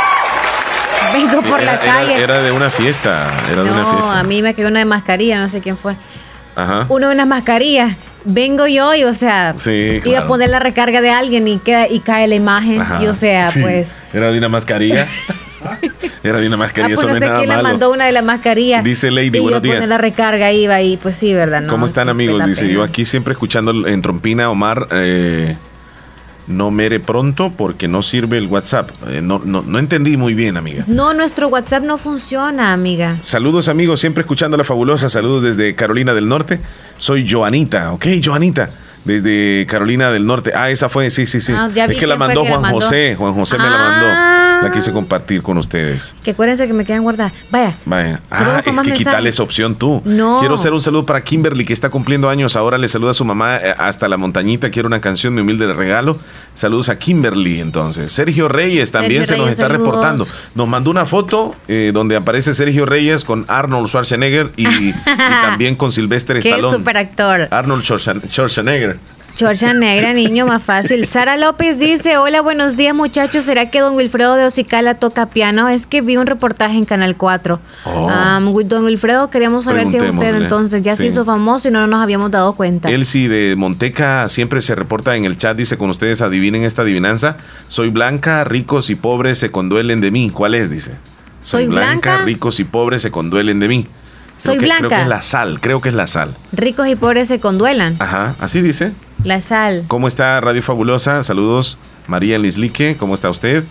vengo 1.13 1.41
Sí, 1.41 1.47
por 1.49 1.59
era, 1.61 1.73
la 1.73 1.79
calle. 1.79 2.21
era 2.23 2.41
de 2.41 2.51
una 2.51 2.69
fiesta, 2.69 3.31
era 3.51 3.63
de 3.63 3.71
una 3.71 3.81
no, 3.81 3.91
fiesta. 3.93 4.19
a 4.19 4.23
mí 4.23 4.41
me 4.41 4.53
quedó 4.53 4.67
una 4.67 4.79
de 4.79 4.85
mascarilla, 4.85 5.39
no 5.39 5.49
sé 5.49 5.61
quién 5.61 5.77
fue. 5.77 5.95
Ajá. 6.55 6.85
Uno 6.89 7.07
de 7.07 7.13
unas 7.13 7.27
mascarillas. 7.27 7.95
Vengo 8.23 8.67
yo 8.67 8.93
y, 8.93 9.03
o 9.03 9.13
sea, 9.13 9.55
Sí, 9.57 9.71
iba 9.71 9.97
a 9.97 10.01
claro. 10.03 10.27
poner 10.27 10.49
la 10.49 10.59
recarga 10.59 11.01
de 11.01 11.09
alguien 11.09 11.47
y, 11.47 11.57
queda, 11.57 11.87
y 11.87 12.01
cae 12.01 12.27
la 12.27 12.35
imagen. 12.35 12.79
Ajá. 12.81 13.01
Y, 13.03 13.07
o 13.07 13.15
sea, 13.15 13.49
Sí, 13.51 13.61
pues. 13.61 13.91
Era 14.13 14.31
de 14.31 14.37
una 14.37 14.49
mascarilla. 14.49 15.07
Era 16.23 16.39
de 16.39 16.47
una 16.47 16.55
Ah, 16.55 16.59
mascarilla, 16.59 16.95
pues 16.95 16.99
eso 16.99 17.07
no 17.07 17.13
no 17.13 17.19
sé 17.19 17.37
quién 17.45 17.49
le 17.57 17.63
mandó 17.63 17.91
una 17.91 18.05
de 18.05 18.11
las 18.11 18.23
mascarillas. 18.23 18.83
Dice 18.83 19.09
Lady, 19.09 19.27
y 19.29 19.31
yo 19.31 19.41
buenos 19.43 19.59
poner 19.61 19.77
días. 19.77 19.87
la 19.89 19.97
recarga 19.97 20.51
iba 20.51 20.81
y 20.81 20.97
pues 20.97 21.15
sí, 21.15 21.33
¿verdad? 21.33 21.61
No, 21.61 21.67
¿Cómo 21.67 21.85
están 21.87 22.09
amigos? 22.09 22.45
Dice, 22.45 22.61
pena. 22.61 22.73
yo 22.73 22.83
aquí 22.83 23.05
siempre 23.05 23.33
escuchando 23.33 23.87
en 23.87 24.01
Trompina, 24.03 24.49
Omar, 24.51 24.87
eh, 24.91 25.55
no 26.51 26.71
mere 26.71 26.99
pronto 26.99 27.51
porque 27.57 27.87
no 27.87 28.03
sirve 28.03 28.37
el 28.37 28.47
WhatsApp. 28.47 28.91
Eh, 29.09 29.21
no, 29.21 29.41
no, 29.43 29.63
no 29.65 29.79
entendí 29.79 30.17
muy 30.17 30.33
bien, 30.33 30.57
amiga. 30.57 30.83
No, 30.87 31.13
nuestro 31.13 31.47
WhatsApp 31.47 31.83
no 31.83 31.97
funciona, 31.97 32.73
amiga. 32.73 33.17
Saludos 33.21 33.67
amigos, 33.67 33.99
siempre 33.99 34.21
escuchando 34.21 34.57
la 34.57 34.63
fabulosa. 34.63 35.09
Saludos 35.09 35.41
desde 35.43 35.73
Carolina 35.75 36.13
del 36.13 36.27
Norte. 36.27 36.59
Soy 36.97 37.27
Joanita, 37.29 37.93
ok, 37.93 38.05
Joanita. 38.23 38.69
Desde 39.03 39.65
Carolina 39.67 40.11
del 40.11 40.27
Norte. 40.27 40.51
Ah, 40.55 40.69
esa 40.69 40.87
fue, 40.87 41.09
sí, 41.09 41.25
sí, 41.25 41.41
sí. 41.41 41.53
Ah, 41.55 41.67
es 41.73 41.97
que 41.97 42.05
la 42.05 42.17
mandó 42.17 42.43
la 42.43 42.49
Juan 42.51 42.61
mandó. 42.61 42.75
José. 42.79 43.15
Juan 43.17 43.33
José 43.33 43.57
me 43.57 43.63
la 43.63 43.75
Ah. 43.75 43.89
mandó. 43.89 44.40
La 44.61 44.71
quise 44.71 44.91
compartir 44.91 45.41
con 45.41 45.57
ustedes. 45.57 46.15
Que 46.23 46.31
acuérdense 46.31 46.67
que 46.67 46.73
me 46.73 46.85
quedan 46.85 47.03
guardadas. 47.03 47.33
Vaya. 47.49 47.75
Vaya. 47.85 48.19
Ah, 48.29 48.61
es 48.65 48.81
que 48.81 49.27
esa 49.27 49.43
opción 49.43 49.75
tú. 49.75 50.01
No. 50.05 50.39
Quiero 50.39 50.55
hacer 50.55 50.73
un 50.73 50.81
saludo 50.81 51.05
para 51.05 51.23
Kimberly 51.23 51.65
que 51.65 51.73
está 51.73 51.89
cumpliendo 51.89 52.29
años. 52.29 52.55
Ahora 52.55 52.77
le 52.77 52.87
saluda 52.87 53.11
a 53.11 53.13
su 53.13 53.25
mamá 53.25 53.57
eh, 53.57 53.73
hasta 53.77 54.07
la 54.07 54.17
montañita. 54.17 54.69
Quiero 54.69 54.87
una 54.87 55.01
canción 55.01 55.35
de 55.35 55.41
humilde 55.41 55.67
regalo. 55.73 56.17
Saludos 56.53 56.89
a 56.89 56.97
Kimberly 56.97 57.59
entonces. 57.59 58.11
Sergio 58.11 58.47
Reyes 58.49 58.91
también 58.91 59.25
Sergio 59.25 59.27
se 59.27 59.37
nos 59.37 59.45
Reyes, 59.47 59.59
está 59.59 59.67
saludos. 59.67 59.87
reportando. 59.87 60.27
Nos 60.55 60.67
mandó 60.67 60.91
una 60.91 61.05
foto 61.05 61.55
eh, 61.67 61.91
donde 61.93 62.15
aparece 62.15 62.53
Sergio 62.53 62.85
Reyes 62.85 63.23
con 63.23 63.45
Arnold 63.47 63.87
Schwarzenegger 63.87 64.51
y, 64.57 64.67
y 64.67 64.93
también 65.43 65.75
con 65.75 65.91
Sylvester 65.91 66.39
Qué 66.39 66.49
Stallone. 66.49 66.77
super 66.77 66.97
actor. 66.97 67.47
Arnold 67.51 67.83
Schwarzen- 67.83 68.27
Schwarzenegger. 68.29 68.99
Chorcha 69.35 69.73
negra, 69.73 70.13
niño 70.13 70.45
más 70.45 70.61
fácil. 70.61 71.05
Sara 71.07 71.37
López 71.37 71.79
dice, 71.79 72.17
hola, 72.17 72.41
buenos 72.41 72.77
días 72.77 72.93
muchachos. 72.93 73.45
¿Será 73.45 73.69
que 73.71 73.79
don 73.79 73.95
Wilfredo 73.95 74.35
de 74.35 74.45
Ocicala 74.45 74.95
toca 74.95 75.27
piano? 75.27 75.67
Es 75.69 75.87
que 75.87 76.01
vi 76.01 76.17
un 76.17 76.27
reportaje 76.27 76.77
en 76.77 76.85
Canal 76.85 77.15
4. 77.15 77.59
Oh. 77.85 78.09
Am, 78.09 78.53
don 78.65 78.83
Wilfredo, 78.85 79.29
queríamos 79.29 79.65
saber 79.65 79.87
si 79.87 79.97
es 79.97 80.03
usted 80.03 80.35
entonces. 80.35 80.83
Ya 80.83 80.91
Sí. 80.95 81.03
se 81.03 81.07
hizo 81.07 81.25
famoso 81.25 81.69
y 81.69 81.71
no 81.71 81.87
nos 81.87 82.03
habíamos 82.03 82.29
dado 82.29 82.53
cuenta. 82.53 82.89
Elsie 82.89 83.29
de 83.29 83.55
Monteca 83.55 84.27
siempre 84.27 84.61
se 84.61 84.75
reporta 84.75 85.15
en 85.15 85.25
el 85.25 85.37
chat, 85.37 85.55
dice 85.57 85.77
con 85.77 85.89
ustedes, 85.89 86.21
adivinen 86.21 86.63
esta 86.63 86.83
adivinanza. 86.83 87.37
Soy 87.67 87.89
blanca, 87.89 88.43
ricos 88.43 88.89
y 88.89 88.95
pobres 88.95 89.39
se 89.39 89.49
conduelen 89.49 90.01
de 90.01 90.11
mí. 90.11 90.29
¿Cuál 90.29 90.53
es? 90.55 90.69
Dice. 90.69 90.91
¿Soy 91.41 91.65
blanca? 91.67 92.21
ricos 92.25 92.59
y 92.59 92.63
pobres 92.65 93.01
se 93.01 93.09
conduelen 93.11 93.59
de 93.59 93.67
mí. 93.67 93.87
Soy 94.37 94.57
que- 94.57 94.65
Creo 94.65 94.77
blanca. 94.79 94.95
que 94.97 95.01
es 95.03 95.07
la 95.07 95.21
sal, 95.21 95.59
creo 95.61 95.79
que 95.81 95.89
es 95.89 95.95
la 95.95 96.07
sal. 96.07 96.35
Ricos 96.51 96.87
y 96.87 96.95
pobres 96.95 97.27
se 97.27 97.39
conduelan. 97.39 97.95
Ajá, 97.99 98.35
así 98.39 98.61
dice. 98.61 98.91
La 99.23 99.39
sal. 99.39 99.85
¿Cómo 99.87 100.07
está 100.07 100.41
Radio 100.41 100.63
Fabulosa? 100.63 101.21
Saludos, 101.21 101.77
María 102.07 102.39
Lislique, 102.39 102.97
¿cómo 102.97 103.13
está 103.13 103.29
usted? 103.29 103.63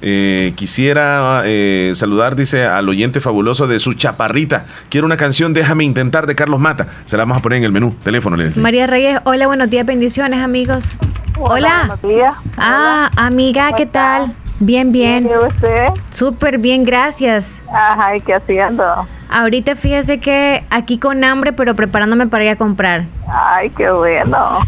Eh, 0.00 0.52
quisiera 0.56 1.42
eh, 1.44 1.92
saludar, 1.94 2.36
dice, 2.36 2.64
al 2.64 2.88
oyente 2.88 3.20
fabuloso 3.20 3.66
de 3.66 3.78
su 3.78 3.92
chaparrita. 3.94 4.64
Quiero 4.88 5.06
una 5.06 5.16
canción, 5.16 5.52
déjame 5.52 5.84
intentar, 5.84 6.26
de 6.26 6.34
Carlos 6.34 6.58
Mata. 6.58 6.88
Se 7.06 7.16
la 7.16 7.24
vamos 7.24 7.38
a 7.38 7.42
poner 7.42 7.58
en 7.58 7.64
el 7.64 7.72
menú. 7.72 7.94
Teléfono, 8.02 8.36
Leslie. 8.36 8.62
María 8.62 8.86
Reyes, 8.86 9.20
hola, 9.24 9.46
buenos 9.46 9.68
días, 9.68 9.84
bendiciones 9.84 10.40
amigos. 10.40 10.92
Hola. 11.38 11.84
buenos 11.86 12.02
días. 12.02 12.34
Ah, 12.56 13.10
amiga, 13.16 13.72
¿qué 13.76 13.86
tal? 13.86 14.34
Bien, 14.60 14.92
bien. 14.92 15.26
¿Y 15.26 15.46
usted? 15.46 15.88
Súper 16.12 16.58
bien, 16.58 16.84
gracias. 16.84 17.60
Ajá, 17.72 18.16
¿y 18.16 18.20
qué 18.20 18.34
haciendo? 18.34 18.84
Ahorita 19.28 19.74
fíjese 19.76 20.20
que 20.20 20.64
aquí 20.70 20.98
con 20.98 21.24
hambre, 21.24 21.52
pero 21.52 21.74
preparándome 21.74 22.26
para 22.28 22.44
ir 22.44 22.50
a 22.50 22.56
comprar. 22.56 23.06
Ay, 23.26 23.70
qué 23.70 23.90
bueno. 23.90 24.60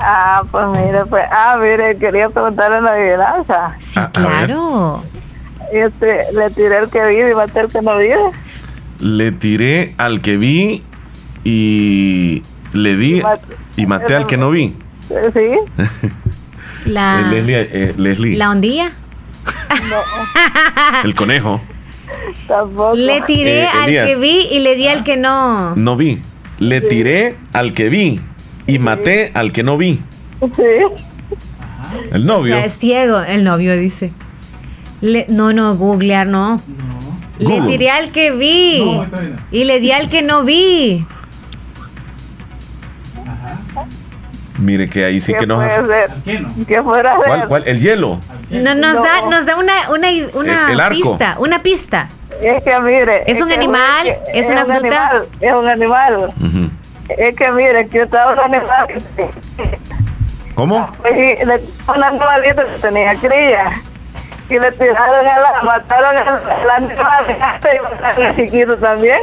Ah, 0.00 0.42
pues 0.50 0.66
mire, 0.68 1.04
pues, 1.08 1.24
ah, 1.30 1.56
mire, 1.60 1.96
quería 1.98 2.28
preguntarle 2.28 2.78
una 2.80 2.90
adivinanza. 2.92 3.76
Sí, 3.80 4.00
claro. 4.12 5.04
Este, 5.72 6.32
le 6.32 6.50
tiré 6.50 6.78
el 6.78 6.90
que 6.90 7.04
vive 7.06 7.30
y 7.32 7.34
maté 7.34 7.60
el 7.60 7.68
que 7.68 7.82
no 7.82 7.98
vive. 7.98 8.16
Le 9.00 9.32
tiré 9.32 9.94
al 9.98 10.20
que 10.20 10.36
vi 10.36 10.82
y 11.44 12.42
le 12.72 12.96
di 12.96 13.22
y 13.76 13.86
maté 13.86 14.14
al 14.14 14.26
que 14.26 14.36
no 14.36 14.50
vi. 14.50 14.74
Sí. 15.08 15.56
La, 16.86 17.20
Eh, 17.20 17.30
Leslie, 17.32 17.68
eh, 17.72 17.94
Leslie, 17.96 18.36
la 18.36 18.50
ondilla. 18.50 18.92
el 21.04 21.14
conejo. 21.16 21.60
Tampoco. 22.46 22.94
Le 22.94 23.20
tiré 23.22 23.62
Eh, 23.64 23.68
al 23.68 23.86
que 24.06 24.16
vi 24.16 24.46
y 24.52 24.60
le 24.60 24.76
di 24.76 24.86
al 24.86 25.02
que 25.02 25.16
no. 25.16 25.74
No 25.74 25.96
vi. 25.96 26.20
Le 26.58 26.80
tiré 26.80 27.36
al 27.52 27.72
que 27.72 27.88
vi 27.88 28.20
y 28.66 28.78
maté 28.78 29.30
al 29.34 29.52
que 29.52 29.62
no 29.62 29.76
vi. 29.78 30.00
Sí. 30.40 30.62
El 32.12 32.22
O 32.22 32.26
novio. 32.26 32.56
sea, 32.56 32.64
es 32.64 32.72
ciego, 32.78 33.20
el 33.20 33.44
novio 33.44 33.76
dice. 33.76 34.12
Le- 35.00 35.26
no, 35.28 35.52
no, 35.52 35.74
googlear 35.76 36.26
no. 36.26 36.60
Le 37.38 37.60
tiré 37.62 37.90
al 37.90 38.10
que 38.12 38.30
vi 38.30 38.82
No, 38.82 39.04
está 39.04 39.20
bien. 39.20 39.36
y 39.52 39.64
le 39.64 39.78
di 39.80 39.92
al 39.92 40.08
que 40.08 40.22
no 40.22 40.42
vi. 40.44 41.04
Mire 44.58 44.88
que 44.88 45.04
ahí 45.04 45.20
sí 45.20 45.32
¿Qué 45.34 45.40
que 45.40 45.46
nos... 45.46 45.62
¿Qué 46.66 46.82
fuera 46.82 47.16
¿Cuál, 47.16 47.46
cuál? 47.46 47.62
El 47.66 47.80
hielo. 47.80 48.18
No, 48.50 48.74
nos 48.74 48.94
No. 48.94 49.02
da, 49.02 49.20
nos 49.30 49.44
da 49.44 49.56
una, 49.58 49.90
una, 49.90 50.08
una 50.32 50.66
El- 50.68 50.72
el 50.72 50.80
arco. 50.80 50.96
pista, 51.10 51.36
una 51.38 51.62
pista. 51.62 52.08
Es 52.42 52.62
que 52.62 52.80
mire. 52.80 53.22
¿Es 53.26 53.40
un 53.42 53.48
que- 53.48 53.54
animal? 53.54 54.04
que- 54.32 54.38
¿Es 54.40 54.48
una 54.48 54.64
un 54.64 54.70
fruta? 54.78 55.08
animal, 55.08 55.26
es 55.40 55.52
un 55.52 55.68
animal. 55.68 56.32
Es 57.08 57.36
que 57.36 57.50
mire, 57.52 57.88
que 57.88 58.02
estaba 58.02 58.32
un 58.32 58.40
animal 58.40 58.86
que 58.88 59.30
¿Cómo? 60.54 60.90
y 61.10 61.44
le, 61.44 61.60
un 61.86 62.02
animalito 62.02 62.64
que 62.64 62.78
tenía 62.80 63.14
cría. 63.16 63.72
Y 64.48 64.58
le 64.58 64.72
tiraron 64.72 65.26
a 65.26 65.40
la, 65.40 65.62
mataron 65.62 66.16
al, 66.16 66.50
al 66.50 66.70
animal 66.70 67.24
y 67.28 67.40
mataron 67.40 68.26
al 68.26 68.36
chiquito 68.36 68.76
también. 68.78 69.20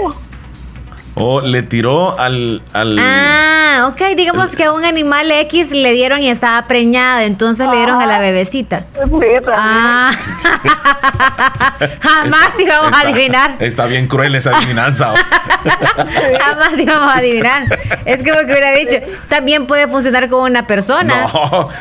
O 1.16 1.42
le 1.42 1.64
tiró 1.64 2.20
al... 2.20 2.62
al 2.74 2.98
Ah, 3.00 3.88
ok, 3.92 4.02
digamos 4.16 4.56
que 4.56 4.64
a 4.64 4.72
un 4.72 4.84
animal 4.84 5.32
X 5.32 5.72
le 5.72 5.94
dieron 5.94 6.22
y 6.22 6.30
estaba 6.30 6.62
preñada, 6.64 7.24
entonces 7.24 7.68
le 7.70 7.78
dieron 7.78 8.02
a 8.02 8.06
la 8.06 8.20
bebecita. 8.20 8.84
Ah, 9.56 10.12
jamás 12.02 12.50
íbamos 12.60 12.94
a 12.94 13.02
adivinar. 13.02 13.56
Está 13.60 13.86
bien 13.86 14.08
cruel 14.08 14.36
esa 14.36 14.56
adivinanza. 14.58 15.14
Jamás 15.64 16.78
íbamos 16.78 17.14
a 17.14 17.18
adivinar. 17.18 17.64
Es 18.06 18.22
como 18.24 18.40
que 18.40 18.46
hubiera 18.46 18.72
dicho, 18.72 18.98
también 19.30 19.66
puede 19.66 19.88
funcionar 19.88 20.30
con 20.30 20.44
una 20.44 20.68
persona. 20.68 21.28
No. 21.34 21.70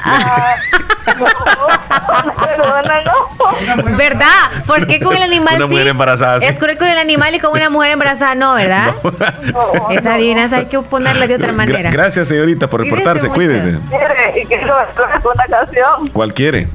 ¿Verdad? 3.96 4.26
¿Por 4.66 4.86
qué 4.86 5.00
con 5.00 5.16
el 5.16 5.22
animal 5.22 5.56
Una 5.56 5.66
sí? 5.66 5.70
mujer 5.72 5.88
embarazada, 5.88 6.40
sí. 6.40 6.46
Es 6.46 6.58
cruel 6.58 6.78
con 6.78 6.88
el 6.88 6.98
animal 6.98 7.34
y 7.34 7.40
con 7.40 7.52
una 7.52 7.70
mujer 7.70 7.92
embarazada 7.92 8.34
no, 8.34 8.54
¿verdad? 8.54 8.94
Esa 9.90 10.14
adivinanza 10.14 10.56
hay 10.58 10.66
que 10.66 10.78
ponerla 10.80 11.26
de 11.26 11.34
otra 11.36 11.52
Gra- 11.52 11.56
manera. 11.56 11.90
gracias, 11.90 12.28
señorita, 12.28 12.68
por 12.68 12.82
reportarse. 12.82 13.28
Cuídese. 13.28 13.78
Y 14.34 14.46
una 14.54 15.44
canción. 15.48 16.08
¿Cuál 16.12 16.32
quiere? 16.34 16.68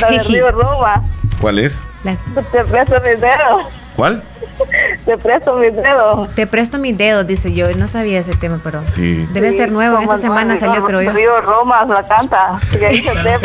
La 0.00 0.10
de 0.10 0.18
Río 0.20 0.50
Roma. 0.50 1.02
¿Cuál 1.40 1.58
es? 1.58 1.82
Te 2.52 2.64
presto 2.64 2.94
mis 3.02 3.20
dedos. 3.20 3.72
¿Cuál? 3.96 4.22
Te 5.04 5.18
presto 5.18 5.56
mis 5.56 5.74
dedos. 5.74 6.28
Te 6.34 6.46
presto 6.46 6.78
mis 6.78 6.96
dedos, 6.96 7.26
dice 7.26 7.52
yo. 7.52 7.74
No 7.76 7.88
sabía 7.88 8.20
ese 8.20 8.34
tema, 8.34 8.60
pero 8.62 8.82
Sí. 8.86 9.26
debe 9.32 9.52
ser 9.56 9.70
nuevo. 9.72 9.98
Esta 9.98 10.16
semana 10.18 10.56
salió, 10.56 10.84
creo 10.84 11.02
yo. 11.02 11.12
Río 11.12 11.40
Roma 11.42 11.84
la 11.84 12.06
canta. 12.06 12.58
Y 12.80 12.84
ahí 12.84 13.02
se 13.02 13.10
te 13.10 13.38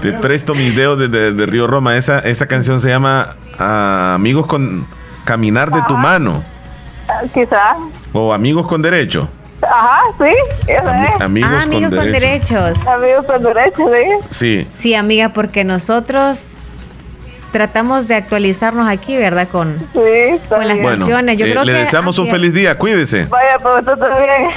Te 0.00 0.12
presto 0.14 0.54
mis 0.54 0.74
dedos 0.74 0.98
de, 0.98 1.08
de- 1.08 1.32
de 1.32 1.46
Río 1.46 1.66
Roma. 1.66 1.96
Esa, 1.96 2.18
esa 2.20 2.46
canción 2.46 2.80
se 2.80 2.88
llama 2.88 3.36
ah, 3.58 4.12
Amigos 4.14 4.46
con 4.46 4.86
Caminar 5.24 5.70
de 5.70 5.82
tu 5.82 5.96
mano. 5.96 6.42
Quizá. 7.34 7.76
O 8.12 8.32
Amigos 8.32 8.66
con 8.66 8.82
Derecho. 8.82 9.28
Ajá, 9.62 10.00
sí. 10.18 10.34
Eso 10.66 10.82
Ami- 10.84 11.14
es. 11.16 11.20
amigos 11.20 11.50
Ah, 11.52 11.62
amigos 11.62 11.88
con 11.90 11.98
con 11.98 12.12
derecho. 12.12 12.54
derechos. 12.64 12.86
Amigos 12.86 13.26
con 13.26 13.42
derechos, 13.42 13.90
sí. 13.92 14.26
Sí. 14.30 14.68
Sí, 14.78 14.94
amiga, 14.94 15.30
porque 15.30 15.64
nosotros 15.64 16.40
tratamos 17.52 18.06
de 18.08 18.14
actualizarnos 18.14 18.88
aquí, 18.88 19.16
¿verdad? 19.16 19.48
Con, 19.48 19.78
Sí, 19.92 20.38
con 20.48 20.66
las 20.68 20.78
Bueno, 20.80 20.98
canciones. 20.98 21.38
Yo 21.38 21.46
eh, 21.46 21.50
creo 21.50 21.64
le 21.64 21.72
que 21.72 21.78
deseamos 21.78 22.18
un 22.18 22.28
feliz 22.28 22.52
día. 22.52 22.76
Cuídese. 22.78 23.24
Vaya, 23.26 23.58
pues 23.62 23.84
tú 23.84 23.96
también. 23.98 24.50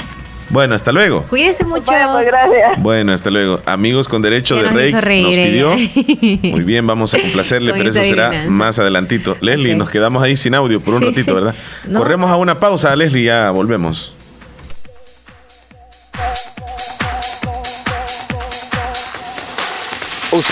Bueno, 0.50 0.74
hasta 0.74 0.92
luego. 0.92 1.22
Cuídese 1.30 1.64
mucho. 1.64 1.90
Vaya, 1.90 2.12
pues 2.12 2.26
gracias. 2.26 2.82
Bueno, 2.82 3.12
hasta 3.14 3.30
luego. 3.30 3.60
Amigos 3.64 4.06
con 4.06 4.20
Derecho 4.20 4.56
Ya 4.56 4.64
de 4.64 4.92
nos 4.92 5.02
Rey 5.02 5.24
reír 5.24 5.24
nos 5.26 5.34
pidió. 5.34 5.72
ella. 5.72 6.38
Muy 6.52 6.60
bien, 6.62 6.86
vamos 6.86 7.14
a 7.14 7.18
complacerle, 7.18 7.72
pero 7.72 7.88
eso 7.88 8.04
será 8.04 8.26
adivinanza. 8.26 8.50
más 8.52 8.78
adelantito. 8.78 9.36
Leslie, 9.40 9.74
nos 9.74 9.88
quedamos 9.88 10.22
ahí 10.22 10.36
sin 10.36 10.54
audio 10.54 10.78
por 10.80 10.92
un 10.94 11.00
Sí, 11.00 11.06
ratito, 11.06 11.24
sí. 11.24 11.32
¿verdad? 11.32 11.54
No. 11.88 11.98
Corremos 12.00 12.30
a 12.30 12.36
una 12.36 12.60
pausa, 12.60 12.94
Leslie, 12.94 13.24
ya 13.24 13.50
volvemos. 13.50 14.14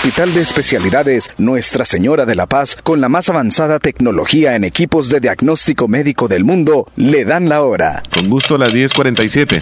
Hospital 0.01 0.33
de 0.33 0.41
Especialidades 0.41 1.29
Nuestra 1.37 1.85
Señora 1.85 2.25
de 2.25 2.33
la 2.33 2.47
Paz, 2.47 2.75
con 2.75 3.01
la 3.01 3.07
más 3.07 3.29
avanzada 3.29 3.77
tecnología 3.77 4.55
en 4.55 4.63
equipos 4.63 5.09
de 5.09 5.19
diagnóstico 5.19 5.87
médico 5.87 6.27
del 6.27 6.43
mundo, 6.43 6.87
le 6.95 7.23
dan 7.23 7.49
la 7.49 7.61
hora. 7.61 8.01
Con 8.11 8.27
gusto, 8.27 8.57
las 8.57 8.73
10:47. 8.73 9.61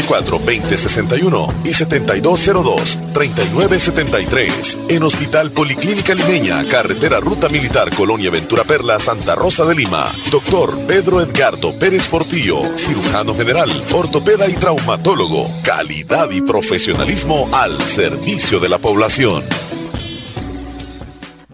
2061 0.07 1.53
y 1.63 1.73
7202 1.73 2.99
3973 3.13 4.79
en 4.89 5.03
Hospital 5.03 5.51
Policlínica 5.51 6.15
Limeña, 6.15 6.63
Carretera 6.69 7.19
Ruta 7.19 7.49
Militar 7.49 7.93
Colonia 7.95 8.29
Ventura 8.31 8.63
Perla, 8.63 8.99
Santa 8.99 9.35
Rosa 9.35 9.65
de 9.65 9.75
Lima. 9.75 10.05
Doctor 10.31 10.77
Pedro 10.87 11.21
Edgardo 11.21 11.77
Pérez 11.77 12.07
Portillo, 12.07 12.61
cirujano 12.75 13.35
general, 13.35 13.69
ortopeda 13.93 14.47
y 14.47 14.53
traumatólogo. 14.53 15.47
Calidad 15.63 16.29
y 16.31 16.41
profesionalismo 16.41 17.49
al 17.51 17.81
servicio 17.87 18.59
de 18.59 18.69
la 18.69 18.77
población. 18.77 19.43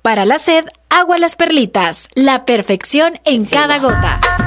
Para 0.01 0.25
la 0.25 0.39
sed, 0.39 0.65
agua 0.89 1.17
las 1.17 1.35
perlitas. 1.35 2.07
La 2.15 2.45
perfección 2.45 3.19
en 3.25 3.45
cada 3.45 3.79
gota. 3.79 4.46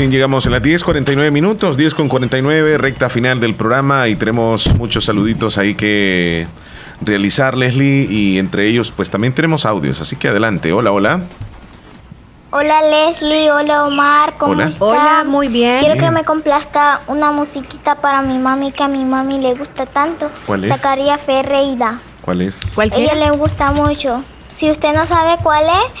Bien, 0.00 0.10
llegamos 0.10 0.46
a 0.46 0.50
las 0.50 0.62
10.49 0.62 1.30
minutos, 1.30 1.76
10 1.76 1.94
con 1.94 2.08
49, 2.08 2.78
recta 2.78 3.10
final 3.10 3.38
del 3.38 3.54
programa 3.54 4.08
y 4.08 4.16
tenemos 4.16 4.74
muchos 4.76 5.04
saluditos 5.04 5.58
ahí 5.58 5.74
que 5.74 6.46
realizar, 7.02 7.54
Leslie, 7.54 8.06
y 8.10 8.38
entre 8.38 8.66
ellos 8.66 8.94
pues 8.96 9.10
también 9.10 9.34
tenemos 9.34 9.66
audios, 9.66 10.00
así 10.00 10.16
que 10.16 10.28
adelante. 10.28 10.72
Hola, 10.72 10.92
hola. 10.92 11.20
Hola 12.50 12.80
Leslie, 12.80 13.50
hola 13.50 13.84
Omar, 13.84 14.32
¿cómo 14.38 14.52
Hola. 14.52 14.68
están? 14.68 14.88
Hola, 14.88 15.24
muy 15.26 15.48
bien. 15.48 15.80
Quiero 15.80 16.00
que 16.00 16.10
me 16.10 16.24
complazca 16.24 17.02
una 17.06 17.30
musiquita 17.30 17.96
para 17.96 18.22
mi 18.22 18.38
mami 18.38 18.72
que 18.72 18.82
a 18.82 18.88
mi 18.88 19.04
mami 19.04 19.38
le 19.38 19.52
gusta 19.52 19.84
tanto. 19.84 20.30
¿Cuál 20.46 20.64
es? 20.64 20.70
Zacarías 20.70 21.20
Ferreira. 21.20 21.98
¿Cuál 22.22 22.40
es? 22.40 22.58
Ella 22.90 23.16
le 23.16 23.32
gusta 23.32 23.72
mucho. 23.72 24.24
Si 24.50 24.70
usted 24.70 24.94
no 24.94 25.06
sabe 25.06 25.36
cuál 25.42 25.66
es, 25.66 25.92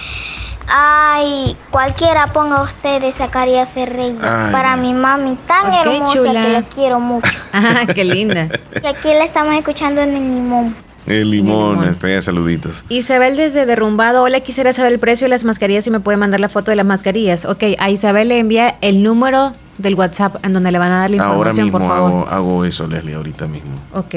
ay, 0.70 1.56
cualquiera 1.70 2.28
ponga 2.28 2.62
usted 2.62 3.00
de 3.02 3.12
Zacarías 3.12 3.68
Ferreira. 3.70 4.46
Ay, 4.46 4.52
para 4.52 4.76
mi 4.76 4.92
mami 4.94 5.36
tan 5.46 5.72
hermosa 5.72 6.12
chula. 6.14 6.32
que 6.42 6.48
la 6.52 6.62
quiero 6.62 7.00
mucho. 7.00 7.28
Ah, 7.52 7.84
qué 7.94 8.04
linda. 8.04 8.48
Y 8.82 8.86
aquí 8.86 9.08
la 9.08 9.24
estamos 9.24 9.54
escuchando 9.56 10.00
en 10.00 10.14
el 10.14 10.22
limón. 10.34 10.74
El 11.06 11.30
limón, 11.30 11.82
está 11.84 12.08
ya 12.08 12.22
saluditos. 12.22 12.84
Isabel 12.88 13.36
desde 13.36 13.66
Derrumbado, 13.66 14.22
hola, 14.22 14.40
quisiera 14.40 14.72
saber 14.72 14.92
el 14.92 14.98
precio 15.00 15.24
de 15.24 15.30
las 15.30 15.42
mascarillas 15.42 15.86
y 15.86 15.90
me 15.90 15.98
puede 15.98 16.16
mandar 16.18 16.38
la 16.38 16.48
foto 16.48 16.70
de 16.70 16.76
las 16.76 16.86
mascarillas. 16.86 17.44
Ok, 17.46 17.64
a 17.78 17.90
Isabel 17.90 18.28
le 18.28 18.38
envía 18.38 18.76
el 18.82 19.02
número 19.02 19.52
del 19.78 19.94
WhatsApp 19.96 20.36
en 20.44 20.52
donde 20.52 20.70
le 20.70 20.78
van 20.78 20.92
a 20.92 21.00
dar 21.00 21.10
la 21.10 21.22
Ahora 21.24 21.50
información, 21.50 21.64
mismo 21.66 21.78
por 21.80 21.88
favor. 21.88 22.10
hago, 22.10 22.28
hago 22.28 22.64
eso, 22.64 22.86
Leslie, 22.86 23.14
ahorita 23.14 23.46
mismo. 23.48 23.72
Ok. 23.94 24.14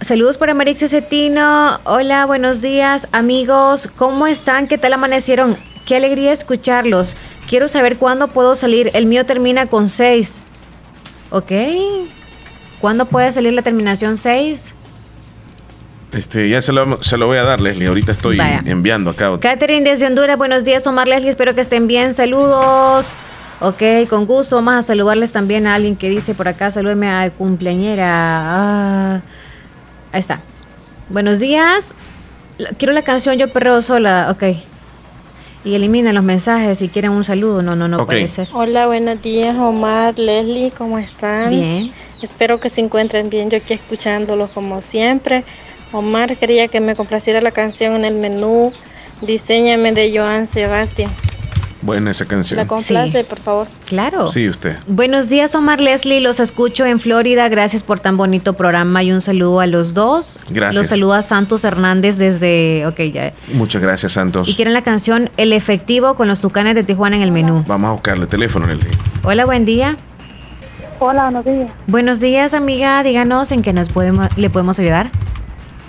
Saludos 0.00 0.38
para 0.38 0.54
Marix 0.54 0.80
Cetino. 0.80 1.78
Hola, 1.84 2.24
buenos 2.24 2.62
días, 2.62 3.06
amigos. 3.12 3.88
¿Cómo 3.96 4.26
están? 4.26 4.66
¿Qué 4.66 4.78
tal 4.78 4.94
amanecieron? 4.94 5.56
Qué 5.86 5.96
alegría 5.96 6.32
escucharlos. 6.32 7.16
Quiero 7.48 7.68
saber 7.68 7.98
cuándo 7.98 8.28
puedo 8.28 8.56
salir. 8.56 8.90
El 8.94 9.04
mío 9.06 9.26
termina 9.26 9.66
con 9.66 9.90
6. 9.90 10.42
Ok. 11.30 11.52
¿Cuándo 12.80 13.04
puede 13.06 13.30
salir 13.32 13.52
la 13.52 13.60
terminación 13.62 14.16
6? 14.16 14.74
Este, 16.12 16.48
ya 16.48 16.62
se 16.62 16.72
lo, 16.72 17.02
se 17.02 17.18
lo 17.18 17.26
voy 17.26 17.36
a 17.36 17.44
dar, 17.44 17.60
Leslie. 17.60 17.86
Ahorita 17.88 18.10
estoy 18.10 18.38
Vaya. 18.38 18.62
enviando 18.64 19.10
acá. 19.10 19.38
Catherine 19.38 19.88
desde 19.88 20.06
Honduras, 20.06 20.38
buenos 20.38 20.64
días, 20.64 20.86
Omar 20.86 21.06
Leslie, 21.06 21.30
espero 21.30 21.54
que 21.54 21.60
estén 21.60 21.86
bien, 21.86 22.14
saludos. 22.14 23.06
Ok, 23.60 23.82
con 24.08 24.24
gusto, 24.26 24.56
vamos 24.56 24.74
a 24.74 24.82
saludarles 24.82 25.30
también 25.30 25.66
a 25.66 25.74
alguien 25.74 25.94
que 25.94 26.08
dice 26.08 26.34
por 26.34 26.48
acá, 26.48 26.70
salúdeme 26.70 27.08
al 27.10 27.30
cumpleañera. 27.30 28.06
Ah, 28.08 29.20
ahí 30.12 30.20
está. 30.20 30.40
Buenos 31.08 31.38
días, 31.40 31.94
quiero 32.78 32.92
la 32.92 33.02
canción 33.02 33.36
Yo 33.36 33.48
Perreo 33.48 33.82
Sola, 33.82 34.28
ok. 34.30 34.56
Y 35.62 35.74
eliminen 35.74 36.14
los 36.14 36.24
mensajes 36.24 36.78
si 36.78 36.88
quieren 36.88 37.10
un 37.10 37.24
saludo, 37.24 37.60
no, 37.62 37.76
no, 37.76 37.86
no 37.88 37.98
Ok. 38.02 38.06
puede 38.06 38.28
ser. 38.28 38.48
Hola, 38.52 38.86
buenos 38.86 39.20
días, 39.20 39.56
Omar, 39.58 40.18
Leslie, 40.18 40.70
¿cómo 40.70 40.98
están? 40.98 41.50
Bien. 41.50 41.90
Espero 42.22 42.60
que 42.60 42.68
se 42.70 42.80
encuentren 42.80 43.28
bien, 43.28 43.50
yo 43.50 43.58
aquí 43.58 43.74
escuchándolos 43.74 44.50
como 44.50 44.80
siempre. 44.82 45.44
Omar 45.92 46.36
quería 46.36 46.68
que 46.68 46.80
me 46.80 46.94
complaciera 46.94 47.40
la 47.40 47.50
canción 47.50 47.94
en 47.94 48.04
el 48.04 48.14
menú 48.14 48.72
Diseñame 49.20 49.92
de 49.92 50.16
Joan 50.16 50.46
Sebastián. 50.46 51.10
Buena 51.82 52.10
esa 52.10 52.26
canción. 52.26 52.58
¿La 52.58 52.66
complace, 52.66 53.24
por 53.24 53.38
favor? 53.38 53.66
Claro. 53.86 54.30
Sí, 54.30 54.48
usted. 54.48 54.76
Buenos 54.86 55.28
días, 55.28 55.54
Omar 55.54 55.80
Leslie. 55.80 56.20
Los 56.20 56.38
escucho 56.38 56.84
en 56.84 57.00
Florida. 57.00 57.48
Gracias 57.48 57.82
por 57.82 58.00
tan 58.00 58.16
bonito 58.16 58.52
programa 58.52 59.02
y 59.02 59.12
un 59.12 59.20
saludo 59.20 59.60
a 59.60 59.66
los 59.66 59.94
dos. 59.94 60.38
Gracias. 60.50 60.76
Los 60.76 60.88
saluda 60.88 61.22
Santos 61.22 61.64
Hernández 61.64 62.18
desde. 62.18 62.86
Ok, 62.86 63.00
ya. 63.12 63.32
Muchas 63.54 63.80
gracias, 63.80 64.12
Santos. 64.12 64.48
Y 64.48 64.54
quieren 64.54 64.74
la 64.74 64.82
canción 64.82 65.30
El 65.36 65.52
Efectivo 65.52 66.14
con 66.14 66.28
los 66.28 66.40
tucanes 66.40 66.74
de 66.74 66.82
Tijuana 66.82 67.16
en 67.16 67.22
el 67.22 67.32
menú. 67.32 67.64
Vamos 67.66 67.88
a 67.88 67.92
buscarle 67.92 68.26
teléfono, 68.26 68.66
Leslie. 68.66 68.90
Hola, 69.22 69.44
buen 69.46 69.64
día. 69.64 69.96
Hola, 70.98 71.22
buenos 71.24 71.44
días. 71.46 71.70
Buenos 71.86 72.20
días, 72.20 72.52
amiga. 72.52 73.02
Díganos 73.02 73.52
en 73.52 73.62
qué 73.62 73.72
nos 73.72 73.88
podemos, 73.88 74.28
le 74.36 74.50
podemos 74.50 74.78
ayudar. 74.78 75.10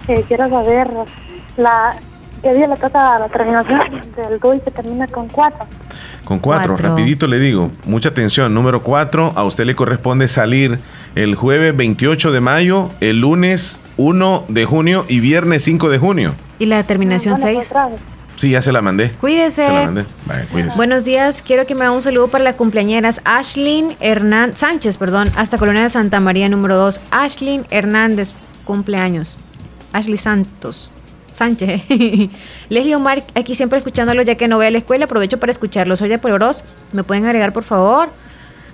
Eh, 0.08 0.24
quiero 0.26 0.50
saber 0.50 0.90
la 1.58 1.96
qué 2.42 2.54
día 2.54 2.68
le 2.68 2.76
toca 2.76 3.20
la 3.20 3.28
terminación 3.30 3.80
del 4.16 4.40
DUI 4.40 4.60
que 4.62 4.72
termina 4.72 5.08
con 5.08 5.28
4. 5.28 5.60
Con 6.26 6.40
cuatro, 6.40 6.74
Cuatro. 6.76 6.90
rapidito 6.90 7.28
le 7.28 7.40
digo. 7.40 7.72
Mucha 7.86 8.10
atención. 8.10 8.54
Número 8.54 8.84
cuatro, 8.84 9.34
a 9.36 9.44
usted 9.44 9.66
le 9.66 9.76
corresponde 9.76 10.28
salir 10.28 10.80
el 11.16 11.36
jueves 11.36 11.76
28 11.76 12.32
de 12.32 12.40
mayo, 12.40 12.90
el 13.02 13.20
lunes 13.20 13.82
1 13.98 14.46
de 14.48 14.66
junio 14.66 15.06
y 15.08 15.20
viernes 15.20 15.64
5 15.64 15.90
de 15.90 15.98
junio. 15.98 16.34
Y 16.60 16.68
la 16.68 16.84
terminación 16.84 17.38
6. 17.38 17.74
Sí, 18.38 18.52
ya 18.52 18.62
se 18.62 18.72
la 18.72 18.82
mandé. 18.82 19.12
Cuídese. 19.12 19.66
Se 19.66 19.72
la 19.74 19.86
mandé. 19.86 20.06
Vaya, 20.26 20.48
cuídese. 20.50 20.78
Buenos 20.78 21.04
días, 21.06 21.42
quiero 21.42 21.66
que 21.66 21.76
me 21.76 21.82
haga 21.86 21.92
un 21.92 22.02
saludo 22.02 22.28
para 22.30 22.44
las 22.44 22.56
cumpleañeras 22.56 23.20
Ashlyn 23.26 23.90
Hernán 24.00 24.56
Sánchez, 24.56 24.98
perdón, 24.98 25.30
hasta 25.36 25.58
Colonia 25.58 25.84
de 25.84 25.90
Santa 25.90 26.20
María 26.20 26.48
número 26.50 26.78
2. 26.78 27.02
Ashlyn 27.12 27.66
Hernández, 27.72 28.32
cumpleaños. 28.64 29.36
Ashley 29.92 30.18
Santos. 30.18 30.91
Sánchez. 31.32 31.82
Leslie 32.70 32.95
Omar, 32.95 33.24
aquí 33.36 33.56
siempre 33.56 33.78
escuchándolo 33.80 34.22
ya 34.22 34.36
que 34.36 34.48
no 34.48 34.58
voy 34.58 34.66
a 34.68 34.72
la 34.72 34.78
escuela, 34.80 35.06
aprovecho 35.06 35.40
para 35.40 35.52
escucharlo. 35.52 35.95
Soy 35.98 36.10
de 36.10 36.18
Pueblos, 36.18 36.64
¿me 36.91 37.03
pueden 37.03 37.26
agregar 37.26 37.53
por 37.53 37.64
favor? 37.64 38.10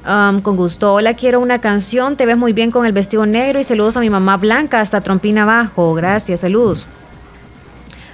Um, 0.08 0.40
con 0.42 0.56
gusto. 0.56 0.94
Hola, 0.94 1.16
quiero 1.16 1.40
una 1.42 1.60
canción. 1.60 2.16
Te 2.16 2.26
ves 2.26 2.38
muy 2.38 2.54
bien 2.54 2.72
con 2.72 2.86
el 2.86 2.94
vestido 2.94 3.26
negro 3.26 3.60
y 3.60 3.64
saludos 3.66 3.98
a 3.98 4.00
mi 4.00 4.10
mamá 4.10 4.38
Blanca 4.38 4.80
hasta 4.80 5.02
Trompina 5.02 5.44
Abajo. 5.44 5.94
Gracias, 5.96 6.40
saludos. 6.42 6.88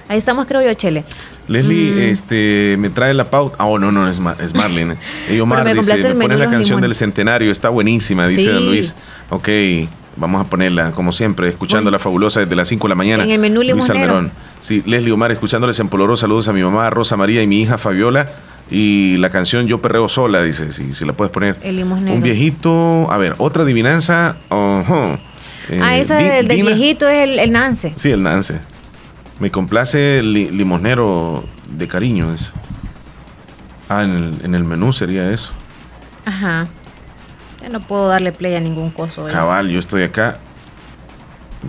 Ahí 0.08 0.18
estamos, 0.18 0.46
creo 0.46 0.60
yo, 0.62 0.74
Chele. 0.74 1.04
Leslie, 1.46 1.92
Mm. 1.92 1.98
este, 2.10 2.76
me 2.78 2.90
trae 2.90 3.14
la 3.14 3.24
pauta. 3.30 3.56
Ah, 3.58 3.66
oh, 3.66 3.78
no, 3.78 3.92
no, 3.92 4.08
es, 4.08 4.18
Mar- 4.18 4.36
es 4.40 4.54
Marlene. 4.54 4.96
Omar 5.42 5.62
me 5.64 5.74
dice, 5.74 6.14
me 6.14 6.22
pones 6.22 6.38
la 6.38 6.50
canción 6.50 6.80
del 6.80 6.94
centenario, 6.94 7.52
está 7.52 7.68
buenísima, 7.68 8.26
dice 8.26 8.42
Sí. 8.42 8.48
don 8.50 8.66
Luis. 8.66 8.96
Ok, 9.30 9.48
vamos 10.16 10.46
a 10.46 10.50
ponerla, 10.50 10.92
como 10.92 11.12
siempre, 11.12 11.48
escuchando 11.48 11.90
la 11.90 11.98
fabulosa 11.98 12.40
desde 12.40 12.54
las 12.56 12.68
5 12.68 12.86
de 12.86 12.88
la 12.90 12.94
mañana. 12.94 13.24
En 13.24 13.30
el 13.30 13.38
menú 13.38 13.62
Luis 13.62 13.68
limonero. 13.88 13.98
Almerón. 14.16 14.32
Sí, 14.60 14.82
Leslie 14.86 15.12
Omar, 15.12 15.30
escuchándoles 15.32 15.78
en 15.80 15.88
Poloró, 15.88 16.16
saludos 16.16 16.48
a 16.48 16.52
mi 16.52 16.62
mamá 16.62 16.88
Rosa 16.90 17.16
María 17.16 17.42
y 17.42 17.46
mi 17.46 17.60
hija 17.62 17.78
Fabiola. 17.78 18.26
Y 18.70 19.18
la 19.18 19.28
canción 19.28 19.66
Yo 19.66 19.82
Perreo 19.82 20.08
Sola, 20.08 20.42
dice, 20.42 20.72
si, 20.72 20.94
si 20.94 21.04
la 21.04 21.12
puedes 21.12 21.30
poner. 21.30 21.56
El 21.62 21.76
limosnero. 21.76 22.16
Un 22.16 22.22
viejito, 22.22 23.10
a 23.10 23.18
ver, 23.18 23.34
otra 23.38 23.62
adivinanza. 23.62 24.36
Eh, 25.68 25.80
ah, 25.82 25.96
esa 25.98 26.16
Di- 26.18 26.24
del, 26.46 26.62
viejito 26.62 27.06
es 27.08 27.24
el, 27.28 27.38
el 27.38 27.52
Nance. 27.52 27.92
Sí, 27.96 28.10
el 28.10 28.22
Nance. 28.22 28.58
Me 29.38 29.50
complace 29.50 30.18
el 30.20 30.32
li- 30.32 30.50
limosnero 30.50 31.44
de 31.68 31.86
cariño. 31.88 32.32
Es. 32.32 32.52
Ah, 33.90 34.02
en 34.04 34.10
el, 34.12 34.32
en 34.44 34.54
el 34.54 34.64
menú 34.64 34.92
sería 34.94 35.30
eso. 35.30 35.52
Ajá. 36.24 36.66
Ya 37.64 37.70
no 37.70 37.80
puedo 37.80 38.08
darle 38.08 38.30
play 38.30 38.54
a 38.56 38.60
ningún 38.60 38.90
coso. 38.90 39.26
¿eh? 39.26 39.32
Cabal, 39.32 39.70
yo 39.70 39.78
estoy 39.78 40.02
acá 40.02 40.36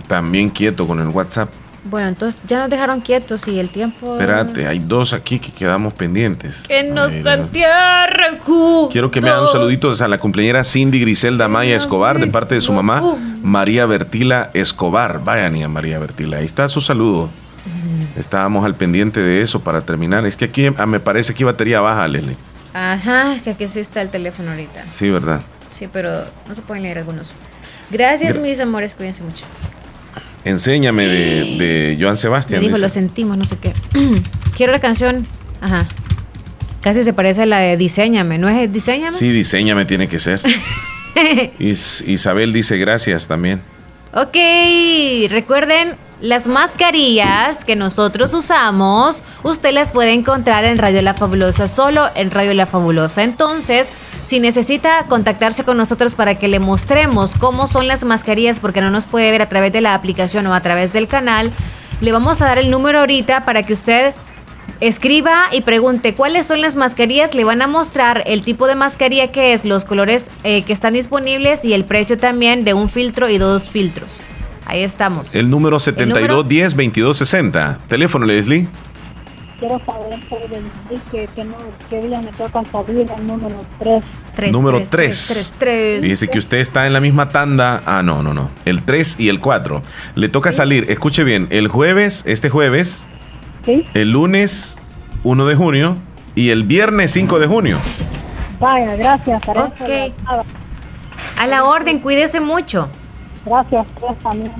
también 0.08 0.50
quieto 0.50 0.86
con 0.86 1.00
el 1.00 1.08
WhatsApp. 1.08 1.48
Bueno, 1.84 2.08
entonces 2.08 2.38
ya 2.46 2.58
nos 2.58 2.68
dejaron 2.68 3.00
quietos 3.00 3.48
y 3.48 3.58
el 3.58 3.70
tiempo. 3.70 4.14
Espérate, 4.14 4.66
hay 4.66 4.78
dos 4.78 5.14
aquí 5.14 5.38
que 5.38 5.52
quedamos 5.52 5.94
pendientes. 5.94 6.64
Que 6.66 6.82
nos 6.82 7.12
entierren 7.14 8.38
juntos. 8.40 8.90
Quiero 8.92 9.10
que 9.10 9.22
me 9.22 9.30
hagan 9.30 9.42
un 9.42 9.48
saludito 9.48 9.90
a 9.98 10.08
la 10.08 10.18
cumpleañera 10.18 10.64
Cindy 10.64 11.00
Griselda 11.00 11.48
Maya 11.48 11.76
Escobar 11.76 12.18
de 12.18 12.26
parte 12.26 12.56
de 12.56 12.60
su 12.60 12.74
mamá 12.74 13.02
María 13.40 13.86
Bertila 13.86 14.50
Escobar. 14.52 15.24
Vaya 15.24 15.48
niña 15.48 15.68
María 15.68 15.98
Bertila, 15.98 16.38
ahí 16.38 16.44
está 16.44 16.68
su 16.68 16.82
saludo. 16.82 17.30
Estábamos 18.18 18.66
al 18.66 18.74
pendiente 18.74 19.20
de 19.20 19.40
eso 19.42 19.60
para 19.60 19.80
terminar. 19.80 20.26
Es 20.26 20.36
que 20.36 20.46
aquí 20.46 20.68
ah, 20.76 20.86
me 20.86 21.00
parece 21.00 21.32
que 21.32 21.44
hay 21.44 21.46
batería 21.46 21.80
baja, 21.80 22.06
Leslie. 22.06 22.36
Ajá, 22.74 23.36
que 23.42 23.50
aquí 23.50 23.68
sí 23.68 23.80
está 23.80 24.02
el 24.02 24.10
teléfono 24.10 24.50
ahorita. 24.50 24.84
Sí, 24.92 25.08
¿verdad? 25.08 25.40
Sí, 25.76 25.88
pero 25.92 26.24
no 26.48 26.54
se 26.54 26.62
pueden 26.62 26.82
leer 26.82 26.98
algunos. 26.98 27.30
Gracias, 27.90 28.34
Gra- 28.36 28.40
mis 28.40 28.58
amores, 28.60 28.94
cuídense 28.94 29.22
mucho. 29.22 29.44
Enséñame 30.44 31.06
de, 31.06 31.56
de 31.58 31.96
Joan 32.00 32.12
Me 32.14 32.16
Sebastián. 32.18 32.60
dijo, 32.60 32.74
dice. 32.76 32.86
lo 32.86 32.88
sentimos, 32.92 33.36
no 33.36 33.44
sé 33.44 33.56
qué. 33.58 33.72
Quiero 34.56 34.72
la 34.72 34.78
canción. 34.78 35.26
Ajá. 35.60 35.86
Casi 36.82 37.02
se 37.02 37.12
parece 37.12 37.42
a 37.42 37.46
la 37.46 37.58
de 37.58 37.76
Diseñame, 37.76 38.38
¿no 38.38 38.48
es 38.48 38.72
Diseñame? 38.72 39.16
Sí, 39.16 39.30
diseñame 39.30 39.84
tiene 39.86 40.08
que 40.08 40.18
ser. 40.20 40.40
Is- 41.58 42.04
Isabel 42.06 42.52
dice 42.52 42.76
gracias 42.78 43.26
también. 43.26 43.60
Ok, 44.14 44.36
recuerden 45.30 45.94
las 46.20 46.46
mascarillas 46.46 47.64
que 47.64 47.76
nosotros 47.76 48.32
usamos, 48.32 49.22
usted 49.42 49.72
las 49.72 49.92
puede 49.92 50.12
encontrar 50.12 50.64
en 50.64 50.78
Radio 50.78 51.02
La 51.02 51.12
Fabulosa, 51.14 51.68
solo 51.68 52.08
en 52.14 52.30
Radio 52.30 52.54
La 52.54 52.66
Fabulosa. 52.66 53.22
Entonces, 53.24 53.88
si 54.26 54.40
necesita 54.40 55.04
contactarse 55.08 55.64
con 55.64 55.76
nosotros 55.76 56.14
para 56.14 56.34
que 56.34 56.48
le 56.48 56.58
mostremos 56.58 57.32
cómo 57.38 57.66
son 57.66 57.86
las 57.86 58.04
mascarillas, 58.04 58.58
porque 58.58 58.80
no 58.80 58.90
nos 58.90 59.04
puede 59.04 59.30
ver 59.30 59.40
a 59.40 59.48
través 59.48 59.72
de 59.72 59.80
la 59.80 59.94
aplicación 59.94 60.46
o 60.46 60.54
a 60.54 60.60
través 60.60 60.92
del 60.92 61.06
canal, 61.06 61.52
le 62.00 62.12
vamos 62.12 62.42
a 62.42 62.46
dar 62.46 62.58
el 62.58 62.70
número 62.70 62.98
ahorita 62.98 63.44
para 63.44 63.62
que 63.62 63.72
usted 63.72 64.14
escriba 64.80 65.44
y 65.52 65.62
pregunte 65.62 66.14
cuáles 66.14 66.46
son 66.46 66.60
las 66.60 66.74
mascarillas. 66.74 67.34
Le 67.34 67.44
van 67.44 67.62
a 67.62 67.68
mostrar 67.68 68.24
el 68.26 68.42
tipo 68.42 68.66
de 68.66 68.74
mascarilla 68.74 69.28
que 69.28 69.52
es, 69.52 69.64
los 69.64 69.84
colores 69.84 70.28
eh, 70.42 70.62
que 70.62 70.72
están 70.72 70.94
disponibles 70.94 71.64
y 71.64 71.72
el 71.72 71.84
precio 71.84 72.18
también 72.18 72.64
de 72.64 72.74
un 72.74 72.88
filtro 72.88 73.30
y 73.30 73.38
dos 73.38 73.70
filtros. 73.70 74.20
Ahí 74.66 74.82
estamos. 74.82 75.32
El 75.32 75.48
número 75.48 75.78
número? 75.78 75.80
7210 75.80 76.74
2260. 76.74 77.78
Teléfono, 77.88 78.26
Leslie. 78.26 78.66
Quiero 79.58 79.80
saber 79.86 80.20
sobre 80.28 80.60
DUI 80.60 81.26
que, 81.34 81.44
no, 81.44 81.56
que 81.88 82.02
día 82.02 82.20
me 82.20 82.30
toca 82.32 82.62
salir 82.70 83.06
el 83.10 83.26
número 83.26 83.64
3. 83.78 84.52
número 84.52 84.82
3. 84.88 85.54
Dice 86.02 86.28
que 86.28 86.38
usted 86.38 86.58
está 86.58 86.86
en 86.86 86.92
la 86.92 87.00
misma 87.00 87.30
tanda. 87.30 87.82
Ah, 87.86 88.02
no, 88.02 88.22
no, 88.22 88.34
no. 88.34 88.50
El 88.66 88.82
3 88.82 89.16
y 89.18 89.30
el 89.30 89.40
4. 89.40 89.82
Le 90.14 90.28
toca 90.28 90.52
salir, 90.52 90.90
escuche 90.90 91.24
bien, 91.24 91.46
el 91.50 91.68
jueves, 91.68 92.22
este 92.26 92.50
jueves, 92.50 93.06
¿Sí? 93.64 93.84
el 93.94 94.10
lunes 94.12 94.76
1 95.24 95.46
de 95.46 95.54
junio 95.54 95.94
y 96.34 96.50
el 96.50 96.64
viernes 96.64 97.12
5 97.12 97.38
de 97.38 97.46
junio. 97.46 97.78
Vaya, 98.60 98.94
gracias. 98.96 99.40
Para 99.44 99.60
eso 99.60 99.68
Ok. 99.80 99.88
le 99.88 100.12
hablaba. 100.26 100.44
A 101.38 101.46
la 101.46 101.64
orden, 101.64 102.00
cuídese 102.00 102.40
mucho. 102.40 102.90
Gracias, 103.46 103.86
pues, 103.98 104.18
también. 104.18 104.52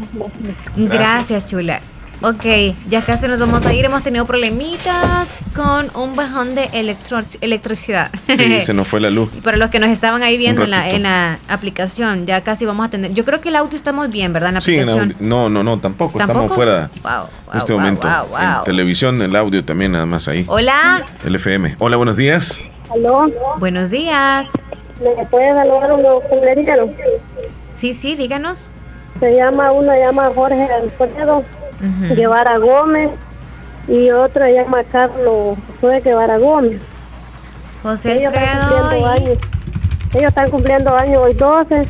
Gracias, 0.77 1.45
chula. 1.45 1.81
Ok, 2.23 2.45
ya 2.89 3.03
casi 3.03 3.29
nos 3.29 3.39
vamos 3.39 3.67
a 3.67 3.75
ir. 3.75 3.85
Hemos 3.85 4.03
tenido 4.03 4.25
problemitas 4.25 5.29
con 5.55 5.91
un 5.95 6.17
bajón 6.17 6.55
de 6.55 6.65
electro- 6.73 7.21
electricidad. 7.43 8.11
Sí, 8.27 8.61
se 8.63 8.73
nos 8.73 8.89
fue 8.89 9.01
la 9.01 9.11
luz. 9.11 9.29
Para 9.45 9.59
los 9.59 9.69
que 9.71 9.79
nos 9.79 9.91
estaban 9.91 10.23
ahí 10.23 10.39
viendo 10.39 10.65
en 10.65 10.71
la, 10.71 10.89
en 10.91 11.03
la 11.03 11.39
aplicación, 11.49 12.25
ya 12.25 12.41
casi 12.41 12.65
vamos 12.65 12.87
a 12.87 12.89
tener. 12.91 13.13
Yo 13.13 13.25
creo 13.27 13.43
que 13.43 13.51
el 13.51 13.57
audio 13.57 13.77
estamos 13.77 14.09
bien, 14.11 14.33
¿verdad? 14.33 14.49
En 14.49 14.55
la 14.55 14.61
Sí, 14.63 14.79
aplicación. 14.79 15.15
no, 15.21 15.51
no, 15.51 15.63
no, 15.63 15.79
tampoco. 15.79 16.19
¿Tampoco? 16.19 16.39
Estamos 16.47 16.55
fuera 16.55 16.91
Wow, 17.03 17.29
en 17.53 17.59
este 17.59 17.73
wow, 17.75 17.81
momento. 17.83 18.09
wow, 18.09 18.29
wow. 18.29 18.39
En 18.61 18.65
televisión, 18.65 19.21
el 19.21 19.37
audio 19.37 19.63
también, 19.65 19.93
nada 19.93 20.07
más 20.07 20.27
ahí. 20.27 20.45
Hola. 20.49 21.05
El 21.25 21.35
FM. 21.35 21.77
Hola, 21.79 21.97
buenos 21.99 22.17
días. 22.17 22.63
¿Aló? 22.91 23.27
Buenos 23.59 23.91
días. 23.91 24.49
¿Le 25.03 25.27
puede 25.27 25.51
saludar 25.53 25.93
un 25.93 26.03
cumpleaños? 26.31 26.91
Sí, 27.77 27.93
sí, 27.93 28.17
díganos. 28.17 28.71
Se 29.21 29.35
llama, 29.35 29.71
uno 29.73 29.93
se 29.93 29.99
llama 30.01 30.31
Jorge 30.35 30.67
Alfredo 30.83 31.45
Guevara 32.15 32.59
Gómez 32.59 33.11
y 33.89 34.11
otro 34.11 34.45
se 34.45 34.55
llama 34.55 34.83
Carlos 34.85 35.59
Josué 35.81 36.01
Guevara 36.01 36.39
Gómez. 36.39 36.81
José 37.83 38.19
Ellos 38.19 38.33
están 38.33 38.59
cumpliendo 38.69 38.97
y- 38.99 39.05
años. 39.05 39.39
Ellos 40.15 40.29
están 40.29 40.51
cumpliendo 40.51 40.97
años 40.97 41.23
hoy 41.25 41.35
12. 41.35 41.89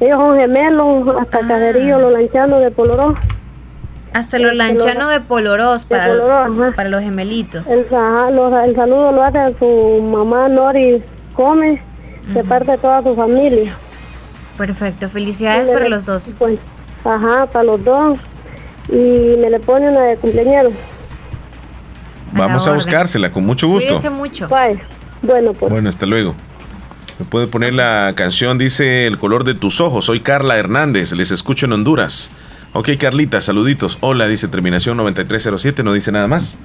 Ellos 0.00 0.18
son 0.18 0.38
gemelos, 0.38 1.08
hasta 1.20 1.38
Ah. 1.38 1.48
Caserío, 1.48 1.98
los 1.98 2.12
lanchanos 2.12 2.60
de 2.60 2.70
Poloró. 2.70 3.14
Hasta 4.12 4.38
los 4.38 4.54
lanchanos 4.54 5.10
de 5.10 5.20
Polorós 5.20 5.88
De 5.88 5.96
para, 5.96 6.08
Polorós, 6.08 6.74
para 6.74 6.88
los 6.88 7.02
gemelitos. 7.02 7.66
El, 7.66 7.86
sa- 7.90 8.30
los- 8.30 8.52
el 8.64 8.74
saludo 8.76 9.12
lo 9.12 9.22
hace 9.22 9.38
a 9.38 9.52
su 9.58 10.00
mamá 10.10 10.48
Nori 10.48 11.02
Gómez, 11.36 11.80
de 12.28 12.42
parte 12.44 12.72
de 12.72 12.78
toda 12.78 13.02
su 13.02 13.14
familia. 13.14 13.74
Perfecto, 14.56 15.08
felicidades 15.10 15.68
para 15.68 15.88
los 15.88 16.06
dos. 16.06 16.34
Pues, 16.38 16.58
ajá, 17.04 17.46
para 17.46 17.64
los 17.64 17.84
dos. 17.84 18.18
Y 18.88 19.36
me 19.40 19.50
le 19.50 19.60
pone 19.60 19.88
una 19.88 20.02
de 20.02 20.16
cumpleaños. 20.16 20.72
Vamos 22.32 22.66
a 22.66 22.72
buscársela 22.72 23.30
con 23.30 23.44
mucho 23.44 23.68
gusto. 23.68 23.86
Cuídense 23.86 24.10
mucho. 24.10 24.48
Bueno, 25.22 25.52
pues. 25.54 25.72
Bueno, 25.72 25.88
hasta 25.88 26.06
luego. 26.06 26.34
Me 27.18 27.24
puede 27.24 27.46
poner 27.46 27.72
la 27.72 28.12
canción, 28.14 28.58
dice 28.58 29.06
El 29.06 29.18
color 29.18 29.44
de 29.44 29.54
tus 29.54 29.80
ojos. 29.80 30.04
Soy 30.04 30.20
Carla 30.20 30.58
Hernández, 30.58 31.12
les 31.12 31.30
escucho 31.30 31.66
en 31.66 31.72
Honduras. 31.72 32.30
Ok, 32.74 32.90
Carlita, 32.98 33.40
saluditos. 33.40 33.96
Hola, 34.00 34.26
dice 34.26 34.48
terminación 34.48 34.98
9307, 34.98 35.82
no 35.82 35.94
dice 35.94 36.12
nada 36.12 36.26
más. 36.26 36.58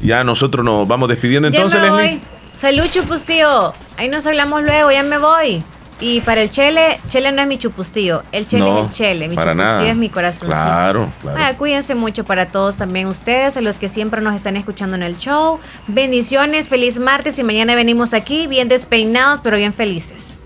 Ya 0.00 0.24
nosotros 0.24 0.64
nos 0.64 0.88
vamos 0.88 1.08
despidiendo 1.10 1.48
entonces, 1.48 1.82
ya 1.82 1.92
me 1.92 2.02
Leslie. 2.02 2.18
voy. 2.18 2.26
Salud, 2.54 2.84
chupustío. 2.90 3.74
Ahí 3.98 4.08
nos 4.08 4.26
hablamos 4.26 4.62
luego, 4.62 4.90
ya 4.90 5.02
me 5.02 5.18
voy. 5.18 5.62
Y 6.00 6.20
para 6.22 6.42
el 6.42 6.50
Chele, 6.50 6.98
Chele 7.08 7.30
no 7.32 7.42
es 7.42 7.48
mi 7.48 7.58
chupustío. 7.58 8.22
El 8.32 8.46
Chele 8.46 8.64
No, 8.64 8.78
es 8.80 8.84
el 8.86 8.90
Chele. 8.96 9.28
Mi 9.28 9.34
para 9.36 9.52
chupustío 9.52 9.72
nada. 9.74 9.88
es 9.90 9.96
mi 9.96 10.08
corazón. 10.08 10.48
Claro, 10.48 11.12
claro. 11.20 11.38
Ah, 11.40 11.54
cuídense 11.56 11.94
mucho 11.94 12.24
para 12.24 12.46
todos 12.46 12.76
también 12.76 13.06
ustedes, 13.06 13.56
a 13.56 13.60
los 13.60 13.78
que 13.78 13.88
siempre 13.88 14.20
nos 14.22 14.34
están 14.34 14.56
escuchando 14.56 14.96
en 14.96 15.02
el 15.02 15.16
show. 15.18 15.60
Bendiciones, 15.86 16.68
feliz 16.68 16.98
martes 16.98 17.38
y 17.38 17.42
mañana 17.44 17.74
venimos 17.74 18.14
aquí 18.14 18.46
bien 18.46 18.68
despeinados, 18.68 19.40
pero 19.42 19.56
bien 19.58 19.74
felices. 19.74 20.38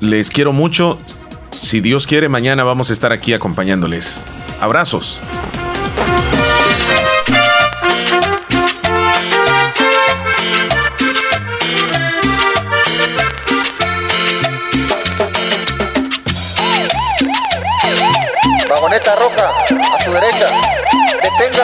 Les 0.00 0.30
quiero 0.30 0.52
mucho. 0.52 0.98
Si 1.60 1.80
Dios 1.80 2.06
quiere, 2.06 2.28
mañana 2.28 2.64
vamos 2.64 2.90
a 2.90 2.92
estar 2.92 3.12
aquí 3.12 3.34
acompañándoles. 3.34 4.24
Abrazos. 4.60 5.20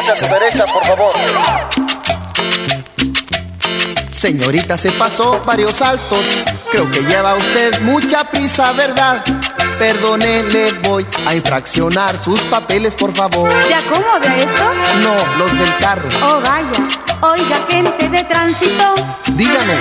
Deténgase 0.09 0.13
a 0.13 0.17
su 0.17 0.27
derecha, 0.33 0.65
por 0.67 0.85
favor. 0.87 1.13
Señorita, 4.11 4.77
se 4.77 4.91
pasó 4.93 5.41
varios 5.45 5.77
saltos. 5.77 6.25
Creo 6.71 6.91
que 6.91 7.01
lleva 7.03 7.35
usted 7.35 7.81
mucha 7.83 8.25
prisa, 8.25 8.73
¿verdad? 8.73 9.23
Perdone, 9.79 10.43
le 10.45 10.73
voy 10.89 11.07
a 11.27 11.35
infraccionar 11.35 12.17
sus 12.25 12.41
papeles, 12.43 12.95
por 12.97 13.15
favor. 13.15 13.49
¿De 13.69 13.75
acomode 13.75 14.29
a 14.29 14.37
estos? 14.39 15.03
No, 15.03 15.15
los 15.39 15.53
del 15.53 15.77
carro. 15.77 16.09
Oh, 16.23 16.41
vaya. 16.41 16.89
Oiga, 17.21 17.57
gente 17.69 18.09
de 18.09 18.25
tránsito. 18.25 18.95
Dígame, 19.35 19.75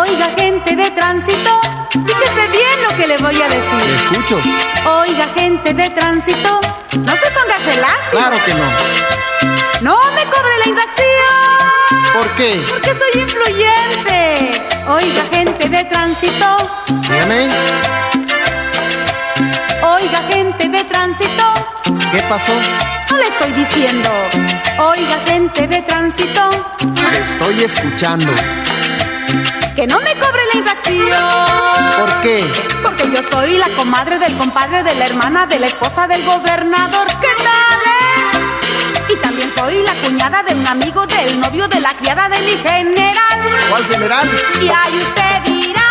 Oiga, 0.00 0.30
gente 0.38 0.74
de 0.76 0.90
tránsito. 0.90 1.60
Fíjese 1.90 2.48
bien 2.48 2.82
lo 2.88 2.96
que 2.96 3.06
le 3.06 3.16
voy 3.18 3.36
a 3.42 3.48
decir. 3.48 3.90
escucho. 3.94 4.40
Oiga, 4.88 5.26
gente 5.36 5.72
de 5.72 5.90
tránsito. 5.90 6.60
No 7.04 7.12
se 7.12 7.30
ponga 7.30 7.54
gelacio. 7.64 8.10
Claro 8.10 8.36
que 8.44 8.54
no. 8.54 8.70
No 9.82 9.98
me 10.12 10.24
cobre 10.24 10.58
la 10.64 10.68
infracción. 10.68 12.12
¿Por 12.12 12.28
qué? 12.36 12.64
Porque 12.68 12.94
soy 12.94 13.22
influyente. 13.22 14.62
Oiga, 14.88 15.24
gente 15.32 15.68
de 15.68 15.84
tránsito. 15.84 16.56
Dígame, 17.02 17.48
Oiga, 19.82 20.22
gente 20.30 20.68
de 20.68 20.84
tránsito. 20.84 21.44
¿qué 22.12 22.22
pasó? 22.28 22.54
No 23.10 23.16
le 23.18 23.28
estoy 23.28 23.52
diciendo. 23.52 24.10
Oiga, 24.78 25.20
gente 25.26 25.66
de 25.66 25.82
tránsito. 25.82 26.50
Le 27.12 27.18
estoy 27.18 27.64
escuchando. 27.64 28.32
Que 29.76 29.86
no 29.86 30.00
me 30.00 30.14
cobre 30.18 30.40
la 30.54 30.58
infracción. 30.58 31.98
¿Por 31.98 32.20
qué? 32.22 32.42
Porque 32.82 33.10
yo 33.10 33.20
soy 33.30 33.58
la 33.58 33.68
comadre 33.76 34.18
del 34.18 34.34
compadre 34.38 34.82
de 34.82 34.94
la 34.94 35.04
hermana 35.04 35.46
de 35.46 35.58
la 35.58 35.66
esposa 35.66 36.08
del 36.08 36.24
gobernador. 36.24 37.06
¿Qué 37.20 37.28
tal, 37.36 37.80
eh? 37.84 39.12
Y 39.12 39.16
también 39.16 39.52
soy 39.54 39.82
la 39.82 39.92
cuñada 39.96 40.42
de 40.44 40.54
un 40.54 40.66
amigo 40.66 41.06
del 41.06 41.40
novio 41.40 41.68
de 41.68 41.82
la 41.82 41.92
criada 41.92 42.26
de 42.30 42.38
mi 42.38 42.52
general. 42.52 43.38
¿Cuál 43.68 43.84
general? 43.84 44.26
Y 44.62 44.68
ahí 44.68 44.96
usted 44.96 45.52
dirá, 45.52 45.90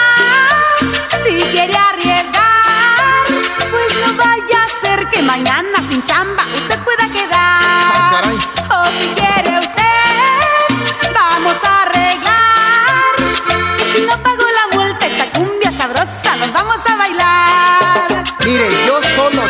si 1.23 1.39
quiere 1.51 1.77
arriesgar, 1.77 3.23
pues 3.69 3.93
no 4.01 4.13
vaya 4.17 4.63
a 4.63 4.85
ser 4.85 5.07
que 5.11 5.21
mañana 5.21 5.77
sin 5.87 6.03
chamba 6.05 6.43
usted 6.55 6.79
pueda 6.79 7.07
quedar. 7.07 7.24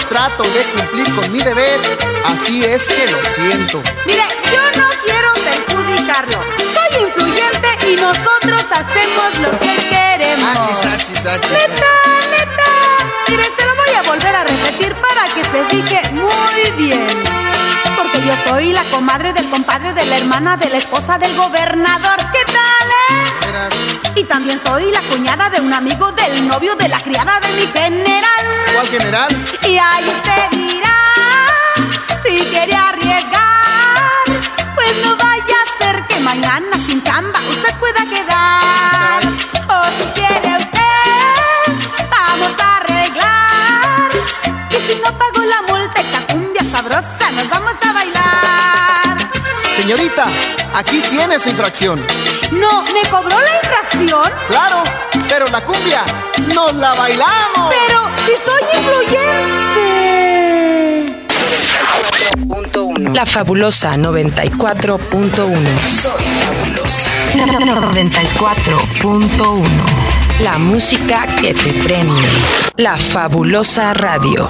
Trato 0.09 0.43
de 0.43 0.63
cumplir 0.75 1.15
con 1.15 1.31
mi 1.31 1.39
deber. 1.39 1.79
Así 2.25 2.63
es 2.63 2.87
que 2.87 3.07
lo 3.11 3.23
siento. 3.23 3.81
Mire, 4.05 4.23
yo 4.51 4.61
no 4.79 4.87
quiero 5.05 5.33
perjudicarlo. 5.33 6.43
Soy 6.73 7.03
influyente 7.03 7.69
y 7.89 7.95
nosotros 7.95 8.63
hacemos 8.71 9.39
lo 9.39 9.59
que 9.59 9.75
queremos. 9.89 10.49
Achis, 10.51 10.85
achis, 10.93 11.25
achis. 11.25 11.51
Neta, 11.51 11.93
neta. 12.31 12.71
Mire, 13.29 13.43
se 13.57 13.65
lo 13.65 13.75
voy 13.75 13.89
a 13.95 14.01
volver 14.03 14.35
a 14.35 14.43
repetir 14.43 14.95
para 14.95 15.25
que 15.33 15.43
se 15.43 15.65
fije 15.69 16.01
muy 16.13 16.71
bien. 16.77 17.07
Porque 17.97 18.19
yo 18.21 18.33
soy 18.47 18.73
la 18.73 18.83
comadre 18.85 19.33
del 19.33 19.49
compadre 19.49 19.93
de 19.93 20.05
la 20.05 20.17
hermana 20.17 20.57
de 20.57 20.69
la 20.69 20.77
esposa 20.77 21.17
del 21.17 21.35
gobernador. 21.35 22.17
¿Qué 22.31 22.43
tal? 22.45 22.74
Y 24.25 24.27
también 24.27 24.59
soy 24.65 24.91
la 24.91 25.01
cuñada 25.01 25.51
de 25.51 25.61
un 25.61 25.71
amigo 25.71 26.11
del 26.13 26.47
novio 26.47 26.75
de 26.75 26.87
la 26.87 26.99
criada 26.99 27.39
de 27.41 27.47
mi 27.53 27.67
general. 27.67 28.45
¿Cuál 28.73 28.87
general? 28.87 29.27
Y 29.61 29.77
ahí 29.77 30.03
usted 30.05 30.49
dirá, 30.57 30.97
si 32.23 32.35
quiere 32.45 32.73
arriesgar, 32.73 34.23
pues 34.73 34.97
no 35.03 35.15
vaya 35.15 35.57
a 35.61 35.83
ser 35.83 36.07
que 36.07 36.19
mañana 36.21 36.75
sin 36.87 37.03
chamba 37.03 37.39
usted 37.49 37.75
pueda 37.75 38.03
quedar. 38.09 39.21
O 39.67 39.83
si 39.99 40.05
quiere 40.19 40.57
usted, 40.57 42.09
vamos 42.09 42.51
a 42.59 42.77
arreglar. 42.77 44.09
Y 44.71 44.91
si 44.91 44.99
no 45.03 45.11
pago 45.19 45.45
la 45.45 45.61
multa, 45.69 46.01
esta 46.01 46.19
cumbia 46.33 46.63
sabrosa, 46.71 47.31
nos 47.35 47.47
vamos 47.49 47.75
a 47.79 47.93
bailar. 47.93 49.17
Señorita, 49.77 50.25
aquí 50.75 51.01
tiene 51.01 51.39
su 51.39 51.49
infracción. 51.49 51.99
No, 52.51 52.83
¿me 52.83 53.01
cobró 53.09 53.39
la 53.39 53.55
infracción? 53.57 54.29
Claro, 54.47 54.83
pero 55.29 55.47
la 55.47 55.61
cumbia 55.61 56.03
nos 56.53 56.73
la 56.75 56.93
bailamos. 56.93 57.69
Pero 57.69 58.09
si 58.25 58.33
soy 58.43 58.61
influyente. 58.79 59.23
La 63.13 63.25
fabulosa 63.25 63.95
94.1. 63.95 65.57
Soy 66.01 66.23
fabulosa. 66.43 67.09
94.1. 67.33 69.63
La 70.39 70.57
música 70.57 71.25
que 71.39 71.53
te 71.53 71.71
prende. 71.83 72.13
La 72.75 72.97
fabulosa 72.97 73.93
radio. 73.93 74.49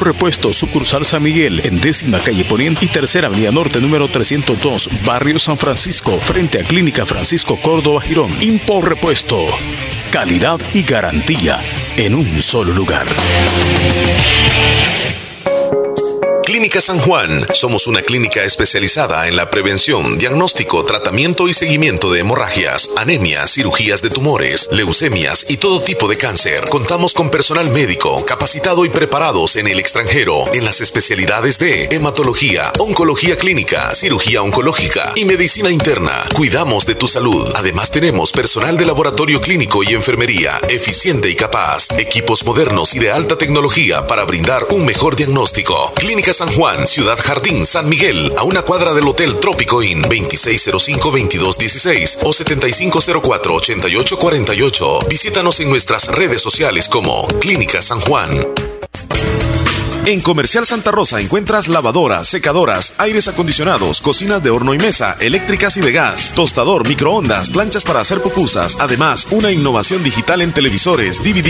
Repuesto, 0.00 0.52
sucursal 0.52 1.04
San 1.04 1.22
Miguel, 1.22 1.60
en 1.64 1.80
décima 1.80 2.18
calle 2.18 2.44
Poniente 2.44 2.86
y 2.86 2.88
tercera 2.88 3.28
avenida 3.28 3.50
norte 3.50 3.80
número 3.80 4.08
302, 4.08 4.88
barrio 5.04 5.38
San 5.38 5.56
Francisco, 5.56 6.18
frente 6.20 6.60
a 6.60 6.64
Clínica 6.64 7.06
Francisco 7.06 7.58
Córdoba 7.60 8.00
Girón. 8.00 8.30
Impor 8.40 8.88
Repuesto. 8.88 9.46
Calidad 10.10 10.60
y 10.72 10.82
garantía 10.82 11.60
en 11.96 12.14
un 12.14 12.40
solo 12.42 12.72
lugar. 12.72 13.06
Clínica 16.48 16.80
San 16.80 16.98
Juan. 16.98 17.44
Somos 17.52 17.86
una 17.86 18.00
clínica 18.00 18.42
especializada 18.42 19.28
en 19.28 19.36
la 19.36 19.50
prevención, 19.50 20.16
diagnóstico, 20.16 20.82
tratamiento 20.82 21.46
y 21.46 21.52
seguimiento 21.52 22.10
de 22.10 22.20
hemorragias, 22.20 22.88
anemias, 22.96 23.52
cirugías 23.52 24.00
de 24.00 24.08
tumores, 24.08 24.66
leucemias 24.72 25.44
y 25.50 25.58
todo 25.58 25.82
tipo 25.82 26.08
de 26.08 26.16
cáncer. 26.16 26.64
Contamos 26.70 27.12
con 27.12 27.28
personal 27.28 27.68
médico 27.68 28.24
capacitado 28.24 28.86
y 28.86 28.88
preparados 28.88 29.56
en 29.56 29.66
el 29.66 29.78
extranjero 29.78 30.50
en 30.54 30.64
las 30.64 30.80
especialidades 30.80 31.58
de 31.58 31.84
hematología, 31.92 32.72
oncología 32.78 33.36
clínica, 33.36 33.94
cirugía 33.94 34.40
oncológica 34.40 35.12
y 35.16 35.26
medicina 35.26 35.70
interna. 35.70 36.24
Cuidamos 36.34 36.86
de 36.86 36.94
tu 36.94 37.08
salud. 37.08 37.46
Además 37.56 37.90
tenemos 37.90 38.32
personal 38.32 38.78
de 38.78 38.86
laboratorio 38.86 39.42
clínico 39.42 39.82
y 39.82 39.92
enfermería 39.92 40.58
eficiente 40.70 41.28
y 41.28 41.36
capaz, 41.36 41.88
equipos 41.98 42.42
modernos 42.46 42.94
y 42.94 43.00
de 43.00 43.10
alta 43.10 43.36
tecnología 43.36 44.06
para 44.06 44.24
brindar 44.24 44.66
un 44.70 44.86
mejor 44.86 45.14
diagnóstico. 45.14 45.92
Clínica 45.94 46.32
San 46.38 46.50
Juan, 46.52 46.86
Ciudad 46.86 47.18
Jardín, 47.20 47.66
San 47.66 47.88
Miguel, 47.88 48.32
a 48.38 48.44
una 48.44 48.62
cuadra 48.62 48.94
del 48.94 49.08
Hotel 49.08 49.40
Trópico 49.40 49.82
Inn, 49.82 50.04
2605-2216 50.04 52.18
o 52.22 52.30
7504-8848. 52.30 55.08
Visítanos 55.08 55.58
en 55.58 55.68
nuestras 55.68 56.14
redes 56.14 56.40
sociales 56.40 56.88
como 56.88 57.26
Clínica 57.40 57.82
San 57.82 57.98
Juan. 57.98 58.46
En 60.08 60.20
Comercial 60.22 60.64
Santa 60.64 60.90
Rosa 60.90 61.20
encuentras 61.20 61.68
lavadoras, 61.68 62.28
secadoras, 62.28 62.94
aires 62.96 63.28
acondicionados, 63.28 64.00
cocinas 64.00 64.42
de 64.42 64.48
horno 64.48 64.72
y 64.72 64.78
mesa, 64.78 65.18
eléctricas 65.20 65.76
y 65.76 65.82
de 65.82 65.92
gas, 65.92 66.32
tostador, 66.34 66.88
microondas, 66.88 67.50
planchas 67.50 67.84
para 67.84 68.00
hacer 68.00 68.22
pupusas, 68.22 68.78
además 68.80 69.26
una 69.32 69.52
innovación 69.52 70.02
digital 70.02 70.40
en 70.40 70.54
televisores, 70.54 71.22
DVD 71.22 71.46